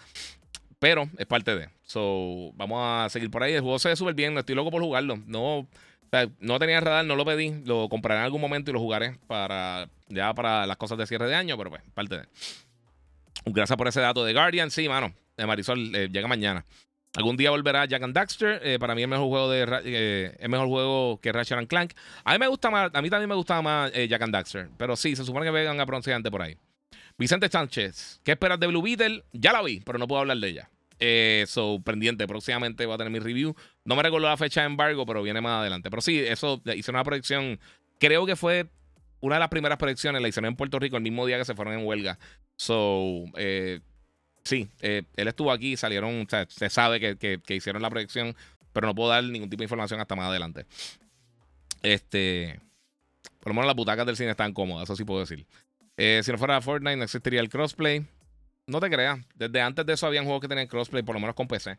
Pero 0.79 1.09
es 1.17 1.25
parte 1.27 1.55
de. 1.55 1.69
So, 1.83 2.53
vamos 2.55 2.79
a 2.81 3.07
seguir 3.09 3.29
por 3.29 3.43
ahí. 3.43 3.53
El 3.53 3.61
juego 3.61 3.77
se 3.77 3.89
ve 3.89 3.95
súper 3.95 4.15
bien, 4.15 4.35
estoy 4.37 4.55
loco 4.55 4.71
por 4.71 4.81
jugarlo. 4.81 5.17
No 5.27 5.67
no 6.39 6.59
tenía 6.59 6.79
radar, 6.79 7.05
no 7.05 7.15
lo 7.15 7.25
pedí. 7.25 7.61
Lo 7.65 7.89
compraré 7.89 8.19
en 8.19 8.25
algún 8.25 8.41
momento 8.41 8.71
y 8.71 8.73
lo 8.73 8.79
jugaré 8.79 9.17
para 9.27 9.89
ya 10.07 10.33
para 10.33 10.65
las 10.65 10.77
cosas 10.77 10.97
de 10.97 11.07
cierre 11.07 11.27
de 11.27 11.35
año, 11.35 11.57
pero 11.57 11.69
pues, 11.69 11.81
parte 11.93 12.17
de. 12.17 12.25
Gracias 13.45 13.77
por 13.77 13.87
ese 13.87 14.01
dato 14.01 14.23
de 14.23 14.33
Guardian. 14.33 14.71
Sí, 14.71 14.87
mano. 14.87 15.13
De 15.37 15.45
Marisol 15.45 15.93
eh, 15.95 16.09
llega 16.11 16.27
mañana. 16.27 16.65
Algún 17.15 17.37
día 17.37 17.49
volverá 17.49 17.85
Jack 17.85 18.03
and 18.03 18.13
Daxter. 18.13 18.59
Eh, 18.63 18.77
para 18.79 18.95
mí 18.95 19.03
es 19.03 19.07
mejor 19.07 19.27
juego 19.27 19.49
de 19.49 19.65
eh, 19.85 20.47
mejor 20.47 20.67
juego 20.67 21.19
que 21.21 21.31
Ratchet 21.31 21.57
and 21.57 21.67
Clank. 21.67 21.93
A 22.23 22.33
mí 22.33 22.39
me 22.39 22.47
gusta 22.47 22.69
más, 22.69 22.91
a 22.93 23.01
mí 23.01 23.09
también 23.09 23.29
me 23.29 23.35
gustaba 23.35 23.61
más 23.61 23.91
Jack 23.93 24.21
and 24.21 24.33
Daxter. 24.33 24.69
Pero 24.77 24.95
sí, 24.95 25.15
se 25.15 25.23
supone 25.23 25.45
que 25.45 25.51
vengan 25.51 25.79
a 25.79 25.85
pronunciante 25.85 26.29
por 26.29 26.41
ahí. 26.41 26.57
Vicente 27.17 27.47
Sánchez, 27.47 28.19
¿qué 28.25 28.33
esperas 28.33 28.59
de 28.59 28.67
Blue 28.67 28.81
Beetle? 28.81 29.23
Ya 29.31 29.53
la 29.53 29.61
vi, 29.61 29.79
pero 29.79 29.97
no 29.97 30.07
puedo 30.07 30.19
hablar 30.19 30.37
de 30.37 30.49
ella. 30.49 30.69
Eh, 30.99 31.45
so, 31.47 31.81
pendiente, 31.83 32.25
próximamente 32.27 32.85
va 32.85 32.95
a 32.95 32.97
tener 32.97 33.11
mi 33.11 33.19
review. 33.19 33.55
No 33.83 33.95
me 33.95 34.03
recuerdo 34.03 34.27
la 34.27 34.37
fecha 34.37 34.61
de 34.61 34.67
embargo, 34.67 35.05
pero 35.05 35.21
viene 35.23 35.41
más 35.41 35.59
adelante. 35.59 35.89
Pero 35.89 36.01
sí, 36.01 36.19
eso 36.19 36.61
hice 36.73 36.91
una 36.91 37.03
proyección. 37.03 37.59
Creo 37.99 38.25
que 38.25 38.35
fue 38.35 38.67
una 39.21 39.35
de 39.35 39.39
las 39.39 39.49
primeras 39.49 39.77
proyecciones, 39.77 40.21
la 40.21 40.27
hicieron 40.27 40.49
en 40.49 40.55
Puerto 40.55 40.79
Rico 40.79 40.97
el 40.97 41.03
mismo 41.03 41.25
día 41.25 41.37
que 41.37 41.45
se 41.45 41.55
fueron 41.55 41.73
en 41.73 41.85
huelga. 41.85 42.19
So, 42.57 43.25
eh, 43.37 43.79
sí, 44.43 44.69
eh, 44.81 45.03
él 45.15 45.27
estuvo 45.27 45.51
aquí, 45.51 45.75
salieron, 45.77 46.21
o 46.21 46.29
sea, 46.29 46.45
se 46.47 46.69
sabe 46.69 46.99
que, 46.99 47.39
que, 47.39 47.55
hicieron 47.55 47.81
la 47.81 47.89
proyección, 47.89 48.35
pero 48.71 48.87
no 48.87 48.95
puedo 48.95 49.09
dar 49.09 49.23
ningún 49.23 49.49
tipo 49.49 49.61
de 49.61 49.65
información 49.65 49.99
hasta 49.99 50.15
más 50.15 50.29
adelante. 50.29 50.65
Este, 51.81 52.59
por 53.39 53.49
lo 53.49 53.55
menos 53.55 53.67
las 53.67 53.75
butacas 53.75 54.05
del 54.05 54.17
cine 54.17 54.31
están 54.31 54.53
cómodas, 54.53 54.83
eso 54.83 54.95
sí 54.95 55.03
puedo 55.03 55.21
decir. 55.21 55.45
Eh, 55.97 56.21
si 56.23 56.31
no 56.31 56.37
fuera 56.37 56.61
Fortnite, 56.61 56.97
no 56.97 57.03
existiría 57.03 57.41
el 57.41 57.49
crossplay. 57.49 58.05
No 58.67 58.79
te 58.79 58.89
creas. 58.89 59.19
Desde 59.35 59.61
antes 59.61 59.85
de 59.85 59.93
eso 59.93 60.07
habían 60.07 60.25
juegos 60.25 60.41
que 60.41 60.47
tenían 60.47 60.67
crossplay, 60.67 61.03
por 61.03 61.15
lo 61.15 61.19
menos 61.19 61.35
con 61.35 61.47
PC. 61.47 61.77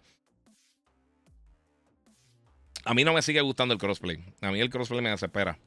A 2.85 2.95
mí 2.95 3.03
no 3.03 3.13
me 3.13 3.23
sigue 3.23 3.41
gustando 3.41 3.75
el 3.75 3.81
crossplay. 3.81 4.23
A 4.41 4.53
mí 4.53 4.61
el 4.61 4.71
crossplay 4.71 5.01
me 5.03 5.11
desespera. 5.11 5.59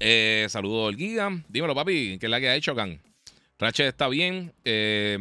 Eh, 0.00 0.46
saludo 0.48 0.88
al 0.88 0.96
Giga. 0.96 1.30
Dímelo, 1.48 1.74
papi, 1.74 2.18
¿qué 2.18 2.26
es 2.26 2.30
la 2.30 2.40
que 2.40 2.48
ha 2.48 2.56
hecho, 2.56 2.74
Gan? 2.74 3.00
Ratchet 3.58 3.88
está 3.88 4.08
bien. 4.08 4.54
Eh, 4.64 5.18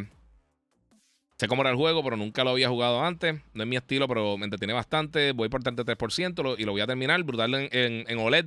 sé 1.38 1.48
cómo 1.50 1.64
era 1.64 1.72
el 1.72 1.76
juego, 1.76 2.02
pero 2.02 2.16
nunca 2.16 2.46
lo 2.46 2.52
había 2.52 2.70
jugado 2.70 3.04
antes. 3.04 3.36
No 3.54 3.64
es 3.64 3.70
mi 3.70 3.76
estilo, 3.76 4.08
pero 4.08 4.38
me 4.38 4.46
entretiene 4.46 4.74
bastante. 4.74 5.34
Voy 5.34 5.50
por 5.50 5.62
33% 5.62 6.56
y 6.58 6.64
lo 6.64 6.72
voy 6.72 6.82
a 6.82 6.88
terminar. 6.88 7.22
Brutal 7.24 7.54
en, 7.56 8.06
en, 8.08 8.18
OLED. 8.18 8.46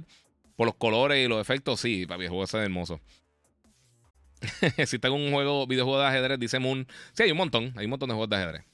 Por 0.57 0.67
los 0.67 0.77
colores 0.77 1.23
y 1.23 1.29
los 1.29 1.39
efectos, 1.39 1.81
sí, 1.81 2.07
papi, 2.07 2.23
el 2.23 2.29
juego 2.31 2.45
es 2.45 2.55
hermoso. 2.55 2.99
tengo 5.01 5.14
un 5.14 5.32
juego, 5.32 5.66
videojuego 5.66 6.01
de 6.01 6.07
ajedrez, 6.07 6.38
dice 6.38 6.59
Moon. 6.59 6.86
Sí, 7.12 7.24
hay 7.24 7.30
un 7.30 7.38
montón. 7.38 7.72
Hay 7.76 7.84
un 7.84 7.90
montón 7.90 8.09
de 8.09 8.14
juegos 8.14 8.30
de 8.30 8.36
ajedrez. 8.36 8.64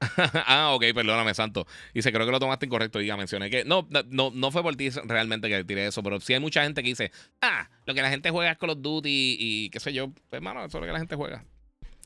ah, 0.46 0.72
ok, 0.74 0.84
perdóname, 0.94 1.34
Santo. 1.34 1.66
Dice, 1.92 2.12
creo 2.12 2.26
que 2.26 2.32
lo 2.32 2.40
tomaste 2.40 2.66
incorrecto. 2.66 2.98
Diga, 2.98 3.16
mencioné 3.16 3.50
que. 3.50 3.64
No, 3.64 3.88
no, 4.10 4.30
no 4.34 4.50
fue 4.50 4.62
por 4.62 4.76
ti 4.76 4.90
realmente 4.90 5.48
que 5.48 5.64
tiré 5.64 5.86
eso, 5.86 6.02
pero 6.02 6.20
sí 6.20 6.34
hay 6.34 6.40
mucha 6.40 6.62
gente 6.62 6.82
que 6.82 6.88
dice, 6.88 7.12
ah, 7.40 7.68
lo 7.86 7.94
que 7.94 8.02
la 8.02 8.10
gente 8.10 8.30
juega 8.30 8.52
es 8.52 8.58
Call 8.58 8.70
of 8.70 8.78
Duty 8.80 9.36
y, 9.38 9.70
qué 9.70 9.80
sé 9.80 9.92
yo. 9.92 10.08
Pues, 10.08 10.38
hermano, 10.38 10.64
eso 10.64 10.78
es 10.78 10.80
lo 10.80 10.86
que 10.86 10.92
la 10.92 10.98
gente 10.98 11.16
juega. 11.16 11.44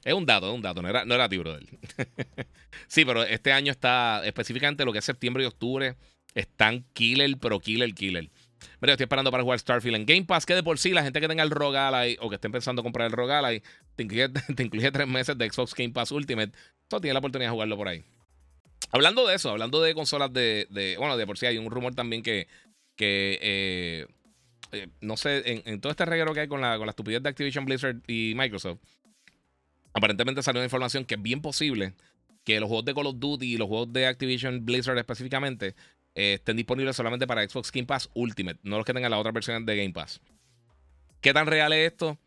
Es 0.04 0.14
un 0.14 0.26
dato, 0.26 0.48
es 0.48 0.54
un 0.54 0.62
dato, 0.62 0.80
no 0.80 0.88
era, 0.88 1.04
no 1.04 1.14
era 1.14 1.28
ti, 1.28 1.38
brother. 1.38 1.64
sí, 2.86 3.04
pero 3.04 3.24
este 3.24 3.52
año 3.52 3.72
está, 3.72 4.24
específicamente 4.24 4.84
lo 4.84 4.92
que 4.92 5.00
es 5.00 5.04
septiembre 5.04 5.42
y 5.42 5.46
octubre, 5.46 5.96
están 6.34 6.84
killer, 6.92 7.36
pero 7.40 7.58
killer, 7.58 7.92
killer. 7.94 8.30
Mira, 8.80 8.94
estoy 8.94 9.04
esperando 9.04 9.30
para 9.30 9.42
jugar 9.42 9.58
Starfield 9.58 9.96
en 9.96 10.06
Game 10.06 10.24
Pass, 10.24 10.46
que 10.46 10.54
de 10.54 10.62
por 10.62 10.78
sí 10.78 10.90
la 10.90 11.02
gente 11.02 11.20
que 11.20 11.28
tenga 11.28 11.42
el 11.42 11.50
Rogue 11.50 12.16
o 12.20 12.28
que 12.28 12.36
esté 12.36 12.50
pensando 12.50 12.82
comprar 12.82 13.06
el 13.06 13.12
Rogue 13.12 13.62
te 13.96 14.02
incluye, 14.02 14.28
te 14.56 14.62
incluye 14.62 14.90
tres 14.90 15.06
meses 15.06 15.36
de 15.36 15.50
Xbox 15.50 15.74
Game 15.74 15.92
Pass 15.92 16.12
Ultimate. 16.12 16.52
Entonces 16.82 17.02
tiene 17.02 17.12
la 17.14 17.18
oportunidad 17.20 17.50
de 17.50 17.52
jugarlo 17.52 17.76
por 17.76 17.88
ahí. 17.88 18.04
Hablando 18.90 19.26
de 19.26 19.34
eso, 19.34 19.50
hablando 19.50 19.82
de 19.82 19.94
consolas 19.94 20.32
de, 20.32 20.96
bueno, 20.98 21.16
de 21.16 21.26
por 21.26 21.36
sí 21.36 21.46
hay 21.46 21.58
un 21.58 21.70
rumor 21.70 21.94
también 21.94 22.22
que, 22.22 22.48
que 22.96 23.38
eh, 23.42 24.06
eh, 24.72 24.88
no 25.00 25.16
sé, 25.16 25.62
en, 25.64 25.80
todo 25.80 25.90
este 25.90 26.04
reguero 26.04 26.32
que 26.34 26.40
hay 26.40 26.48
con 26.48 26.60
la, 26.60 26.76
con 26.76 26.86
la 26.86 26.90
estupidez 26.90 27.22
de 27.22 27.28
Activision 27.28 27.64
Blizzard 27.64 27.96
y 28.06 28.34
Microsoft, 28.34 28.78
aparentemente 29.92 30.42
salió 30.42 30.60
una 30.60 30.66
información 30.66 31.04
que 31.04 31.14
es 31.14 31.22
bien 31.22 31.40
posible 31.40 31.94
que 32.44 32.60
los 32.60 32.68
juegos 32.68 32.84
de 32.84 32.94
Call 32.94 33.06
of 33.06 33.18
Duty 33.18 33.54
y 33.54 33.56
los 33.56 33.68
juegos 33.68 33.92
de 33.92 34.06
Activision 34.06 34.64
Blizzard 34.64 34.98
específicamente 34.98 35.74
eh, 36.14 36.34
estén 36.34 36.56
disponibles 36.56 36.96
solamente 36.96 37.26
para 37.26 37.48
Xbox 37.48 37.70
Game 37.70 37.86
Pass 37.86 38.10
Ultimate, 38.14 38.58
no 38.62 38.76
los 38.76 38.84
que 38.84 38.92
tengan 38.92 39.10
la 39.10 39.18
otra 39.18 39.32
versión 39.32 39.64
de 39.64 39.76
Game 39.76 39.92
Pass. 39.92 40.20
¿Qué 41.20 41.32
tan 41.32 41.46
real 41.46 41.72
es 41.72 41.92
esto? 41.92 42.18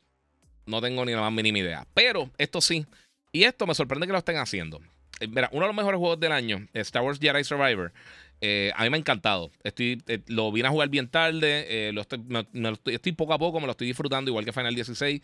No 0.66 0.82
tengo 0.82 1.06
ni 1.06 1.14
la 1.14 1.22
más 1.22 1.32
mínima 1.32 1.60
idea. 1.60 1.88
Pero 1.94 2.30
esto 2.38 2.62
sí. 2.62 2.86
Y 3.32 3.44
esto 3.44 3.66
me 3.66 3.76
sorprende 3.76 4.06
que 4.06 4.14
lo 4.14 4.20
estén 4.20 4.38
haciendo. 4.38 4.82
Eh, 5.20 5.28
mira, 5.28 5.50
uno 5.52 5.62
de 5.62 5.68
los 5.68 5.76
mejores 5.76 5.98
juegos 5.98 6.20
del 6.20 6.32
año, 6.32 6.68
Star 6.74 7.04
Wars 7.04 7.20
Jedi 7.20 7.44
Survivor. 7.44 7.94
Eh, 8.42 8.72
a 8.76 8.84
mí 8.84 8.90
me 8.90 8.98
ha 8.98 9.00
encantado. 9.00 9.52
Estoy, 9.64 10.02
lo 10.28 10.52
vine 10.52 10.68
a 10.68 10.72
jugar 10.72 10.90
bien 10.90 11.08
tarde. 11.08 11.92
lo 11.94 12.02
estoy, 12.02 13.12
poco 13.14 13.34
a 13.34 13.40
poco, 13.40 13.60
me 13.60 13.66
lo 13.66 13.72
estoy 13.72 13.88
disfrutando, 13.88 14.30
igual 14.30 14.46
que 14.46 14.52
Final 14.52 14.76
16. 14.76 15.22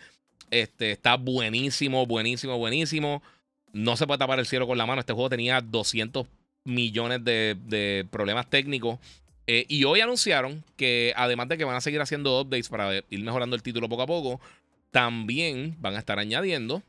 Este, 0.50 0.92
está 0.92 1.16
buenísimo, 1.18 2.06
buenísimo, 2.06 2.58
buenísimo. 2.58 3.22
No 3.74 3.98
se 3.98 4.08
puede 4.08 4.20
tapar 4.20 4.40
el 4.40 4.46
cielo 4.46 4.68
con 4.68 4.78
la 4.78 4.86
mano. 4.86 5.02
Este 5.02 5.14
juego 5.14 5.30
tenía 5.30 5.62
200 5.62 6.28
millones 6.68 7.24
de, 7.24 8.06
problemas 8.12 8.50
técnicos. 8.50 9.00
Eh, 9.48 9.66
y 9.70 9.86
hoy 9.86 10.02
anunciaron 10.02 10.64
que 10.76 11.14
además 11.16 11.48
de 11.48 11.58
que 11.58 11.64
van 11.64 11.78
a 11.78 11.82
seguir 11.82 12.02
haciendo 12.02 12.42
updates 12.42 12.68
para 12.68 12.98
ir 12.98 13.24
mejorando 13.24 13.56
el 13.56 13.64
título 13.64 13.88
poco 13.88 14.04
a 14.04 14.08
poco, 14.08 14.42
también 14.92 15.76
van 15.80 15.96
a 15.96 16.00
estar 16.00 16.20
añadiendo 16.20 16.84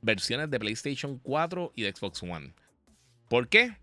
versiones 0.00 0.48
de 0.50 0.60
PlayStation 0.60 1.18
4 1.18 1.72
y 1.74 1.82
de 1.82 1.92
Xbox 1.92 2.22
One. 2.22 2.52
¿Por 3.28 3.48
qué? 3.48 3.76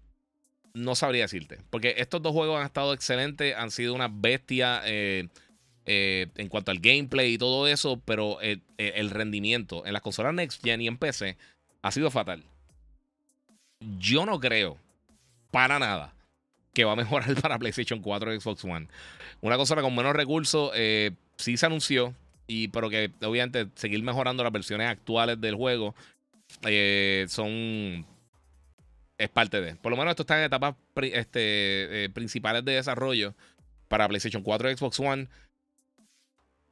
No 0.73 0.95
sabría 0.95 1.23
decirte. 1.23 1.57
Porque 1.69 1.95
estos 1.97 2.21
dos 2.21 2.31
juegos 2.31 2.59
han 2.59 2.65
estado 2.65 2.93
excelentes, 2.93 3.53
han 3.55 3.71
sido 3.71 3.93
una 3.93 4.07
bestia 4.07 4.81
eh, 4.85 5.27
eh, 5.85 6.27
en 6.35 6.47
cuanto 6.47 6.71
al 6.71 6.79
gameplay 6.79 7.33
y 7.33 7.37
todo 7.37 7.67
eso, 7.67 8.01
pero 8.05 8.39
el 8.41 9.09
rendimiento 9.09 9.85
en 9.85 9.91
las 9.91 10.01
consolas 10.01 10.33
Next 10.33 10.63
Gen 10.63 10.79
y 10.79 10.87
en 10.87 10.97
PC 10.97 11.37
ha 11.81 11.91
sido 11.91 12.11
fatal 12.11 12.45
yo 13.79 14.25
no 14.25 14.39
creo 14.39 14.77
para 15.51 15.79
nada 15.79 16.13
que 16.73 16.85
va 16.85 16.93
a 16.93 16.95
mejorar 16.95 17.33
para 17.41 17.59
PlayStation 17.59 18.01
4 18.01 18.33
y 18.33 18.39
Xbox 18.39 18.63
One. 18.63 18.87
Una 19.41 19.57
consola 19.57 19.81
con 19.81 19.95
menos 19.95 20.15
recursos 20.15 20.71
eh, 20.75 21.11
sí 21.37 21.57
se 21.57 21.65
anunció, 21.65 22.13
y, 22.47 22.67
pero 22.69 22.89
que 22.89 23.11
obviamente 23.23 23.67
seguir 23.75 24.03
mejorando 24.03 24.43
las 24.43 24.51
versiones 24.51 24.87
actuales 24.89 25.39
del 25.39 25.55
juego 25.55 25.95
eh, 26.63 27.25
son... 27.29 28.05
Es 29.17 29.27
parte 29.27 29.59
de. 29.59 29.75
Por 29.75 29.91
lo 29.91 29.97
menos 29.97 30.11
esto 30.11 30.23
está 30.23 30.39
en 30.39 30.45
etapas 30.45 30.75
este, 30.95 32.05
eh, 32.05 32.09
principales 32.09 32.63
de 32.63 32.71
desarrollo 32.75 33.35
para 33.89 34.07
PlayStation 34.07 34.41
4 34.41 34.71
y 34.71 34.77
Xbox 34.77 34.97
One. 35.01 35.27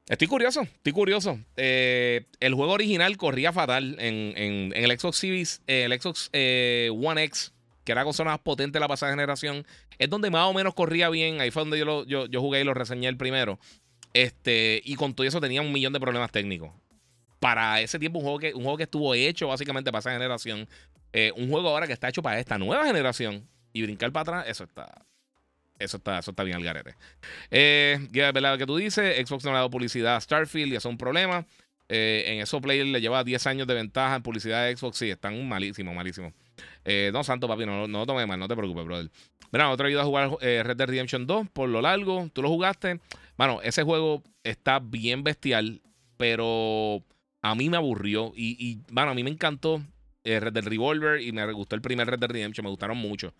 Estoy 0.09 0.27
curioso, 0.27 0.61
estoy 0.61 0.93
curioso. 0.93 1.39
Eh, 1.57 2.25
el 2.39 2.53
juego 2.53 2.71
original 2.73 3.17
corría 3.17 3.51
fatal 3.51 3.97
en, 3.99 4.71
el 4.73 4.99
Xbox 4.99 5.17
Series, 5.17 5.61
eh, 5.67 5.83
el 5.83 5.99
Xbox 5.99 6.29
eh, 6.31 6.89
One 6.93 7.23
X, 7.25 7.53
que 7.83 7.91
era 7.91 8.01
la 8.01 8.05
consola 8.05 8.31
más 8.31 8.39
potente 8.39 8.77
de 8.77 8.79
la 8.79 8.87
pasada 8.87 9.11
generación. 9.11 9.65
Es 9.97 10.09
donde 10.09 10.29
más 10.29 10.45
o 10.45 10.53
menos 10.53 10.73
corría 10.73 11.09
bien. 11.09 11.41
Ahí 11.41 11.51
fue 11.51 11.63
donde 11.63 11.79
yo, 11.79 12.05
yo, 12.05 12.41
jugué 12.41 12.61
y 12.61 12.63
lo 12.63 12.73
reseñé 12.73 13.09
el 13.09 13.17
primero. 13.17 13.59
Este, 14.13 14.81
y 14.85 14.95
con 14.95 15.13
todo 15.13 15.27
eso 15.27 15.41
tenía 15.41 15.61
un 15.61 15.73
millón 15.73 15.91
de 15.91 15.99
problemas 15.99 16.31
técnicos. 16.31 16.71
Para 17.39 17.81
ese 17.81 17.99
tiempo, 17.99 18.19
un 18.19 18.23
juego 18.23 18.39
que, 18.39 18.53
un 18.53 18.63
juego 18.63 18.77
que 18.77 18.83
estuvo 18.83 19.13
hecho 19.13 19.47
básicamente 19.47 19.91
para 19.91 19.99
esa 19.99 20.11
generación. 20.11 20.69
un 21.35 21.49
juego 21.49 21.69
ahora 21.69 21.85
que 21.85 21.93
está 21.93 22.07
hecho 22.07 22.21
para 22.21 22.39
esta 22.39 22.57
nueva 22.57 22.85
generación. 22.85 23.45
Y 23.73 23.83
brincar 23.83 24.11
para 24.13 24.21
atrás, 24.21 24.45
eso 24.47 24.63
está, 24.63 25.05
eso 25.79 25.97
está, 25.97 26.19
eso 26.19 26.31
está 26.31 26.43
bien 26.43 26.57
al 26.57 26.63
garete. 26.63 26.95
Eh, 27.51 27.99
¿verdad? 28.11 28.57
que 28.57 28.65
tú 28.65 28.77
dices, 28.77 29.15
Xbox 29.27 29.43
no 29.45 29.51
le 29.51 29.57
ha 29.57 29.59
dado 29.59 29.69
publicidad 29.69 30.15
a 30.15 30.21
Starfield 30.21 30.73
y 30.73 30.75
eso 30.75 30.89
es 30.89 30.91
un 30.91 30.97
problema. 30.97 31.45
Eh, 31.89 32.23
en 32.27 32.41
eso 32.41 32.59
Player 32.59 32.85
le 32.85 32.99
lleva 32.99 33.23
10 33.23 33.47
años 33.47 33.67
de 33.67 33.73
ventaja 33.73 34.15
en 34.15 34.23
publicidad 34.23 34.65
de 34.65 34.75
Xbox. 34.75 34.97
Sí, 34.97 35.09
están 35.09 35.47
malísimos, 35.47 35.95
malísimos. 35.95 36.33
Eh, 36.83 37.11
no, 37.13 37.23
santo 37.23 37.47
papi, 37.47 37.65
no, 37.65 37.87
no 37.87 37.99
lo 37.99 38.05
tomes 38.05 38.27
mal, 38.27 38.39
no 38.39 38.47
te 38.47 38.55
preocupes, 38.55 38.85
brother. 38.85 39.09
Mira, 39.51 39.69
otro 39.69 39.87
ayuda 39.87 40.01
a 40.01 40.05
jugar 40.05 40.31
eh, 40.41 40.61
Red 40.63 40.75
Dead 40.75 40.87
Redemption 40.87 41.25
2 41.25 41.49
por 41.51 41.69
lo 41.69 41.81
largo. 41.81 42.29
Tú 42.33 42.41
lo 42.41 42.49
jugaste. 42.49 42.99
Bueno, 43.37 43.61
ese 43.63 43.83
juego 43.83 44.23
está 44.43 44.79
bien 44.79 45.23
bestial, 45.23 45.81
pero 46.17 47.03
a 47.41 47.55
mí 47.55 47.69
me 47.69 47.77
aburrió. 47.77 48.33
Y, 48.35 48.57
y 48.59 48.81
bueno, 48.91 49.11
a 49.11 49.13
mí 49.13 49.23
me 49.23 49.29
encantó 49.29 49.81
Red 50.25 50.51
Dead 50.51 50.65
Revolver 50.65 51.21
y 51.21 51.31
me 51.31 51.49
gustó 51.53 51.75
el 51.75 51.81
primer 51.81 52.07
Red 52.07 52.19
Dead 52.19 52.29
Redemption. 52.29 52.65
Me 52.65 52.69
gustaron 52.69 52.97
mucho. 52.97 53.33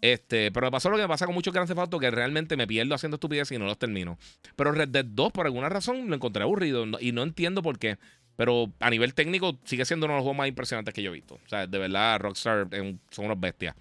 Este, 0.00 0.50
pero 0.50 0.66
me 0.66 0.70
pasó 0.70 0.88
lo 0.88 0.96
que 0.96 1.02
me 1.02 1.08
pasa 1.08 1.26
con 1.26 1.34
muchos 1.34 1.52
Grand 1.52 1.68
Theft 1.68 2.00
que 2.00 2.10
realmente 2.10 2.56
me 2.56 2.66
pierdo 2.66 2.94
haciendo 2.94 3.16
estupideces 3.16 3.56
y 3.56 3.58
no 3.58 3.66
los 3.66 3.78
termino. 3.78 4.18
Pero 4.56 4.72
Red 4.72 4.88
Dead 4.88 5.04
2, 5.04 5.32
por 5.32 5.46
alguna 5.46 5.68
razón, 5.68 6.08
lo 6.08 6.14
encontré 6.14 6.42
aburrido 6.42 6.86
y 7.00 7.12
no 7.12 7.22
entiendo 7.22 7.62
por 7.62 7.78
qué. 7.78 7.98
Pero 8.40 8.72
a 8.80 8.88
nivel 8.88 9.12
técnico 9.12 9.58
sigue 9.64 9.84
siendo 9.84 10.06
uno 10.06 10.14
de 10.14 10.18
los 10.20 10.22
juegos 10.22 10.38
más 10.38 10.48
impresionantes 10.48 10.94
que 10.94 11.02
yo 11.02 11.10
he 11.10 11.12
visto. 11.12 11.34
O 11.34 11.48
sea, 11.48 11.66
de 11.66 11.78
verdad, 11.78 12.18
Rockstar 12.20 12.68
son 13.10 13.24
unos 13.26 13.38
bestias. 13.38 13.76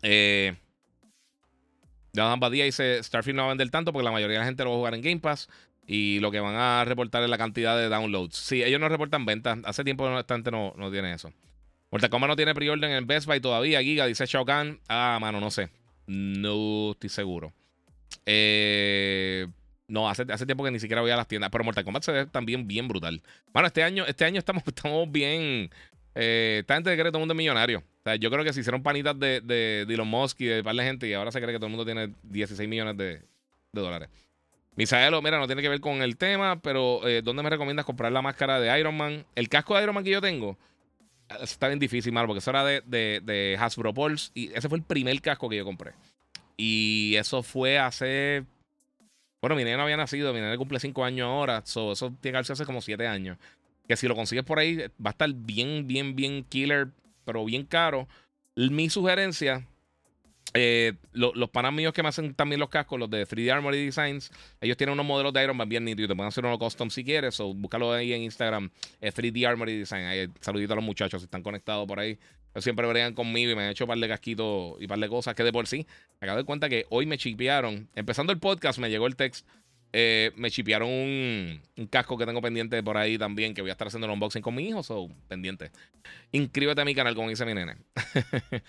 Eh, 0.00 0.56
Jonathan 2.14 2.40
Badía 2.40 2.64
dice: 2.64 3.02
Starfield 3.02 3.36
no 3.36 3.42
va 3.42 3.48
a 3.48 3.50
vender 3.50 3.68
tanto 3.68 3.92
porque 3.92 4.04
la 4.04 4.10
mayoría 4.10 4.36
de 4.36 4.40
la 4.40 4.46
gente 4.46 4.64
lo 4.64 4.70
va 4.70 4.76
a 4.76 4.78
jugar 4.78 4.94
en 4.94 5.02
Game 5.02 5.20
Pass. 5.20 5.50
Y 5.86 6.18
lo 6.20 6.30
que 6.30 6.40
van 6.40 6.56
a 6.56 6.86
reportar 6.86 7.22
es 7.22 7.28
la 7.28 7.36
cantidad 7.36 7.76
de 7.76 7.90
downloads. 7.90 8.36
Sí, 8.36 8.62
ellos 8.62 8.80
no 8.80 8.88
reportan 8.88 9.26
ventas. 9.26 9.58
Hace 9.64 9.84
tiempo 9.84 10.04
que 10.06 10.18
esta 10.18 10.34
gente 10.34 10.50
no, 10.50 10.72
no 10.78 10.90
tiene 10.90 11.12
eso. 11.12 11.30
Mortal 11.90 12.10
Kombat 12.10 12.28
no 12.28 12.36
tiene 12.36 12.54
preorden 12.54 12.90
en 12.90 13.06
Best 13.06 13.26
Buy 13.26 13.40
todavía. 13.40 13.82
Giga 13.82 14.06
dice 14.06 14.26
Shao 14.26 14.44
Kahn. 14.44 14.80
Ah, 14.88 15.18
mano, 15.20 15.40
no 15.40 15.50
sé. 15.50 15.70
No 16.06 16.92
estoy 16.92 17.10
seguro. 17.10 17.52
Eh, 18.24 19.46
no, 19.88 20.08
hace, 20.08 20.24
hace 20.30 20.46
tiempo 20.46 20.64
que 20.64 20.70
ni 20.70 20.80
siquiera 20.80 21.00
voy 21.00 21.10
a 21.10 21.16
las 21.16 21.28
tiendas. 21.28 21.50
Pero 21.50 21.64
Mortal 21.64 21.84
Kombat 21.84 22.02
se 22.02 22.12
ve 22.12 22.26
también 22.26 22.66
bien 22.66 22.88
brutal. 22.88 23.22
Bueno, 23.52 23.68
este 23.68 23.82
año, 23.82 24.04
este 24.06 24.24
año 24.24 24.38
estamos, 24.38 24.62
estamos 24.66 25.10
bien. 25.10 25.70
Eh, 26.14 26.58
esta 26.60 26.74
gente 26.74 26.92
cree 26.92 27.04
que 27.04 27.10
todo 27.10 27.18
el 27.18 27.22
mundo 27.22 27.34
es 27.34 27.38
millonario. 27.38 27.78
O 27.78 28.02
sea, 28.02 28.16
yo 28.16 28.30
creo 28.30 28.44
que 28.44 28.52
se 28.52 28.60
hicieron 28.60 28.82
panitas 28.82 29.18
de, 29.18 29.40
de, 29.40 29.82
Elon 29.82 30.08
Musk 30.08 30.40
y 30.40 30.46
de 30.46 30.64
par 30.64 30.74
de 30.74 30.82
gente 30.82 31.08
y 31.08 31.12
ahora 31.12 31.30
se 31.30 31.40
cree 31.40 31.52
que 31.52 31.58
todo 31.58 31.66
el 31.66 31.72
mundo 31.72 31.84
tiene 31.84 32.12
16 32.24 32.68
millones 32.68 32.96
de, 32.96 33.22
de 33.72 33.80
dólares. 33.80 34.08
Misaelo, 34.76 35.22
mira, 35.22 35.38
no 35.38 35.46
tiene 35.46 35.62
que 35.62 35.68
ver 35.68 35.80
con 35.80 36.02
el 36.02 36.16
tema, 36.16 36.60
pero 36.60 37.06
eh, 37.06 37.22
¿dónde 37.22 37.42
me 37.42 37.50
recomiendas 37.50 37.86
comprar 37.86 38.12
la 38.12 38.22
máscara 38.22 38.60
de 38.60 38.78
Iron 38.78 38.96
Man? 38.96 39.24
El 39.34 39.48
casco 39.48 39.74
de 39.74 39.82
Iron 39.82 39.94
Man 39.94 40.04
que 40.04 40.10
yo 40.10 40.20
tengo 40.20 40.58
está 41.40 41.68
bien 41.68 41.78
difícil, 41.78 42.12
mal, 42.12 42.26
porque 42.26 42.38
eso 42.38 42.50
era 42.50 42.64
de, 42.64 42.82
de, 42.84 43.56
Hasbro 43.58 43.92
Pulse 43.94 44.30
y 44.34 44.52
ese 44.52 44.68
fue 44.68 44.78
el 44.78 44.84
primer 44.84 45.20
casco 45.20 45.48
que 45.48 45.56
yo 45.56 45.64
compré. 45.64 45.92
Y 46.56 47.14
eso 47.16 47.42
fue 47.42 47.78
hace. 47.78 48.44
Bueno, 49.40 49.56
mi 49.56 49.64
nena 49.64 49.78
no 49.78 49.82
había 49.84 49.96
nacido, 49.96 50.32
mi 50.32 50.40
nena 50.40 50.56
cumple 50.56 50.80
5 50.80 51.04
años 51.04 51.26
ahora, 51.26 51.62
eso 51.64 51.94
tiene 52.20 52.42
que 52.42 52.52
hace 52.52 52.64
como 52.64 52.80
7 52.80 53.06
años. 53.06 53.38
Que 53.86 53.96
si 53.96 54.08
lo 54.08 54.16
consigues 54.16 54.44
por 54.44 54.58
ahí, 54.58 54.76
va 54.76 55.10
a 55.10 55.10
estar 55.10 55.32
bien, 55.32 55.86
bien, 55.86 56.16
bien 56.16 56.44
killer, 56.44 56.88
pero 57.24 57.44
bien 57.44 57.64
caro. 57.64 58.08
Mi 58.56 58.88
sugerencia 58.88 59.66
eh, 60.58 60.94
los 61.12 61.50
panas 61.50 61.72
míos 61.72 61.92
que 61.92 62.02
me 62.02 62.08
hacen 62.08 62.34
también 62.34 62.58
los 62.58 62.70
cascos, 62.70 62.98
los 62.98 63.10
de 63.10 63.26
3D 63.26 63.52
Armory 63.52 63.84
Designs, 63.84 64.30
ellos 64.60 64.76
tienen 64.76 64.94
unos 64.94 65.04
modelos 65.04 65.32
de 65.32 65.42
Iron 65.44 65.56
Man 65.56 65.68
bien 65.68 65.84
nítidos. 65.84 66.08
Te 66.08 66.16
pueden 66.16 66.28
hacer 66.28 66.44
uno 66.44 66.58
custom 66.58 66.88
si 66.90 67.04
quieres, 67.04 67.38
o 67.40 67.52
búscalo 67.52 67.92
ahí 67.92 68.12
en 68.12 68.22
Instagram, 68.22 68.70
3D 69.00 69.46
Armory 69.46 69.78
Design. 69.78 70.32
saludito 70.40 70.72
a 70.72 70.76
los 70.76 70.84
muchachos 70.84 71.20
si 71.20 71.26
están 71.26 71.42
conectados 71.42 71.86
por 71.86 72.00
ahí. 72.00 72.18
Ellos 72.54 72.64
siempre 72.64 72.86
bregan 72.86 73.12
conmigo 73.12 73.52
y 73.52 73.54
me 73.54 73.64
han 73.64 73.70
hecho 73.70 73.84
un 73.84 73.88
par 73.88 73.98
de 73.98 74.08
casquitos 74.08 74.80
y 74.80 74.84
un 74.84 74.88
par 74.88 74.98
de 74.98 75.08
cosas 75.08 75.34
que 75.34 75.44
de 75.44 75.52
por 75.52 75.66
sí. 75.66 75.86
Me 76.20 76.26
acabo 76.26 76.38
de 76.38 76.44
cuenta 76.44 76.70
que 76.70 76.86
hoy 76.88 77.04
me 77.04 77.18
chipearon. 77.18 77.88
Empezando 77.94 78.32
el 78.32 78.38
podcast, 78.38 78.78
me 78.78 78.88
llegó 78.88 79.06
el 79.06 79.14
text. 79.14 79.46
Eh, 79.92 80.32
me 80.36 80.50
chipearon 80.50 80.88
un, 80.88 81.86
casco 81.90 82.18
que 82.18 82.26
tengo 82.26 82.42
pendiente 82.42 82.82
por 82.82 82.96
ahí 82.96 83.16
también, 83.16 83.54
que 83.54 83.62
voy 83.62 83.70
a 83.70 83.72
estar 83.72 83.86
haciendo 83.86 84.06
el 84.06 84.12
unboxing 84.12 84.42
con 84.42 84.54
mi 84.54 84.68
hijo, 84.68 84.82
so 84.82 85.08
pendiente. 85.28 85.70
Inscríbete 86.32 86.80
a 86.80 86.84
mi 86.84 86.94
canal, 86.94 87.14
como 87.14 87.28
dice 87.28 87.44
mi 87.46 87.54
nene. 87.54 87.76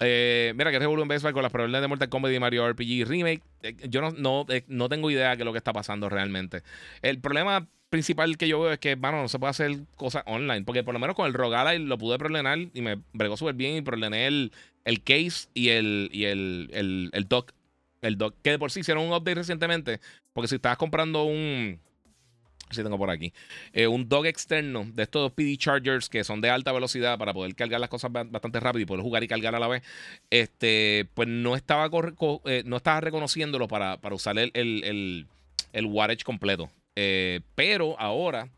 Eh, 0.00 0.52
mira, 0.56 0.70
que 0.70 0.76
en 0.76 1.08
Best 1.08 1.30
con 1.32 1.42
las 1.42 1.52
problemas 1.52 1.80
de 1.80 1.88
Mortal 1.88 2.08
Kombat 2.08 2.32
y 2.32 2.38
Mario 2.38 2.68
RPG 2.70 3.06
Remake. 3.06 3.42
Eh, 3.62 3.76
yo 3.88 4.00
no, 4.00 4.10
no, 4.12 4.46
eh, 4.48 4.64
no 4.68 4.88
tengo 4.88 5.10
idea 5.10 5.34
de 5.36 5.44
lo 5.44 5.52
que 5.52 5.58
está 5.58 5.72
pasando 5.72 6.08
realmente. 6.08 6.62
El 7.02 7.20
problema 7.20 7.66
principal 7.90 8.36
que 8.36 8.48
yo 8.48 8.60
veo 8.60 8.72
es 8.72 8.78
que, 8.78 8.94
bueno, 8.94 9.22
no 9.22 9.28
se 9.28 9.38
puede 9.38 9.50
hacer 9.50 9.78
cosas 9.96 10.22
online. 10.26 10.62
Porque 10.64 10.84
por 10.84 10.94
lo 10.94 11.00
menos 11.00 11.16
con 11.16 11.26
el 11.26 11.34
Rogalai 11.34 11.78
lo 11.78 11.98
pude 11.98 12.18
problemar 12.18 12.58
y 12.72 12.82
me 12.82 12.98
bregó 13.12 13.36
súper 13.36 13.54
bien 13.54 13.76
y 13.76 13.82
problemé 13.82 14.26
el, 14.26 14.52
el 14.84 15.02
case 15.02 15.48
y 15.54 15.70
el, 15.70 16.10
y 16.12 16.24
el, 16.24 16.70
el, 16.72 17.10
el 17.12 17.28
dock. 17.28 17.52
El 18.00 18.16
dock, 18.16 18.36
que 18.42 18.50
de 18.50 18.58
por 18.60 18.70
sí 18.70 18.80
hicieron 18.80 19.04
un 19.04 19.12
update 19.12 19.34
recientemente. 19.34 20.00
Porque 20.32 20.46
si 20.46 20.54
estabas 20.54 20.78
comprando 20.78 21.24
un 21.24 21.80
si 22.70 22.82
tengo 22.82 22.98
por 22.98 23.10
aquí. 23.10 23.32
Eh, 23.72 23.86
un 23.86 24.08
dock 24.08 24.26
externo 24.26 24.86
de 24.92 25.02
estos 25.02 25.32
PD 25.32 25.56
Chargers 25.56 26.08
que 26.08 26.24
son 26.24 26.40
de 26.40 26.50
alta 26.50 26.72
velocidad 26.72 27.18
para 27.18 27.32
poder 27.32 27.54
cargar 27.54 27.80
las 27.80 27.90
cosas 27.90 28.12
bastante 28.12 28.60
rápido 28.60 28.82
y 28.82 28.86
poder 28.86 29.02
jugar 29.02 29.22
y 29.22 29.28
cargar 29.28 29.54
a 29.54 29.58
la 29.58 29.68
vez. 29.68 29.82
Este, 30.30 31.08
pues 31.14 31.28
no 31.28 31.56
estaba, 31.56 31.90
eh, 32.44 32.62
no 32.64 32.76
estaba 32.76 33.00
reconociéndolo 33.00 33.68
para, 33.68 33.98
para 33.98 34.14
usar 34.14 34.38
el, 34.38 34.50
el, 34.54 35.26
el, 35.72 35.86
wattage 35.86 36.24
completo. 36.24 36.70
Eh, 36.96 37.40
pero 37.54 37.98
ahora, 37.98 38.48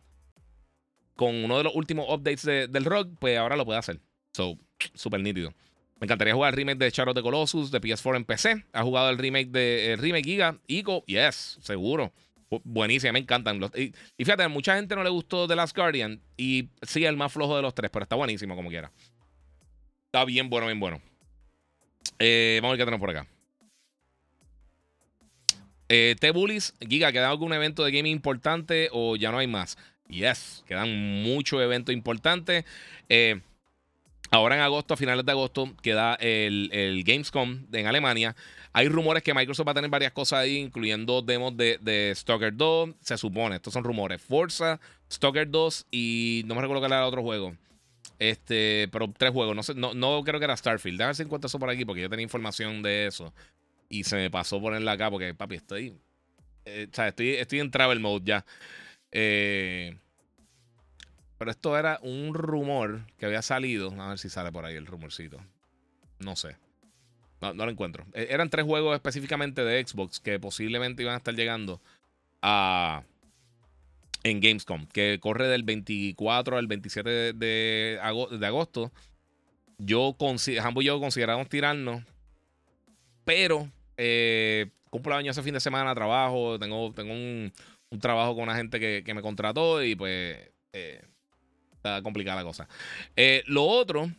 con 1.14 1.44
uno 1.44 1.58
de 1.58 1.64
los 1.64 1.74
últimos 1.74 2.06
updates 2.08 2.44
del 2.44 2.84
rock, 2.84 3.08
pues 3.18 3.38
ahora 3.38 3.56
lo 3.56 3.64
puede 3.64 3.78
hacer. 3.78 4.00
So, 4.32 4.56
súper 4.94 5.20
nítido. 5.20 5.52
Me 6.00 6.06
encantaría 6.06 6.32
jugar 6.32 6.54
el 6.54 6.56
remake 6.56 6.78
de 6.78 6.90
Shadow 6.90 7.12
the 7.12 7.20
Colossus 7.20 7.70
de 7.70 7.78
PS4 7.78 8.16
en 8.16 8.24
PC. 8.24 8.64
¿Ha 8.72 8.82
jugado 8.82 9.10
el 9.10 9.18
remake 9.18 9.50
de 9.50 9.92
el 9.92 9.98
remake 9.98 10.24
Giga? 10.24 10.58
Ico, 10.66 11.04
yes, 11.04 11.58
seguro. 11.60 12.10
Buenísima, 12.64 13.12
me 13.12 13.20
encantan. 13.20 13.60
y, 13.76 13.92
fíjate, 14.18 14.42
a 14.42 14.48
mucha 14.48 14.74
gente 14.74 14.96
no 14.96 15.04
le 15.04 15.10
gustó 15.10 15.46
The 15.46 15.54
Last 15.54 15.76
Guardian. 15.76 16.20
Y 16.36 16.68
sí, 16.82 17.04
el 17.04 17.16
más 17.16 17.32
flojo 17.32 17.54
de 17.56 17.62
los 17.62 17.74
tres, 17.74 17.90
pero 17.90 18.02
está 18.02 18.16
buenísimo 18.16 18.56
como 18.56 18.68
quiera. 18.70 18.90
Está 20.06 20.24
bien 20.24 20.50
bueno, 20.50 20.66
bien 20.66 20.80
bueno. 20.80 21.00
Eh, 22.18 22.58
vamos 22.60 22.70
a 22.70 22.76
ver 22.76 22.78
qué 22.78 22.84
tenemos 22.84 23.00
por 23.00 23.10
acá. 23.10 23.26
Eh, 25.88 26.16
T-Bullies, 26.18 26.74
Giga, 26.88 27.12
¿queda 27.12 27.30
algún 27.30 27.52
evento 27.52 27.84
de 27.84 27.92
gaming 27.92 28.12
importante 28.12 28.88
o 28.92 29.16
ya 29.16 29.30
no 29.30 29.38
hay 29.38 29.46
más? 29.46 29.78
Yes, 30.08 30.64
quedan 30.66 31.22
muchos 31.22 31.60
eventos 31.62 31.92
importantes. 31.92 32.64
Eh, 33.08 33.40
ahora 34.30 34.56
en 34.56 34.62
agosto, 34.62 34.94
a 34.94 34.96
finales 34.96 35.24
de 35.24 35.32
agosto, 35.32 35.74
queda 35.82 36.14
el, 36.14 36.70
el 36.72 37.04
Gamescom 37.04 37.66
en 37.72 37.86
Alemania. 37.86 38.36
Hay 38.72 38.88
rumores 38.88 39.22
que 39.22 39.34
Microsoft 39.34 39.66
va 39.66 39.72
a 39.72 39.74
tener 39.74 39.90
varias 39.90 40.12
cosas 40.12 40.40
ahí, 40.40 40.56
incluyendo 40.56 41.22
demos 41.22 41.56
de, 41.56 41.78
de 41.80 42.12
Stalker 42.14 42.56
2. 42.56 42.90
Se 43.00 43.18
supone, 43.18 43.56
estos 43.56 43.72
son 43.72 43.84
rumores. 43.84 44.22
Forza, 44.22 44.80
Stalker 45.10 45.50
2 45.50 45.86
y 45.90 46.42
no 46.46 46.54
me 46.54 46.60
recuerdo 46.60 46.82
que 46.82 46.86
era 46.86 47.06
otro 47.06 47.22
juego. 47.22 47.56
Este, 48.20 48.88
pero 48.92 49.12
tres 49.16 49.32
juegos. 49.32 49.56
No, 49.56 49.62
sé, 49.62 49.74
no, 49.74 49.94
no 49.94 50.22
creo 50.22 50.38
que 50.38 50.44
era 50.44 50.56
Starfield. 50.56 50.98
Déjame 50.98 51.14
si 51.14 51.22
encuentro 51.22 51.48
eso 51.48 51.58
por 51.58 51.70
aquí 51.70 51.84
porque 51.84 52.02
yo 52.02 52.10
tenía 52.10 52.22
información 52.22 52.82
de 52.82 53.06
eso. 53.06 53.32
Y 53.88 54.04
se 54.04 54.16
me 54.16 54.30
pasó 54.30 54.60
ponerla 54.60 54.92
acá 54.92 55.10
porque, 55.10 55.34
papi, 55.34 55.56
estoy. 55.56 55.94
Eh, 56.64 56.86
o 56.90 56.94
sea, 56.94 57.08
estoy, 57.08 57.30
estoy 57.30 57.60
en 57.60 57.70
travel 57.70 57.98
mode 57.98 58.24
ya. 58.24 58.44
Eh, 59.10 59.96
pero 61.40 61.52
esto 61.52 61.78
era 61.78 61.98
un 62.02 62.34
rumor 62.34 63.06
que 63.16 63.24
había 63.24 63.40
salido. 63.40 63.94
A 63.98 64.10
ver 64.10 64.18
si 64.18 64.28
sale 64.28 64.52
por 64.52 64.66
ahí 64.66 64.74
el 64.74 64.84
rumorcito. 64.84 65.40
No 66.18 66.36
sé. 66.36 66.58
No, 67.40 67.54
lo 67.54 67.70
encuentro. 67.70 68.04
E, 68.12 68.26
eran 68.28 68.50
tres 68.50 68.66
juegos 68.66 68.94
específicamente 68.94 69.64
de 69.64 69.82
Xbox 69.82 70.20
que 70.20 70.38
posiblemente 70.38 71.02
iban 71.02 71.14
a 71.14 71.16
estar 71.16 71.34
llegando 71.34 71.80
a 72.42 73.04
en 74.22 74.40
Gamescom, 74.40 74.86
que 74.88 75.18
corre 75.18 75.48
del 75.48 75.62
24 75.62 76.58
al 76.58 76.66
27 76.66 77.32
de, 77.32 77.98
agosto. 78.02 78.92
Yo, 79.78 80.14
ambos 80.62 80.84
y 80.84 80.86
yo 80.88 81.00
consideramos 81.00 81.48
tirarnos, 81.48 82.02
pero 83.24 83.66
eh, 83.96 84.68
cumplo 84.90 85.14
año 85.14 85.30
ese 85.30 85.42
fin 85.42 85.54
de 85.54 85.60
semana, 85.60 85.94
trabajo, 85.94 86.58
tengo, 86.58 86.92
tengo 86.92 87.14
un, 87.14 87.50
trabajo 87.98 88.34
con 88.34 88.42
una 88.42 88.56
gente 88.56 88.78
que, 88.78 89.14
me 89.14 89.22
contrató 89.22 89.82
y 89.82 89.94
pues 89.94 90.36
eh, 90.74 91.00
está 91.80 92.02
complicada 92.02 92.36
la 92.36 92.44
cosa. 92.44 92.68
Eh, 93.16 93.42
lo 93.46 93.64
otro 93.64 94.10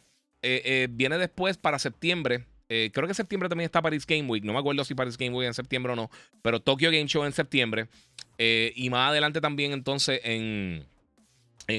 eh, 0.42 0.88
viene 0.92 1.18
después 1.18 1.58
para 1.58 1.80
septiembre. 1.80 2.46
Eh, 2.74 2.90
creo 2.94 3.06
que 3.06 3.14
septiembre 3.14 3.50
también 3.50 3.66
está 3.66 3.82
Paris 3.82 4.06
Game 4.08 4.30
Week. 4.30 4.46
No 4.46 4.54
me 4.54 4.60
acuerdo 4.60 4.86
si 4.86 4.96
Paris 4.96 5.18
Game 5.18 5.36
Week 5.36 5.46
en 5.46 5.54
septiembre 5.54 5.92
o 5.92 5.96
no. 5.98 6.10
Pero 6.42 6.62
Tokyo 6.62 6.90
Game 6.90 7.06
Show 7.06 7.26
en 7.26 7.34
septiembre. 7.34 7.90
Eh, 8.38 8.72
y 8.78 8.90
más 8.90 9.10
adelante 9.10 9.42
también 9.42 9.74
entonces 9.74 10.22
en, 10.24 10.86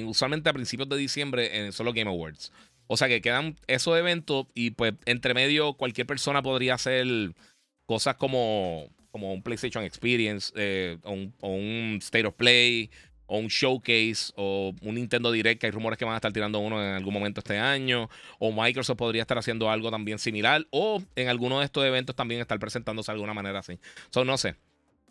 usualmente 0.05 0.51
a 0.51 0.53
principios 0.53 0.91
de 0.91 0.99
diciembre 0.99 1.64
en 1.64 1.72
solo 1.72 1.95
Game 1.95 2.11
Awards. 2.11 2.53
O 2.88 2.99
sea 2.99 3.09
que 3.09 3.22
quedan 3.22 3.57
esos 3.68 3.99
eventos 3.99 4.49
y 4.54 4.72
pues 4.72 4.92
entre 5.07 5.33
medio 5.33 5.72
cualquier 5.72 6.07
persona 6.07 6.42
podría 6.42 6.75
hacer 6.75 7.07
cosas 7.87 8.17
como, 8.17 8.91
como 9.11 9.33
un 9.33 9.42
PlayStation 9.42 9.84
Experience 9.84 10.53
eh, 10.57 10.99
o, 11.04 11.49
un, 11.49 12.00
State 12.03 12.26
of 12.26 12.34
Play 12.34 12.91
o 13.26 13.38
un 13.38 13.49
showcase 13.49 14.32
o 14.36 14.74
un 14.82 14.94
Nintendo 14.94 15.30
Direct, 15.32 15.64
hay 15.64 15.70
rumores 15.70 15.99
que 15.99 16.04
van 16.04 16.14
a 16.14 16.16
estar 16.18 16.32
tirando 16.32 16.58
uno 16.58 16.82
en 16.82 16.94
algún 16.94 17.14
momento 17.14 17.40
este 17.40 17.58
año, 17.58 18.08
o 18.38 18.53
Microsoft 18.53 18.99
podría 18.99 19.22
estar 19.22 19.38
haciendo 19.38 19.70
algo 19.70 19.90
también 19.90 20.18
similar, 20.18 20.66
o 20.70 21.03
en 21.16 21.28
alguno 21.28 21.58
de 21.61 21.66
estos 21.66 21.84
eventos 21.84 22.14
también 22.14 22.40
estar 22.40 22.58
presentándose 22.58 23.11
de 23.11 23.14
alguna 23.14 23.34
manera 23.34 23.61
así. 23.61 23.78
So, 24.11 24.24
no 24.24 24.36
sé. 24.38 24.57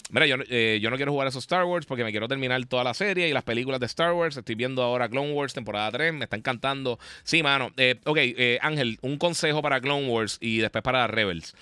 Mira, 0.10 0.26
yo, 0.26 0.36
eh, 0.50 0.80
yo 0.82 0.90
no 0.90 0.98
quiero 0.98 1.12
jugar 1.12 1.28
esos 1.28 1.44
Star 1.44 1.64
Wars 1.64 1.86
porque 1.86 2.04
me 2.04 2.12
quiero 2.12 2.28
terminar 2.28 2.64
toda 2.66 2.84
la 2.84 2.94
serie 2.94 3.30
y 3.30 3.34
las 3.34 3.44
películas 3.44 3.80
de 3.80 3.86
Star 3.86 4.14
Wars. 4.14 4.36
Estoy 4.36 4.56
viendo 4.56 4.84
ahora 4.84 5.08
Clone 5.08 5.32
Wars 5.32 5.54
temporada 5.54 5.90
3, 5.92 6.14
me 6.14 6.26
está 6.26 6.36
encantando. 6.36 7.00
Sí, 7.24 7.44
mano. 7.44 7.72
Eh, 7.78 8.00
ok, 8.06 8.18
eh, 8.20 8.60
Ángel, 8.62 8.98
un 9.02 9.18
consejo 9.18 9.62
para 9.62 9.80
Clone 9.80 10.08
Wars 10.08 10.38
y 10.42 10.58
después 10.58 10.84
para 10.84 11.08
Rebels. 11.08 11.56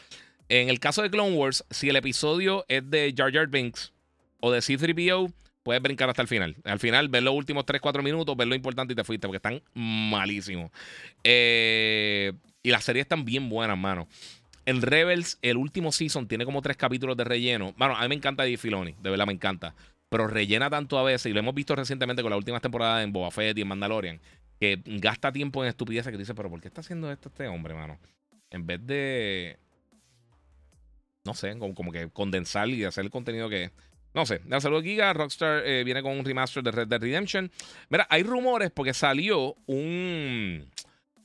En 0.48 0.70
el 0.70 0.80
caso 0.80 1.04
de 1.04 1.12
Clone 1.12 1.36
Wars, 1.36 1.64
si 1.70 1.90
el 1.90 1.96
episodio 1.96 2.66
es 2.68 2.90
de 2.90 3.14
Jar 3.16 3.32
Jar 3.32 3.48
Binks 3.48 3.94
o 4.40 4.52
de 4.52 4.60
C3PO, 4.60 5.32
puedes 5.64 5.82
brincar 5.82 6.10
hasta 6.10 6.22
el 6.22 6.28
final. 6.28 6.56
Al 6.64 6.80
final, 6.80 7.10
ver 7.10 7.24
los 7.24 7.34
últimos 7.34 7.66
3-4 7.66 8.02
minutos, 8.04 8.36
ver 8.36 8.48
lo 8.48 8.56
importante 8.56 8.94
y 8.94 8.96
te 8.96 9.04
fuiste, 9.04 9.28
porque 9.28 9.38
están 9.38 9.62
malísimos. 9.74 10.72
Eh, 11.24 12.34
Y 12.62 12.72
las 12.72 12.84
series 12.84 13.04
están 13.04 13.26
bien 13.26 13.50
buenas, 13.50 13.78
mano. 13.78 14.08
En 14.66 14.82
Rebels, 14.82 15.40
el 15.42 15.58
último 15.58 15.92
season 15.92 16.28
tiene 16.28 16.46
como 16.46 16.62
tres 16.62 16.78
capítulos 16.78 17.18
de 17.18 17.24
relleno. 17.24 17.74
Bueno, 17.78 17.96
a 17.96 18.02
mí 18.04 18.10
me 18.10 18.16
encanta 18.16 18.44
Dave 18.44 18.58
Filoni, 18.58 18.96
de 19.02 19.10
verdad 19.10 19.26
me 19.26 19.34
encanta. 19.34 19.74
Pero 20.10 20.28
rellena 20.28 20.70
tanto 20.70 20.98
a 20.98 21.04
veces, 21.04 21.28
y 21.28 21.34
lo 21.34 21.40
hemos 21.40 21.54
visto 21.56 21.76
recientemente 21.76 22.22
con 22.22 22.32
la 22.32 22.38
última 22.38 22.60
temporada 22.60 23.02
en 23.04 23.12
Boba 23.12 23.32
Fett 23.32 23.58
y 23.58 23.62
en 23.62 23.68
Mandalorian, 23.68 24.20
que 24.60 24.82
gasta 24.86 25.32
tiempo 25.32 25.64
en 25.64 25.70
estupideces 25.70 26.12
que 26.12 26.18
dice, 26.18 26.36
pero 26.36 26.50
¿por 26.50 26.60
qué 26.62 26.68
está 26.68 26.82
haciendo 26.82 27.12
esto 27.12 27.30
este 27.30 27.48
hombre, 27.48 27.74
mano? 27.74 27.98
En 28.50 28.66
vez 28.66 28.86
de, 28.86 29.58
no 31.24 31.34
sé, 31.34 31.58
como, 31.58 31.92
que 31.92 32.10
condensar 32.10 32.68
y 32.70 32.84
hacer 32.84 33.06
el 33.06 33.12
contenido 33.12 33.50
que 33.50 33.72
No 34.20 34.26
sé, 34.26 34.42
de 34.44 34.60
saludo 34.60 34.82
Giga, 34.82 35.14
Rockstar 35.14 35.66
eh, 35.66 35.86
viene 35.86 36.02
con 36.02 36.20
un 36.20 36.26
remaster 36.26 36.62
de 36.62 36.72
Red 36.72 36.88
Dead 36.88 37.00
Redemption. 37.00 37.50
Mira, 37.88 38.06
hay 38.10 38.24
rumores 38.24 38.70
porque 38.70 38.94
salió 38.94 39.56
un 39.66 40.70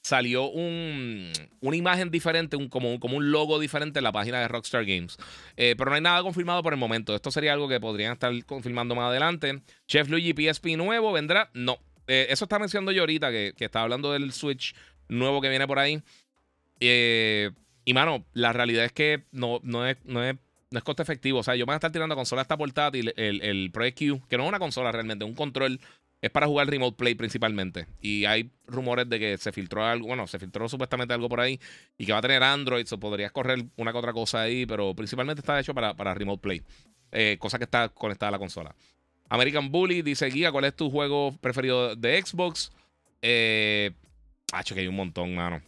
salió 0.00 0.48
un, 0.48 1.32
una 1.60 1.76
imagen 1.76 2.12
diferente, 2.12 2.54
un, 2.54 2.68
como, 2.68 3.00
como, 3.00 3.16
un 3.16 3.32
logo 3.32 3.58
diferente 3.58 3.98
en 3.98 4.04
la 4.04 4.12
página 4.12 4.38
de 4.38 4.46
Rockstar 4.46 4.84
Games. 4.84 5.16
Eh, 5.56 5.74
pero 5.76 5.90
no 5.90 5.96
hay 5.96 6.02
nada 6.02 6.22
confirmado 6.22 6.62
por 6.62 6.72
el 6.72 6.78
momento. 6.78 7.16
Esto 7.16 7.32
sería 7.32 7.52
algo 7.52 7.68
que 7.68 7.80
podrían 7.80 8.12
estar 8.12 8.32
confirmando 8.44 8.94
más 8.94 9.08
adelante. 9.08 9.60
Chef 9.88 10.08
Luigi 10.08 10.32
PSP 10.32 10.76
nuevo, 10.76 11.10
¿vendrá? 11.10 11.50
No. 11.52 11.78
Eh, 12.06 12.28
eso 12.30 12.44
está 12.44 12.60
mencionando 12.60 12.92
yo 12.92 13.02
ahorita, 13.02 13.32
que, 13.32 13.54
que 13.56 13.64
estaba 13.64 13.82
hablando 13.82 14.12
del 14.12 14.32
Switch 14.32 14.76
nuevo 15.08 15.40
que 15.40 15.48
viene 15.48 15.66
por 15.66 15.80
ahí. 15.80 16.00
Y 16.78 17.92
mano, 17.92 18.24
la 18.34 18.52
realidad 18.52 18.84
es 18.84 18.92
que 18.92 19.24
no, 19.32 19.58
no, 19.64 19.84
no, 20.04 20.24
es, 20.24 20.36
no 20.74 20.78
es 20.78 20.84
coste 20.84 21.02
efectivo. 21.02 21.38
O 21.38 21.42
sea, 21.42 21.54
yo 21.54 21.64
me 21.64 21.70
voy 21.70 21.74
a 21.74 21.76
estar 21.76 21.92
tirando 21.92 22.16
consola 22.16 22.42
esta 22.42 22.56
portátil, 22.58 23.14
el, 23.16 23.40
el 23.42 23.70
Project 23.70 23.98
Q, 23.98 24.20
que 24.28 24.36
no 24.36 24.42
es 24.42 24.48
una 24.48 24.58
consola 24.58 24.92
realmente, 24.92 25.24
un 25.24 25.34
control. 25.34 25.80
Es 26.20 26.30
para 26.30 26.46
jugar 26.46 26.66
Remote 26.68 26.96
Play 26.96 27.14
principalmente. 27.14 27.86
Y 28.00 28.24
hay 28.24 28.50
rumores 28.66 29.08
de 29.08 29.18
que 29.18 29.38
se 29.38 29.52
filtró 29.52 29.84
algo, 29.84 30.08
bueno, 30.08 30.26
se 30.26 30.38
filtró 30.38 30.68
supuestamente 30.68 31.14
algo 31.14 31.28
por 31.28 31.38
ahí 31.38 31.60
y 31.96 32.06
que 32.06 32.12
va 32.12 32.18
a 32.18 32.22
tener 32.22 32.42
Android, 32.42 32.86
o 32.90 32.98
podrías 32.98 33.30
correr 33.30 33.62
una 33.76 33.92
que 33.92 33.98
otra 33.98 34.12
cosa 34.12 34.42
ahí, 34.42 34.66
pero 34.66 34.94
principalmente 34.94 35.40
está 35.40 35.60
hecho 35.60 35.74
para, 35.74 35.94
para 35.94 36.12
Remote 36.12 36.40
Play. 36.42 36.62
Eh, 37.12 37.36
cosa 37.38 37.58
que 37.58 37.64
está 37.64 37.88
conectada 37.90 38.28
a 38.28 38.32
la 38.32 38.38
consola. 38.38 38.74
American 39.28 39.70
Bully 39.70 40.02
dice: 40.02 40.26
Guía, 40.26 40.50
¿cuál 40.50 40.64
es 40.64 40.74
tu 40.74 40.90
juego 40.90 41.36
preferido 41.40 41.94
de 41.94 42.20
Xbox? 42.20 42.72
Eh, 43.22 43.92
que 44.74 44.80
hay 44.80 44.88
un 44.88 44.96
montón, 44.96 45.34
mano. 45.34 45.62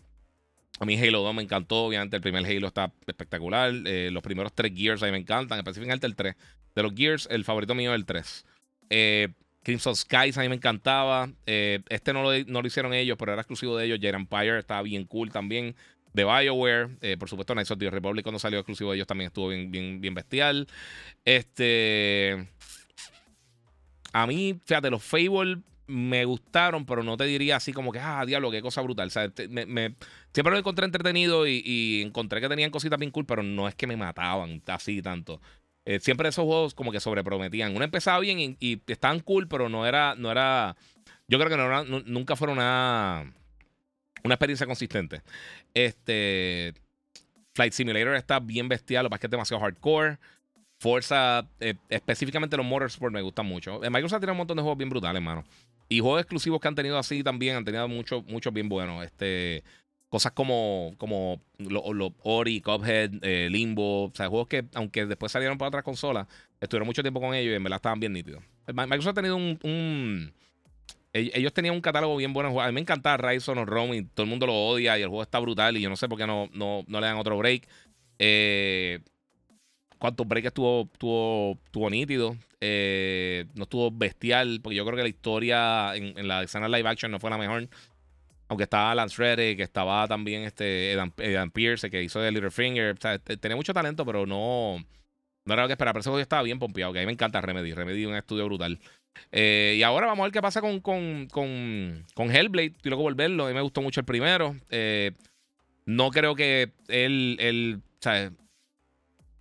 A 0.79 0.85
mí 0.85 0.99
Halo 0.99 1.23
2 1.23 1.35
me 1.35 1.43
encantó. 1.43 1.87
Obviamente, 1.87 2.17
el 2.17 2.23
primer 2.23 2.45
Halo 2.45 2.69
está 2.69 2.93
espectacular. 3.07 3.73
Eh, 3.87 4.11
los 4.13 4.23
primeros 4.23 4.53
tres 4.53 4.73
Gears 4.75 5.03
a 5.03 5.07
mí 5.07 5.13
me 5.13 5.19
encantan, 5.19 5.59
específicamente 5.59 6.07
el 6.07 6.15
3. 6.15 6.35
De 6.75 6.83
los 6.83 6.93
Gears, 6.95 7.29
el 7.31 7.45
favorito 7.45 7.75
mío 7.75 7.93
es 7.93 7.97
el 7.97 8.05
3. 8.05 8.45
Eh, 8.91 9.29
Crimson 9.63 9.97
Skies 9.97 10.37
a 10.37 10.43
mí 10.43 10.49
me 10.49 10.57
encantaba. 10.57 11.31
Eh, 11.47 11.81
este 11.89 12.13
no 12.13 12.23
lo, 12.23 12.45
no 12.47 12.61
lo, 12.61 12.67
hicieron 12.67 12.93
ellos, 12.93 13.17
pero 13.19 13.33
era 13.33 13.41
exclusivo 13.41 13.77
de 13.77 13.87
ellos. 13.87 13.99
Jet 14.01 14.15
Empire 14.15 14.59
estaba 14.59 14.83
bien 14.83 15.05
cool 15.05 15.31
también. 15.31 15.75
De 16.13 16.25
BioWare. 16.25 17.17
por 17.19 17.29
supuesto, 17.29 17.53
Knights 17.53 17.71
of 17.71 17.79
the 17.79 17.91
Republic 17.91 18.23
cuando 18.23 18.39
salió 18.39 18.59
exclusivo 18.59 18.91
de 18.91 18.97
ellos 18.97 19.07
también 19.07 19.27
estuvo 19.27 19.49
bien, 19.49 19.71
bien, 19.71 20.01
bien 20.01 20.15
bestial. 20.15 20.67
Este. 21.25 22.49
A 24.13 24.27
mí, 24.27 24.59
fíjate, 24.65 24.89
los 24.89 25.03
Fable 25.03 25.59
me 25.87 26.25
gustaron, 26.25 26.85
pero 26.85 27.03
no 27.03 27.17
te 27.17 27.25
diría 27.25 27.57
así 27.57 27.73
como 27.73 27.93
que, 27.93 27.99
ah, 27.99 28.25
diablo, 28.27 28.51
qué 28.51 28.63
cosa 28.63 28.81
brutal. 28.81 29.11
Siempre 29.11 29.97
lo 30.35 30.59
encontré 30.59 30.85
entretenido 30.85 31.47
y, 31.47 32.03
encontré 32.05 32.41
que 32.41 32.49
tenían 32.49 32.71
cositas 32.71 32.99
bien 32.99 33.11
cool, 33.11 33.27
pero 33.27 33.43
no 33.43 33.69
es 33.69 33.75
que 33.75 33.87
me 33.87 33.97
mataban 33.97 34.63
así 34.67 35.03
tanto. 35.03 35.41
Eh, 35.85 36.01
siempre 36.01 36.29
esos 36.29 36.45
juegos 36.45 36.75
como 36.75 36.91
que 36.91 37.01
sobreprometían. 37.01 37.75
Uno 37.75 37.85
empezaba 37.85 38.19
bien 38.19 38.57
y, 38.59 38.83
estaban 38.87 39.21
cool, 39.21 39.47
pero 39.49 39.69
no 39.69 39.87
era, 39.87 40.15
no 40.17 40.31
era, 40.31 40.77
yo 41.29 41.39
creo 41.39 41.51
que 41.51 41.57
no 41.57 42.01
nunca 42.01 42.35
fueron 42.35 42.59
una, 42.59 43.33
una 44.25 44.35
experiencia 44.35 44.67
consistente. 44.67 45.23
Este, 45.73 46.75
Flight 47.55 47.73
Simulator 47.73 48.17
está 48.17 48.41
bien 48.41 48.69
bestial, 48.69 49.05
lo 49.05 49.11
que 49.11 49.15
es 49.15 49.21
que 49.21 49.27
es 49.29 49.31
demasiado 49.31 49.63
hardcore. 49.63 50.19
Forza, 50.79 51.49
eh, 51.59 51.75
específicamente 51.89 52.57
los 52.57 52.67
Motorsport 52.67 53.15
me 53.15 53.23
gustan 53.23 53.47
mucho. 53.47 53.83
En 53.83 53.93
Microsoft 53.93 54.21
tiene 54.21 54.33
un 54.33 54.39
montón 54.39 54.59
de 54.59 54.63
juegos 54.63 54.77
bien 54.77 54.91
brutales, 54.91 55.17
hermano. 55.21 55.45
Y 55.89 56.01
juegos 56.01 56.21
exclusivos 56.21 56.61
que 56.61 56.69
han 56.69 56.75
tenido 56.75 56.99
así 56.99 57.23
también 57.23 57.57
han 57.57 57.65
tenido 57.65 57.87
muchos 57.89 58.25
muchos 58.27 58.53
bien 58.53 58.69
buenos. 58.69 59.05
Este, 59.05 59.63
cosas 60.09 60.33
como, 60.33 60.95
como 60.99 61.41
lo, 61.59 62.15
Ori, 62.23 62.61
Cuphead, 62.61 63.13
eh, 63.23 63.49
Limbo. 63.51 64.05
O 64.05 64.13
sea, 64.15 64.29
juegos 64.29 64.49
que, 64.49 64.65
aunque 64.75 65.07
después 65.07 65.33
salieron 65.33 65.59
para 65.59 65.69
otras 65.69 65.85
consolas, 65.85 66.27
estuvieron 66.61 66.87
mucho 66.87 67.03
tiempo 67.03 67.21
con 67.21 67.35
ellos 67.35 67.53
y 67.53 67.57
en 67.57 67.63
verdad 67.63 67.77
estaban 67.77 68.01
bien 68.01 68.13
nítidos. 68.13 68.43
Microsoft 68.67 69.13
ha 69.13 69.15
tenido 69.15 69.37
un, 69.37 70.33
ellos 71.13 71.53
tenían 71.53 71.75
un 71.75 71.81
catálogo 71.81 72.17
bien 72.17 72.33
bueno. 72.33 72.61
A 72.61 72.67
mí 72.67 72.73
me 72.73 72.81
encantaba 72.81 73.17
Rise 73.17 73.51
of 73.51 73.59
Rome 73.67 73.97
y 73.97 74.03
todo 74.05 74.25
el 74.25 74.31
mundo 74.31 74.47
lo 74.47 74.55
odia 74.55 74.99
y 74.99 75.03
el 75.03 75.09
juego 75.09 75.23
está 75.23 75.39
brutal 75.39 75.77
y 75.77 75.81
yo 75.81 75.89
no 75.89 75.97
sé 75.97 76.09
por 76.09 76.19
qué 76.19 76.27
no, 76.27 76.49
no, 76.53 76.85
no 76.87 77.01
le 77.01 77.07
dan 77.07 77.17
otro 77.17 77.39
break. 77.39 77.67
Eh, 78.19 79.01
cuántos 79.99 80.27
breaks 80.27 80.49
estuvo, 80.49 80.89
estuvo, 80.93 81.59
estuvo 81.65 81.91
nítido. 81.91 82.37
Eh, 82.61 83.47
no 83.55 83.65
estuvo 83.65 83.91
bestial, 83.91 84.61
porque 84.63 84.77
yo 84.77 84.85
creo 84.85 84.97
que 84.97 85.03
la 85.03 85.09
historia 85.09 85.95
en, 85.95 86.27
la 86.27 86.43
escena 86.43 86.69
live 86.69 86.89
action 86.89 87.11
no 87.11 87.21
fue 87.21 87.31
la 87.31 87.39
mejor. 87.39 87.69
Aunque 88.49 88.65
estaba 88.65 88.95
Lance 88.95 89.17
Reddick, 89.21 89.57
que 89.57 89.63
estaba 89.65 90.07
también 90.07 90.43
este 90.43 90.93
Edan, 90.93 91.51
Pierce, 91.51 91.91
que 91.91 92.03
hizo 92.03 92.21
de 92.21 92.31
Littlefinger. 92.31 92.95
O 92.97 93.01
sea, 93.01 93.19
tenía 93.19 93.57
mucho 93.57 93.75
talento, 93.75 94.07
pero 94.07 94.25
no, 94.25 94.77
no 95.45 95.53
era 95.53 95.63
lo 95.63 95.69
que 95.69 95.73
esperaba. 95.73 95.95
Pero 95.95 96.01
ese 96.01 96.11
juego 96.11 96.23
estaba 96.23 96.43
bien 96.43 96.59
pompeado, 96.59 96.93
que 96.93 97.01
a 97.01 97.03
mí 97.03 97.07
me 97.07 97.13
encanta 97.13 97.41
Remedy. 97.41 97.75
Remedy 97.75 98.07
un 98.07 98.15
estudio 98.15 98.47
brutal. 98.47 98.79
Eh, 99.33 99.77
y 99.79 99.83
ahora 99.83 100.07
vamos 100.07 100.23
a 100.23 100.27
ver 100.27 100.33
qué 100.33 100.43
pasa 100.43 100.61
con, 100.61 100.81
con, 100.81 101.27
con, 101.27 102.07
con 102.15 102.31
Hellblade. 102.31 102.75
Estoy 102.77 102.91
loco 102.91 103.03
volverlo. 103.03 103.47
A 103.47 103.49
mí 103.49 103.55
me 103.55 103.63
gustó 103.63 103.83
mucho 103.83 104.01
el 104.01 104.07
primero. 104.07 104.55
Eh, 104.71 105.13
no 105.85 106.11
creo 106.11 106.37
que 106.37 106.73
él, 106.89 107.37
él 107.41 107.81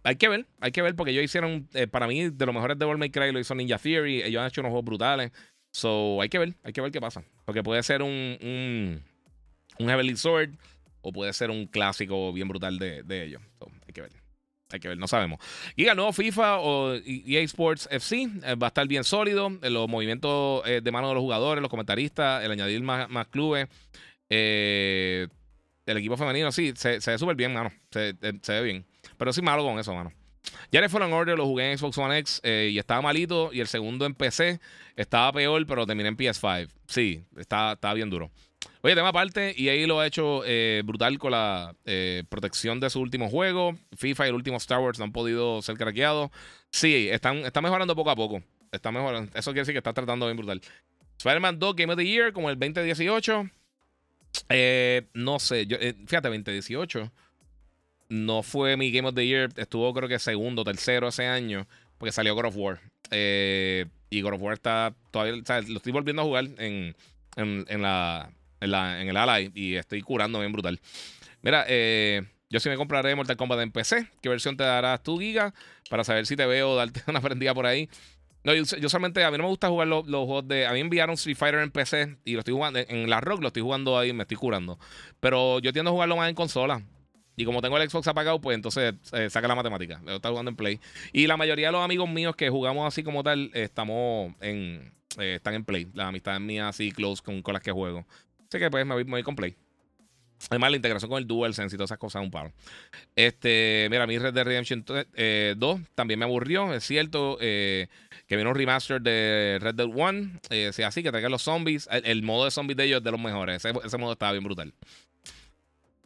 hay 0.06 0.18
que 0.18 0.30
ver, 0.30 0.45
hay 0.61 0.72
que 0.72 0.84
ver, 0.84 0.95
porque 0.95 1.11
ellos 1.11 1.23
hicieron, 1.23 1.68
eh, 1.73 1.88
para 1.88 2.06
mí, 2.06 2.30
de 2.30 2.45
los 2.45 2.53
mejores 2.53 2.77
de 2.77 2.86
May 2.86 3.10
Cry 3.10 3.32
lo 3.32 3.40
hizo 3.40 3.56
Ninja 3.56 3.80
Theory. 3.80 4.22
Ellos 4.22 4.40
han 4.40 4.48
hecho 4.48 4.61
unos 4.61 4.69
juegos 4.69 4.86
brutales. 4.86 5.32
So, 5.73 6.22
hay 6.22 6.30
que 6.30 6.38
ver, 6.38 6.53
hay 6.64 6.73
que 6.73 6.82
ver 6.82 6.91
qué 6.91 7.02
pasa. 7.02 7.23
Porque 7.44 7.64
puede 7.64 7.82
ser 7.82 8.03
un, 8.03 8.38
un, 8.40 9.03
un 9.80 9.88
Heavenly 9.90 10.15
Sword 10.15 10.52
o 11.02 11.11
puede 11.11 11.34
ser 11.34 11.49
un 11.49 11.65
clásico 11.65 12.32
bien 12.32 12.48
brutal 12.48 12.77
de, 12.77 13.02
de 13.02 13.26
ellos. 13.26 13.41
hay 13.88 13.94
que 13.94 14.02
ver. 14.02 14.11
Hay 14.72 14.80
que 14.80 14.90
ver, 14.90 14.98
no 14.99 15.07
sabemos. 15.07 15.40
Y 15.76 15.86
nuevo 15.86 16.14
FIFA 16.14 16.60
o 16.60 16.94
EA 16.94 17.41
Sports 17.41 17.88
FC 17.90 18.30
eh, 18.44 18.56
va 18.56 18.68
a 18.68 18.69
estar 18.69 18.88
bien 18.88 19.03
sólido. 19.03 19.49
Los 19.64 19.90
movimientos 19.90 20.61
eh, 20.68 20.82
de 20.84 20.91
mano 20.91 21.07
de 21.07 21.15
los 21.15 21.22
jugadores, 21.22 21.64
los 21.64 21.69
comentaristas, 21.72 22.44
el 22.44 22.52
añadir 22.52 22.84
más, 22.84 23.10
más 23.10 23.26
clubes. 23.27 23.68
el 24.30 25.30
equipo 25.88 26.15
femenino, 26.15 26.52
sí, 26.52 26.73
se, 26.76 27.02
se 27.02 27.11
ve 27.11 27.18
súper 27.18 27.36
bien, 27.36 27.53
mano. 27.53 27.72
Se, 27.90 28.15
se 28.44 28.53
ve 28.53 28.61
bien. 28.61 28.86
Pero 29.18 29.34
sí 29.34 29.41
malo 29.41 29.64
con 29.64 29.80
eso, 29.80 29.94
mano. 29.94 30.11
Jedi 30.72 30.90
Fallen 30.90 31.14
Order 31.14 31.38
lo 31.38 31.45
jugué 31.45 31.72
en 31.72 31.77
Xbox 31.77 31.98
One 31.98 32.18
X 32.19 32.41
eh, 32.44 32.69
y 32.72 32.80
estaba 32.80 33.02
malito. 33.02 33.52
Y 33.53 33.61
el 33.61 33.68
segundo 33.68 34.06
en 34.06 34.14
PC 34.14 34.60
estaba 34.95 35.32
peor, 35.34 35.65
pero 35.65 35.86
terminé 35.86 36.10
en 36.10 36.18
PS5. 36.18 36.69
Sí, 36.88 37.23
estaba, 37.38 37.94
bien 37.94 38.10
duro. 38.10 38.32
Oye, 38.82 38.94
tema 38.94 39.10
aparte, 39.10 39.53
y 39.57 39.69
ahí 39.69 39.86
lo 39.88 39.99
ha 39.99 40.06
hecho 40.06 40.44
eh, 40.45 40.84
brutal 40.86 41.18
con 41.18 41.32
la 41.32 41.76
eh, 41.86 42.23
protección 42.30 42.80
de 42.80 42.90
su 42.90 42.99
último 42.99 43.30
juego. 43.30 43.77
FIFA 43.98 44.26
y 44.26 44.30
el 44.30 44.36
último 44.36 44.57
Star 44.57 44.80
Wars 44.80 44.99
no 44.99 45.06
han 45.06 45.11
podido 45.11 45.61
ser 45.61 45.77
craqueados. 45.77 46.30
Sí, 46.72 47.10
están, 47.10 47.38
están 47.38 47.64
mejorando 47.64 47.95
poco 47.95 48.11
a 48.11 48.15
poco. 48.15 48.44
Está 48.72 48.91
mejorando. 48.91 49.32
Eso 49.34 49.52
quiere 49.52 49.61
decir 49.61 49.73
que 49.73 49.80
está 49.80 49.94
tratando 49.94 50.26
bien 50.26 50.38
brutal. 50.38 50.61
Spider-Man 51.18 51.57
2 51.57 51.76
Game 51.76 51.94
of 51.94 51.98
the 51.98 52.06
Year, 52.06 52.34
como 52.34 52.49
el 52.49 52.60
2018. 52.60 53.49
no 55.14 55.40
sé, 55.40 55.65
yo, 55.65 55.77
fíjate, 55.77 56.27
2018 56.27 57.11
no 58.10 58.44
fue 58.44 58.77
mi 58.77 58.91
Game 58.91 59.07
of 59.07 59.15
the 59.15 59.26
Year. 59.26 59.49
Estuvo 59.56 59.94
creo 59.94 60.07
que 60.10 60.19
segundo, 60.19 60.64
tercero 60.64 61.07
ese 61.07 61.26
año. 61.26 61.68
Porque 61.98 62.11
salió 62.11 62.36
God 62.36 62.45
of 62.45 62.57
War. 62.57 62.80
Eh, 63.11 63.86
y 64.10 64.22
God 64.22 64.34
of 64.34 64.41
War 64.41 64.53
está 64.53 64.94
todavía. 65.11 65.41
lo 65.68 65.77
estoy 65.77 65.91
volviendo 65.91 66.22
a 66.22 66.26
jugar 66.26 66.45
en, 66.57 66.95
en, 67.36 67.82
la, 67.82 68.30
en, 68.60 69.10
el 69.10 69.18
Ally. 69.18 69.52
Y 69.53 69.76
estoy 69.76 70.02
curando 70.02 70.40
bien 70.40 70.52
brutal. 70.52 70.80
Mira, 71.41 71.65
eh, 71.68 72.23
yo 72.49 72.60
sí 72.60 72.69
me 72.69 72.77
compraré 72.77 73.15
Mortal 73.15 73.38
Kombat 73.38 73.60
en 73.61 73.72
PC. 73.72 74.07
¿Qué 74.22 74.30
versión 74.30 74.57
te 74.57 74.64
darás 74.64 75.02
tú, 75.03 75.19
Giga? 75.19 75.53
Para 75.90 76.03
saber 76.03 76.26
si 76.26 76.36
te 76.36 76.45
veo 76.45 76.76
darte 76.76 77.02
una 77.07 77.22
prendida 77.22 77.53
por 77.53 77.65
ahí. 77.65 77.90
No, 78.44 78.53
yo, 78.53 78.64
solamente 78.90 79.23
a 79.23 79.32
mí 79.32 79.38
no 79.38 79.44
me 79.45 79.49
gusta 79.49 79.69
jugar 79.69 79.88
los, 79.88 80.06
los, 80.06 80.26
juegos 80.26 80.48
de. 80.48 80.68
A 80.68 80.73
mí 80.73 80.80
enviaron 80.80 81.15
Street 81.15 81.36
Fighter 81.36 81.61
en 81.61 81.72
PC 81.72 82.18
y 82.26 82.34
lo 82.34 82.40
estoy 82.40 82.53
jugando. 82.53 82.80
En 82.88 83.10
la 83.10 83.19
Rock 83.19 83.41
lo 83.41 83.48
estoy 83.48 83.64
jugando 83.64 83.98
ahí, 83.98 84.14
me 84.14 84.22
estoy 84.22 84.38
curando. 84.38 84.77
Pero 85.19 85.57
yo 85.60 85.73
tiendo 85.73 85.90
a 85.90 85.94
jugarlo 85.94 86.15
más 86.15 86.30
en 86.30 86.36
consola. 86.36 86.84
Y 87.36 87.45
como 87.45 87.62
tengo 87.62 87.78
el 87.78 87.90
Xbox 87.90 88.07
apagado, 88.07 88.40
pues 88.40 88.56
entonces 88.56 88.94
eh, 89.12 89.30
saca 89.30 89.48
la 89.48 89.56
matemática. 89.56 90.02
Yo 90.06 90.20
jugando 90.22 90.49
en 90.49 90.56
Play. 90.56 90.80
Y 91.12 91.28
la 91.28 91.38
mayoría 91.38 91.68
de 91.68 91.74
los 91.74 91.84
amigos 91.84 92.10
míos 92.10 92.36
que 92.36 92.49
jugamos 92.49 92.88
así 92.88 93.03
como 93.03 93.24
tal, 93.24 93.52
estamos 93.53 94.34
en. 94.41 94.94
Eh, 95.20 95.36
están 95.36 95.53
en 95.53 95.66
Play. 95.66 95.88
Las 95.94 96.07
amistades 96.07 96.41
mías 96.41 96.70
así 96.70 96.91
close 96.91 97.22
con, 97.22 97.41
con 97.41 97.53
las 97.53 97.64
que 97.64 97.72
juego. 97.72 98.06
Así 98.48 98.60
que 98.60 98.70
pues 98.70 98.86
me 98.86 98.94
voy, 98.94 99.03
me 99.06 99.12
voy 99.12 99.24
con 99.24 99.36
Play. 99.36 99.56
Además, 100.49 100.70
la 100.70 100.76
integración 100.76 101.10
con 101.10 101.18
el 101.18 101.28
DualSense 101.28 101.76
y 101.76 101.78
todas 101.78 101.88
esas 101.90 101.98
cosas 101.98 102.22
un 102.22 102.30
paro. 102.30 102.52
Este, 103.16 103.88
mira, 103.90 104.06
mi 104.06 104.18
Red 104.18 104.34
Dead 104.34 104.44
Redemption 104.44 104.84
2 104.86 105.06
eh, 105.16 105.56
también 105.95 106.20
me 106.20 106.26
aburrió. 106.26 106.74
Es 106.74 106.84
cierto 106.84 107.38
que 107.40 107.88
vino 108.38 108.49
un 108.49 108.56
remaster 108.56 109.02
de 109.02 109.57
Red 109.62 109.76
Dead 109.76 109.88
1. 109.88 110.40
Eh, 110.49 110.72
así, 110.86 111.03
que 111.03 111.12
traigan 111.12 111.32
los 111.32 111.41
zombies. 111.41 111.88
El, 111.91 112.22
modo 112.24 112.45
de 112.45 112.52
zombies 112.52 112.78
de 112.78 112.86
ellos 112.86 112.98
es 112.98 113.03
de 113.03 113.12
los 113.12 113.20
mejores. 113.20 113.64
Ese, 113.64 113.78
ese 113.84 113.98
modo 113.98 114.14
estaba 114.14 114.34
bien 114.34 114.44
brutal. 114.44 114.74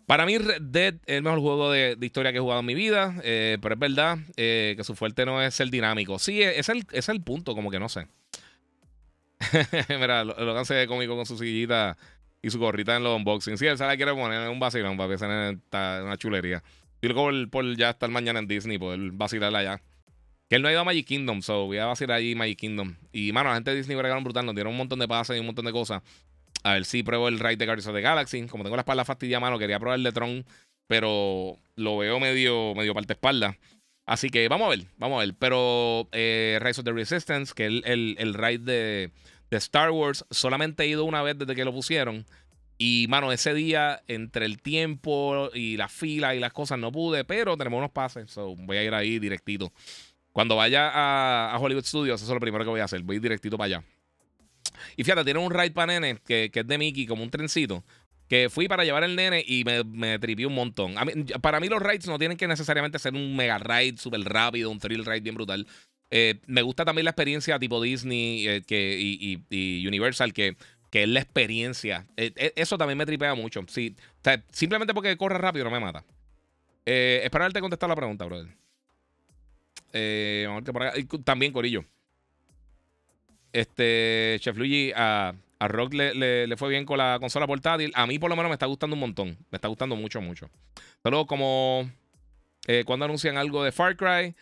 Para 0.09 0.25
mí, 0.25 0.39
Red 0.39 0.63
Dead 0.63 0.95
es 1.05 1.17
el 1.17 1.21
mejor 1.21 1.39
juego 1.39 1.71
de, 1.71 1.95
historia 2.01 2.31
que 2.31 2.39
he 2.39 2.41
jugado 2.41 2.61
en 2.61 2.65
mi 2.65 2.73
vida, 2.73 3.13
eh, 3.23 3.59
pero 3.61 3.75
es 3.75 3.79
verdad 3.79 4.17
eh, 4.37 4.73
que 4.75 4.83
su 4.83 4.95
fuerte 4.95 5.23
no 5.23 5.39
es 5.39 5.59
el 5.59 5.69
dinámico. 5.69 6.17
Sí, 6.17 6.41
es 6.41 6.67
el, 6.69 6.83
es 6.91 7.09
el 7.09 7.21
punto, 7.21 7.53
como 7.53 7.69
que 7.69 7.79
no 7.79 7.89
sé. 7.89 8.07
Mira, 9.87 10.23
lo, 10.23 10.33
lo 10.33 10.63
de 10.63 10.87
cómico 10.87 11.15
con 11.15 11.27
su 11.27 11.37
sillita 11.37 11.95
y 12.41 12.49
su 12.49 12.57
gorrita 12.57 12.95
en 12.95 13.03
los 13.03 13.17
unboxings. 13.17 13.59
Sí, 13.59 13.67
él 13.67 13.77
se 13.77 13.85
la 13.85 13.95
quiere 13.97 14.11
poner 14.15 14.41
en 14.41 14.49
un 14.49 14.59
vacilón 14.59 14.97
para 14.97 15.11
que 15.11 15.19
sea 15.19 15.53
una 16.01 16.17
chulería. 16.17 16.63
Y 17.01 17.07
luego 17.07 17.25
por, 17.25 17.49
por, 17.51 17.77
ya 17.77 17.91
estar 17.91 18.09
mañana 18.09 18.39
en 18.39 18.47
Disney, 18.47 18.79
poder 18.79 19.11
vacilarla 19.11 19.59
allá. 19.59 19.81
Que 20.49 20.55
él 20.55 20.63
no 20.63 20.69
ha 20.69 20.71
ido 20.71 20.81
a 20.81 20.85
Magic 20.85 21.05
Kingdom, 21.05 21.43
so 21.43 21.67
voy 21.67 21.77
a 21.77 21.85
vacilar 21.85 22.17
allí 22.17 22.33
Magic 22.33 22.57
Kingdom. 22.57 22.95
Y, 23.11 23.31
mano, 23.31 23.49
la 23.49 23.55
gente 23.57 23.69
de 23.69 23.77
Disney 23.77 23.95
bregaron 23.95 24.23
brutal, 24.23 24.43
nos 24.43 24.55
dieron 24.55 24.71
un 24.71 24.77
montón 24.77 24.97
de 24.97 25.07
pases 25.07 25.37
y 25.37 25.39
un 25.39 25.45
montón 25.45 25.65
de 25.65 25.71
cosas. 25.71 26.01
A 26.63 26.73
ver 26.73 26.85
si 26.85 27.03
pruebo 27.03 27.27
el 27.27 27.39
ride 27.39 27.57
de 27.57 27.65
Guardians 27.65 27.87
of 27.87 27.95
the 27.95 28.01
Galaxy. 28.01 28.45
Como 28.47 28.63
tengo 28.63 28.75
la 28.75 28.81
espalda 28.81 29.05
fastidiada, 29.05 29.39
mano, 29.39 29.57
quería 29.57 29.79
probar 29.79 29.97
el 29.97 30.03
de 30.03 30.11
Tron, 30.11 30.45
pero 30.87 31.57
lo 31.75 31.97
veo 31.97 32.19
medio, 32.19 32.73
medio 32.75 32.93
parte 32.93 33.13
espalda. 33.13 33.57
Así 34.05 34.29
que 34.29 34.47
vamos 34.47 34.65
a 34.65 34.69
ver, 34.69 34.85
vamos 34.97 35.17
a 35.17 35.25
ver. 35.25 35.35
Pero 35.37 36.09
eh, 36.11 36.59
Rise 36.61 36.81
of 36.81 36.85
the 36.85 36.91
Resistance, 36.91 37.53
que 37.53 37.67
es 37.67 37.71
el, 37.85 38.15
el, 38.17 38.33
ride 38.33 38.57
de, 38.57 39.11
de, 39.51 39.57
Star 39.57 39.91
Wars, 39.91 40.25
solamente 40.31 40.83
he 40.83 40.87
ido 40.87 41.05
una 41.05 41.21
vez 41.21 41.37
desde 41.37 41.55
que 41.55 41.63
lo 41.63 41.71
pusieron. 41.71 42.25
Y, 42.77 43.05
mano, 43.09 43.31
ese 43.31 43.53
día, 43.53 44.01
entre 44.07 44.45
el 44.45 44.61
tiempo 44.61 45.51
y 45.53 45.77
la 45.77 45.89
fila 45.89 46.33
y 46.33 46.39
las 46.39 46.53
cosas, 46.53 46.79
no 46.79 46.91
pude, 46.91 47.23
pero 47.23 47.55
tenemos 47.55 47.77
unos 47.77 47.91
pases. 47.91 48.31
So 48.31 48.55
voy 48.55 48.77
a 48.77 48.83
ir 48.83 48.93
ahí 48.93 49.19
directito. 49.19 49.71
Cuando 50.31 50.55
vaya 50.55 50.89
a, 50.89 51.53
a 51.53 51.59
Hollywood 51.59 51.85
Studios, 51.85 52.21
eso 52.21 52.31
es 52.31 52.33
lo 52.33 52.39
primero 52.39 52.63
que 52.63 52.69
voy 52.69 52.79
a 52.79 52.85
hacer. 52.85 53.01
Voy 53.03 53.19
directito 53.19 53.57
para 53.57 53.65
allá. 53.65 53.83
Y 54.95 55.03
fíjate, 55.03 55.23
tiene 55.23 55.39
un 55.39 55.51
ride 55.51 55.71
para 55.71 55.93
nene 55.93 56.17
que, 56.25 56.51
es 56.53 56.67
de 56.67 56.77
Mickey, 56.77 57.05
como 57.05 57.23
un 57.23 57.29
trencito. 57.29 57.83
Que 58.27 58.49
fui 58.49 58.67
para 58.67 58.83
llevar 58.83 59.03
el 59.03 59.15
nene 59.15 59.43
y 59.45 59.63
me, 59.63 59.83
me 59.83 60.19
tripió 60.19 60.47
un 60.49 60.55
montón. 60.55 60.93
para 61.41 61.59
mí, 61.59 61.67
los 61.67 61.81
rides 61.81 62.07
no 62.07 62.19
tienen 62.19 62.37
que 62.37 62.47
necesariamente 62.47 62.99
ser 62.99 63.15
un 63.15 63.35
mega 63.35 63.57
ride 63.57 63.97
súper 63.97 64.21
rápido, 64.21 64.69
un 64.69 64.79
thrill 64.79 65.05
ride 65.05 65.21
bien 65.21 65.35
brutal. 65.35 65.65
Eh, 66.11 66.39
me 66.47 66.61
gusta 66.61 66.85
también 66.85 67.05
la 67.05 67.11
experiencia 67.11 67.59
tipo 67.59 67.81
Disney 67.81 68.47
eh, 68.47 68.61
que, 68.65 68.97
y, 68.99 69.87
Universal, 69.87 70.33
que, 70.33 70.57
que 70.89 71.03
es 71.03 71.09
la 71.09 71.21
experiencia. 71.21 72.07
Eh, 72.17 72.53
eso 72.55 72.77
también 72.77 72.97
me 72.97 73.05
tripea 73.05 73.33
mucho. 73.35 73.63
Sí, 73.67 73.95
simplemente 74.51 74.93
porque 74.93 75.17
corre 75.17 75.37
rápido 75.37 75.65
no 75.65 75.71
me 75.71 75.79
mata. 75.79 76.03
Eh, 76.85 77.21
esperarte 77.23 77.59
contestar 77.61 77.89
la 77.89 77.95
pregunta, 77.95 78.25
brother. 78.25 78.55
También, 81.23 81.51
Corillo. 81.51 81.85
Este, 83.53 84.37
Chef 84.39 84.57
Luigi, 84.57 84.91
a, 84.95 85.33
Rock 85.59 85.93
le, 85.93 86.55
fue 86.57 86.69
bien 86.69 86.85
con 86.85 86.97
la 86.97 87.17
consola 87.19 87.47
portátil. 87.47 87.91
A 87.95 88.07
mí, 88.07 88.19
por 88.19 88.29
lo 88.29 88.35
menos, 88.35 88.49
me 88.49 88.53
está 88.53 88.65
gustando 88.65 88.95
un 88.95 89.01
montón. 89.01 89.37
Me 89.51 89.57
está 89.57 89.67
gustando 89.67 89.95
mucho, 89.95 90.21
mucho. 90.21 90.49
Solo 91.03 91.25
como 91.25 91.89
eh, 92.67 92.83
cuando 92.85 93.05
anuncian 93.05 93.37
algo 93.37 93.63
de 93.63 93.71
Far 93.71 93.97
Cry. 93.97 94.35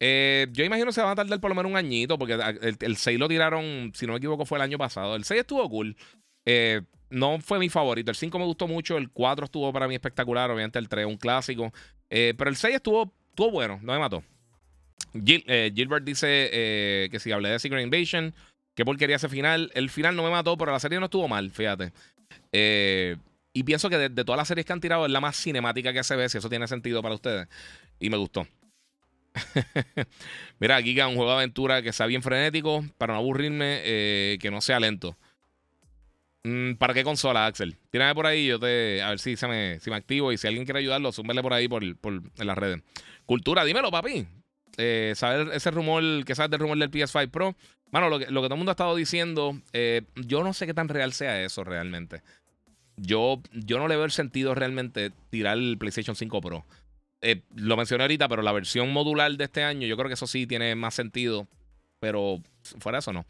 Eh, 0.00 0.48
yo 0.52 0.64
imagino 0.64 0.86
que 0.86 0.92
se 0.92 1.02
va 1.02 1.12
a 1.12 1.14
tardar 1.14 1.40
por 1.40 1.50
lo 1.50 1.54
menos 1.54 1.70
un 1.70 1.76
añito, 1.76 2.18
porque 2.18 2.34
el, 2.34 2.96
6 2.96 3.18
lo 3.18 3.28
tiraron, 3.28 3.92
si 3.94 4.06
no 4.06 4.12
me 4.12 4.18
equivoco, 4.18 4.44
fue 4.44 4.58
el 4.58 4.62
año 4.62 4.78
pasado. 4.78 5.16
El 5.16 5.24
6 5.24 5.40
estuvo 5.42 5.68
cool. 5.68 5.96
Eh, 6.44 6.82
no 7.10 7.38
fue 7.40 7.58
mi 7.58 7.68
favorito. 7.68 8.10
El 8.10 8.16
5 8.16 8.38
me 8.38 8.44
gustó 8.44 8.66
mucho. 8.66 8.96
El 8.96 9.10
4 9.10 9.44
estuvo 9.44 9.72
para 9.72 9.86
mí 9.86 9.94
espectacular. 9.94 10.50
Obviamente 10.50 10.78
el 10.78 10.88
3 10.88 11.06
un 11.06 11.16
clásico. 11.16 11.72
pero 12.08 12.50
el 12.50 12.56
6 12.56 12.76
estuvo, 12.76 13.12
estuvo 13.30 13.50
bueno. 13.50 13.78
No 13.82 13.92
me 13.92 13.98
mató. 14.00 14.24
Gilbert 15.14 16.04
dice 16.04 17.08
que 17.10 17.18
si 17.20 17.30
hablé 17.30 17.50
de 17.50 17.58
Secret 17.60 17.84
Invasion. 17.84 18.34
Qué 18.74 18.84
porquería 18.84 19.16
ese 19.16 19.28
final. 19.28 19.70
El 19.74 19.90
final 19.90 20.16
no 20.16 20.24
me 20.24 20.30
mató, 20.30 20.56
pero 20.56 20.72
la 20.72 20.80
serie 20.80 20.98
no 20.98 21.06
estuvo 21.06 21.28
mal, 21.28 21.50
fíjate. 21.50 21.92
Eh, 22.52 23.16
y 23.52 23.62
pienso 23.62 23.88
que 23.88 23.96
de, 23.96 24.24
todas 24.24 24.36
las 24.36 24.48
series 24.48 24.66
que 24.66 24.72
han 24.72 24.80
tirado 24.80 25.06
es 25.06 25.12
la 25.12 25.20
más 25.20 25.36
cinemática 25.36 25.92
que 25.92 26.02
se 26.02 26.16
ve, 26.16 26.28
si 26.28 26.38
eso 26.38 26.48
tiene 26.48 26.66
sentido 26.66 27.02
para 27.02 27.14
ustedes. 27.14 27.46
Y 28.00 28.10
me 28.10 28.16
gustó. 28.16 28.46
Mira, 30.58 30.82
Giga, 30.82 31.06
un 31.06 31.14
juego 31.14 31.30
de 31.30 31.36
aventura 31.36 31.82
que 31.82 31.92
sea 31.92 32.06
bien 32.06 32.22
frenético, 32.22 32.84
para 32.98 33.14
no 33.14 33.20
aburrirme, 33.20 33.80
eh, 33.84 34.38
que 34.40 34.50
no 34.50 34.60
sea 34.60 34.80
lento. 34.80 35.16
Mm, 36.42 36.74
¿Para 36.74 36.94
qué 36.94 37.04
consola, 37.04 37.46
Axel? 37.46 37.76
Tírame 37.90 38.14
por 38.14 38.26
ahí, 38.26 38.46
yo 38.46 38.58
te. 38.58 39.00
A 39.02 39.10
ver 39.10 39.18
si, 39.18 39.36
se 39.36 39.46
me, 39.46 39.78
si 39.80 39.88
me 39.88 39.96
activo 39.96 40.32
y 40.32 40.36
si 40.36 40.46
alguien 40.46 40.64
quiere 40.64 40.80
ayudarlo, 40.80 41.12
súmele 41.12 41.40
por 41.40 41.52
ahí 41.52 41.68
por, 41.68 41.96
por, 41.96 42.14
en 42.14 42.46
las 42.46 42.58
redes. 42.58 42.82
Cultura, 43.24 43.64
dímelo, 43.64 43.90
papi. 43.90 44.26
Eh, 44.76 45.12
saber 45.16 45.48
ese 45.52 45.70
rumor, 45.70 46.24
que 46.24 46.34
sabes 46.34 46.50
del 46.50 46.60
rumor 46.60 46.78
del 46.78 46.90
PS5 46.90 47.30
Pro. 47.30 47.54
Mano, 47.90 48.08
lo 48.08 48.18
que, 48.18 48.26
lo 48.26 48.42
que 48.42 48.48
todo 48.48 48.54
el 48.54 48.58
mundo 48.58 48.70
ha 48.70 48.74
estado 48.74 48.96
diciendo, 48.96 49.60
eh, 49.72 50.02
yo 50.16 50.42
no 50.42 50.52
sé 50.52 50.66
qué 50.66 50.74
tan 50.74 50.88
real 50.88 51.12
sea 51.12 51.42
eso 51.42 51.62
realmente. 51.64 52.22
Yo, 52.96 53.40
yo 53.52 53.78
no 53.78 53.88
le 53.88 53.96
veo 53.96 54.04
el 54.04 54.10
sentido 54.10 54.54
realmente 54.54 55.12
tirar 55.30 55.58
el 55.58 55.76
PlayStation 55.78 56.16
5 56.16 56.40
Pro. 56.40 56.64
Eh, 57.20 57.42
lo 57.54 57.76
mencioné 57.76 58.04
ahorita, 58.04 58.28
pero 58.28 58.42
la 58.42 58.52
versión 58.52 58.92
modular 58.92 59.32
de 59.32 59.44
este 59.44 59.62
año, 59.62 59.86
yo 59.86 59.96
creo 59.96 60.08
que 60.08 60.14
eso 60.14 60.26
sí 60.26 60.46
tiene 60.46 60.74
más 60.74 60.94
sentido. 60.94 61.46
Pero 62.00 62.40
fuera 62.80 62.98
eso, 62.98 63.12
no. 63.12 63.24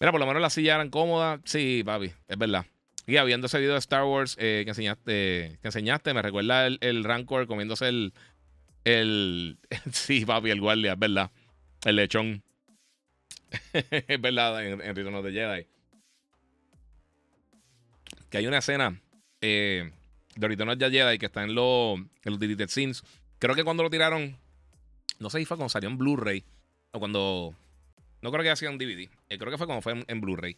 Mira, 0.00 0.10
por 0.10 0.20
lo 0.20 0.26
menos 0.26 0.42
las 0.42 0.52
sillas 0.52 0.74
eran 0.74 0.90
cómodas. 0.90 1.40
Sí, 1.44 1.82
papi, 1.84 2.12
es 2.28 2.38
verdad. 2.38 2.66
Y 3.06 3.12
viendo 3.24 3.46
ese 3.46 3.60
video 3.60 3.72
de 3.72 3.78
Star 3.78 4.04
Wars 4.04 4.34
que, 4.34 4.62
enseñaste, 4.62 5.58
que 5.62 5.68
enseñaste, 5.68 6.12
me 6.12 6.22
recuerda 6.22 6.66
el, 6.66 6.78
el 6.80 7.04
Rancor 7.04 7.46
comiéndose 7.46 7.88
el, 7.88 8.12
el. 8.86 9.58
Sí, 9.92 10.24
papi, 10.24 10.50
el 10.50 10.60
guardia, 10.60 10.92
es 10.92 10.98
verdad. 10.98 11.30
El 11.84 11.96
lechón. 11.96 12.42
es 13.72 14.20
verdad, 14.20 14.64
en, 14.64 14.80
en 14.80 14.96
Return 14.96 15.14
of 15.16 15.24
the 15.24 15.32
Jedi. 15.32 15.66
Que 18.30 18.38
hay 18.38 18.46
una 18.46 18.58
escena 18.58 19.00
eh, 19.40 19.90
de 20.36 20.48
Return 20.48 20.70
of 20.70 20.78
the 20.78 20.90
Jedi 20.90 21.18
que 21.18 21.26
está 21.26 21.42
en, 21.42 21.54
los 21.54 21.98
en 22.24 22.38
Deleted 22.38 22.68
Scenes. 22.68 23.02
Creo 23.38 23.54
que 23.54 23.64
cuando 23.64 23.82
lo 23.82 23.90
tiraron, 23.90 24.36
no 25.18 25.30
sé 25.30 25.38
si 25.38 25.44
fue 25.44 25.56
cuando 25.56 25.68
salió 25.68 25.88
en 25.88 25.98
Blu-ray 25.98 26.44
o 26.92 26.98
cuando. 26.98 27.54
No 28.22 28.30
creo 28.30 28.42
que 28.42 28.48
haya 28.48 28.56
sido 28.56 28.72
en 28.72 28.78
DVD. 28.78 29.10
Eh, 29.28 29.38
creo 29.38 29.50
que 29.50 29.58
fue 29.58 29.66
cuando 29.66 29.82
fue 29.82 30.04
en, 30.06 30.20
Blu-ray. 30.20 30.56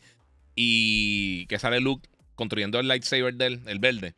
Y 0.55 1.47
que 1.47 1.59
sale 1.59 1.81
Luke 1.81 2.09
construyendo 2.35 2.79
el 2.79 2.89
lightsaber 2.89 3.35
del 3.35 3.63
el 3.67 3.79
verde. 3.79 4.15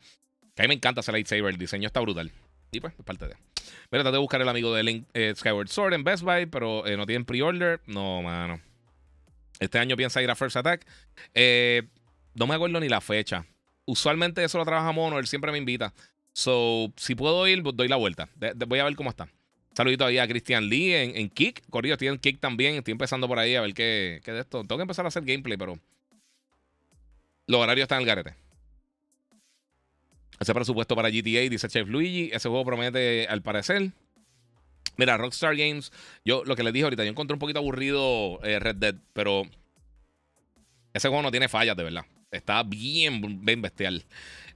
Que 0.55 0.61
a 0.61 0.63
mí 0.63 0.69
me 0.69 0.75
encanta 0.75 1.01
ese 1.01 1.11
lightsaber. 1.11 1.53
El 1.53 1.57
diseño 1.57 1.87
está 1.87 1.99
brutal. 2.01 2.31
Y 2.71 2.79
pues, 2.79 2.93
es 2.97 3.05
parte 3.05 3.27
de. 3.27 3.50
Mira, 3.91 4.03
traté 4.03 4.13
de 4.13 4.19
buscar 4.19 4.41
el 4.41 4.49
amigo 4.49 4.73
de 4.73 4.83
Link 4.83 5.07
eh, 5.13 5.33
Skyward 5.35 5.67
Sword 5.69 5.93
en 5.93 6.03
Best 6.03 6.23
Buy, 6.23 6.45
pero 6.45 6.83
no 6.97 7.05
tienen 7.05 7.25
pre-order. 7.25 7.79
No, 7.85 8.21
mano. 8.21 8.59
Este 9.59 9.77
año 9.77 9.95
piensa 9.95 10.21
ir 10.21 10.29
a 10.31 10.35
First 10.35 10.57
Attack. 10.57 10.85
Eh, 11.33 11.83
no 12.33 12.47
me 12.47 12.55
acuerdo 12.55 12.79
ni 12.79 12.89
la 12.89 12.99
fecha. 12.99 13.45
Usualmente 13.85 14.43
eso 14.43 14.57
lo 14.57 14.65
trabaja 14.65 14.91
Mono, 14.91 15.19
él 15.19 15.27
siempre 15.27 15.51
me 15.51 15.57
invita. 15.57 15.93
So, 16.33 16.91
si 16.95 17.13
puedo 17.13 17.47
ir, 17.47 17.61
pues, 17.61 17.75
doy 17.75 17.87
la 17.87 17.97
vuelta. 17.97 18.29
voy 18.67 18.79
a 18.79 18.85
ver 18.85 18.95
cómo 18.95 19.09
está. 19.09 19.27
Saludito 19.73 20.05
ahí 20.05 20.17
a 20.17 20.27
Christian 20.27 20.67
Lee 20.67 20.93
en, 20.95 21.15
en 21.15 21.29
Kick. 21.29 21.61
Corrido, 21.69 21.93
estoy 21.93 22.07
en 22.07 22.17
Kick 22.17 22.39
también. 22.39 22.75
Estoy 22.75 22.93
empezando 22.93 23.27
por 23.27 23.37
ahí 23.37 23.55
a 23.55 23.61
ver 23.61 23.73
qué, 23.73 24.21
qué 24.23 24.31
de 24.31 24.41
esto. 24.41 24.61
Tengo 24.61 24.77
que 24.77 24.83
empezar 24.83 25.05
a 25.05 25.09
hacer 25.09 25.23
gameplay, 25.23 25.57
pero 25.57 25.77
los 27.47 27.61
horarios 27.61 27.83
están 27.83 27.97
en 27.97 28.01
el 28.01 28.07
garete. 28.07 28.35
Ese 30.41 30.55
presupuesto 30.55 30.95
para 30.95 31.11
GTA, 31.11 31.47
dice 31.47 31.67
Chef 31.67 31.87
Luigi. 31.87 32.31
Ese 32.33 32.49
juego 32.49 32.65
promete, 32.65 33.27
al 33.27 33.43
parecer. 33.43 33.91
Mira, 34.97 35.15
Rockstar 35.15 35.55
Games, 35.55 35.91
yo 36.25 36.43
lo 36.43 36.55
que 36.55 36.63
les 36.63 36.73
dije 36.73 36.83
ahorita, 36.83 37.03
yo 37.03 37.11
encontré 37.11 37.35
un 37.35 37.39
poquito 37.39 37.59
aburrido 37.59 38.43
eh, 38.43 38.57
Red 38.59 38.77
Dead, 38.77 38.95
pero 39.13 39.43
ese 40.93 41.09
juego 41.09 41.21
no 41.21 41.29
tiene 41.29 41.47
fallas, 41.47 41.77
de 41.77 41.83
verdad. 41.83 42.05
Está 42.31 42.63
bien, 42.63 43.45
bien 43.45 43.61
bestial. 43.61 44.03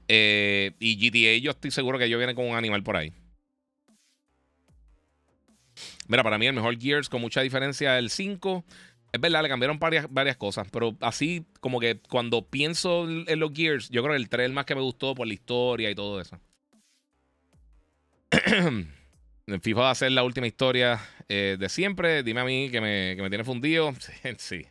Eh, 0.08 0.72
y 0.80 0.96
GTA, 0.98 1.38
yo 1.38 1.52
estoy 1.52 1.70
seguro 1.70 2.00
que 2.00 2.06
ellos 2.06 2.18
vienen 2.18 2.36
con 2.36 2.48
un 2.48 2.56
animal 2.56 2.82
por 2.82 2.98
ahí. 2.98 3.14
Mira, 6.08 6.24
para 6.24 6.40
mí 6.40 6.48
el 6.48 6.54
mejor 6.54 6.80
Gears, 6.80 7.10
con 7.10 7.22
mucha 7.22 7.42
diferencia, 7.42 8.00
el 8.00 8.10
5. 8.10 8.66
Es 9.12 9.22
verdad, 9.22 9.44
le 9.44 9.50
cambiaron 9.50 9.80
varias, 9.80 10.38
cosas, 10.38 10.68
pero 10.72 10.98
así 11.00 11.46
como 11.62 11.80
que 11.80 12.00
cuando 12.10 12.46
pienso 12.46 13.08
en 13.08 13.40
los 13.40 13.54
Gears, 13.54 13.90
yo 13.90 14.04
creo 14.04 14.14
que 14.14 14.22
el 14.22 14.28
3 14.28 14.44
es 14.44 14.50
el 14.50 14.54
más 14.54 14.66
que 14.66 14.76
me 14.76 14.82
gustó 14.82 15.16
por 15.16 15.26
la 15.26 15.34
historia 15.34 15.90
y 15.90 15.96
todo 15.96 16.20
eso. 16.20 16.38
FIFA 19.62 19.80
va 19.80 19.92
a 19.92 19.96
ser 19.96 20.12
la 20.12 20.24
última 20.24 20.48
historia 20.48 21.00
eh, 21.30 21.56
de 21.60 21.70
siempre. 21.70 22.24
Dime 22.24 22.42
a 22.42 22.46
mí 22.46 22.70
que 22.70 22.82
me, 22.82 23.30
tiene 23.30 23.44
fundido. 23.44 23.94
sí. 24.38 24.66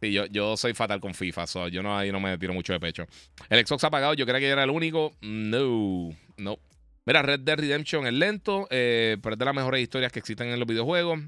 Sí, 0.00 0.12
yo, 0.12 0.26
yo 0.26 0.56
soy 0.56 0.74
fatal 0.74 1.00
con 1.00 1.12
FIFA, 1.12 1.68
yo 1.70 1.82
no, 1.82 1.98
ahí 1.98 2.12
no 2.12 2.20
me 2.20 2.38
tiro 2.38 2.52
mucho 2.52 2.72
de 2.72 2.78
pecho. 2.78 3.04
El 3.50 3.66
Xbox 3.66 3.82
apagado, 3.82 4.14
yo 4.14 4.26
creía 4.26 4.40
que 4.40 4.48
era 4.48 4.62
el 4.62 4.70
único. 4.70 5.12
No, 5.22 6.10
no. 6.36 6.58
Mira, 7.04 7.22
Red 7.22 7.40
Dead 7.40 7.58
Redemption 7.58 8.06
es 8.06 8.12
lento, 8.12 8.68
eh, 8.70 9.16
pero 9.22 9.34
es 9.34 9.38
de 9.38 9.44
las 9.44 9.54
mejores 9.54 9.80
historias 9.80 10.12
que 10.12 10.20
existen 10.20 10.48
en 10.48 10.60
los 10.60 10.68
videojuegos. 10.68 11.18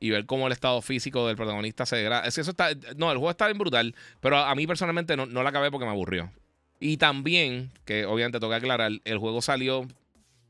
Y 0.00 0.10
ver 0.10 0.26
cómo 0.26 0.46
el 0.46 0.52
estado 0.52 0.80
físico 0.80 1.26
del 1.26 1.36
protagonista 1.36 1.84
se 1.84 1.96
degrada. 1.96 2.26
Es 2.26 2.38
eso 2.38 2.50
está. 2.50 2.70
No, 2.96 3.10
el 3.10 3.18
juego 3.18 3.30
está 3.30 3.46
bien 3.46 3.58
brutal, 3.58 3.94
pero 4.20 4.38
a 4.38 4.54
mí 4.54 4.66
personalmente 4.66 5.16
no, 5.16 5.26
no 5.26 5.42
la 5.42 5.50
acabé 5.50 5.70
porque 5.70 5.86
me 5.86 5.90
aburrió. 5.90 6.30
Y 6.80 6.98
también, 6.98 7.72
que 7.84 8.06
obviamente 8.06 8.38
toca 8.38 8.56
aclarar, 8.56 8.92
el 9.04 9.18
juego 9.18 9.42
salió 9.42 9.88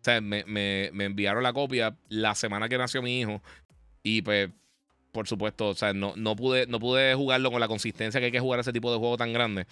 o 0.01 0.05
sea, 0.05 0.21
me, 0.21 0.87
enviaron 0.87 1.43
la 1.43 1.53
copia 1.53 1.97
la 2.09 2.35
semana 2.35 2.69
que 2.69 2.79
nació 2.79 3.03
mi 3.03 3.21
hijo. 3.21 3.43
Y 4.03 4.23
pues, 4.23 4.51
por 5.13 5.27
supuesto, 5.27 5.69
o 5.71 5.75
sea, 5.75 5.93
no, 5.93 6.15
no, 6.17 6.37
pude, 6.37 6.67
no 6.67 6.79
pude 6.79 7.15
jugarlo 7.15 7.51
con 7.51 7.61
la 7.61 7.69
consistencia 7.69 8.21
que 8.21 8.27
hay 8.27 8.33
que 8.33 8.41
jugar 8.41 8.61
ese 8.61 8.73
tipo 8.73 8.93
de 8.93 8.99
juego 8.99 9.17
tan 9.17 9.33
grande. 9.33 9.67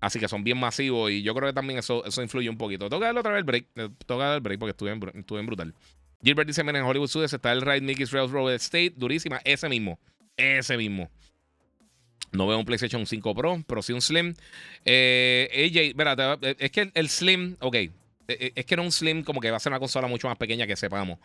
Así 0.00 0.20
que 0.20 0.28
son 0.28 0.44
bien 0.44 0.58
masivos 0.58 1.10
y 1.10 1.22
yo 1.22 1.34
creo 1.34 1.48
que 1.48 1.54
también 1.54 1.78
eso, 1.78 2.04
eso 2.04 2.22
influye 2.22 2.50
un 2.50 2.58
poquito. 2.58 2.90
Toca 2.90 3.06
darle 3.06 3.20
otra 3.20 3.32
vez 3.32 3.38
el 3.38 3.44
break. 3.44 3.66
Eh, 3.76 3.88
toca 4.04 4.34
el 4.34 4.40
break 4.42 4.58
porque 4.58 4.72
estuve 4.72 4.90
en, 4.90 5.18
estuve 5.18 5.40
en 5.40 5.46
brutal. 5.46 5.74
Gilbert 6.24 6.48
dice: 6.48 6.64
Miren, 6.64 6.82
en 6.82 6.88
Hollywood 6.88 7.08
Studios 7.08 7.32
está 7.32 7.52
el 7.52 7.60
Ride 7.60 7.82
Mickey's 7.82 8.10
Railroad 8.10 8.54
State. 8.54 8.94
Durísima. 8.96 9.40
Ese 9.44 9.68
mismo. 9.68 9.98
Ese 10.36 10.76
mismo. 10.76 11.10
No 12.32 12.46
veo 12.46 12.58
un 12.58 12.64
PlayStation 12.64 13.06
5 13.06 13.34
Pro, 13.34 13.62
pero 13.66 13.82
sí 13.82 13.92
un 13.92 14.00
Slim. 14.00 14.34
Eh, 14.84 15.70
AJ, 15.70 15.96
verá, 15.96 16.38
es 16.58 16.70
que 16.70 16.90
el, 16.92 17.08
Slim, 17.08 17.56
ok. 17.60 17.74
Eh, 17.74 17.90
eh, 18.28 18.52
es 18.54 18.66
que 18.66 18.76
no 18.76 18.82
un 18.82 18.90
Slim 18.90 19.22
como 19.22 19.40
que 19.40 19.50
va 19.50 19.58
a 19.58 19.60
ser 19.60 19.70
una 19.70 19.78
consola 19.78 20.08
mucho 20.08 20.26
más 20.28 20.36
pequeña 20.36 20.66
que 20.66 20.76
sepamos. 20.76 21.18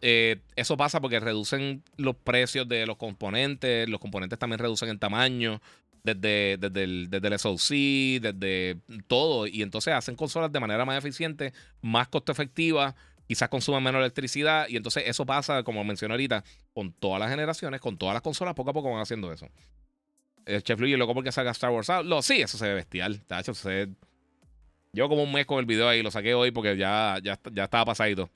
eso 0.00 0.76
pasa 0.76 1.00
porque 1.00 1.20
reducen 1.20 1.84
los 1.96 2.16
precios 2.16 2.68
de 2.68 2.86
los 2.86 2.96
componentes. 2.96 3.88
Los 3.88 4.00
componentes 4.00 4.38
también 4.38 4.58
reducen 4.58 4.88
en 4.88 4.98
tamaño. 4.98 5.60
Desde, 6.04 6.56
desde, 6.56 6.82
el, 6.82 7.10
desde 7.10 7.28
el 7.28 7.38
SoC, 7.38 8.20
desde 8.20 8.76
todo. 9.06 9.46
Y 9.46 9.62
entonces 9.62 9.94
hacen 9.94 10.16
consolas 10.16 10.50
de 10.50 10.58
manera 10.58 10.84
más 10.84 10.98
eficiente, 10.98 11.52
más 11.80 12.08
costo 12.08 12.32
efectiva 12.32 12.96
quizás 13.26 13.48
consuman 13.48 13.82
menos 13.82 14.00
electricidad. 14.00 14.68
Y 14.68 14.76
entonces 14.76 15.04
eso 15.06 15.26
pasa, 15.26 15.62
como 15.62 15.82
mencioné 15.84 16.14
ahorita, 16.14 16.44
con 16.72 16.92
todas 16.92 17.20
las 17.20 17.30
generaciones, 17.30 17.80
con 17.80 17.96
todas 17.96 18.14
las 18.14 18.22
consolas, 18.22 18.54
poco 18.54 18.70
a 18.70 18.72
poco 18.72 18.90
van 18.90 19.00
haciendo 19.00 19.32
eso. 19.32 19.48
El 20.44 20.62
Chef 20.62 20.78
Luigi 20.80 20.96
loco 20.96 21.14
porque 21.14 21.30
salga 21.30 21.52
Star 21.52 21.70
Wars 21.70 21.88
Lo, 22.04 22.20
sí, 22.22 22.42
eso 22.42 22.58
se 22.58 22.66
ve 22.66 22.74
bestial. 22.74 23.20
Tacho, 23.26 23.54
se... 23.54 23.88
Yo 24.92 25.08
como 25.08 25.22
un 25.22 25.32
mes 25.32 25.46
con 25.46 25.58
el 25.58 25.64
video 25.64 25.88
ahí, 25.88 26.02
lo 26.02 26.10
saqué 26.10 26.34
hoy 26.34 26.50
porque 26.50 26.76
ya, 26.76 27.18
ya, 27.22 27.38
ya 27.52 27.64
estaba 27.64 27.86
pasadito. 27.86 28.28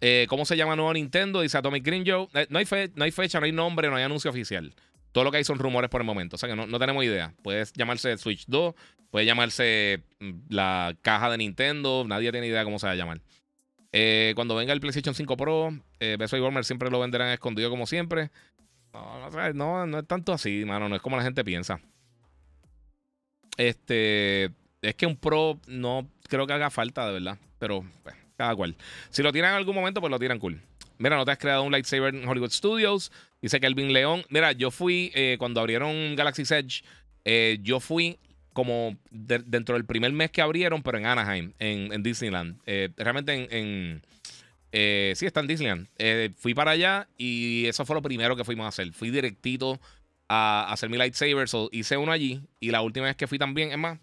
Eh, 0.00 0.26
¿Cómo 0.28 0.44
se 0.44 0.56
llama 0.56 0.76
nuevo 0.76 0.92
Nintendo? 0.92 1.40
Dice 1.40 1.58
Atomic 1.58 1.84
Green 1.84 2.04
Joe. 2.06 2.28
Eh, 2.34 2.46
no 2.48 2.58
hay, 2.58 2.66
no 2.94 3.04
hay 3.04 3.10
fecha, 3.10 3.38
no 3.38 3.46
hay 3.46 3.52
nombre, 3.52 3.88
no 3.88 3.96
hay 3.96 4.02
anuncio 4.02 4.30
oficial. 4.30 4.74
Todo 5.12 5.24
lo 5.24 5.30
que 5.30 5.38
hay 5.38 5.44
son 5.44 5.58
rumores 5.58 5.90
por 5.90 6.00
el 6.00 6.06
momento. 6.06 6.36
O 6.36 6.38
sea 6.38 6.48
que 6.48 6.56
no, 6.56 6.66
no 6.66 6.78
tenemos 6.78 7.04
idea. 7.04 7.34
Puede 7.42 7.64
llamarse 7.74 8.16
Switch 8.18 8.44
2, 8.46 8.74
puede 9.10 9.26
llamarse 9.26 10.02
mm, 10.20 10.32
la 10.48 10.96
caja 11.02 11.30
de 11.30 11.38
Nintendo. 11.38 12.04
Nadie 12.06 12.32
tiene 12.32 12.46
idea 12.46 12.64
cómo 12.64 12.78
se 12.78 12.86
va 12.86 12.92
a 12.92 12.96
llamar. 12.96 13.20
Eh, 13.96 14.32
cuando 14.34 14.56
venga 14.56 14.72
el 14.72 14.80
PlayStation 14.80 15.14
5 15.14 15.36
Pro, 15.36 15.72
eh, 16.00 16.16
Best 16.18 16.32
Warmer 16.32 16.64
siempre 16.64 16.90
lo 16.90 16.98
venderán 16.98 17.28
escondido 17.28 17.70
como 17.70 17.86
siempre. 17.86 18.32
No, 18.92 19.30
no, 19.54 19.86
no, 19.86 19.98
es 20.00 20.06
tanto 20.08 20.32
así, 20.32 20.64
mano. 20.64 20.88
No 20.88 20.96
es 20.96 21.02
como 21.02 21.16
la 21.16 21.22
gente 21.22 21.44
piensa. 21.44 21.80
Este. 23.56 24.50
Es 24.82 24.96
que 24.96 25.06
un 25.06 25.16
Pro 25.16 25.60
no 25.68 26.08
creo 26.28 26.44
que 26.44 26.52
haga 26.52 26.70
falta, 26.70 27.06
de 27.06 27.12
verdad. 27.12 27.38
Pero, 27.60 27.84
pues, 28.02 28.16
cada 28.36 28.56
cual. 28.56 28.74
Si 29.10 29.22
lo 29.22 29.32
tiran 29.32 29.50
en 29.50 29.58
algún 29.58 29.76
momento, 29.76 30.00
pues 30.00 30.10
lo 30.10 30.18
tiran 30.18 30.40
cool. 30.40 30.60
Mira, 30.98 31.14
no 31.14 31.24
te 31.24 31.30
has 31.30 31.38
creado 31.38 31.62
un 31.62 31.70
lightsaber 31.70 32.16
en 32.16 32.26
Hollywood 32.26 32.50
Studios. 32.50 33.12
Dice 33.40 33.60
Kelvin 33.60 33.92
León. 33.92 34.24
Mira, 34.28 34.50
yo 34.50 34.72
fui 34.72 35.12
eh, 35.14 35.36
cuando 35.38 35.60
abrieron 35.60 36.16
Galaxy's 36.16 36.50
Edge. 36.50 36.82
Eh, 37.24 37.58
yo 37.62 37.78
fui 37.78 38.18
como 38.54 38.96
dentro 39.10 39.74
del 39.74 39.84
primer 39.84 40.12
mes 40.12 40.30
que 40.30 40.40
abrieron, 40.40 40.82
pero 40.82 40.96
en 40.96 41.04
Anaheim, 41.04 41.52
en, 41.58 42.02
Disneyland. 42.02 42.58
Eh, 42.64 42.88
realmente 42.96 43.48
en 43.50 44.00
eh, 44.76 45.12
sí, 45.14 45.24
está 45.24 45.38
en 45.38 45.46
Disneyland. 45.46 45.86
Eh, 45.98 46.32
fui 46.36 46.52
para 46.52 46.72
allá 46.72 47.06
y 47.16 47.64
eso 47.66 47.86
fue 47.86 47.94
lo 47.94 48.02
primero 48.02 48.34
que 48.34 48.42
fuimos 48.42 48.64
a 48.64 48.70
hacer. 48.70 48.92
Fui 48.92 49.08
directito 49.08 49.78
a, 50.28 50.66
hacer 50.72 50.90
mi 50.90 50.96
lightsaber. 50.96 51.46
hice 51.70 51.96
uno 51.96 52.10
allí. 52.10 52.42
Y 52.58 52.72
la 52.72 52.82
última 52.82 53.06
vez 53.06 53.14
que 53.14 53.28
fui 53.28 53.38
también, 53.38 53.70
es 53.70 53.78
más. 53.78 54.00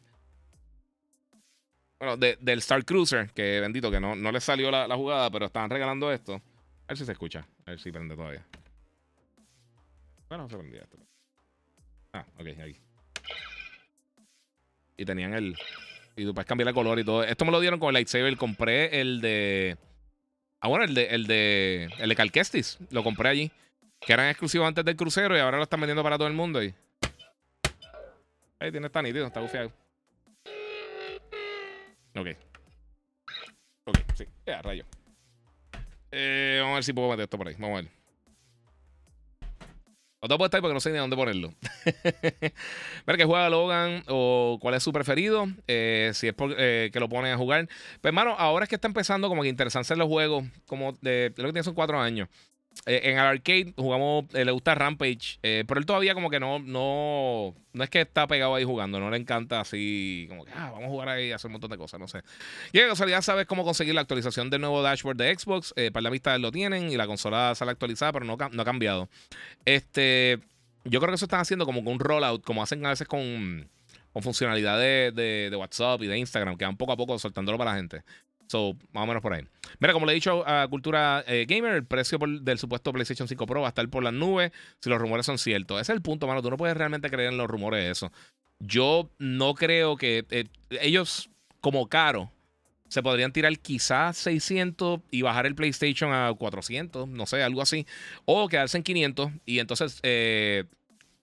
Bueno, 2.00 2.16
del 2.16 2.60
Star 2.60 2.86
Cruiser, 2.86 3.32
que 3.32 3.60
bendito, 3.60 3.92
que 3.92 4.00
no, 4.00 4.16
no 4.16 4.32
le 4.32 4.40
salió 4.40 4.72
la, 4.72 4.96
jugada, 4.96 5.30
pero 5.30 5.48
estaban 5.48 5.70
regalando 5.70 6.10
esto. 6.10 6.36
A 6.36 6.88
ver 6.88 6.98
si 6.98 7.06
se 7.06 7.12
escucha. 7.12 7.46
A 7.66 7.72
ver 7.72 7.80
si 7.80 7.92
prende 7.92 8.16
todavía. 8.16 8.46
Bueno, 10.30 10.48
se 10.48 10.58
prendía 10.58 10.84
esto. 10.84 10.98
Ah, 12.14 12.26
ok, 12.40 12.48
aquí. 12.64 12.80
Y 14.98 15.06
tenían 15.06 15.34
el. 15.34 15.56
Y 16.16 16.26
tú 16.26 16.34
puedes 16.34 16.48
cambiar 16.48 16.68
el 16.68 16.74
color 16.74 17.00
y 17.00 17.04
todo. 17.04 17.24
Esto 17.24 17.46
me 17.46 17.52
lo 17.52 17.60
dieron 17.60 17.80
con 17.80 17.90
el 17.90 17.94
lightsaber. 17.94 18.36
Compré 18.38 19.02
el 19.02 19.22
de. 19.22 19.78
Ah, 20.60 20.68
bueno, 20.68 20.86
el 20.86 20.94
de, 20.94 21.06
el 21.08 21.28
de, 21.28 21.90
el 21.98 22.10
de 22.10 22.16
Calquestis. 22.16 22.78
Lo 22.92 23.04
compré 23.04 23.30
allí. 23.30 23.52
Que 24.00 24.14
eran 24.14 24.30
exclusivos 24.30 24.68
antes 24.68 24.84
del 24.84 24.96
crucero 24.96 25.36
y 25.36 25.40
ahora 25.40 25.58
lo 25.58 25.64
están 25.64 25.80
vendiendo 25.80 26.04
para 26.04 26.18
todo 26.18 26.28
el 26.28 26.34
mundo. 26.34 26.64
Y... 26.64 26.74
Ahí 28.60 28.72
tiene, 28.72 28.88
está 28.88 29.02
nítido, 29.02 29.28
está 29.28 29.40
bufiado. 29.40 29.72
Ok. 32.16 32.28
Ok, 33.86 33.98
sí. 34.16 34.26
Ya, 34.46 34.62
rayo. 34.62 34.86
Eh, 36.12 36.58
vamos 36.60 36.74
a 36.74 36.76
ver 36.76 36.84
si 36.84 36.94
puedo 36.94 37.10
meter 37.10 37.24
esto 37.24 37.38
por 37.38 37.48
ahí. 37.48 37.56
Vamos 37.58 37.80
a 37.80 37.82
ver. 37.82 38.01
No 40.22 40.28
te 40.28 40.38
puedo 40.38 40.46
estar 40.46 40.62
porque 40.62 40.76
no 40.76 40.80
sé 40.80 40.92
ni 40.92 41.00
dónde 41.00 41.16
ponerlo. 41.16 41.52
Ver 43.08 43.18
que 43.18 43.26
juega 43.26 43.50
Logan 43.50 44.04
o 44.08 44.60
cuál 44.62 44.76
es 44.76 44.84
su 44.84 44.94
preferido. 44.94 45.48
Eh, 45.68 46.12
si 46.14 46.28
es 46.28 46.34
por, 46.36 46.54
eh, 46.60 46.92
que 46.94 47.00
lo 47.00 47.10
ponen 47.10 47.34
a 47.34 47.38
jugar. 47.38 47.68
Pues, 48.02 48.12
hermano, 48.12 48.36
ahora 48.38 48.66
es 48.66 48.70
que 48.70 48.76
está 48.76 48.88
empezando 48.88 49.30
como 49.30 49.42
que 49.42 49.50
interesarse 49.50 49.94
en 49.94 50.00
los 50.00 50.08
juegos. 50.08 50.46
Como 50.68 50.92
de. 51.02 51.34
Lo 51.38 51.46
que 51.46 51.54
tiene 51.54 51.64
son 51.64 51.74
cuatro 51.74 52.00
años. 52.00 52.30
Eh, 52.88 53.02
en 53.04 53.20
el 53.20 53.20
arcade 53.20 53.74
jugamos, 53.78 54.26
eh, 54.34 54.44
le 54.44 54.52
gusta 54.52 54.74
Rampage, 54.74 55.38
eh, 55.44 55.64
pero 55.68 55.80
él 55.80 55.86
todavía 55.86 56.16
como 56.16 56.32
que 56.32 56.40
no, 56.40 56.58
no, 56.58 57.54
no 57.74 57.84
es 57.84 57.90
que 57.92 58.02
está 58.02 58.26
pegado 58.26 58.56
ahí 58.56 58.64
jugando, 58.64 59.00
no 59.00 59.12
le 59.12 59.18
encanta 59.18 59.60
así 59.60 60.26
como 60.30 60.46
que, 60.46 60.52
ah, 60.56 60.72
vamos 60.72 60.86
a 60.86 60.88
jugar 60.88 61.10
ahí 61.10 61.28
y 61.28 61.32
hacer 61.32 61.50
un 61.50 61.54
montón 61.54 61.70
de 61.70 61.78
cosas, 61.78 62.00
no 62.00 62.08
sé. 62.08 62.22
Y 62.72 62.80
en 62.80 62.90
casualidad 62.90 63.22
sabes 63.22 63.46
cómo 63.46 63.64
conseguir 63.64 63.94
la 63.94 64.02
actualización 64.02 64.50
del 64.50 64.62
nuevo 64.62 64.82
dashboard 64.82 65.18
de 65.18 65.38
Xbox, 65.38 65.76
para 65.94 66.02
la 66.02 66.10
vista 66.10 66.36
lo 66.40 66.52
tienen 66.52 66.90
y 66.92 66.98
la 66.98 67.06
consola 67.06 67.54
sale 67.54 67.72
actualizada, 67.72 68.14
pero 68.14 68.26
no, 68.26 68.34
ha 68.34 68.66
cambiado. 68.66 69.10
Este, 69.66 70.40
yo 70.84 71.00
creo 71.00 71.12
que 71.12 71.16
eso 71.16 71.26
están 71.26 71.42
haciendo 71.42 71.66
como 71.68 71.82
un 71.82 72.00
rollout, 72.00 72.44
como 72.44 72.64
hacen 72.64 72.84
a 72.88 72.90
veces 72.90 73.08
con, 73.08 73.70
con 74.12 74.24
funcionalidades 74.24 75.14
de, 75.14 75.50
de, 75.52 75.56
WhatsApp 75.56 76.02
y 76.02 76.08
de 76.08 76.18
Instagram, 76.18 76.58
que 76.58 76.66
van 76.66 76.78
poco 76.78 76.94
a 76.94 76.98
poco 76.98 77.20
soltándolo 77.20 77.60
para 77.60 77.72
la 77.72 77.78
gente. 77.78 78.04
So, 78.52 78.76
más 78.92 79.06
o 79.06 79.08
menos 79.08 79.22
por 79.22 79.32
ahí. 79.32 79.44
Mira, 79.80 79.94
como 79.94 80.06
le 80.06 80.12
he 80.12 80.16
dicho 80.16 80.46
a 80.46 80.68
Cultura 80.68 81.24
eh, 81.26 81.46
Gamer, 81.48 81.74
el 81.74 81.86
precio 81.86 82.20
del 82.20 82.58
supuesto 82.58 82.92
PlayStation 82.92 83.26
5 83.26 83.46
Pro 83.46 83.62
va 83.62 83.68
a 83.68 83.70
estar 83.70 83.88
por 83.88 84.04
las 84.04 84.12
nubes 84.12 84.52
si 84.82 84.90
los 84.90 85.00
rumores 85.00 85.26
son 85.26 85.38
ciertos. 85.38 85.80
Ese 85.80 85.94
es 85.94 85.96
el 85.96 86.02
punto, 86.02 86.28
mano. 86.28 86.42
Tú 86.42 86.50
no 86.50 86.58
puedes 86.58 86.76
realmente 86.76 87.10
creer 87.10 87.32
en 87.32 87.38
los 87.38 87.50
rumores 87.50 87.82
de 87.82 87.92
eso. 87.92 88.12
Yo 88.60 89.10
no 89.20 89.54
creo 89.54 89.96
que 89.96 90.26
eh, 90.32 90.50
ellos, 90.82 91.30
como 91.62 91.88
caro, 91.88 92.30
se 92.90 93.02
podrían 93.02 93.32
tirar 93.32 93.58
quizás 93.58 94.18
600 94.18 95.00
y 95.12 95.22
bajar 95.22 95.46
el 95.46 95.56
PlayStation 95.56 96.12
a 96.12 96.34
400, 96.34 97.08
no 97.08 97.26
sé, 97.28 97.42
algo 97.44 97.62
así. 97.62 97.88
O 98.26 98.50
quedarse 98.50 98.76
en 98.76 98.84
500 98.84 99.32
y 99.46 99.60
entonces 99.60 100.02
eh, 100.04 100.66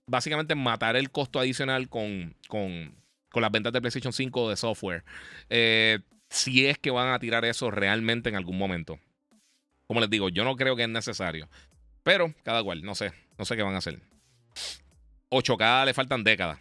básicamente 0.06 0.54
matar 0.54 0.96
el 0.96 1.10
costo 1.10 1.38
adicional 1.40 1.90
con, 1.90 2.34
con, 2.48 2.94
con 3.28 3.42
las 3.42 3.52
ventas 3.52 3.74
de 3.74 3.82
PlayStation 3.82 4.14
5 4.14 4.48
de 4.48 4.56
software. 4.56 5.04
Eh, 5.50 5.98
si 6.28 6.66
es 6.66 6.78
que 6.78 6.90
van 6.90 7.12
a 7.12 7.18
tirar 7.18 7.44
eso 7.44 7.70
realmente 7.70 8.28
en 8.28 8.36
algún 8.36 8.58
momento. 8.58 8.98
Como 9.86 10.00
les 10.00 10.10
digo, 10.10 10.28
yo 10.28 10.44
no 10.44 10.56
creo 10.56 10.76
que 10.76 10.82
es 10.82 10.88
necesario. 10.88 11.48
Pero 12.02 12.34
cada 12.42 12.62
cual, 12.62 12.82
no 12.82 12.94
sé, 12.94 13.12
no 13.38 13.44
sé 13.44 13.56
qué 13.56 13.62
van 13.62 13.74
a 13.74 13.78
hacer. 13.78 14.00
8K 15.30 15.86
le 15.86 15.94
faltan 15.94 16.24
décadas. 16.24 16.58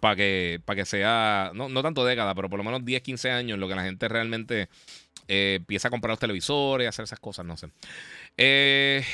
Para 0.00 0.16
que, 0.16 0.60
que 0.66 0.84
sea, 0.84 1.52
no, 1.54 1.68
no 1.68 1.82
tanto 1.82 2.04
décadas, 2.04 2.34
pero 2.34 2.48
por 2.48 2.58
lo 2.58 2.64
menos 2.64 2.84
10, 2.84 3.02
15 3.02 3.30
años 3.30 3.58
lo 3.58 3.68
que 3.68 3.74
la 3.74 3.84
gente 3.84 4.08
realmente 4.08 4.68
eh, 5.28 5.56
empieza 5.58 5.88
a 5.88 5.90
comprar 5.90 6.10
los 6.10 6.18
televisores, 6.18 6.88
hacer 6.88 7.04
esas 7.04 7.20
cosas, 7.20 7.44
no 7.44 7.56
sé. 7.56 7.68
Eh, 8.36 9.04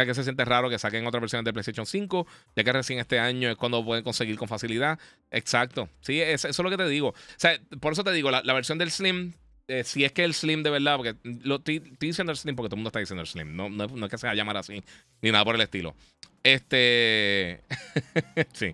Vea 0.00 0.06
que 0.06 0.14
se 0.14 0.24
siente 0.24 0.46
raro 0.46 0.70
que 0.70 0.78
saquen 0.78 1.06
otra 1.06 1.20
versión 1.20 1.44
de 1.44 1.52
PlayStation 1.52 1.84
5, 1.84 2.26
ya 2.56 2.64
que 2.64 2.72
recién 2.72 2.98
este 2.98 3.18
año 3.18 3.50
es 3.50 3.56
cuando 3.56 3.84
pueden 3.84 4.02
conseguir 4.02 4.36
con 4.38 4.48
facilidad. 4.48 4.98
Exacto. 5.30 5.90
Sí, 6.00 6.22
eso 6.22 6.48
es 6.48 6.58
lo 6.58 6.70
que 6.70 6.78
te 6.78 6.88
digo. 6.88 7.08
O 7.08 7.14
sea, 7.36 7.60
por 7.80 7.92
eso 7.92 8.02
te 8.02 8.12
digo, 8.12 8.30
la, 8.30 8.52
versión 8.54 8.78
del 8.78 8.90
Slim, 8.90 9.34
eh, 9.68 9.84
si 9.84 10.04
es 10.04 10.12
que 10.12 10.24
el 10.24 10.32
Slim 10.32 10.62
de 10.62 10.70
verdad, 10.70 10.96
porque 10.96 11.16
lo 11.22 11.56
estoy, 11.56 11.80
diciendo 12.00 12.30
el 12.32 12.38
Slim 12.38 12.56
porque 12.56 12.70
todo 12.70 12.76
el 12.76 12.78
mundo 12.78 12.88
está 12.88 13.00
diciendo 13.00 13.20
el 13.20 13.26
Slim, 13.26 13.54
no, 13.54 13.68
no, 13.68 13.84
es 13.84 14.10
que 14.10 14.16
se 14.16 14.26
va 14.26 14.32
a 14.32 14.36
llamar 14.36 14.56
así, 14.56 14.82
ni 15.20 15.30
nada 15.30 15.44
por 15.44 15.54
el 15.54 15.60
estilo. 15.60 15.94
Este. 16.42 17.60
sí, 18.54 18.72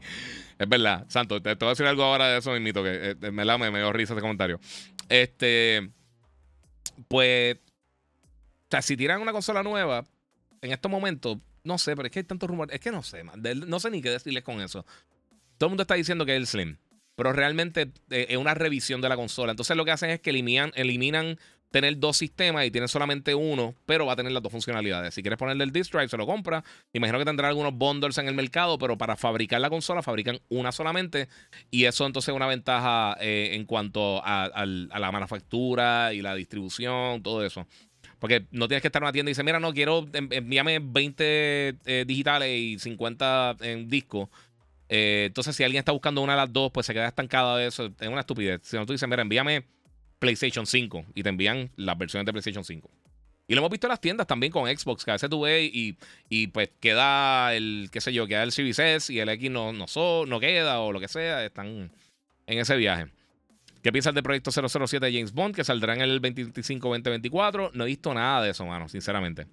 es 0.58 0.68
verdad. 0.68 1.06
Santo, 1.08 1.42
te, 1.42 1.56
voy 1.56 1.66
a 1.66 1.70
decir 1.70 1.86
algo 1.86 2.04
ahora 2.04 2.28
de 2.28 2.38
eso 2.38 2.52
mismito, 2.52 2.84
que 2.84 3.16
eh, 3.20 3.30
me, 3.32 3.44
me, 3.44 3.70
me 3.72 3.78
dio 3.80 3.92
risa 3.92 4.12
ese 4.12 4.20
comentario. 4.20 4.60
Este. 5.08 5.90
Pues. 7.08 7.56
O 7.56 8.68
sea, 8.70 8.82
si 8.82 8.96
tiran 8.96 9.20
una 9.20 9.32
consola 9.32 9.64
nueva, 9.64 10.04
en 10.66 10.72
estos 10.72 10.90
momentos, 10.90 11.38
no 11.64 11.78
sé, 11.78 11.96
pero 11.96 12.06
es 12.06 12.12
que 12.12 12.20
hay 12.20 12.24
tantos 12.24 12.48
rumores. 12.48 12.74
Es 12.74 12.80
que 12.80 12.90
no 12.90 13.02
sé, 13.02 13.24
no 13.24 13.80
sé 13.80 13.90
ni 13.90 14.02
qué 14.02 14.10
decirles 14.10 14.44
con 14.44 14.60
eso. 14.60 14.84
Todo 15.58 15.68
el 15.68 15.70
mundo 15.70 15.82
está 15.82 15.94
diciendo 15.94 16.26
que 16.26 16.32
es 16.32 16.38
el 16.38 16.46
Slim, 16.46 16.76
pero 17.14 17.32
realmente 17.32 17.92
eh, 18.10 18.26
es 18.28 18.36
una 18.36 18.54
revisión 18.54 19.00
de 19.00 19.08
la 19.08 19.16
consola. 19.16 19.52
Entonces 19.52 19.76
lo 19.76 19.84
que 19.84 19.90
hacen 19.90 20.10
es 20.10 20.20
que 20.20 20.30
eliminan, 20.30 20.72
eliminan 20.74 21.38
tener 21.70 21.98
dos 21.98 22.16
sistemas 22.16 22.64
y 22.64 22.70
tienen 22.70 22.88
solamente 22.88 23.34
uno, 23.34 23.74
pero 23.84 24.06
va 24.06 24.14
a 24.14 24.16
tener 24.16 24.32
las 24.32 24.42
dos 24.42 24.52
funcionalidades. 24.52 25.14
Si 25.14 25.22
quieres 25.22 25.38
ponerle 25.38 25.64
el 25.64 25.72
disk 25.72 25.92
drive, 25.92 26.08
se 26.08 26.16
lo 26.16 26.26
compra. 26.26 26.64
Imagino 26.92 27.18
que 27.18 27.24
tendrá 27.24 27.48
algunos 27.48 27.74
bundles 27.74 28.16
en 28.18 28.28
el 28.28 28.34
mercado, 28.34 28.78
pero 28.78 28.96
para 28.96 29.16
fabricar 29.16 29.60
la 29.60 29.68
consola 29.68 30.02
fabrican 30.02 30.38
una 30.48 30.72
solamente. 30.72 31.28
Y 31.70 31.84
eso 31.84 32.06
entonces 32.06 32.30
es 32.30 32.36
una 32.36 32.46
ventaja 32.46 33.16
eh, 33.20 33.50
en 33.52 33.64
cuanto 33.64 34.22
a, 34.24 34.64
la 34.64 35.12
manufactura 35.12 36.12
y 36.14 36.22
la 36.22 36.34
distribución, 36.34 37.22
todo 37.22 37.44
eso. 37.44 37.66
Porque 38.18 38.46
no 38.50 38.66
tienes 38.68 38.82
que 38.82 38.88
estar 38.88 39.00
en 39.00 39.04
una 39.04 39.12
tienda 39.12 39.30
y 39.30 39.32
decir, 39.32 39.44
mira, 39.44 39.60
no, 39.60 39.72
quiero, 39.74 40.06
envíame 40.12 40.78
20 40.80 41.76
eh, 41.84 42.04
digitales 42.06 42.48
y 42.48 42.78
50 42.78 43.56
en 43.60 43.88
disco. 43.88 44.30
Eh, 44.88 45.24
entonces, 45.26 45.54
si 45.54 45.64
alguien 45.64 45.80
está 45.80 45.92
buscando 45.92 46.22
una 46.22 46.32
de 46.32 46.38
las 46.38 46.52
dos, 46.52 46.70
pues 46.72 46.86
se 46.86 46.94
queda 46.94 47.08
estancada 47.08 47.56
de 47.58 47.66
eso. 47.66 47.92
Es 48.00 48.08
una 48.08 48.20
estupidez. 48.20 48.60
Si 48.64 48.76
no, 48.76 48.86
tú 48.86 48.92
dices, 48.92 49.08
mira, 49.08 49.22
envíame 49.22 49.64
PlayStation 50.18 50.66
5 50.66 51.06
y 51.14 51.22
te 51.22 51.28
envían 51.28 51.70
las 51.76 51.98
versiones 51.98 52.24
de 52.26 52.32
PlayStation 52.32 52.64
5. 52.64 52.90
Y 53.48 53.54
lo 53.54 53.60
hemos 53.60 53.70
visto 53.70 53.86
en 53.86 53.90
las 53.90 54.00
tiendas 54.00 54.26
también 54.26 54.50
con 54.50 54.66
Xbox, 54.66 55.04
que 55.04 55.10
a 55.12 55.14
veces 55.14 55.30
tú 55.30 55.42
ves 55.42 55.70
y, 55.72 55.96
y 56.28 56.48
pues 56.48 56.70
queda 56.80 57.54
el, 57.54 57.90
qué 57.92 58.00
sé 58.00 58.12
yo, 58.12 58.26
queda 58.26 58.42
el 58.42 58.50
Series 58.50 59.08
y 59.10 59.20
el 59.20 59.28
X 59.28 59.50
no, 59.50 59.72
no, 59.72 59.86
no 60.26 60.40
queda 60.40 60.80
o 60.80 60.90
lo 60.92 60.98
que 60.98 61.08
sea. 61.08 61.44
Están 61.44 61.92
en 62.46 62.58
ese 62.58 62.76
viaje. 62.76 63.06
¿Qué 63.86 63.92
piensas 63.92 64.14
del 64.14 64.24
proyecto 64.24 64.50
007 64.50 65.06
de 65.06 65.12
James 65.12 65.32
Bond 65.32 65.54
que 65.54 65.62
saldrá 65.62 65.94
en 65.94 66.00
el 66.00 66.20
2025-2024? 66.20 67.70
No 67.72 67.84
he 67.84 67.86
visto 67.86 68.12
nada 68.12 68.42
de 68.42 68.50
eso, 68.50 68.66
mano, 68.66 68.88
sinceramente. 68.88 69.46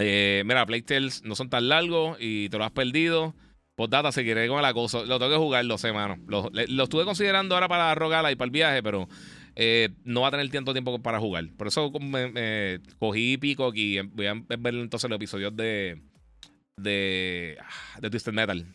Eh, 0.00 0.42
mira, 0.44 0.66
Playtales 0.66 1.22
no 1.22 1.36
son 1.36 1.48
tan 1.48 1.68
largos 1.68 2.16
y 2.18 2.48
te 2.48 2.58
lo 2.58 2.64
has 2.64 2.72
perdido. 2.72 3.36
Postdata, 3.76 4.10
seguiré 4.10 4.48
con 4.48 4.58
el 4.58 4.64
acoso. 4.64 5.06
Lo 5.06 5.20
tengo 5.20 5.30
que 5.30 5.38
jugar, 5.38 5.64
lo 5.66 5.78
sé, 5.78 5.92
mano. 5.92 6.18
Lo, 6.26 6.50
estuve 6.82 7.04
considerando 7.04 7.54
ahora 7.54 7.68
para 7.68 7.94
rogarla 7.94 8.32
y 8.32 8.34
para 8.34 8.46
el 8.46 8.50
viaje, 8.50 8.82
pero 8.82 9.08
eh, 9.54 9.90
no 10.02 10.22
va 10.22 10.26
a 10.26 10.30
tener 10.32 10.50
tiempo, 10.50 10.72
tiempo 10.72 11.00
para 11.00 11.20
jugar. 11.20 11.44
Por 11.56 11.68
eso 11.68 11.92
cogí 12.98 13.38
pico 13.38 13.70
y 13.72 14.00
voy 14.00 14.26
a 14.26 14.34
ver 14.34 14.74
entonces 14.74 15.08
los 15.08 15.16
episodios 15.16 15.54
de, 15.54 16.02
de, 16.76 17.56
ah, 17.60 18.00
de 18.00 18.10
Twisted 18.10 18.32
Metal 18.32 18.66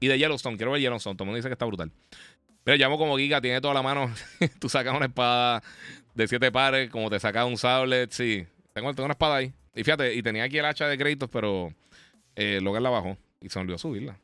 y 0.00 0.08
de 0.08 0.18
Yellowstone. 0.18 0.56
Quiero 0.56 0.72
ver 0.72 0.80
Yellowstone. 0.82 1.16
Todo 1.16 1.24
el 1.24 1.28
mundo 1.28 1.36
dice 1.36 1.48
que 1.48 1.54
está 1.54 1.64
brutal. 1.64 1.90
Pero 2.66 2.78
llamo 2.78 2.98
como 2.98 3.16
Giga, 3.16 3.40
tiene 3.40 3.60
toda 3.60 3.74
la 3.74 3.82
mano. 3.82 4.12
Tú 4.58 4.68
sacas 4.68 4.92
una 4.96 5.06
espada 5.06 5.62
de 6.16 6.26
siete 6.26 6.50
pares, 6.50 6.90
como 6.90 7.08
te 7.08 7.20
sacas 7.20 7.46
un 7.46 7.56
sable. 7.56 8.08
Sí, 8.10 8.44
tengo, 8.72 8.92
tengo 8.92 9.04
una 9.04 9.12
espada 9.12 9.36
ahí. 9.36 9.52
Y 9.72 9.84
fíjate, 9.84 10.12
y 10.12 10.20
tenía 10.20 10.42
aquí 10.42 10.58
el 10.58 10.64
hacha 10.64 10.88
de 10.88 10.98
créditos, 10.98 11.30
pero 11.30 11.72
eh, 12.34 12.58
Logan 12.60 12.82
la 12.82 12.90
bajó 12.90 13.16
y 13.40 13.50
se 13.50 13.60
olvidó 13.60 13.78
subirla. 13.78 14.18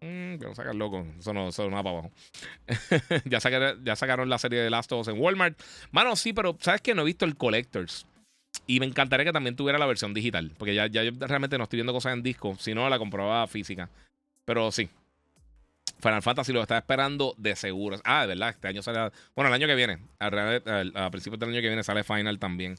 Mmm, 0.00 0.36
quiero 0.36 0.54
sacar 0.54 0.74
loco. 0.74 1.06
Eso 1.18 1.34
no, 1.34 1.48
eso 1.48 1.68
no 1.68 1.76
va 1.76 1.82
para 1.82 1.98
abajo. 1.98 2.12
ya, 3.26 3.40
ya 3.82 3.94
sacaron 3.94 4.30
la 4.30 4.38
serie 4.38 4.60
de 4.60 4.70
Last 4.70 4.90
of 4.92 5.02
Us 5.02 5.08
en 5.08 5.20
Walmart. 5.20 5.60
Mano, 5.90 6.16
sí, 6.16 6.32
pero 6.32 6.56
¿sabes 6.60 6.80
que 6.80 6.94
No 6.94 7.02
he 7.02 7.04
visto 7.04 7.26
el 7.26 7.36
Collectors. 7.36 8.06
Y 8.66 8.80
me 8.80 8.86
encantaría 8.86 9.26
que 9.26 9.32
también 9.32 9.54
tuviera 9.54 9.78
la 9.78 9.84
versión 9.84 10.14
digital. 10.14 10.50
Porque 10.56 10.74
ya, 10.74 10.86
ya 10.86 11.02
yo 11.02 11.10
realmente 11.20 11.58
no 11.58 11.64
estoy 11.64 11.76
viendo 11.76 11.92
cosas 11.92 12.14
en 12.14 12.22
disco. 12.22 12.56
Si 12.58 12.72
no, 12.72 12.88
la 12.88 12.98
comprobaba 12.98 13.46
física. 13.48 13.90
Pero 14.46 14.72
sí, 14.72 14.88
Final 16.04 16.22
Fantasy 16.22 16.52
lo 16.52 16.60
está 16.60 16.76
esperando 16.76 17.34
de 17.38 17.56
seguro. 17.56 17.98
Ah, 18.04 18.22
de 18.22 18.26
verdad, 18.28 18.50
este 18.50 18.68
año 18.68 18.82
sale. 18.82 19.10
Bueno, 19.34 19.48
el 19.48 19.54
año 19.54 19.66
que 19.66 19.74
viene. 19.74 20.00
A, 20.18 21.10
principios 21.10 21.40
del 21.40 21.48
año 21.48 21.62
que 21.62 21.68
viene 21.68 21.82
sale 21.82 22.04
Final 22.04 22.38
también. 22.38 22.76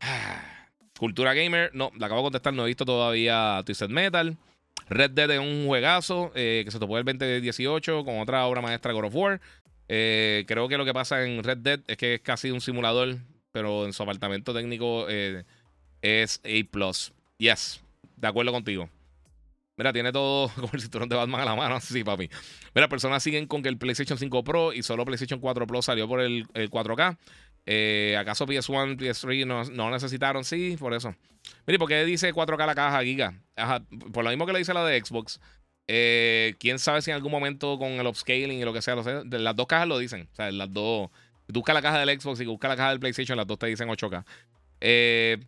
Cultura 0.98 1.34
Gamer, 1.34 1.72
no, 1.74 1.90
le 1.94 2.06
acabo 2.06 2.20
de 2.20 2.24
contestar, 2.24 2.54
no 2.54 2.64
he 2.64 2.68
visto 2.68 2.86
todavía 2.86 3.60
Twisted 3.66 3.90
Metal. 3.90 4.38
Red 4.88 5.10
Dead 5.10 5.30
es 5.32 5.40
un 5.40 5.66
juegazo 5.66 6.32
eh, 6.34 6.62
que 6.64 6.70
se 6.70 6.78
topó 6.78 6.96
el 6.96 7.04
2018 7.04 8.02
con 8.02 8.18
otra 8.18 8.46
obra 8.46 8.62
maestra 8.62 8.92
God 8.92 9.04
of 9.04 9.14
War. 9.14 9.40
Eh, 9.88 10.44
creo 10.48 10.66
que 10.66 10.78
lo 10.78 10.86
que 10.86 10.94
pasa 10.94 11.22
en 11.22 11.42
Red 11.42 11.58
Dead 11.58 11.80
es 11.86 11.98
que 11.98 12.14
es 12.14 12.20
casi 12.22 12.50
un 12.50 12.62
simulador, 12.62 13.18
pero 13.52 13.84
en 13.84 13.92
su 13.92 14.02
apartamento 14.02 14.54
técnico 14.54 15.06
eh, 15.10 15.44
es 16.00 16.40
A. 16.44 16.90
Yes, 17.36 17.82
de 18.16 18.26
acuerdo 18.26 18.52
contigo. 18.52 18.88
Mira, 19.76 19.92
tiene 19.92 20.12
todo 20.12 20.48
como 20.54 20.70
el 20.72 20.80
cinturón 20.80 21.08
de 21.08 21.16
Batman 21.16 21.40
a 21.40 21.44
la 21.44 21.54
mano. 21.54 21.80
Sí, 21.80 22.04
papi. 22.04 22.30
Mira, 22.74 22.88
personas 22.88 23.22
siguen 23.22 23.46
con 23.46 23.62
que 23.62 23.68
el 23.68 23.78
PlayStation 23.78 24.18
5 24.18 24.44
Pro 24.44 24.72
y 24.72 24.82
solo 24.82 25.04
PlayStation 25.04 25.40
4 25.40 25.66
Pro 25.66 25.82
salió 25.82 26.08
por 26.08 26.20
el, 26.20 26.46
4K. 26.48 27.16
Eh, 27.66 28.16
¿Acaso 28.18 28.46
PS1, 28.46 28.96
PS3 28.98 29.46
no, 29.46 29.64
no, 29.64 29.90
necesitaron? 29.90 30.44
Sí, 30.44 30.76
por 30.78 30.94
eso. 30.94 31.14
Mire, 31.66 31.78
¿por 31.78 31.88
qué 31.88 32.04
dice 32.04 32.32
4K 32.32 32.66
la 32.66 32.74
caja 32.74 33.02
Giga? 33.02 33.34
por 34.12 34.24
lo 34.24 34.30
mismo 34.30 34.46
que 34.46 34.52
le 34.52 34.58
dice 34.58 34.74
la 34.74 34.84
de 34.84 35.00
Xbox. 35.00 35.40
Eh, 35.86 36.54
Quién 36.58 36.78
sabe 36.78 37.02
si 37.02 37.10
en 37.10 37.16
algún 37.16 37.32
momento 37.32 37.78
con 37.78 37.92
el 37.92 38.06
upscaling 38.06 38.58
y 38.58 38.64
lo 38.64 38.72
que 38.72 38.82
sea, 38.82 38.96
las 38.96 39.56
dos 39.56 39.66
cajas 39.66 39.88
lo 39.88 39.98
dicen. 39.98 40.28
O 40.32 40.34
sea, 40.34 40.50
las 40.50 40.72
dos. 40.72 41.10
Tú 41.46 41.60
buscas 41.60 41.74
la 41.74 41.82
caja 41.82 41.98
del 41.98 42.20
Xbox 42.20 42.40
y 42.40 42.46
buscas 42.46 42.70
la 42.70 42.76
caja 42.76 42.90
del 42.90 43.00
PlayStation, 43.00 43.36
las 43.36 43.46
dos 43.46 43.58
te 43.58 43.66
dicen 43.66 43.88
8K. 43.88 44.24
Eh, 44.80 45.38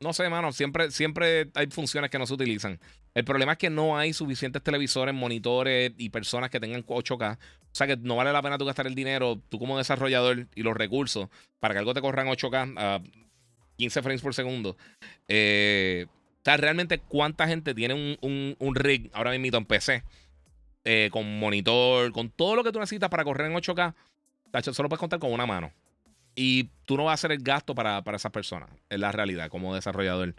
no 0.00 0.12
sé, 0.12 0.28
mano, 0.28 0.52
siempre, 0.52 0.90
siempre 0.90 1.50
hay 1.54 1.68
funciones 1.68 2.10
que 2.10 2.18
no 2.18 2.26
se 2.26 2.34
utilizan. 2.34 2.78
El 3.14 3.24
problema 3.24 3.52
es 3.52 3.58
que 3.58 3.70
no 3.70 3.96
hay 3.96 4.12
suficientes 4.12 4.62
televisores, 4.62 5.14
monitores 5.14 5.92
y 5.96 6.10
personas 6.10 6.50
que 6.50 6.60
tengan 6.60 6.84
8K. 6.84 7.36
O 7.36 7.38
sea 7.72 7.86
que 7.86 7.96
no 7.96 8.16
vale 8.16 8.32
la 8.32 8.42
pena 8.42 8.58
tú 8.58 8.66
gastar 8.66 8.86
el 8.86 8.94
dinero, 8.94 9.40
tú 9.48 9.58
como 9.58 9.78
desarrollador 9.78 10.46
y 10.54 10.62
los 10.62 10.76
recursos 10.76 11.28
para 11.60 11.74
que 11.74 11.78
algo 11.78 11.94
te 11.94 12.02
corra 12.02 12.22
en 12.22 12.28
8K 12.28 12.74
a 12.76 13.02
15 13.78 14.02
frames 14.02 14.20
por 14.20 14.34
segundo. 14.34 14.76
Eh, 15.28 16.06
o 16.08 16.44
sea, 16.44 16.56
realmente 16.58 16.98
cuánta 16.98 17.48
gente 17.48 17.74
tiene 17.74 18.16
un, 18.20 18.74
rig 18.74 19.10
ahora 19.14 19.36
mismo 19.36 19.58
en 19.58 19.64
PC 19.64 20.04
eh, 20.84 21.08
con 21.10 21.38
monitor, 21.38 22.12
con 22.12 22.30
todo 22.30 22.54
lo 22.54 22.64
que 22.64 22.72
tú 22.72 22.78
necesitas 22.78 23.08
para 23.08 23.24
correr 23.24 23.50
en 23.50 23.56
8K. 23.56 23.94
Tacho, 24.50 24.74
solo 24.74 24.88
puedes 24.88 25.00
contar 25.00 25.18
con 25.18 25.32
una 25.32 25.46
mano. 25.46 25.72
Y 26.36 26.64
tú 26.84 26.96
no 26.96 27.04
vas 27.04 27.12
a 27.12 27.14
hacer 27.14 27.32
el 27.32 27.42
gasto 27.42 27.74
para, 27.74 28.02
esas 28.14 28.30
personas. 28.30 28.68
Es 28.88 29.00
la 29.00 29.10
realidad 29.10 29.48
como 29.48 29.74
desarrollador. 29.74 30.34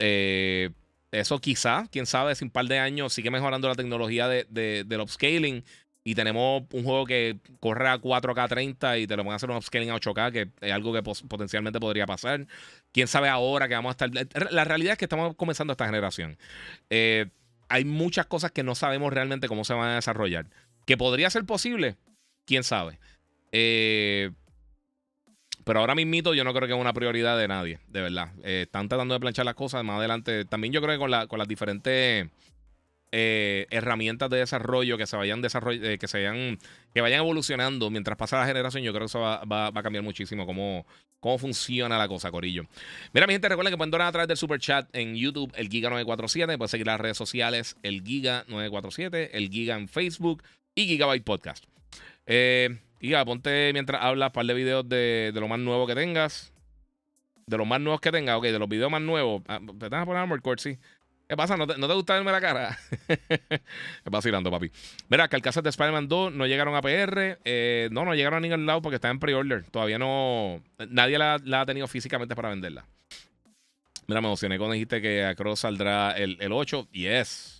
Eh, 0.00 0.70
eso 1.12 1.38
quizá, 1.40 1.86
quién 1.92 2.06
sabe, 2.06 2.34
si 2.34 2.44
un 2.44 2.50
par 2.50 2.66
de 2.66 2.78
años 2.78 3.12
sigue 3.12 3.30
mejorando 3.30 3.68
la 3.68 3.74
tecnología 3.74 4.26
de, 4.28 4.44
del 4.84 5.00
upscaling 5.00 5.64
y 6.02 6.14
tenemos 6.14 6.62
un 6.72 6.84
juego 6.84 7.04
que 7.04 7.38
corre 7.60 7.88
a 7.88 8.00
4K 8.00 8.48
30 8.48 8.98
y 8.98 9.06
te 9.06 9.16
lo 9.16 9.24
van 9.24 9.34
a 9.34 9.36
hacer 9.36 9.50
un 9.50 9.56
upscaling 9.56 9.90
a 9.90 9.96
8K, 9.96 10.32
que 10.32 10.48
es 10.60 10.72
algo 10.72 10.92
que 10.92 11.02
potencialmente 11.02 11.78
podría 11.78 12.06
pasar. 12.06 12.46
Quién 12.92 13.06
sabe 13.06 13.28
ahora 13.28 13.68
que 13.68 13.74
vamos 13.74 13.90
a 13.90 14.06
estar. 14.06 14.50
La 14.50 14.64
realidad 14.64 14.92
es 14.92 14.98
que 14.98 15.04
estamos 15.04 15.36
comenzando 15.36 15.72
esta 15.72 15.84
generación. 15.84 16.38
Eh, 16.88 17.26
hay 17.68 17.84
muchas 17.84 18.26
cosas 18.26 18.50
que 18.50 18.62
no 18.62 18.74
sabemos 18.74 19.12
realmente 19.12 19.46
cómo 19.46 19.64
se 19.64 19.74
van 19.74 19.90
a 19.90 19.94
desarrollar. 19.96 20.46
Que 20.86 20.96
podría 20.96 21.28
ser 21.28 21.44
posible, 21.44 21.96
quién 22.46 22.64
sabe. 22.64 22.98
Eh, 23.52 24.30
pero 25.70 25.78
ahora 25.78 25.94
mismito 25.94 26.34
yo 26.34 26.42
no 26.42 26.52
creo 26.52 26.66
que 26.66 26.74
es 26.74 26.80
una 26.80 26.92
prioridad 26.92 27.38
de 27.38 27.46
nadie, 27.46 27.78
de 27.86 28.00
verdad. 28.00 28.32
Eh, 28.42 28.62
están 28.62 28.88
tratando 28.88 29.14
de 29.14 29.20
planchar 29.20 29.44
las 29.44 29.54
cosas 29.54 29.84
más 29.84 29.98
adelante. 29.98 30.44
También 30.44 30.72
yo 30.72 30.82
creo 30.82 30.96
que 30.96 30.98
con, 30.98 31.12
la, 31.12 31.28
las 31.30 31.46
diferentes 31.46 32.28
eh, 33.12 33.66
herramientas 33.70 34.28
de 34.30 34.38
desarrollo 34.38 34.98
que 34.98 35.06
se 35.06 35.16
vayan 35.16 35.40
eh, 35.44 35.96
que 36.00 36.08
se 36.08 36.18
vayan, 36.18 36.58
que 36.92 37.00
vayan 37.00 37.20
evolucionando 37.20 37.88
mientras 37.88 38.18
pasa 38.18 38.40
la 38.40 38.46
generación, 38.48 38.82
yo 38.82 38.90
creo 38.90 39.02
que 39.02 39.10
eso 39.10 39.20
va, 39.20 39.68
a 39.68 39.82
cambiar 39.84 40.02
muchísimo 40.02 40.44
cómo, 40.44 40.84
cómo 41.20 41.38
funciona 41.38 41.96
la 41.98 42.08
cosa, 42.08 42.32
Corillo. 42.32 42.64
Mira, 43.12 43.28
mi 43.28 43.34
gente, 43.34 43.48
recuerden 43.48 43.72
que 43.72 43.78
pueden 43.78 43.92
donar 43.92 44.08
a 44.08 44.12
través 44.12 44.26
del 44.26 44.38
super 44.38 44.58
chat 44.58 44.88
en 44.92 45.14
YouTube, 45.14 45.52
el 45.54 45.70
Giga947. 45.70 46.56
Pueden 46.56 46.68
seguir 46.68 46.86
las 46.88 47.00
redes 47.00 47.16
sociales, 47.16 47.76
el 47.84 48.02
Giga947, 48.02 49.30
el 49.34 49.48
Giga 49.48 49.76
en 49.76 49.86
Facebook 49.86 50.42
y 50.74 50.86
Gigabyte 50.88 51.22
Podcast. 51.22 51.64
Eh. 52.26 52.76
Y 53.00 53.10
ya, 53.10 53.24
ponte 53.24 53.72
mientras 53.72 54.02
hablas 54.02 54.28
un 54.28 54.32
par 54.32 54.46
de 54.46 54.54
videos 54.54 54.88
de, 54.88 55.32
lo 55.34 55.48
más 55.48 55.58
nuevo 55.58 55.86
que 55.86 55.94
tengas. 55.94 56.52
De 57.46 57.56
los 57.56 57.66
más 57.66 57.80
nuevos 57.80 58.00
que 58.00 58.12
tengas, 58.12 58.36
ok, 58.36 58.44
de 58.44 58.58
los 58.58 58.68
videos 58.68 58.90
más 58.90 59.00
nuevos. 59.00 59.42
Ah, 59.48 59.58
te 59.58 59.88
vas 59.88 60.02
a 60.02 60.04
poner 60.04 60.22
Armor 60.22 60.40
Core, 60.42 60.60
sí. 60.60 60.78
¿Qué 61.30 61.36
pasa? 61.36 61.56
¿No 61.56 61.64
te, 61.64 61.94
gusta 61.94 62.14
verme 62.14 62.32
la 62.32 62.40
cara? 62.40 62.76
vacilando, 64.04 64.50
papi. 64.50 64.70
Mira, 65.08 65.28
que 65.28 65.38
de 65.40 65.68
Spider-Man 65.70 66.08
2 66.08 66.32
no 66.32 66.46
llegaron 66.46 66.74
a 66.74 66.82
PR. 66.82 67.38
Eh, 67.44 67.88
no, 67.92 68.04
no 68.04 68.16
llegaron 68.16 68.38
a 68.38 68.40
ningún 68.40 68.66
lado 68.66 68.82
porque 68.82 68.96
está 68.96 69.10
en 69.10 69.20
pre-order. 69.20 69.64
Todavía 69.70 69.96
no. 69.96 70.60
Nadie 70.88 71.18
la, 71.18 71.34
ha 71.34 71.66
tenido 71.66 71.86
físicamente 71.86 72.34
para 72.34 72.48
venderla. 72.48 72.84
Mira, 74.08 74.20
me 74.20 74.26
emocioné 74.26 74.58
cuando 74.58 74.74
dijiste 74.74 75.00
que 75.00 75.24
Across 75.24 75.60
saldrá 75.60 76.12
el, 76.12 76.36
el 76.40 76.52
8. 76.52 76.88
Yes. 76.90 77.59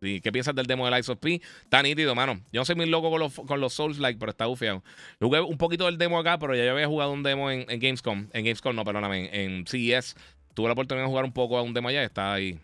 ¿Qué 0.00 0.32
piensas 0.32 0.54
del 0.54 0.66
demo 0.66 0.88
del 0.88 0.98
Ice 0.98 1.12
of 1.12 1.18
P? 1.18 1.42
Está 1.62 1.82
nítido, 1.82 2.14
mano. 2.14 2.40
Yo 2.52 2.62
no 2.62 2.64
soy 2.64 2.74
muy 2.74 2.86
loco 2.86 3.10
con 3.10 3.20
los, 3.20 3.34
con 3.34 3.60
los 3.60 3.74
Souls 3.74 3.98
like, 3.98 4.18
pero 4.18 4.30
está 4.30 4.46
bufiado. 4.46 4.82
Jugué 5.20 5.40
un 5.40 5.58
poquito 5.58 5.84
del 5.84 5.98
demo 5.98 6.18
acá, 6.18 6.38
pero 6.38 6.54
ya 6.54 6.64
yo 6.64 6.72
había 6.72 6.86
jugado 6.86 7.12
un 7.12 7.22
demo 7.22 7.50
en, 7.50 7.66
Gamescom. 7.66 8.28
En 8.32 8.44
Gamescom, 8.44 8.74
no, 8.74 8.82
perdóname. 8.82 9.28
En, 9.30 9.66
CES. 9.66 10.16
Tuve 10.54 10.68
la 10.68 10.72
oportunidad 10.72 11.04
de 11.04 11.10
jugar 11.10 11.26
un 11.26 11.32
poco 11.32 11.58
a 11.58 11.62
un 11.62 11.74
demo 11.74 11.88
allá. 11.88 12.02
Está 12.02 12.32
ahí. 12.32 12.58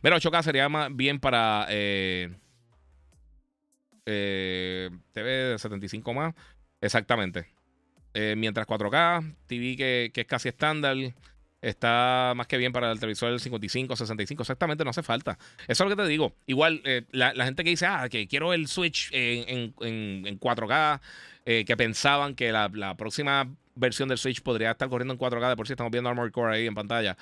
Pero 0.00 0.16
8K 0.16 0.42
sería 0.44 0.68
más 0.68 0.94
bien 0.94 1.18
para 1.18 1.66
eh, 1.70 2.30
eh, 4.06 4.90
TV 5.10 5.28
de 5.28 5.58
75 5.58 6.14
más. 6.14 6.34
Exactamente. 6.80 7.46
Eh, 8.14 8.34
mientras 8.36 8.64
4K, 8.68 9.34
TV 9.48 9.76
que 10.12 10.20
es 10.20 10.26
casi 10.26 10.50
estándar. 10.50 10.96
Está 11.62 12.32
más 12.34 12.48
que 12.48 12.58
bien 12.58 12.72
para 12.72 12.90
el 12.90 12.98
televisor 12.98 13.30
del 13.30 13.38
55, 13.38 13.94
65. 13.94 14.42
Exactamente, 14.42 14.82
no 14.82 14.90
hace 14.90 15.04
falta. 15.04 15.38
Eso 15.68 15.84
es 15.84 15.90
lo 15.90 15.96
que 15.96 16.02
te 16.02 16.08
digo. 16.08 16.34
Igual, 16.46 16.82
eh, 16.84 17.04
la, 17.12 17.32
gente 17.44 17.62
que 17.62 17.70
dice, 17.70 17.86
ah, 17.86 18.08
que 18.10 18.26
quiero 18.26 18.52
el 18.52 18.66
Switch 18.66 19.10
en, 19.12 19.72
4K, 19.72 21.00
eh, 21.46 21.64
que 21.64 21.76
pensaban 21.76 22.34
que 22.34 22.50
la, 22.50 22.96
próxima 22.96 23.48
versión 23.76 24.08
del 24.08 24.18
Switch 24.18 24.42
podría 24.42 24.72
estar 24.72 24.88
corriendo 24.88 25.14
en 25.14 25.20
4K. 25.20 25.50
De 25.50 25.56
por 25.56 25.68
sí 25.68 25.74
estamos 25.74 25.92
viendo 25.92 26.10
Armored 26.10 26.32
Core 26.32 26.56
ahí 26.56 26.66
en 26.66 26.74
pantalla. 26.74 27.16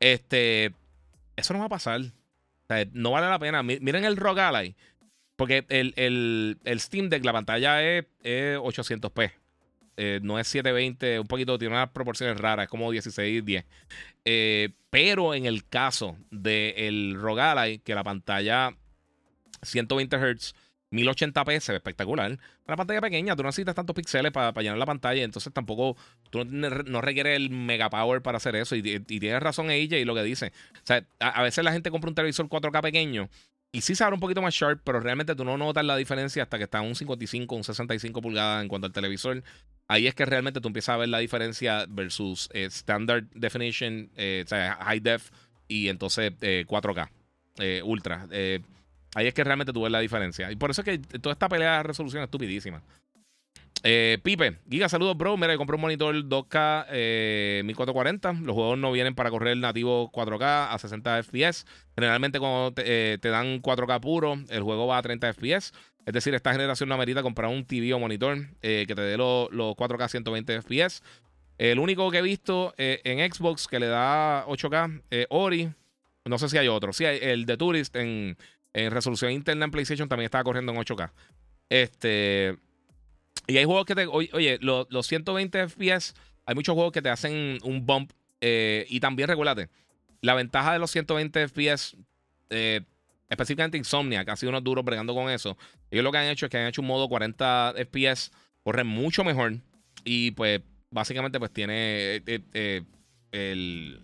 Este, 0.00 0.72
eso 1.36 1.54
no 1.54 1.60
va 1.60 1.66
a 1.66 1.68
pasar. 1.68 2.00
no 2.92 3.12
vale 3.12 3.28
la 3.28 3.38
pena. 3.38 3.62
Miren 3.62 4.04
el 4.04 4.16
Rock 4.16 4.40
Porque 5.36 5.64
el, 5.68 6.58
Steam 6.80 7.10
Deck, 7.10 7.24
la 7.24 7.32
pantalla 7.32 7.80
es, 7.80 8.06
es 8.24 8.58
800p. 8.58 9.43
Eh, 9.96 10.20
no 10.22 10.38
es 10.38 10.48
720, 10.48 11.20
un 11.20 11.26
poquito, 11.26 11.58
tiene 11.58 11.74
unas 11.74 11.90
proporciones 11.90 12.38
raras, 12.38 12.64
es 12.64 12.70
como 12.70 12.90
16, 12.90 13.44
10. 13.44 13.64
Eh, 14.24 14.70
pero 14.90 15.34
en 15.34 15.46
el 15.46 15.66
caso 15.66 16.16
del 16.30 17.14
Rogalai, 17.16 17.78
que 17.78 17.94
la 17.94 18.04
pantalla 18.04 18.76
120 19.62 20.16
Hz, 20.16 20.54
1080p 20.94 21.60
se 21.60 21.72
ve 21.72 21.76
espectacular. 21.76 22.38
Una 22.66 22.76
pantalla 22.76 23.00
pequeña, 23.00 23.36
tú 23.36 23.42
no 23.42 23.48
necesitas 23.48 23.74
tantos 23.74 23.94
píxeles 23.94 24.32
para, 24.32 24.52
llenar 24.62 24.78
la 24.78 24.86
pantalla, 24.86 25.22
entonces 25.22 25.52
tampoco 25.52 25.96
tú 26.30 26.44
no, 26.44 27.00
requieres 27.00 27.36
el 27.36 27.50
mega 27.50 27.90
power 27.90 28.22
para 28.22 28.38
hacer 28.38 28.56
eso. 28.56 28.76
Y, 28.76 28.82
tienes 29.00 29.42
razón 29.42 29.70
ella 29.70 29.98
y 29.98 30.04
lo 30.04 30.14
que 30.14 30.22
dice. 30.22 30.52
O 30.74 30.86
sea, 30.86 31.04
a, 31.18 31.42
veces 31.42 31.64
la 31.64 31.72
gente 31.72 31.90
compra 31.90 32.08
un 32.08 32.14
televisor 32.14 32.48
4K 32.48 32.80
pequeño 32.80 33.28
y 33.72 33.80
sí 33.80 33.94
se 33.94 34.04
abre 34.04 34.14
un 34.14 34.20
poquito 34.20 34.40
más 34.40 34.54
sharp, 34.54 34.80
pero 34.84 35.00
realmente 35.00 35.34
tú 35.34 35.44
no 35.44 35.58
notas 35.58 35.84
la 35.84 35.96
diferencia 35.96 36.44
hasta 36.44 36.58
que 36.58 36.64
está 36.64 36.80
un 36.80 36.94
55, 36.94 37.56
un 37.56 37.64
65 37.64 38.22
pulgadas 38.22 38.62
en 38.62 38.68
cuanto 38.68 38.86
al 38.86 38.92
televisor. 38.92 39.42
Ahí 39.86 40.06
es 40.06 40.14
que 40.14 40.24
realmente 40.24 40.60
tú 40.60 40.68
empiezas 40.68 40.94
a 40.94 40.98
ver 40.98 41.08
la 41.08 41.18
diferencia 41.18 41.84
versus 41.88 42.48
eh, 42.52 42.64
standard 42.64 43.24
definition, 43.34 44.10
eh, 44.16 44.42
o 44.44 44.48
sea, 44.48 44.78
high 44.80 45.00
def 45.00 45.30
y 45.68 45.88
entonces 45.88 46.32
4K, 46.40 47.10
eh, 47.58 47.82
ultra. 47.84 48.26
Ahí 49.14 49.26
es 49.26 49.34
que 49.34 49.44
realmente 49.44 49.72
tú 49.72 49.82
ves 49.82 49.92
la 49.92 50.00
diferencia. 50.00 50.50
Y 50.50 50.56
por 50.56 50.70
eso 50.70 50.82
es 50.82 50.84
que 50.84 50.98
toda 51.18 51.34
esta 51.34 51.48
pelea 51.48 51.78
de 51.78 51.82
resolución 51.84 52.22
es 52.22 52.26
estupidísima. 52.26 52.82
Eh, 53.86 54.18
Pipe, 54.22 54.56
Giga, 54.68 54.88
saludos, 54.88 55.14
bro. 55.14 55.36
Mira, 55.36 55.58
compré 55.58 55.76
un 55.76 55.82
monitor 55.82 56.14
2K 56.14 57.62
1440. 57.64 58.32
Los 58.42 58.54
juegos 58.54 58.78
no 58.78 58.90
vienen 58.90 59.14
para 59.14 59.30
correr 59.30 59.58
nativo 59.58 60.10
4K 60.10 60.68
a 60.70 60.78
60 60.78 61.22
FPS. 61.22 61.66
Generalmente, 61.94 62.40
cuando 62.40 62.72
te, 62.72 63.12
eh, 63.12 63.18
dan 63.22 63.60
4K 63.60 64.00
puro, 64.00 64.38
el 64.48 64.62
juego 64.62 64.86
va 64.86 64.96
a 64.96 65.02
30 65.02 65.34
FPS. 65.34 65.74
Es 66.06 66.12
decir, 66.12 66.34
esta 66.34 66.52
generación 66.52 66.88
no 66.88 66.94
amerita 66.94 67.22
comprar 67.22 67.50
un 67.50 67.64
TV 67.64 67.92
o 67.94 67.98
monitor 67.98 68.38
eh, 68.62 68.84
que 68.86 68.94
te 68.94 69.02
dé 69.02 69.16
los 69.16 69.48
4K 69.50 70.08
120 70.08 70.60
FPS. 70.60 71.02
El 71.56 71.78
único 71.78 72.10
que 72.10 72.18
he 72.18 72.22
visto 72.22 72.74
en 72.76 73.32
Xbox 73.32 73.68
que 73.68 73.78
le 73.78 73.86
da 73.86 74.44
8K, 74.46 75.26
Ori. 75.30 75.72
No 76.24 76.38
sé 76.38 76.48
si 76.48 76.58
hay 76.58 76.68
otro. 76.68 76.92
Sí, 76.92 77.04
el 77.04 77.46
de 77.46 77.56
Tourist 77.56 77.94
en 77.96 78.36
resolución 78.72 79.30
interna 79.30 79.66
en 79.66 79.70
PlayStation 79.70 80.08
también 80.08 80.24
estaba 80.24 80.42
corriendo 80.42 80.72
en 80.72 80.78
8K. 80.78 81.12
Este. 81.68 82.56
Y 83.46 83.56
hay 83.56 83.64
juegos 83.64 83.84
que 83.84 83.94
te. 83.94 84.06
Oye, 84.06 84.58
los, 84.60 85.06
120 85.06 85.68
FPS, 85.68 86.14
hay 86.46 86.54
muchos 86.54 86.74
juegos 86.74 86.92
que 86.92 87.02
te 87.02 87.10
hacen 87.10 87.58
un 87.62 87.84
bump. 87.84 88.12
Eh, 88.40 88.86
y 88.88 89.00
también, 89.00 89.28
regulate. 89.28 89.68
La 90.20 90.34
ventaja 90.34 90.72
de 90.72 90.78
los 90.78 90.90
120 90.90 91.48
FPS, 91.48 91.96
eh, 92.50 92.82
específicamente 93.34 93.78
Insomnia, 93.78 94.24
que 94.24 94.30
ha 94.30 94.36
sido 94.36 94.50
unos 94.50 94.64
duros 94.64 94.84
bregando 94.84 95.14
con 95.14 95.30
eso. 95.30 95.56
Ellos 95.90 96.04
lo 96.04 96.12
que 96.12 96.18
han 96.18 96.26
hecho 96.26 96.46
es 96.46 96.50
que 96.50 96.58
han 96.58 96.66
hecho 96.66 96.82
un 96.82 96.88
modo 96.88 97.08
40 97.08 97.74
FPS, 97.76 98.32
corre 98.62 98.84
mucho 98.84 99.24
mejor. 99.24 99.54
Y 100.04 100.32
pues, 100.32 100.60
básicamente, 100.90 101.38
pues 101.38 101.52
tiene 101.52 102.22
eh, 102.26 102.82
el. 103.32 104.00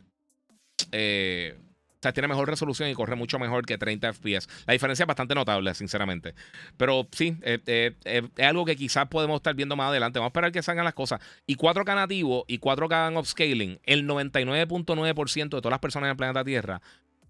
O 2.00 2.02
sea, 2.02 2.14
tiene 2.14 2.28
mejor 2.28 2.48
resolución 2.48 2.88
y 2.88 2.94
corre 2.94 3.14
mucho 3.14 3.38
mejor 3.38 3.66
que 3.66 3.76
30 3.76 4.14
FPS. 4.14 4.48
La 4.64 4.72
diferencia 4.72 5.02
es 5.02 5.06
bastante 5.06 5.34
notable, 5.34 5.74
sinceramente. 5.74 6.34
Pero 6.78 7.06
sí, 7.12 7.36
eh, 7.42 7.58
eh, 7.66 7.94
eh, 8.06 8.22
es 8.38 8.46
algo 8.46 8.64
que 8.64 8.74
quizás 8.74 9.06
podemos 9.08 9.36
estar 9.36 9.54
viendo 9.54 9.76
más 9.76 9.90
adelante. 9.90 10.18
Vamos 10.18 10.28
a 10.28 10.32
esperar 10.32 10.50
que 10.50 10.62
salgan 10.62 10.86
las 10.86 10.94
cosas. 10.94 11.20
Y 11.46 11.56
4K 11.56 11.94
nativo 11.94 12.46
y 12.48 12.58
4K 12.58 13.08
en 13.08 13.18
upscaling, 13.18 13.80
el 13.84 14.08
99.9% 14.08 15.42
de 15.42 15.48
todas 15.48 15.70
las 15.70 15.80
personas 15.80 16.06
en 16.06 16.12
el 16.12 16.16
planeta 16.16 16.42
Tierra 16.42 16.80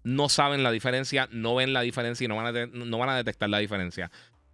no 0.03 0.29
saben 0.29 0.63
la 0.63 0.71
diferencia, 0.71 1.27
no 1.31 1.55
ven 1.55 1.73
la 1.73 1.81
diferencia 1.81 2.25
y 2.25 2.27
no 2.27 2.35
van 2.35 2.55
a, 2.55 2.65
no 2.67 2.97
van 2.97 3.09
a 3.09 3.17
detectar 3.17 3.49
la 3.49 3.59
diferencia. 3.59 4.11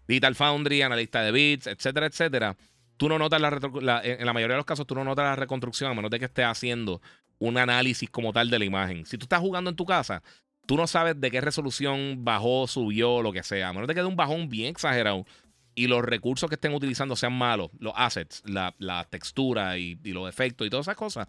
Digital 0.07 0.35
Foundry, 0.35 0.81
analista 0.81 1.21
de 1.21 1.31
bits, 1.31 1.67
etcétera, 1.67 2.05
etcétera. 2.07 2.57
Tú 2.97 3.09
no 3.09 3.19
notas 3.19 3.39
la, 3.39 4.01
en 4.03 4.25
la 4.25 4.33
mayoría 4.33 4.55
de 4.55 4.59
los 4.59 4.65
casos, 4.65 4.87
tú 4.87 4.95
no 4.95 5.03
notas 5.03 5.25
la 5.25 5.35
reconstrucción 5.35 5.91
a 5.91 5.93
menos 5.93 6.09
de 6.09 6.19
que 6.19 6.25
estés 6.25 6.45
haciendo 6.45 7.01
un 7.39 7.57
análisis 7.57 8.09
como 8.09 8.33
tal 8.33 8.49
de 8.49 8.59
la 8.59 8.65
imagen. 8.65 9.05
Si 9.05 9.17
tú 9.17 9.25
estás 9.25 9.39
jugando 9.39 9.69
en 9.69 9.75
tu 9.75 9.85
casa, 9.85 10.23
tú 10.65 10.75
no 10.77 10.87
sabes 10.87 11.19
de 11.19 11.29
qué 11.29 11.41
resolución 11.41 12.23
bajó, 12.23 12.67
subió, 12.67 13.21
lo 13.21 13.31
que 13.31 13.43
sea. 13.43 13.69
A 13.69 13.73
menos 13.73 13.87
de 13.87 13.95
que 13.95 14.03
un 14.03 14.15
bajón 14.15 14.49
bien 14.49 14.69
exagerado 14.69 15.25
y 15.77 15.87
los 15.87 16.03
recursos 16.03 16.49
que 16.49 16.55
estén 16.55 16.73
utilizando 16.73 17.15
sean 17.15 17.33
malos, 17.33 17.69
los 17.79 17.93
assets, 17.95 18.41
la, 18.45 19.07
textura 19.09 19.77
y, 19.77 19.95
los 20.05 20.27
efectos 20.27 20.65
y 20.65 20.71
todas 20.71 20.85
esas 20.85 20.95
cosas, 20.95 21.27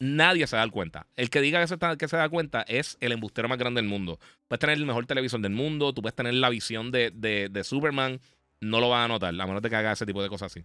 nadie 0.00 0.46
se 0.48 0.56
da 0.56 0.68
cuenta. 0.68 1.06
El 1.14 1.30
que 1.30 1.40
diga 1.40 1.60
que 1.60 1.68
se, 1.68 1.76
que 1.96 2.08
se 2.08 2.16
da 2.16 2.28
cuenta 2.28 2.62
es 2.62 2.96
el 3.00 3.12
embustero 3.12 3.48
más 3.48 3.58
grande 3.58 3.80
del 3.80 3.88
mundo. 3.88 4.18
Puedes 4.48 4.58
tener 4.58 4.76
el 4.76 4.86
mejor 4.86 5.06
televisor 5.06 5.40
del 5.40 5.52
mundo, 5.52 5.92
tú 5.92 6.02
puedes 6.02 6.16
tener 6.16 6.34
la 6.34 6.48
visión 6.48 6.90
de, 6.90 7.12
de, 7.12 7.64
Superman, 7.64 8.20
no 8.60 8.80
lo 8.80 8.88
vas 8.88 9.04
a 9.04 9.08
notar, 9.08 9.28
a 9.28 9.46
menos 9.46 9.62
de 9.62 9.70
que 9.70 9.76
haga 9.76 9.92
ese 9.92 10.06
tipo 10.06 10.22
de 10.22 10.28
cosas 10.28 10.50
así. 10.50 10.64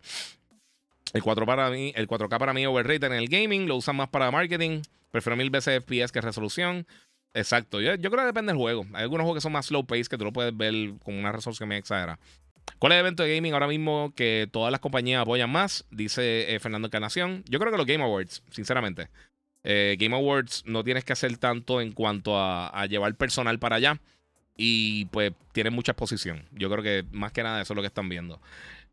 El 1.14 1.22
4 1.22 1.45
para 1.45 1.70
mí, 1.70 1.94
el 1.95 2.07
4K 2.07 2.40
para 2.40 2.53
mí 2.53 2.64
es 2.64 2.68
overrated 2.68 3.03
en 3.03 3.14
el 3.14 3.28
gaming, 3.28 3.68
lo 3.68 3.76
usan 3.76 3.95
más 3.95 4.10
para 4.10 4.32
marketing. 4.32 4.82
Prefiero 5.12 5.38
mil 5.38 5.49
veces 5.49 5.84
FPS 5.84 6.12
que 6.12 6.20
resolución. 6.20 6.88
Exacto. 7.34 7.80
Yo, 7.82 7.98
creo 7.98 8.12
que 8.12 8.26
depende 8.26 8.52
del 8.52 8.57
juego. 8.57 8.86
Hay 8.94 9.03
algunos 9.03 9.24
juegos 9.24 9.38
que 9.38 9.41
son 9.41 9.52
más 9.52 9.68
slow 9.68 9.86
pace 9.86 10.06
que 10.06 10.18
tú 10.18 10.24
lo 10.24 10.34
puedes 10.34 10.56
ver 10.56 10.74
con 11.03 11.14
una 11.14 11.32
resolución 11.32 11.72
exagerada. 11.74 12.20
¿Cuál 12.80 12.92
es 12.92 12.98
el 12.98 13.06
evento 13.06 13.24
de 13.24 13.36
gaming 13.36 13.54
ahora 13.54 13.68
mismo 13.68 14.14
que 14.16 14.48
todas 14.52 14.72
las 14.72 14.82
compañías 14.82 15.22
apoyan 15.22 15.50
más? 15.50 15.86
Dice 15.92 16.54
eh, 16.54 16.60
Fernando 16.60 16.88
Encarnación. 16.88 17.44
Yo 17.48 17.60
creo 17.60 17.72
que 17.72 17.78
los 17.78 17.88
Game 17.88 18.04
Awards, 18.04 18.44
sinceramente. 18.50 19.10
Eh, 19.64 19.96
Game 20.00 20.16
Awards 20.16 20.64
no 20.66 20.84
tienes 20.84 21.06
que 21.06 21.14
hacer 21.14 21.38
tanto 21.38 21.82
en 21.82 21.94
cuanto 21.94 22.40
a, 22.40 22.86
llevar 22.88 23.16
personal 23.16 23.60
para 23.60 23.78
allá. 23.78 24.00
Y 24.58 25.06
pues 25.06 25.34
tiene 25.54 25.70
mucha 25.70 25.94
exposición. 25.94 26.46
Yo 26.52 26.70
creo 26.70 26.84
que 26.84 27.06
más 27.12 27.32
que 27.32 27.44
nada 27.44 27.62
eso 27.62 27.74
es 27.74 27.76
lo 27.76 27.82
que 27.82 27.88
están 27.88 28.10
viendo. 28.10 28.42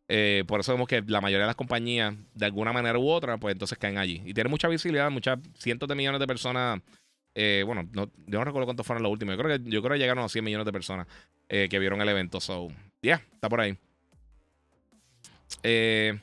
Eh, 0.08 0.44
por 0.46 0.60
eso 0.60 0.72
vemos 0.72 0.88
que 0.88 1.02
la 1.06 1.20
mayoría 1.20 1.44
de 1.44 1.48
las 1.48 1.56
compañías, 1.56 2.14
de 2.34 2.46
alguna 2.46 2.72
manera 2.72 2.98
u 2.98 3.08
otra, 3.08 3.38
pues 3.38 3.52
entonces 3.52 3.78
caen 3.78 3.98
allí. 3.98 4.22
Y 4.24 4.34
tiene 4.34 4.50
mucha 4.50 4.68
visibilidad, 4.68 5.10
muchas 5.10 5.38
cientos 5.58 5.88
de 5.88 5.94
millones 5.94 6.20
de 6.20 6.26
personas. 6.26 6.80
Bueno, 7.34 7.88
no, 7.92 8.10
yo 8.26 8.38
no 8.38 8.44
recuerdo 8.44 8.66
cuántos 8.66 8.86
fueron 8.86 9.02
los 9.02 9.12
últimos. 9.12 9.36
Yo 9.36 9.42
creo 9.42 9.58
que, 9.58 9.70
yo 9.70 9.82
creo 9.82 9.94
que 9.94 9.98
llegaron 9.98 10.24
a 10.24 10.28
100 10.28 10.44
millones 10.44 10.66
de 10.66 10.72
personas 10.72 11.06
que 11.48 11.78
vieron 11.78 12.00
el 12.00 12.08
evento. 12.08 12.40
So, 12.40 12.70
yeah, 13.02 13.22
está 13.34 13.48
por 13.48 13.60
ahí. 13.60 13.76
Eh, 15.62 16.18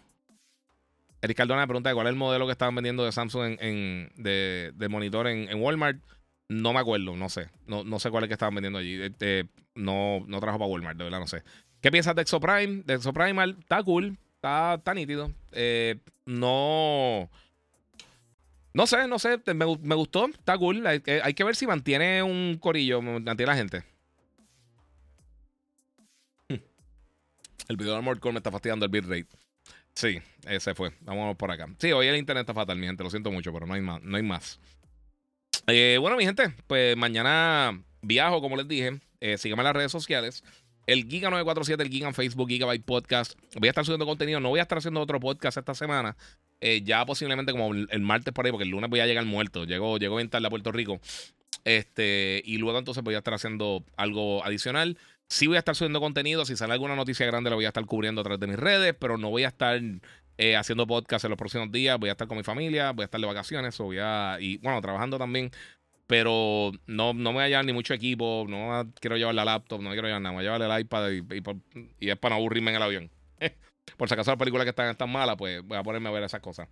Eric 1.22 1.38
Cardona 1.38 1.62
me 1.62 1.68
pregunta 1.68 1.94
cuál 1.94 2.08
es 2.08 2.12
el 2.12 2.18
modelo 2.18 2.46
que 2.46 2.54
estaban 2.54 2.76
vendiendo 2.76 3.06
de 3.06 3.12
Samsung 3.12 3.58
en, 3.60 4.12
de, 4.16 4.88
monitor 4.90 5.28
en, 5.28 5.62
Walmart. 5.62 6.02
No 6.48 6.74
me 6.74 6.80
acuerdo, 6.80 7.16
no 7.16 7.30
sé. 7.30 7.50
No, 7.68 7.84
no 7.84 8.00
sé 8.00 8.10
cuál 8.10 8.24
es 8.24 8.28
que 8.30 8.34
estaban 8.34 8.56
vendiendo 8.56 8.80
allí. 8.80 8.98
no, 9.76 10.24
no 10.26 10.40
trabajo 10.40 10.60
para 10.60 10.72
Walmart, 10.72 10.98
de 10.98 11.04
verdad, 11.04 11.20
no 11.20 11.28
sé. 11.28 11.44
¿Qué 11.82 11.92
piensas 11.92 12.16
de 12.16 12.22
Exoprime? 12.22 12.84
De 12.86 12.96
Exoprimal, 12.96 13.58
está 13.60 13.84
cool, 13.84 14.18
está, 14.36 14.80
tan 14.84 14.96
nítido. 14.96 15.32
Eh, 15.52 15.98
no. 16.26 17.30
No 18.74 18.88
sé, 18.88 19.08
no 19.08 19.20
sé, 19.20 19.40
me, 19.54 19.96
gustó, 19.96 20.28
está 20.28 20.58
cool. 20.58 20.86
Hay, 20.86 21.02
que 21.02 21.44
ver 21.44 21.56
si 21.56 21.68
mantiene 21.68 22.24
un 22.24 22.58
corillo, 22.60 23.02
mantiene 23.02 23.46
la 23.46 23.56
gente. 23.56 23.84
El 27.70 27.78
video 27.78 27.96
de 27.96 28.02
Mortal 28.02 28.34
me 28.34 28.40
está 28.40 28.50
fastidiando 28.50 28.84
el 28.84 28.92
bitrate. 28.92 29.28
Sí, 29.94 30.20
ese 30.48 30.74
fue. 30.74 30.92
Vamos 31.02 31.38
por 31.38 31.52
acá. 31.52 31.68
Sí, 31.78 31.92
hoy 31.92 32.08
el 32.08 32.16
internet 32.16 32.42
está 32.42 32.54
fatal, 32.56 32.80
mi 32.80 32.88
gente. 32.88 33.04
Lo 33.04 33.12
siento 33.12 33.32
mucho, 33.32 33.54
pero 33.54 33.68
no 33.68 33.76
hay 33.76 33.82
más. 33.82 34.02
No 34.02 34.18
hay 34.18 34.24
más. 34.24 34.60
Eh, 35.68 36.00
bueno, 36.02 36.18
mi 36.18 36.26
gente, 36.26 36.52
pues 36.66 36.98
mañana 36.98 37.80
viajo, 38.02 38.42
como 38.42 38.58
les 38.58 38.68
dije. 38.68 39.00
Eh, 39.20 39.38
síganme 39.38 39.62
en 39.62 39.66
las 39.66 39.76
redes 39.76 39.92
sociales. 39.92 40.44
El 40.88 41.04
Giga 41.04 41.30
947, 41.30 41.84
el 41.84 41.90
Giga 41.90 42.08
en 42.08 42.16
Facebook, 42.16 42.50
Gigabyte 42.50 42.84
Podcast. 42.84 43.34
Voy 43.56 43.68
a 43.68 43.70
estar 43.70 43.86
subiendo 43.86 44.08
contenido. 44.08 44.40
No 44.40 44.50
voy 44.50 44.60
a 44.60 44.64
estar 44.64 44.80
haciendo 44.80 45.00
otro 45.00 45.20
podcast 45.20 45.58
esta 45.58 45.76
semana. 45.76 46.18
Eh, 46.62 46.82
ya 46.84 47.06
posiblemente 47.06 47.52
como 47.52 47.76
el, 47.76 48.00
martes 48.00 48.34
por 48.34 48.48
ahí, 48.48 48.52
porque 48.52 48.64
el 48.64 48.72
lunes 48.72 48.90
voy 48.90 49.02
a 49.02 49.06
llegar 49.06 49.26
muerto. 49.26 49.66
Llego, 49.66 50.00
llego 50.00 50.16
bien 50.16 50.30
tarde 50.32 50.48
a 50.48 50.50
Puerto 50.50 50.72
Rico. 50.72 51.00
Este, 51.66 52.42
y 52.46 52.58
luego 52.58 52.80
entonces 52.80 53.04
voy 53.04 53.14
a 53.14 53.20
estar 53.20 53.36
haciendo 53.36 53.84
algo 53.96 54.44
adicional. 54.44 54.98
Sí 55.30 55.46
voy 55.46 55.58
a 55.58 55.60
estar 55.60 55.76
subiendo 55.76 56.00
contenido. 56.00 56.44
Si 56.44 56.56
sale 56.56 56.74
alguna 56.74 56.96
noticia 56.96 57.26
grande, 57.26 57.52
la 57.52 57.56
voy 57.56 57.66
a 57.66 57.70
estar 57.70 57.86
cubriendo 57.86 58.22
a 58.22 58.24
través 58.24 58.40
de 58.40 58.48
mis 58.48 58.58
redes, 58.58 58.96
pero 59.00 59.18
no 59.18 59.30
voy 59.30 59.44
a 59.44 59.50
estar 59.50 59.80
eh, 60.40 60.56
haciendo 60.56 60.88
podcast 60.88 61.24
en 61.26 61.30
los 61.30 61.38
próximos 61.38 61.72
días. 61.72 62.00
Voy 62.00 62.10
a 62.10 62.14
estar 62.14 62.28
con 62.28 62.38
mi 62.38 62.44
familia, 62.44 62.92
voy 62.92 63.04
a 63.04 63.06
estar 63.06 63.22
de 63.22 63.28
vacaciones, 63.28 63.78
voy 63.78 64.00
a, 64.02 64.38
y 64.40 64.58
bueno, 64.58 64.82
trabajando 64.82 65.20
también. 65.20 65.52
Pero 66.08 66.72
no, 66.88 67.14
no 67.14 67.30
me 67.30 67.36
voy 67.36 67.44
a 67.44 67.48
llevar 67.50 67.66
ni 67.66 67.74
mucho 67.74 67.94
equipo, 67.94 68.46
no 68.50 68.92
quiero 69.00 69.18
llevar 69.18 69.36
la 69.36 69.46
laptop, 69.46 69.80
no 69.82 69.92
quiero 69.92 70.08
llevar 70.08 70.22
nada, 70.24 70.32
me 70.34 70.38
voy 70.38 70.48
a 70.48 70.58
llevar 70.58 70.72
el 70.72 70.82
iPad 70.82 71.12
y, 71.12 72.10
es 72.10 72.18
para 72.18 72.34
no 72.34 72.40
aburrirme 72.40 72.72
en 72.72 72.78
el 72.78 72.82
avión. 72.82 73.12
por 73.98 74.08
si 74.08 74.16
acaso 74.16 74.32
las 74.32 74.40
películas 74.40 74.66
que 74.66 74.72
están 74.72 74.96
tan 74.96 75.12
malas, 75.12 75.36
pues 75.38 75.62
voy 75.62 75.78
a 75.78 75.84
ponerme 75.84 76.10
a 76.10 76.12
ver 76.12 76.24
esas 76.24 76.42
cosas. 76.42 76.68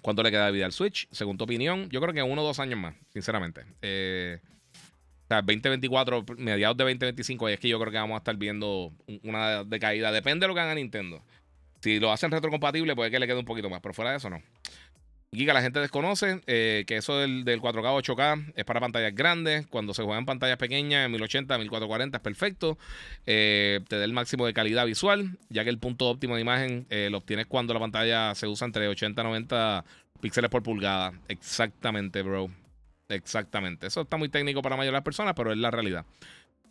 ¿Cuánto 0.00 0.24
le 0.24 0.32
queda 0.32 0.46
de 0.46 0.52
vida 0.52 0.66
al 0.66 0.72
Switch? 0.72 1.06
Según 1.12 1.38
tu 1.38 1.44
opinión, 1.44 1.88
yo 1.90 2.00
creo 2.00 2.12
que 2.12 2.24
uno 2.24 2.42
o 2.42 2.44
dos 2.44 2.58
años 2.58 2.80
más, 2.80 2.96
sinceramente. 3.10 3.64
Eh, 3.82 4.40
sea, 5.32 5.42
2024, 5.42 6.24
mediados 6.38 6.76
de 6.76 6.84
2025, 6.84 7.48
es 7.48 7.60
que 7.60 7.68
yo 7.68 7.78
creo 7.80 7.92
que 7.92 7.98
vamos 7.98 8.14
a 8.14 8.18
estar 8.18 8.36
viendo 8.36 8.92
una 9.22 9.64
decaída. 9.64 10.12
Depende 10.12 10.44
de 10.44 10.48
lo 10.48 10.54
que 10.54 10.60
haga 10.60 10.74
Nintendo. 10.74 11.22
Si 11.80 11.98
lo 11.98 12.12
hacen 12.12 12.30
retrocompatible, 12.30 12.94
puede 12.94 13.10
que 13.10 13.18
le 13.18 13.26
quede 13.26 13.38
un 13.38 13.44
poquito 13.44 13.68
más, 13.68 13.80
pero 13.80 13.94
fuera 13.94 14.12
de 14.12 14.18
eso 14.18 14.30
no. 14.30 14.40
Giga, 15.34 15.54
la 15.54 15.62
gente 15.62 15.80
desconoce 15.80 16.42
eh, 16.46 16.84
que 16.86 16.98
eso 16.98 17.16
del, 17.18 17.44
4K 17.46 18.04
8K 18.04 18.52
es 18.54 18.66
para 18.66 18.80
pantallas 18.80 19.14
grandes. 19.14 19.66
Cuando 19.66 19.94
se 19.94 20.02
juega 20.02 20.18
en 20.18 20.26
pantallas 20.26 20.58
pequeñas, 20.58 21.06
en 21.06 21.12
1080, 21.12 21.56
1440 21.56 22.18
es 22.18 22.22
perfecto. 22.22 22.78
Eh, 23.24 23.80
te 23.88 23.96
da 23.96 24.04
el 24.04 24.12
máximo 24.12 24.44
de 24.44 24.52
calidad 24.52 24.84
visual, 24.84 25.38
ya 25.48 25.64
que 25.64 25.70
el 25.70 25.78
punto 25.78 26.10
óptimo 26.10 26.34
de 26.34 26.42
imagen 26.42 26.86
eh, 26.90 27.08
lo 27.10 27.16
obtienes 27.16 27.46
cuando 27.46 27.72
la 27.72 27.80
pantalla 27.80 28.34
se 28.34 28.46
usa 28.46 28.66
entre 28.66 28.86
80 28.88 29.22
y 29.22 29.24
90 29.24 29.84
píxeles 30.20 30.50
por 30.50 30.62
pulgada. 30.62 31.14
Exactamente, 31.28 32.20
bro. 32.20 32.50
Exactamente. 33.14 33.86
Eso 33.86 34.02
está 34.02 34.16
muy 34.16 34.28
técnico 34.28 34.62
para 34.62 34.74
la 34.74 34.78
mayoría 34.78 34.92
de 34.92 34.98
las 34.98 35.04
personas, 35.04 35.34
pero 35.36 35.52
es 35.52 35.58
la 35.58 35.70
realidad. 35.70 36.04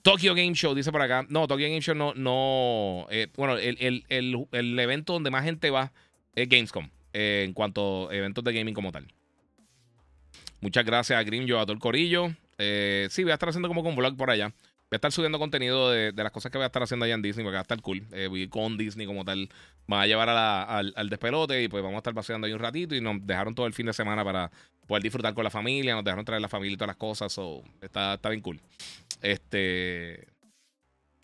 Tokyo 0.02 0.34
Game 0.34 0.54
Show, 0.54 0.74
dice 0.74 0.92
por 0.92 1.02
acá. 1.02 1.26
No, 1.30 1.48
Tokyo 1.48 1.68
Game 1.68 1.82
Show 1.82 1.96
no. 1.96 2.14
no 2.16 3.08
bueno, 3.36 3.58
el, 3.58 4.06
el 4.10 4.80
evento 4.80 5.14
donde 5.14 5.30
más 5.30 5.44
gente 5.44 5.70
va 5.70 5.92
es 6.36 6.50
Gamescom. 6.50 6.90
Eh, 7.14 7.44
en 7.46 7.54
cuanto 7.54 8.10
a 8.10 8.16
eventos 8.16 8.44
de 8.44 8.54
gaming 8.54 8.74
como 8.74 8.92
tal. 8.92 9.06
Muchas 10.62 10.86
gracias 10.86 11.20
a 11.20 11.24
Grimjo, 11.24 11.60
a 11.60 11.64
todo 11.64 11.74
el 11.74 11.80
corillo. 11.80 12.32
Eh, 12.58 13.08
sí, 13.10 13.24
voy 13.24 13.32
a 13.32 13.36
estar 13.36 13.50
haciendo 13.50 13.68
como 13.68 13.82
un 13.82 13.96
vlog 13.96 14.16
por 14.16 14.30
allá. 14.30 14.54
Voy 14.92 14.96
a 14.96 14.98
estar 14.98 15.14
subiendo 15.14 15.40
contenido 15.40 15.90
de, 15.90 16.12
las 16.12 16.34
cosas 16.34 16.52
que 16.52 16.58
voy 16.58 16.64
a 16.64 16.68
estar 16.68 16.84
haciendo 16.84 17.06
allá 17.06 17.14
en 17.14 17.22
Disney, 17.22 17.46
porque 17.46 17.54
va 17.54 17.60
a 17.60 17.62
estar 17.62 17.82
cool. 17.82 18.06
Eh, 18.12 18.28
voy 18.28 18.50
con 18.50 18.78
Disney 18.78 19.08
como 19.08 19.24
tal. 19.24 19.48
Me 19.88 19.96
va 19.96 20.02
a 20.02 20.06
llevar 20.06 20.28
al, 20.28 20.92
al, 20.94 21.10
despelote 21.10 21.64
y 21.64 21.70
pues 21.70 21.82
vamos 21.82 21.96
a 21.96 22.00
estar 22.00 22.14
paseando 22.14 22.46
ahí 22.46 22.52
un 22.52 22.60
ratito. 22.60 22.94
Y 22.94 23.00
nos 23.00 23.26
dejaron 23.26 23.56
todo 23.56 23.68
el 23.68 23.74
fin 23.74 23.86
de 23.86 23.94
semana 23.94 24.26
para 24.26 24.52
poder 24.88 25.02
disfrutar 25.02 25.34
con 25.34 25.46
la 25.46 25.50
familia. 25.50 25.96
Nos 25.96 26.04
dejaron 26.04 26.26
traer 26.26 26.42
la 26.42 26.50
familia 26.50 26.74
y 26.74 26.76
todas 26.76 26.90
las 26.90 26.98
cosas. 26.98 27.32
So, 27.32 27.64
está, 27.80 28.16
está 28.16 28.28
bien 28.28 28.42
cool. 28.42 28.60
Este. 29.22 30.28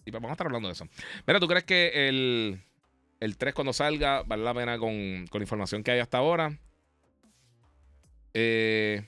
Y 0.06 0.12
pues 0.12 0.14
vamos 0.14 0.30
a 0.30 0.34
estar 0.36 0.48
hablando 0.48 0.70
de 0.70 0.74
eso. 0.74 0.88
Mira, 1.26 1.38
¿tú 1.38 1.48
crees 1.50 1.66
que 1.66 2.08
el, 2.08 2.62
el 3.20 3.36
3 3.36 3.54
cuando 3.54 3.74
salga, 3.74 4.24
vale 4.24 4.46
la 4.46 4.54
pena 4.54 4.78
con, 4.78 5.26
la 5.30 5.42
información 5.42 5.84
que 5.84 5.92
hay 5.92 6.00
hasta 6.00 6.20
ahora. 6.20 6.58
Eh, 8.34 9.04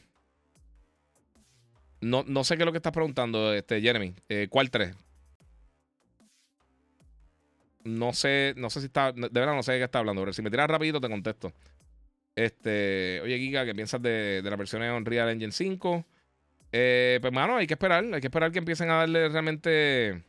no, 2.01 2.23
no, 2.27 2.43
sé 2.43 2.55
qué 2.55 2.63
es 2.63 2.65
lo 2.65 2.71
que 2.71 2.77
estás 2.77 2.93
preguntando, 2.93 3.53
este, 3.53 3.81
Jeremy. 3.81 4.13
Eh, 4.29 4.47
¿Cuál 4.49 4.69
3? 4.69 4.95
No 7.83 8.13
sé, 8.13 8.53
no 8.57 8.69
sé 8.69 8.81
si 8.81 8.87
está. 8.87 9.11
De 9.11 9.29
verdad 9.29 9.55
no 9.55 9.63
sé 9.63 9.73
de 9.73 9.79
qué 9.79 9.85
está 9.85 9.99
hablando. 9.99 10.21
Pero 10.21 10.33
si 10.33 10.41
me 10.41 10.51
tiras 10.51 10.69
rapidito, 10.69 10.99
te 10.99 11.09
contesto. 11.09 11.53
Este. 12.35 13.19
Oye, 13.23 13.37
Giga, 13.37 13.65
¿qué 13.65 13.73
piensas 13.73 14.01
de, 14.01 14.41
la 14.43 14.55
versión 14.55 14.81
de 14.81 14.91
Unreal 14.91 15.29
Engine 15.29 15.51
5? 15.51 16.05
Eh, 16.71 17.19
pues, 17.21 17.33
mano, 17.33 17.57
hay 17.57 17.67
que 17.67 17.73
esperar. 17.73 18.03
Hay 18.13 18.21
que 18.21 18.27
esperar 18.27 18.51
que 18.51 18.59
empiecen 18.59 18.89
a 18.89 18.95
darle 18.95 19.29
realmente. 19.29 20.23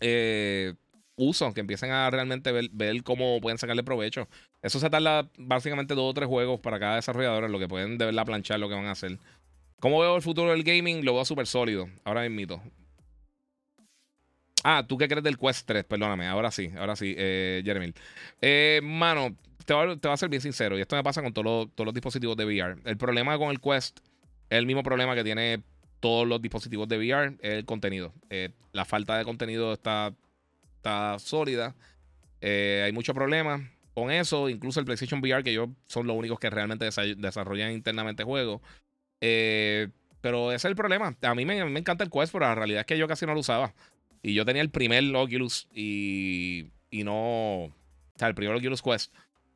Eh, 0.00 0.74
uso, 1.18 1.52
que 1.52 1.60
empiecen 1.60 1.90
a 1.90 2.08
realmente 2.10 2.52
ver, 2.52 3.02
cómo 3.02 3.40
pueden 3.40 3.58
sacarle 3.58 3.82
provecho. 3.82 4.28
Eso 4.62 4.78
se 4.80 4.88
tarda 4.88 5.28
básicamente 5.36 5.94
dos 5.94 6.10
o 6.10 6.14
tres 6.14 6.28
juegos 6.28 6.60
para 6.60 6.78
cada 6.78 6.96
desarrollador, 6.96 7.44
en 7.44 7.52
lo 7.52 7.58
que 7.58 7.68
pueden 7.68 7.98
de 7.98 8.06
verdad 8.06 8.24
planchar 8.24 8.60
lo 8.60 8.68
que 8.68 8.74
van 8.74 8.86
a 8.86 8.92
hacer. 8.92 9.18
¿Cómo 9.80 10.00
veo 10.00 10.16
el 10.16 10.22
futuro 10.22 10.50
del 10.50 10.64
gaming? 10.64 11.04
Lo 11.04 11.14
veo 11.14 11.24
súper 11.24 11.46
sólido. 11.46 11.88
Ahora 12.04 12.28
mismo. 12.28 12.62
Ah, 14.64 14.84
¿tú 14.86 14.98
qué 14.98 15.06
crees 15.08 15.22
del 15.22 15.38
Quest 15.38 15.66
3? 15.66 15.84
Perdóname, 15.84 16.26
ahora 16.26 16.50
sí, 16.50 16.70
ahora 16.76 16.96
sí, 16.96 17.14
eh, 17.16 17.62
Jeremy. 17.64 17.92
Eh, 18.40 18.80
mano, 18.82 19.36
te 19.64 19.72
voy, 19.72 19.98
a, 20.02 20.16
ser 20.16 20.28
bien 20.28 20.42
sincero, 20.42 20.76
y 20.76 20.80
esto 20.80 20.96
me 20.96 21.04
pasa 21.04 21.22
con 21.22 21.32
todos 21.32 21.70
los 21.76 21.94
dispositivos 21.94 22.36
de 22.36 22.44
VR. 22.44 22.76
El 22.84 22.96
problema 22.96 23.38
con 23.38 23.50
el 23.50 23.60
Quest 23.60 23.98
es 24.50 24.58
el 24.58 24.66
mismo 24.66 24.82
problema 24.82 25.14
que 25.14 25.22
tiene 25.22 25.62
todos 26.00 26.26
los 26.26 26.42
dispositivos 26.42 26.88
de 26.88 26.98
VR, 26.98 27.36
el 27.40 27.64
contenido. 27.64 28.12
Eh, 28.30 28.50
la 28.72 28.84
falta 28.84 29.16
de 29.16 29.24
contenido 29.24 29.72
está 29.72 30.12
está 30.78 31.18
sólida. 31.18 31.74
Eh, 32.40 32.82
hay 32.84 32.92
muchos 32.92 33.14
problemas 33.14 33.60
con 33.94 34.10
eso. 34.10 34.48
Incluso 34.48 34.80
el 34.80 34.86
PlayStation 34.86 35.20
VR, 35.20 35.42
que 35.42 35.52
yo 35.52 35.68
son 35.86 36.06
los 36.06 36.16
únicos 36.16 36.38
que 36.38 36.50
realmente 36.50 36.88
desarrollan 37.16 37.72
internamente 37.72 38.24
juegos. 38.24 38.62
Eh, 39.20 39.88
pero 40.20 40.50
ese 40.50 40.56
es 40.56 40.64
el 40.66 40.76
problema. 40.76 41.16
A 41.22 41.34
mí 41.34 41.44
me, 41.44 41.58
encanta 41.60 42.04
el 42.04 42.10
Quest, 42.10 42.32
pero 42.32 42.46
la 42.46 42.54
realidad 42.54 42.80
es 42.80 42.86
que 42.86 42.98
yo 42.98 43.08
casi 43.08 43.26
no 43.26 43.34
lo 43.34 43.40
usaba. 43.40 43.74
Y 44.22 44.34
yo 44.34 44.44
tenía 44.44 44.62
el 44.62 44.70
primer 44.70 45.04
Oculus 45.14 45.68
y, 45.72 46.66
y 46.90 47.04
no. 47.04 47.64
O 47.64 47.72
sea, 48.16 48.28
el 48.28 48.34
primer 48.34 48.56
Oculus 48.56 48.82
Quest. 48.82 49.14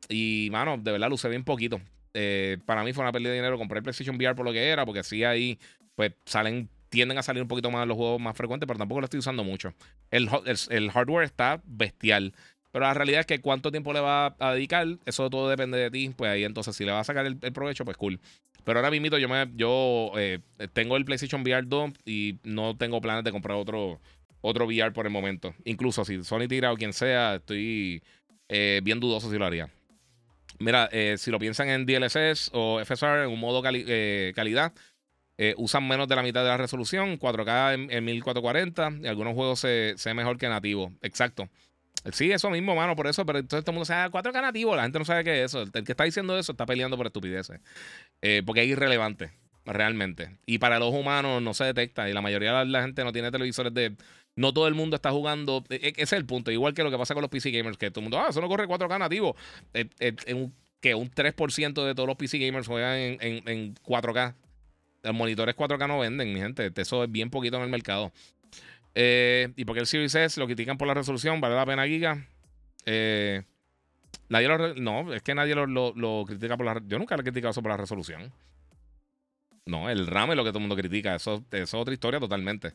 Y, 0.09 0.49
mano, 0.51 0.77
de 0.77 0.91
verdad 0.91 1.09
lo 1.09 1.15
usé 1.15 1.29
bien 1.29 1.43
poquito. 1.43 1.81
Eh, 2.13 2.57
para 2.65 2.83
mí 2.83 2.93
fue 2.93 3.03
una 3.03 3.11
pérdida 3.11 3.29
de 3.29 3.35
dinero. 3.35 3.57
Compré 3.57 3.79
el 3.79 3.83
PlayStation 3.83 4.15
VR 4.15 4.35
por 4.35 4.45
lo 4.45 4.53
que 4.53 4.69
era, 4.69 4.85
porque 4.85 5.03
sí 5.03 5.23
ahí, 5.23 5.59
pues 5.95 6.13
salen 6.25 6.69
tienden 6.93 7.17
a 7.17 7.23
salir 7.23 7.41
un 7.41 7.47
poquito 7.47 7.71
más 7.71 7.87
los 7.87 7.97
juegos 7.97 8.21
más 8.21 8.37
frecuentes, 8.37 8.67
pero 8.67 8.77
tampoco 8.77 9.01
lo 9.01 9.05
estoy 9.05 9.17
usando 9.17 9.43
mucho. 9.43 9.73
El, 10.11 10.29
el, 10.69 10.91
hardware 10.91 11.25
está 11.25 11.59
bestial. 11.65 12.35
Pero 12.73 12.85
la 12.85 12.93
realidad 12.95 13.19
es 13.19 13.27
que 13.27 13.39
cuánto 13.39 13.69
tiempo 13.69 13.93
le 13.93 13.99
va 13.99 14.35
a 14.39 14.53
dedicar, 14.53 14.87
eso 15.05 15.29
todo 15.29 15.47
depende 15.47 15.77
de 15.77 15.91
ti. 15.91 16.09
Pues 16.09 16.31
ahí 16.31 16.43
entonces, 16.43 16.75
si 16.75 16.83
le 16.83 16.91
va 16.91 17.01
a 17.01 17.03
sacar 17.03 17.23
el, 17.27 17.37
provecho, 17.37 17.85
pues 17.85 17.97
cool. 17.97 18.19
Pero 18.63 18.79
ahora 18.79 18.89
mismo 18.89 19.15
yo, 19.15 19.29
me, 19.29 19.47
yo 19.53 20.11
eh, 20.17 20.39
tengo 20.73 20.97
el 20.97 21.05
PlayStation 21.05 21.43
VR 21.43 21.67
2 21.67 21.91
y 22.03 22.39
no 22.43 22.75
tengo 22.75 22.99
planes 22.99 23.23
de 23.25 23.31
comprar 23.31 23.57
otro, 23.57 24.01
otro 24.41 24.65
VR 24.65 24.91
por 24.91 25.05
el 25.05 25.11
momento. 25.11 25.53
Incluso 25.65 26.03
si 26.03 26.23
Sony 26.23 26.47
tira 26.49 26.73
o 26.73 26.75
quien 26.75 26.93
sea, 26.93 27.35
estoy 27.35 28.01
eh, 28.49 28.81
bien 28.83 28.99
dudoso 28.99 29.29
si 29.29 29.37
lo 29.37 29.45
haría. 29.45 29.69
Mira, 30.57 30.89
eh, 30.91 31.17
si 31.19 31.29
lo 31.29 31.37
piensan 31.37 31.69
en 31.69 31.85
DLSS 31.85 32.49
o 32.53 32.83
FSR 32.83 33.25
en 33.25 33.29
un 33.29 33.39
modo 33.39 33.61
calidad, 33.61 34.73
usan 35.57 35.87
menos 35.87 36.07
de 36.07 36.15
la 36.15 36.23
mitad 36.23 36.41
de 36.41 36.49
la 36.49 36.57
resolución, 36.57 37.19
4K 37.19 37.87
en, 37.91 38.03
1440, 38.03 38.93
y 39.03 39.07
algunos 39.07 39.35
juegos 39.35 39.59
se, 39.59 39.93
se 39.95 40.15
mejor 40.15 40.39
que 40.39 40.49
nativo. 40.49 40.91
Exacto. 41.03 41.49
Sí, 42.11 42.31
eso 42.31 42.49
mismo, 42.49 42.75
mano, 42.75 42.95
por 42.95 43.07
eso, 43.07 43.25
pero 43.25 43.39
entonces 43.39 43.63
todo 43.63 43.71
el 43.71 43.75
mundo 43.75 43.85
sabe 43.85 44.11
4K 44.11 44.41
nativo, 44.41 44.75
la 44.75 44.83
gente 44.83 44.99
no 44.99 45.05
sabe 45.05 45.23
qué 45.23 45.43
es 45.43 45.51
eso. 45.51 45.61
El, 45.61 45.71
que 45.71 45.91
está 45.93 46.03
diciendo 46.03 46.37
eso 46.37 46.51
está 46.51 46.65
peleando 46.65 46.97
por 46.97 47.05
estupideces. 47.05 47.61
Eh, 48.21 48.43
porque 48.45 48.63
es 48.63 48.67
irrelevante, 48.67 49.31
realmente. 49.65 50.37
Y 50.45 50.57
para 50.57 50.79
los 50.79 50.93
humanos 50.93 51.41
no 51.41 51.53
se 51.53 51.63
detecta, 51.63 52.09
y 52.09 52.13
la 52.13 52.21
mayoría 52.21 52.59
de 52.59 52.65
la 52.65 52.81
gente 52.81 53.03
no 53.03 53.11
tiene 53.13 53.31
televisores 53.31 53.73
de. 53.73 53.95
No 54.35 54.51
todo 54.51 54.67
el 54.67 54.73
mundo 54.73 54.95
está 54.95 55.11
jugando. 55.11 55.63
E, 55.69 55.75
e, 55.75 55.87
ese 55.89 56.01
es 56.01 56.13
el 56.13 56.25
punto. 56.25 56.51
Igual 56.51 56.73
que 56.73 56.83
lo 56.83 56.91
que 56.91 56.97
pasa 56.97 57.13
con 57.13 57.21
los 57.21 57.29
PC 57.29 57.51
gamers, 57.51 57.77
que 57.77 57.91
todo 57.91 58.01
el 58.01 58.03
mundo, 58.05 58.19
ah, 58.19 58.27
eso 58.29 58.41
no 58.41 58.49
corre 58.49 58.67
4K 58.67 58.99
nativo. 58.99 59.35
Eh, 59.73 59.87
que 60.81 60.95
un 60.95 61.09
3% 61.09 61.85
de 61.85 61.95
todos 61.95 62.07
los 62.07 62.17
PC 62.17 62.39
gamers 62.39 62.67
juegan 62.67 62.97
en, 62.97 63.17
en, 63.21 63.47
en 63.47 63.75
4K 63.75 64.35
los 65.03 65.13
monitores 65.13 65.55
4K 65.55 65.87
no 65.87 65.99
venden, 65.99 66.33
mi 66.33 66.39
gente. 66.39 66.71
Eso 66.75 67.03
es 67.03 67.11
bien 67.11 67.29
poquito 67.29 67.57
en 67.57 67.63
el 67.63 67.69
mercado. 67.69 68.11
Eh, 68.95 69.51
y 69.55 69.65
porque 69.65 69.79
el 69.79 69.87
Series 69.87 70.13
S 70.13 70.39
lo 70.39 70.45
critican 70.45 70.77
por 70.77 70.87
la 70.87 70.93
resolución, 70.93 71.41
vale 71.41 71.55
la 71.55 71.65
pena 71.65 71.85
Giga. 71.85 72.25
Eh, 72.85 73.43
nadie 74.29 74.47
lo, 74.47 74.75
no, 74.75 75.13
es 75.13 75.23
que 75.23 75.33
nadie 75.33 75.55
lo, 75.55 76.25
critica 76.25 76.57
por 76.57 76.65
la. 76.65 76.81
Yo 76.87 76.99
nunca 76.99 77.15
le 77.15 77.21
he 77.21 77.23
criticado 77.23 77.51
eso 77.51 77.61
por 77.61 77.71
la 77.71 77.77
resolución. 77.77 78.31
No, 79.65 79.89
el 79.89 80.07
RAM 80.07 80.31
es 80.31 80.37
lo 80.37 80.43
que 80.43 80.49
todo 80.49 80.59
el 80.59 80.67
mundo 80.67 80.75
critica. 80.75 81.15
Eso, 81.15 81.43
es 81.51 81.73
otra 81.73 81.93
historia 81.93 82.19
totalmente. 82.19 82.73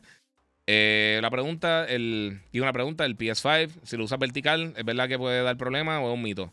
Eh, 0.65 1.19
la 1.21 1.29
pregunta, 1.29 1.85
el, 1.85 2.41
y 2.51 2.59
una 2.59 2.73
pregunta, 2.73 3.05
el 3.05 3.17
PS5, 3.17 3.71
si 3.83 3.97
lo 3.97 4.03
usas 4.03 4.19
vertical, 4.19 4.73
¿es 4.75 4.85
verdad 4.85 5.07
que 5.07 5.17
puede 5.17 5.41
dar 5.41 5.57
problema 5.57 5.99
o 5.99 6.09
es 6.09 6.13
un 6.13 6.21
mito? 6.21 6.51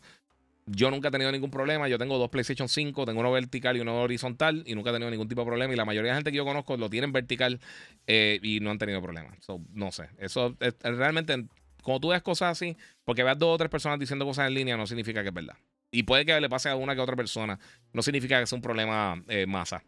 Yo 0.69 0.91
nunca 0.91 1.07
he 1.07 1.11
tenido 1.11 1.31
ningún 1.31 1.49
problema. 1.49 1.87
Yo 1.87 1.97
tengo 1.97 2.17
dos 2.17 2.29
PlayStation 2.29 2.67
5, 2.67 3.05
tengo 3.05 3.21
uno 3.21 3.31
vertical 3.31 3.77
y 3.77 3.79
uno 3.79 4.01
horizontal 4.01 4.63
y 4.65 4.75
nunca 4.75 4.89
he 4.89 4.93
tenido 4.93 5.09
ningún 5.09 5.29
tipo 5.29 5.41
de 5.41 5.47
problema. 5.47 5.73
Y 5.73 5.77
la 5.77 5.85
mayoría 5.85 6.11
de 6.11 6.17
gente 6.17 6.31
que 6.31 6.37
yo 6.37 6.45
conozco 6.45 6.75
lo 6.75 6.89
tienen 6.89 7.13
vertical 7.13 7.59
eh, 8.05 8.39
y 8.43 8.59
no 8.59 8.71
han 8.71 8.77
tenido 8.77 9.01
problemas. 9.01 9.37
no 9.73 9.91
sé. 9.91 10.09
Eso 10.17 10.57
es, 10.59 10.75
realmente, 10.81 11.45
como 11.83 12.01
tú 12.01 12.09
ves 12.09 12.21
cosas 12.21 12.51
así, 12.51 12.75
porque 13.05 13.23
veas 13.23 13.39
dos 13.39 13.55
o 13.55 13.57
tres 13.57 13.69
personas 13.69 13.97
diciendo 13.97 14.25
cosas 14.25 14.47
en 14.47 14.55
línea, 14.55 14.75
no 14.75 14.85
significa 14.85 15.21
que 15.21 15.29
es 15.29 15.33
verdad. 15.33 15.55
Y 15.89 16.03
puede 16.03 16.25
que 16.25 16.39
le 16.39 16.49
pase 16.49 16.67
a 16.67 16.75
una 16.75 16.95
que 16.95 16.99
a 16.99 17.03
otra 17.03 17.15
persona. 17.15 17.57
No 17.93 18.01
significa 18.01 18.39
que 18.39 18.45
sea 18.45 18.57
un 18.57 18.61
problema 18.61 19.23
eh, 19.29 19.45
masa. 19.45 19.83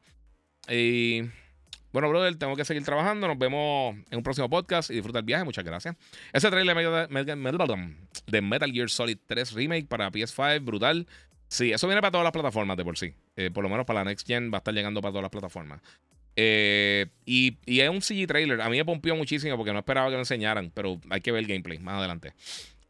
Y. 0.69 1.23
Bueno, 1.91 2.07
brother, 2.09 2.35
tengo 2.35 2.55
que 2.55 2.65
seguir 2.65 2.83
trabajando. 2.83 3.27
Nos 3.27 3.37
vemos 3.37 3.95
en 4.11 4.17
un 4.17 4.23
próximo 4.23 4.49
podcast 4.49 4.91
y 4.91 4.95
disfruta 4.95 5.19
el 5.19 5.25
viaje. 5.25 5.43
Muchas 5.43 5.63
gracias. 5.63 5.95
Ese 6.31 6.49
trailer 6.49 6.75
de 6.75 8.41
Metal 8.41 8.71
Gear 8.71 8.89
Solid 8.89 9.17
3 9.25 9.53
Remake 9.53 9.87
para 9.87 10.11
PS5, 10.11 10.63
brutal. 10.63 11.07
Sí, 11.47 11.71
eso 11.71 11.87
viene 11.87 12.01
para 12.01 12.11
todas 12.11 12.23
las 12.23 12.31
plataformas 12.31 12.77
de 12.77 12.83
por 12.83 12.97
sí. 12.97 13.13
Eh, 13.35 13.49
por 13.51 13.63
lo 13.63 13.69
menos 13.69 13.85
para 13.85 14.01
la 14.01 14.05
Next 14.11 14.27
Gen 14.27 14.51
va 14.53 14.57
a 14.57 14.59
estar 14.59 14.73
llegando 14.73 15.01
para 15.01 15.11
todas 15.11 15.23
las 15.23 15.31
plataformas. 15.31 15.81
Eh, 16.35 17.07
y, 17.25 17.57
es 17.65 17.89
un 17.89 18.01
CG 18.01 18.27
trailer. 18.27 18.61
A 18.61 18.69
mí 18.69 18.77
me 18.77 18.85
pompió 18.85 19.15
muchísimo 19.15 19.57
porque 19.57 19.73
no 19.73 19.79
esperaba 19.79 20.07
que 20.07 20.13
lo 20.13 20.19
enseñaran, 20.19 20.71
pero 20.73 20.99
hay 21.09 21.21
que 21.21 21.31
ver 21.31 21.39
el 21.39 21.47
gameplay 21.47 21.79
más 21.79 21.95
adelante. 21.95 22.33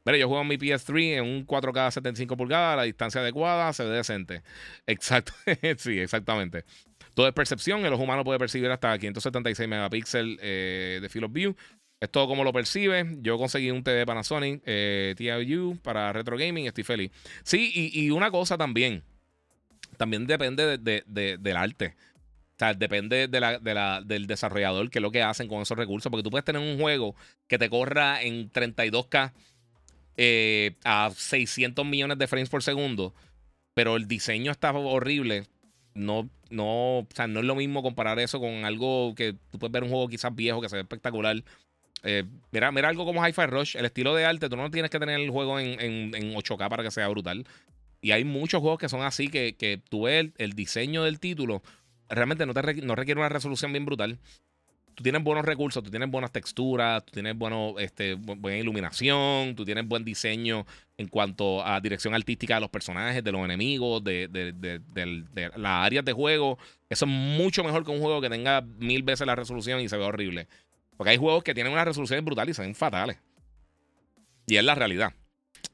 Mira, 0.03 0.17
yo 0.17 0.27
juego 0.27 0.41
en 0.41 0.47
mi 0.49 0.57
PS3 0.57 1.17
en 1.17 1.23
un 1.23 1.47
4K 1.47 1.91
75 1.91 2.35
pulgadas, 2.35 2.73
a 2.73 2.77
la 2.77 2.83
distancia 2.83 3.21
adecuada, 3.21 3.71
se 3.71 3.85
ve 3.85 3.91
decente. 3.91 4.43
Exacto, 4.87 5.31
sí, 5.77 5.99
exactamente. 5.99 6.65
Todo 7.19 7.27
es 7.27 7.33
percepción. 7.33 7.85
El 7.85 7.91
ojo 7.91 8.03
humano 8.03 8.23
puede 8.23 8.39
percibir 8.39 8.71
hasta 8.71 8.97
576 8.97 9.67
megapíxeles 9.67 10.37
eh, 10.41 10.99
de 11.01 11.09
field 11.09 11.25
of 11.25 11.33
view. 11.33 11.53
Es 11.99 12.09
todo 12.09 12.29
como 12.29 12.45
lo 12.45 12.53
percibe. 12.53 13.17
Yo 13.19 13.37
conseguí 13.37 13.71
un 13.71 13.83
TV 13.83 14.05
Panasonic 14.05 14.61
eh, 14.65 15.15
TIU 15.17 15.77
para 15.83 16.13
retro 16.13 16.37
gaming. 16.37 16.67
Estoy 16.67 16.85
feliz. 16.85 17.11
Sí, 17.43 17.91
y, 17.93 18.09
una 18.11 18.31
cosa 18.31 18.57
también. 18.57 19.03
También 19.97 20.27
depende 20.27 20.77
del 20.77 21.57
arte. 21.57 21.97
O 22.53 22.57
sea, 22.57 22.73
depende 22.73 23.27
del 23.27 24.25
desarrollador, 24.25 24.89
que 24.89 24.99
es 24.99 25.03
lo 25.03 25.11
que 25.11 25.21
hacen 25.21 25.49
con 25.49 25.61
esos 25.61 25.77
recursos. 25.77 26.09
Porque 26.09 26.23
tú 26.23 26.29
puedes 26.29 26.45
tener 26.45 26.61
un 26.61 26.79
juego 26.79 27.17
que 27.49 27.57
te 27.57 27.69
corra 27.69 28.21
en 28.21 28.49
32K 28.49 29.33
eh, 30.15 30.77
a 30.85 31.11
600 31.13 31.85
millones 31.85 32.17
de 32.17 32.27
frames 32.27 32.47
por 32.47 32.63
segundo 32.63 33.13
pero 33.79 33.95
el 33.95 34.09
diseño 34.09 34.51
está 34.51 34.71
horrible. 34.71 35.45
No, 35.99 36.29
no, 36.49 36.99
o 36.99 37.07
sea, 37.13 37.27
no 37.27 37.41
es 37.41 37.45
lo 37.45 37.55
mismo 37.55 37.83
comparar 37.83 38.19
eso 38.19 38.39
con 38.39 38.63
algo 38.63 39.13
que 39.15 39.35
tú 39.51 39.59
puedes 39.59 39.73
ver 39.73 39.83
un 39.83 39.89
juego 39.89 40.07
quizás 40.07 40.33
viejo 40.33 40.61
que 40.61 40.69
se 40.69 40.77
ve 40.77 40.81
espectacular. 40.81 41.43
Eh, 42.03 42.23
mira, 42.51 42.71
mira 42.71 42.87
algo 42.87 43.03
como 43.05 43.25
Hi-Fi 43.25 43.45
Rush, 43.47 43.75
el 43.75 43.85
estilo 43.85 44.15
de 44.15 44.25
arte, 44.25 44.47
tú 44.47 44.55
no 44.55 44.71
tienes 44.71 44.89
que 44.89 44.99
tener 44.99 45.19
el 45.19 45.29
juego 45.29 45.59
en, 45.59 45.79
en, 45.81 46.33
8K 46.33 46.69
para 46.69 46.83
que 46.83 46.91
sea 46.91 47.07
brutal. 47.09 47.45
Y 48.01 48.11
hay 48.11 48.23
muchos 48.23 48.61
juegos 48.61 48.79
que 48.79 48.87
son 48.87 49.01
así, 49.01 49.27
que, 49.27 49.57
que 49.57 49.81
tú 49.89 50.03
ves 50.03 50.31
el, 50.37 50.53
diseño 50.53 51.03
del 51.03 51.19
título, 51.19 51.61
realmente 52.07 52.45
no, 52.45 52.53
te 52.53 52.81
no 52.81 52.95
requiere 52.95 53.19
una 53.19 53.29
resolución 53.29 53.73
bien 53.73 53.85
brutal 53.85 54.19
tú 54.99 55.03
tienes 55.03 55.23
buenos 55.23 55.45
recursos, 55.45 55.81
tú 55.81 55.89
tienes 55.89 56.11
buenas 56.11 56.29
texturas, 56.29 57.05
tú 57.05 57.13
tienes 57.13 57.33
bueno, 57.37 57.75
este, 57.79 58.15
buena 58.15 58.57
iluminación, 58.57 59.55
tú 59.55 59.63
tienes 59.63 59.87
buen 59.87 60.03
diseño 60.03 60.65
en 60.97 61.07
cuanto 61.07 61.65
a 61.65 61.79
dirección 61.79 62.13
artística 62.13 62.55
de 62.55 62.59
los 62.59 62.69
personajes, 62.69 63.23
de 63.23 63.31
los 63.31 63.45
enemigos, 63.45 64.03
de, 64.03 64.27
de, 64.27 65.51
las 65.55 65.85
áreas 65.85 66.03
de 66.03 66.11
juego. 66.11 66.59
Eso 66.89 67.05
es 67.05 67.11
mucho 67.11 67.63
mejor 67.63 67.85
que 67.85 67.91
un 67.91 68.01
juego 68.01 68.19
que 68.19 68.29
tenga 68.29 68.59
mil 68.59 69.01
veces 69.03 69.25
la 69.25 69.37
resolución 69.37 69.79
y 69.79 69.87
se 69.87 69.95
ve 69.95 70.03
horrible. 70.03 70.49
Porque 70.97 71.11
hay 71.11 71.17
juegos 71.17 71.45
que 71.45 71.53
tienen 71.53 71.71
una 71.71 71.85
resolución 71.85 72.25
brutal 72.25 72.49
y 72.49 72.53
se 72.53 72.61
ven 72.61 72.75
fatales. 72.75 73.15
Y 74.47 74.57
es 74.57 74.63
la 74.65 74.75
realidad. 74.75 75.13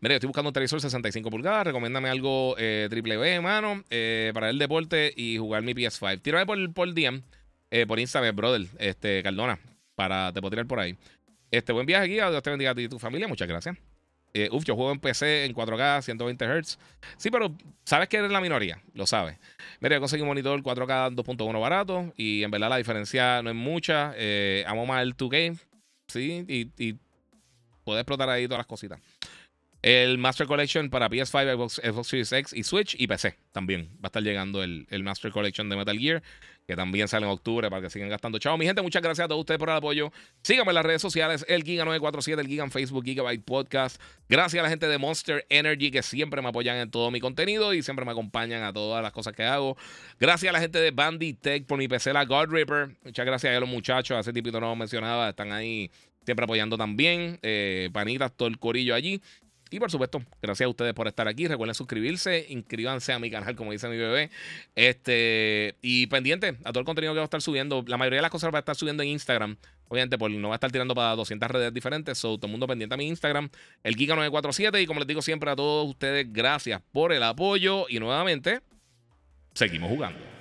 Mira, 0.02 0.14
yo 0.14 0.18
estoy 0.18 0.28
buscando 0.28 0.50
un 0.50 0.54
televisor 0.54 0.80
65 0.82 1.32
pulgadas. 1.32 1.66
Recomiéndame 1.66 2.10
algo 2.10 2.54
eh, 2.60 2.86
triple 2.92 3.18
B, 3.18 3.42
mano, 3.42 3.84
eh, 3.90 4.30
para 4.36 4.52
el 4.52 4.60
deporte 4.60 5.12
y 5.18 5.40
jugar 5.40 5.64
mi 5.64 5.74
PS5. 5.74 6.22
Tírame 6.22 6.46
por, 6.46 6.74
por 6.74 6.94
DM 6.94 7.24
eh, 7.72 7.86
por 7.86 8.00
Instagram, 8.00 8.36
brother, 8.36 8.68
este, 8.80 9.24
Cardona, 9.24 9.60
para 9.96 10.32
te 10.34 10.42
puedo 10.42 10.52
tirar 10.52 10.68
por 10.68 10.80
ahí. 10.80 10.98
Este, 11.52 11.72
buen 11.74 11.86
viaje 11.86 12.06
aquí, 12.06 12.14
Dios 12.14 12.44
te 12.44 12.50
bendiga 12.50 12.72
a 12.72 12.76
ti 12.76 12.84
y 12.84 12.90
tu 12.90 13.00
familia, 13.00 13.28
muchas 13.28 13.48
gracias. 13.48 13.78
Eh, 14.34 14.50
uf, 14.52 14.66
yo 14.66 14.76
juego 14.76 14.92
en 14.92 15.00
PC 15.00 15.46
en 15.46 15.54
4K, 15.54 16.02
120 16.02 16.46
Hz. 16.46 16.78
Sí, 17.16 17.32
pero 17.32 17.56
sabes 17.86 18.10
que 18.10 18.18
eres 18.18 18.32
la 18.32 18.42
minoría, 18.42 18.82
lo 18.94 19.08
sabes. 19.08 19.38
Mira, 19.80 19.96
yo 19.96 20.02
conseguí 20.02 20.24
un 20.24 20.28
monitor 20.28 20.62
4K 20.62 21.16
2.1 21.16 21.62
barato 21.62 22.14
y 22.18 22.44
en 22.44 22.52
verdad 22.52 22.68
la 22.68 22.76
diferencia 22.76 23.42
no 23.42 23.50
es 23.50 23.56
mucha. 23.56 24.14
Eh, 24.18 24.66
amo 24.68 24.86
más 24.86 25.04
el 25.04 25.16
2K, 25.16 25.58
sí, 26.10 26.44
y, 26.50 26.70
y 26.78 26.98
puedes 27.86 28.02
explotar 28.02 28.30
ahí 28.30 28.46
todas 28.46 28.60
las 28.60 28.68
cositas. 28.68 29.00
El 29.82 30.18
Master 30.18 30.48
Collection 30.48 30.90
para 30.90 31.08
PS5, 31.10 31.82
Xbox, 31.94 32.08
Series 32.08 32.34
X 32.34 32.54
y 32.54 32.64
Switch 32.64 32.96
y 33.00 33.08
PC 33.08 33.38
también. 33.52 33.92
Va 33.98 34.06
a 34.06 34.08
estar 34.08 34.24
llegando 34.24 34.64
el, 34.64 34.88
el 34.90 35.04
Master 35.04 35.32
Collection 35.32 35.70
de 35.70 35.76
Metal 35.78 35.98
Gear 35.98 36.24
que 36.68 36.76
también 36.76 37.08
sale 37.08 37.26
en 37.26 37.32
octubre 37.32 37.70
para 37.70 37.82
que 37.82 37.90
sigan 37.90 38.10
gastando. 38.10 38.40
Chao, 38.40 38.58
mi 38.58 38.66
gente, 38.66 38.82
muchas 38.82 39.02
gracias 39.02 39.26
a 39.26 39.28
todos 39.28 39.42
ustedes 39.42 39.60
por 39.60 39.70
el 39.70 39.76
apoyo. 39.76 40.12
Síganme 40.42 40.72
en 40.72 40.76
las 40.76 40.86
redes 40.86 41.02
sociales, 41.02 41.46
el 41.48 41.64
Giga947, 41.64 42.40
el 42.40 42.48
Giga 42.48 42.64
en 42.64 42.72
Facebook, 42.72 43.06
Gigabyte 43.06 43.44
Podcast. 43.44 44.02
Gracias 44.28 44.60
a 44.60 44.64
la 44.64 44.70
gente 44.70 44.88
de 44.88 44.98
Monster 44.98 45.46
Energy 45.50 45.92
que 45.92 46.02
siempre 46.02 46.42
me 46.42 46.50
apoyan 46.50 46.78
en 46.78 46.90
todo 46.90 47.12
mi 47.12 47.20
contenido 47.20 47.74
y 47.74 47.84
siempre 47.84 48.06
me 48.06 48.12
acompañan 48.12 48.64
a 48.64 48.74
todas 48.74 49.04
las 49.04 49.12
cosas 49.12 49.34
que 49.34 49.44
hago. 49.44 49.78
Gracias 50.20 50.50
a 50.50 50.54
la 50.54 50.60
gente 50.60 50.80
de 50.80 50.92
Bandit 50.92 51.40
Tech 51.40 51.66
por 51.66 51.78
mi 51.78 51.88
PC, 51.88 52.14
la 52.14 52.26
God 52.26 52.48
Ripper. 52.50 52.90
Muchas 53.04 53.26
gracias 53.26 53.56
a 53.56 53.60
los 53.60 53.70
muchachos, 53.70 54.20
ese 54.20 54.34
tipito 54.34 54.60
no 54.60 54.76
mencionaba, 54.76 55.30
están 55.30 55.52
ahí 55.52 55.92
siempre 56.26 56.44
apoyando 56.44 56.78
también. 56.78 57.40
Eh, 57.44 57.90
panitas, 57.94 58.32
todo 58.36 58.48
el 58.50 58.58
corillo 58.58 58.96
allí. 58.96 59.22
Y 59.72 59.80
por 59.80 59.90
supuesto, 59.90 60.22
gracias 60.42 60.66
a 60.66 60.70
ustedes 60.70 60.94
por 60.94 61.08
estar 61.08 61.28
aquí. 61.28 61.48
Recuerden 61.48 61.74
suscribirse, 61.74 62.46
inscríbanse 62.50 63.14
a 63.14 63.20
mi 63.20 63.32
canal, 63.32 63.56
como 63.56 63.72
dice 63.72 63.88
mi 63.90 63.98
bebé. 63.98 64.30
Este, 64.76 65.76
y 65.82 66.08
pendiente 66.08 66.58
a 66.64 66.72
todo 66.72 66.80
el 66.80 66.86
contenido 66.86 67.14
que 67.14 67.18
va 67.18 67.24
a 67.24 67.26
estar 67.26 67.42
subiendo. 67.42 67.84
La 67.88 67.98
mayoría 67.98 68.18
de 68.18 68.22
las 68.22 68.32
cosas 68.32 68.54
va 68.54 68.60
a 68.60 68.60
estar 68.60 68.76
subiendo 68.76 69.02
en 69.04 69.10
Instagram. 69.10 69.58
Obviamente, 69.88 70.18
porque 70.18 70.38
no 70.38 70.50
va 70.50 70.56
a 70.56 70.58
estar 70.58 70.72
tirando 70.72 70.94
para 70.94 71.16
200 71.16 71.50
redes 71.50 71.74
diferentes. 71.74 72.18
So, 72.18 72.38
todo 72.38 72.48
el 72.48 72.52
mundo 72.52 72.68
pendiente 72.68 72.94
a 72.94 72.98
mi 72.98 73.08
Instagram, 73.08 73.50
el 73.84 73.96
Giga947. 73.96 74.82
Y 74.82 74.86
como 74.86 75.00
les 75.00 75.08
digo 75.08 75.22
siempre 75.22 75.50
a 75.50 75.56
todos 75.56 75.88
ustedes, 75.88 76.32
gracias 76.32 76.82
por 76.92 77.12
el 77.12 77.24
apoyo. 77.24 77.86
Y 77.90 78.00
nuevamente, 78.00 78.62
seguimos 79.54 79.90
jugando. 79.90 80.35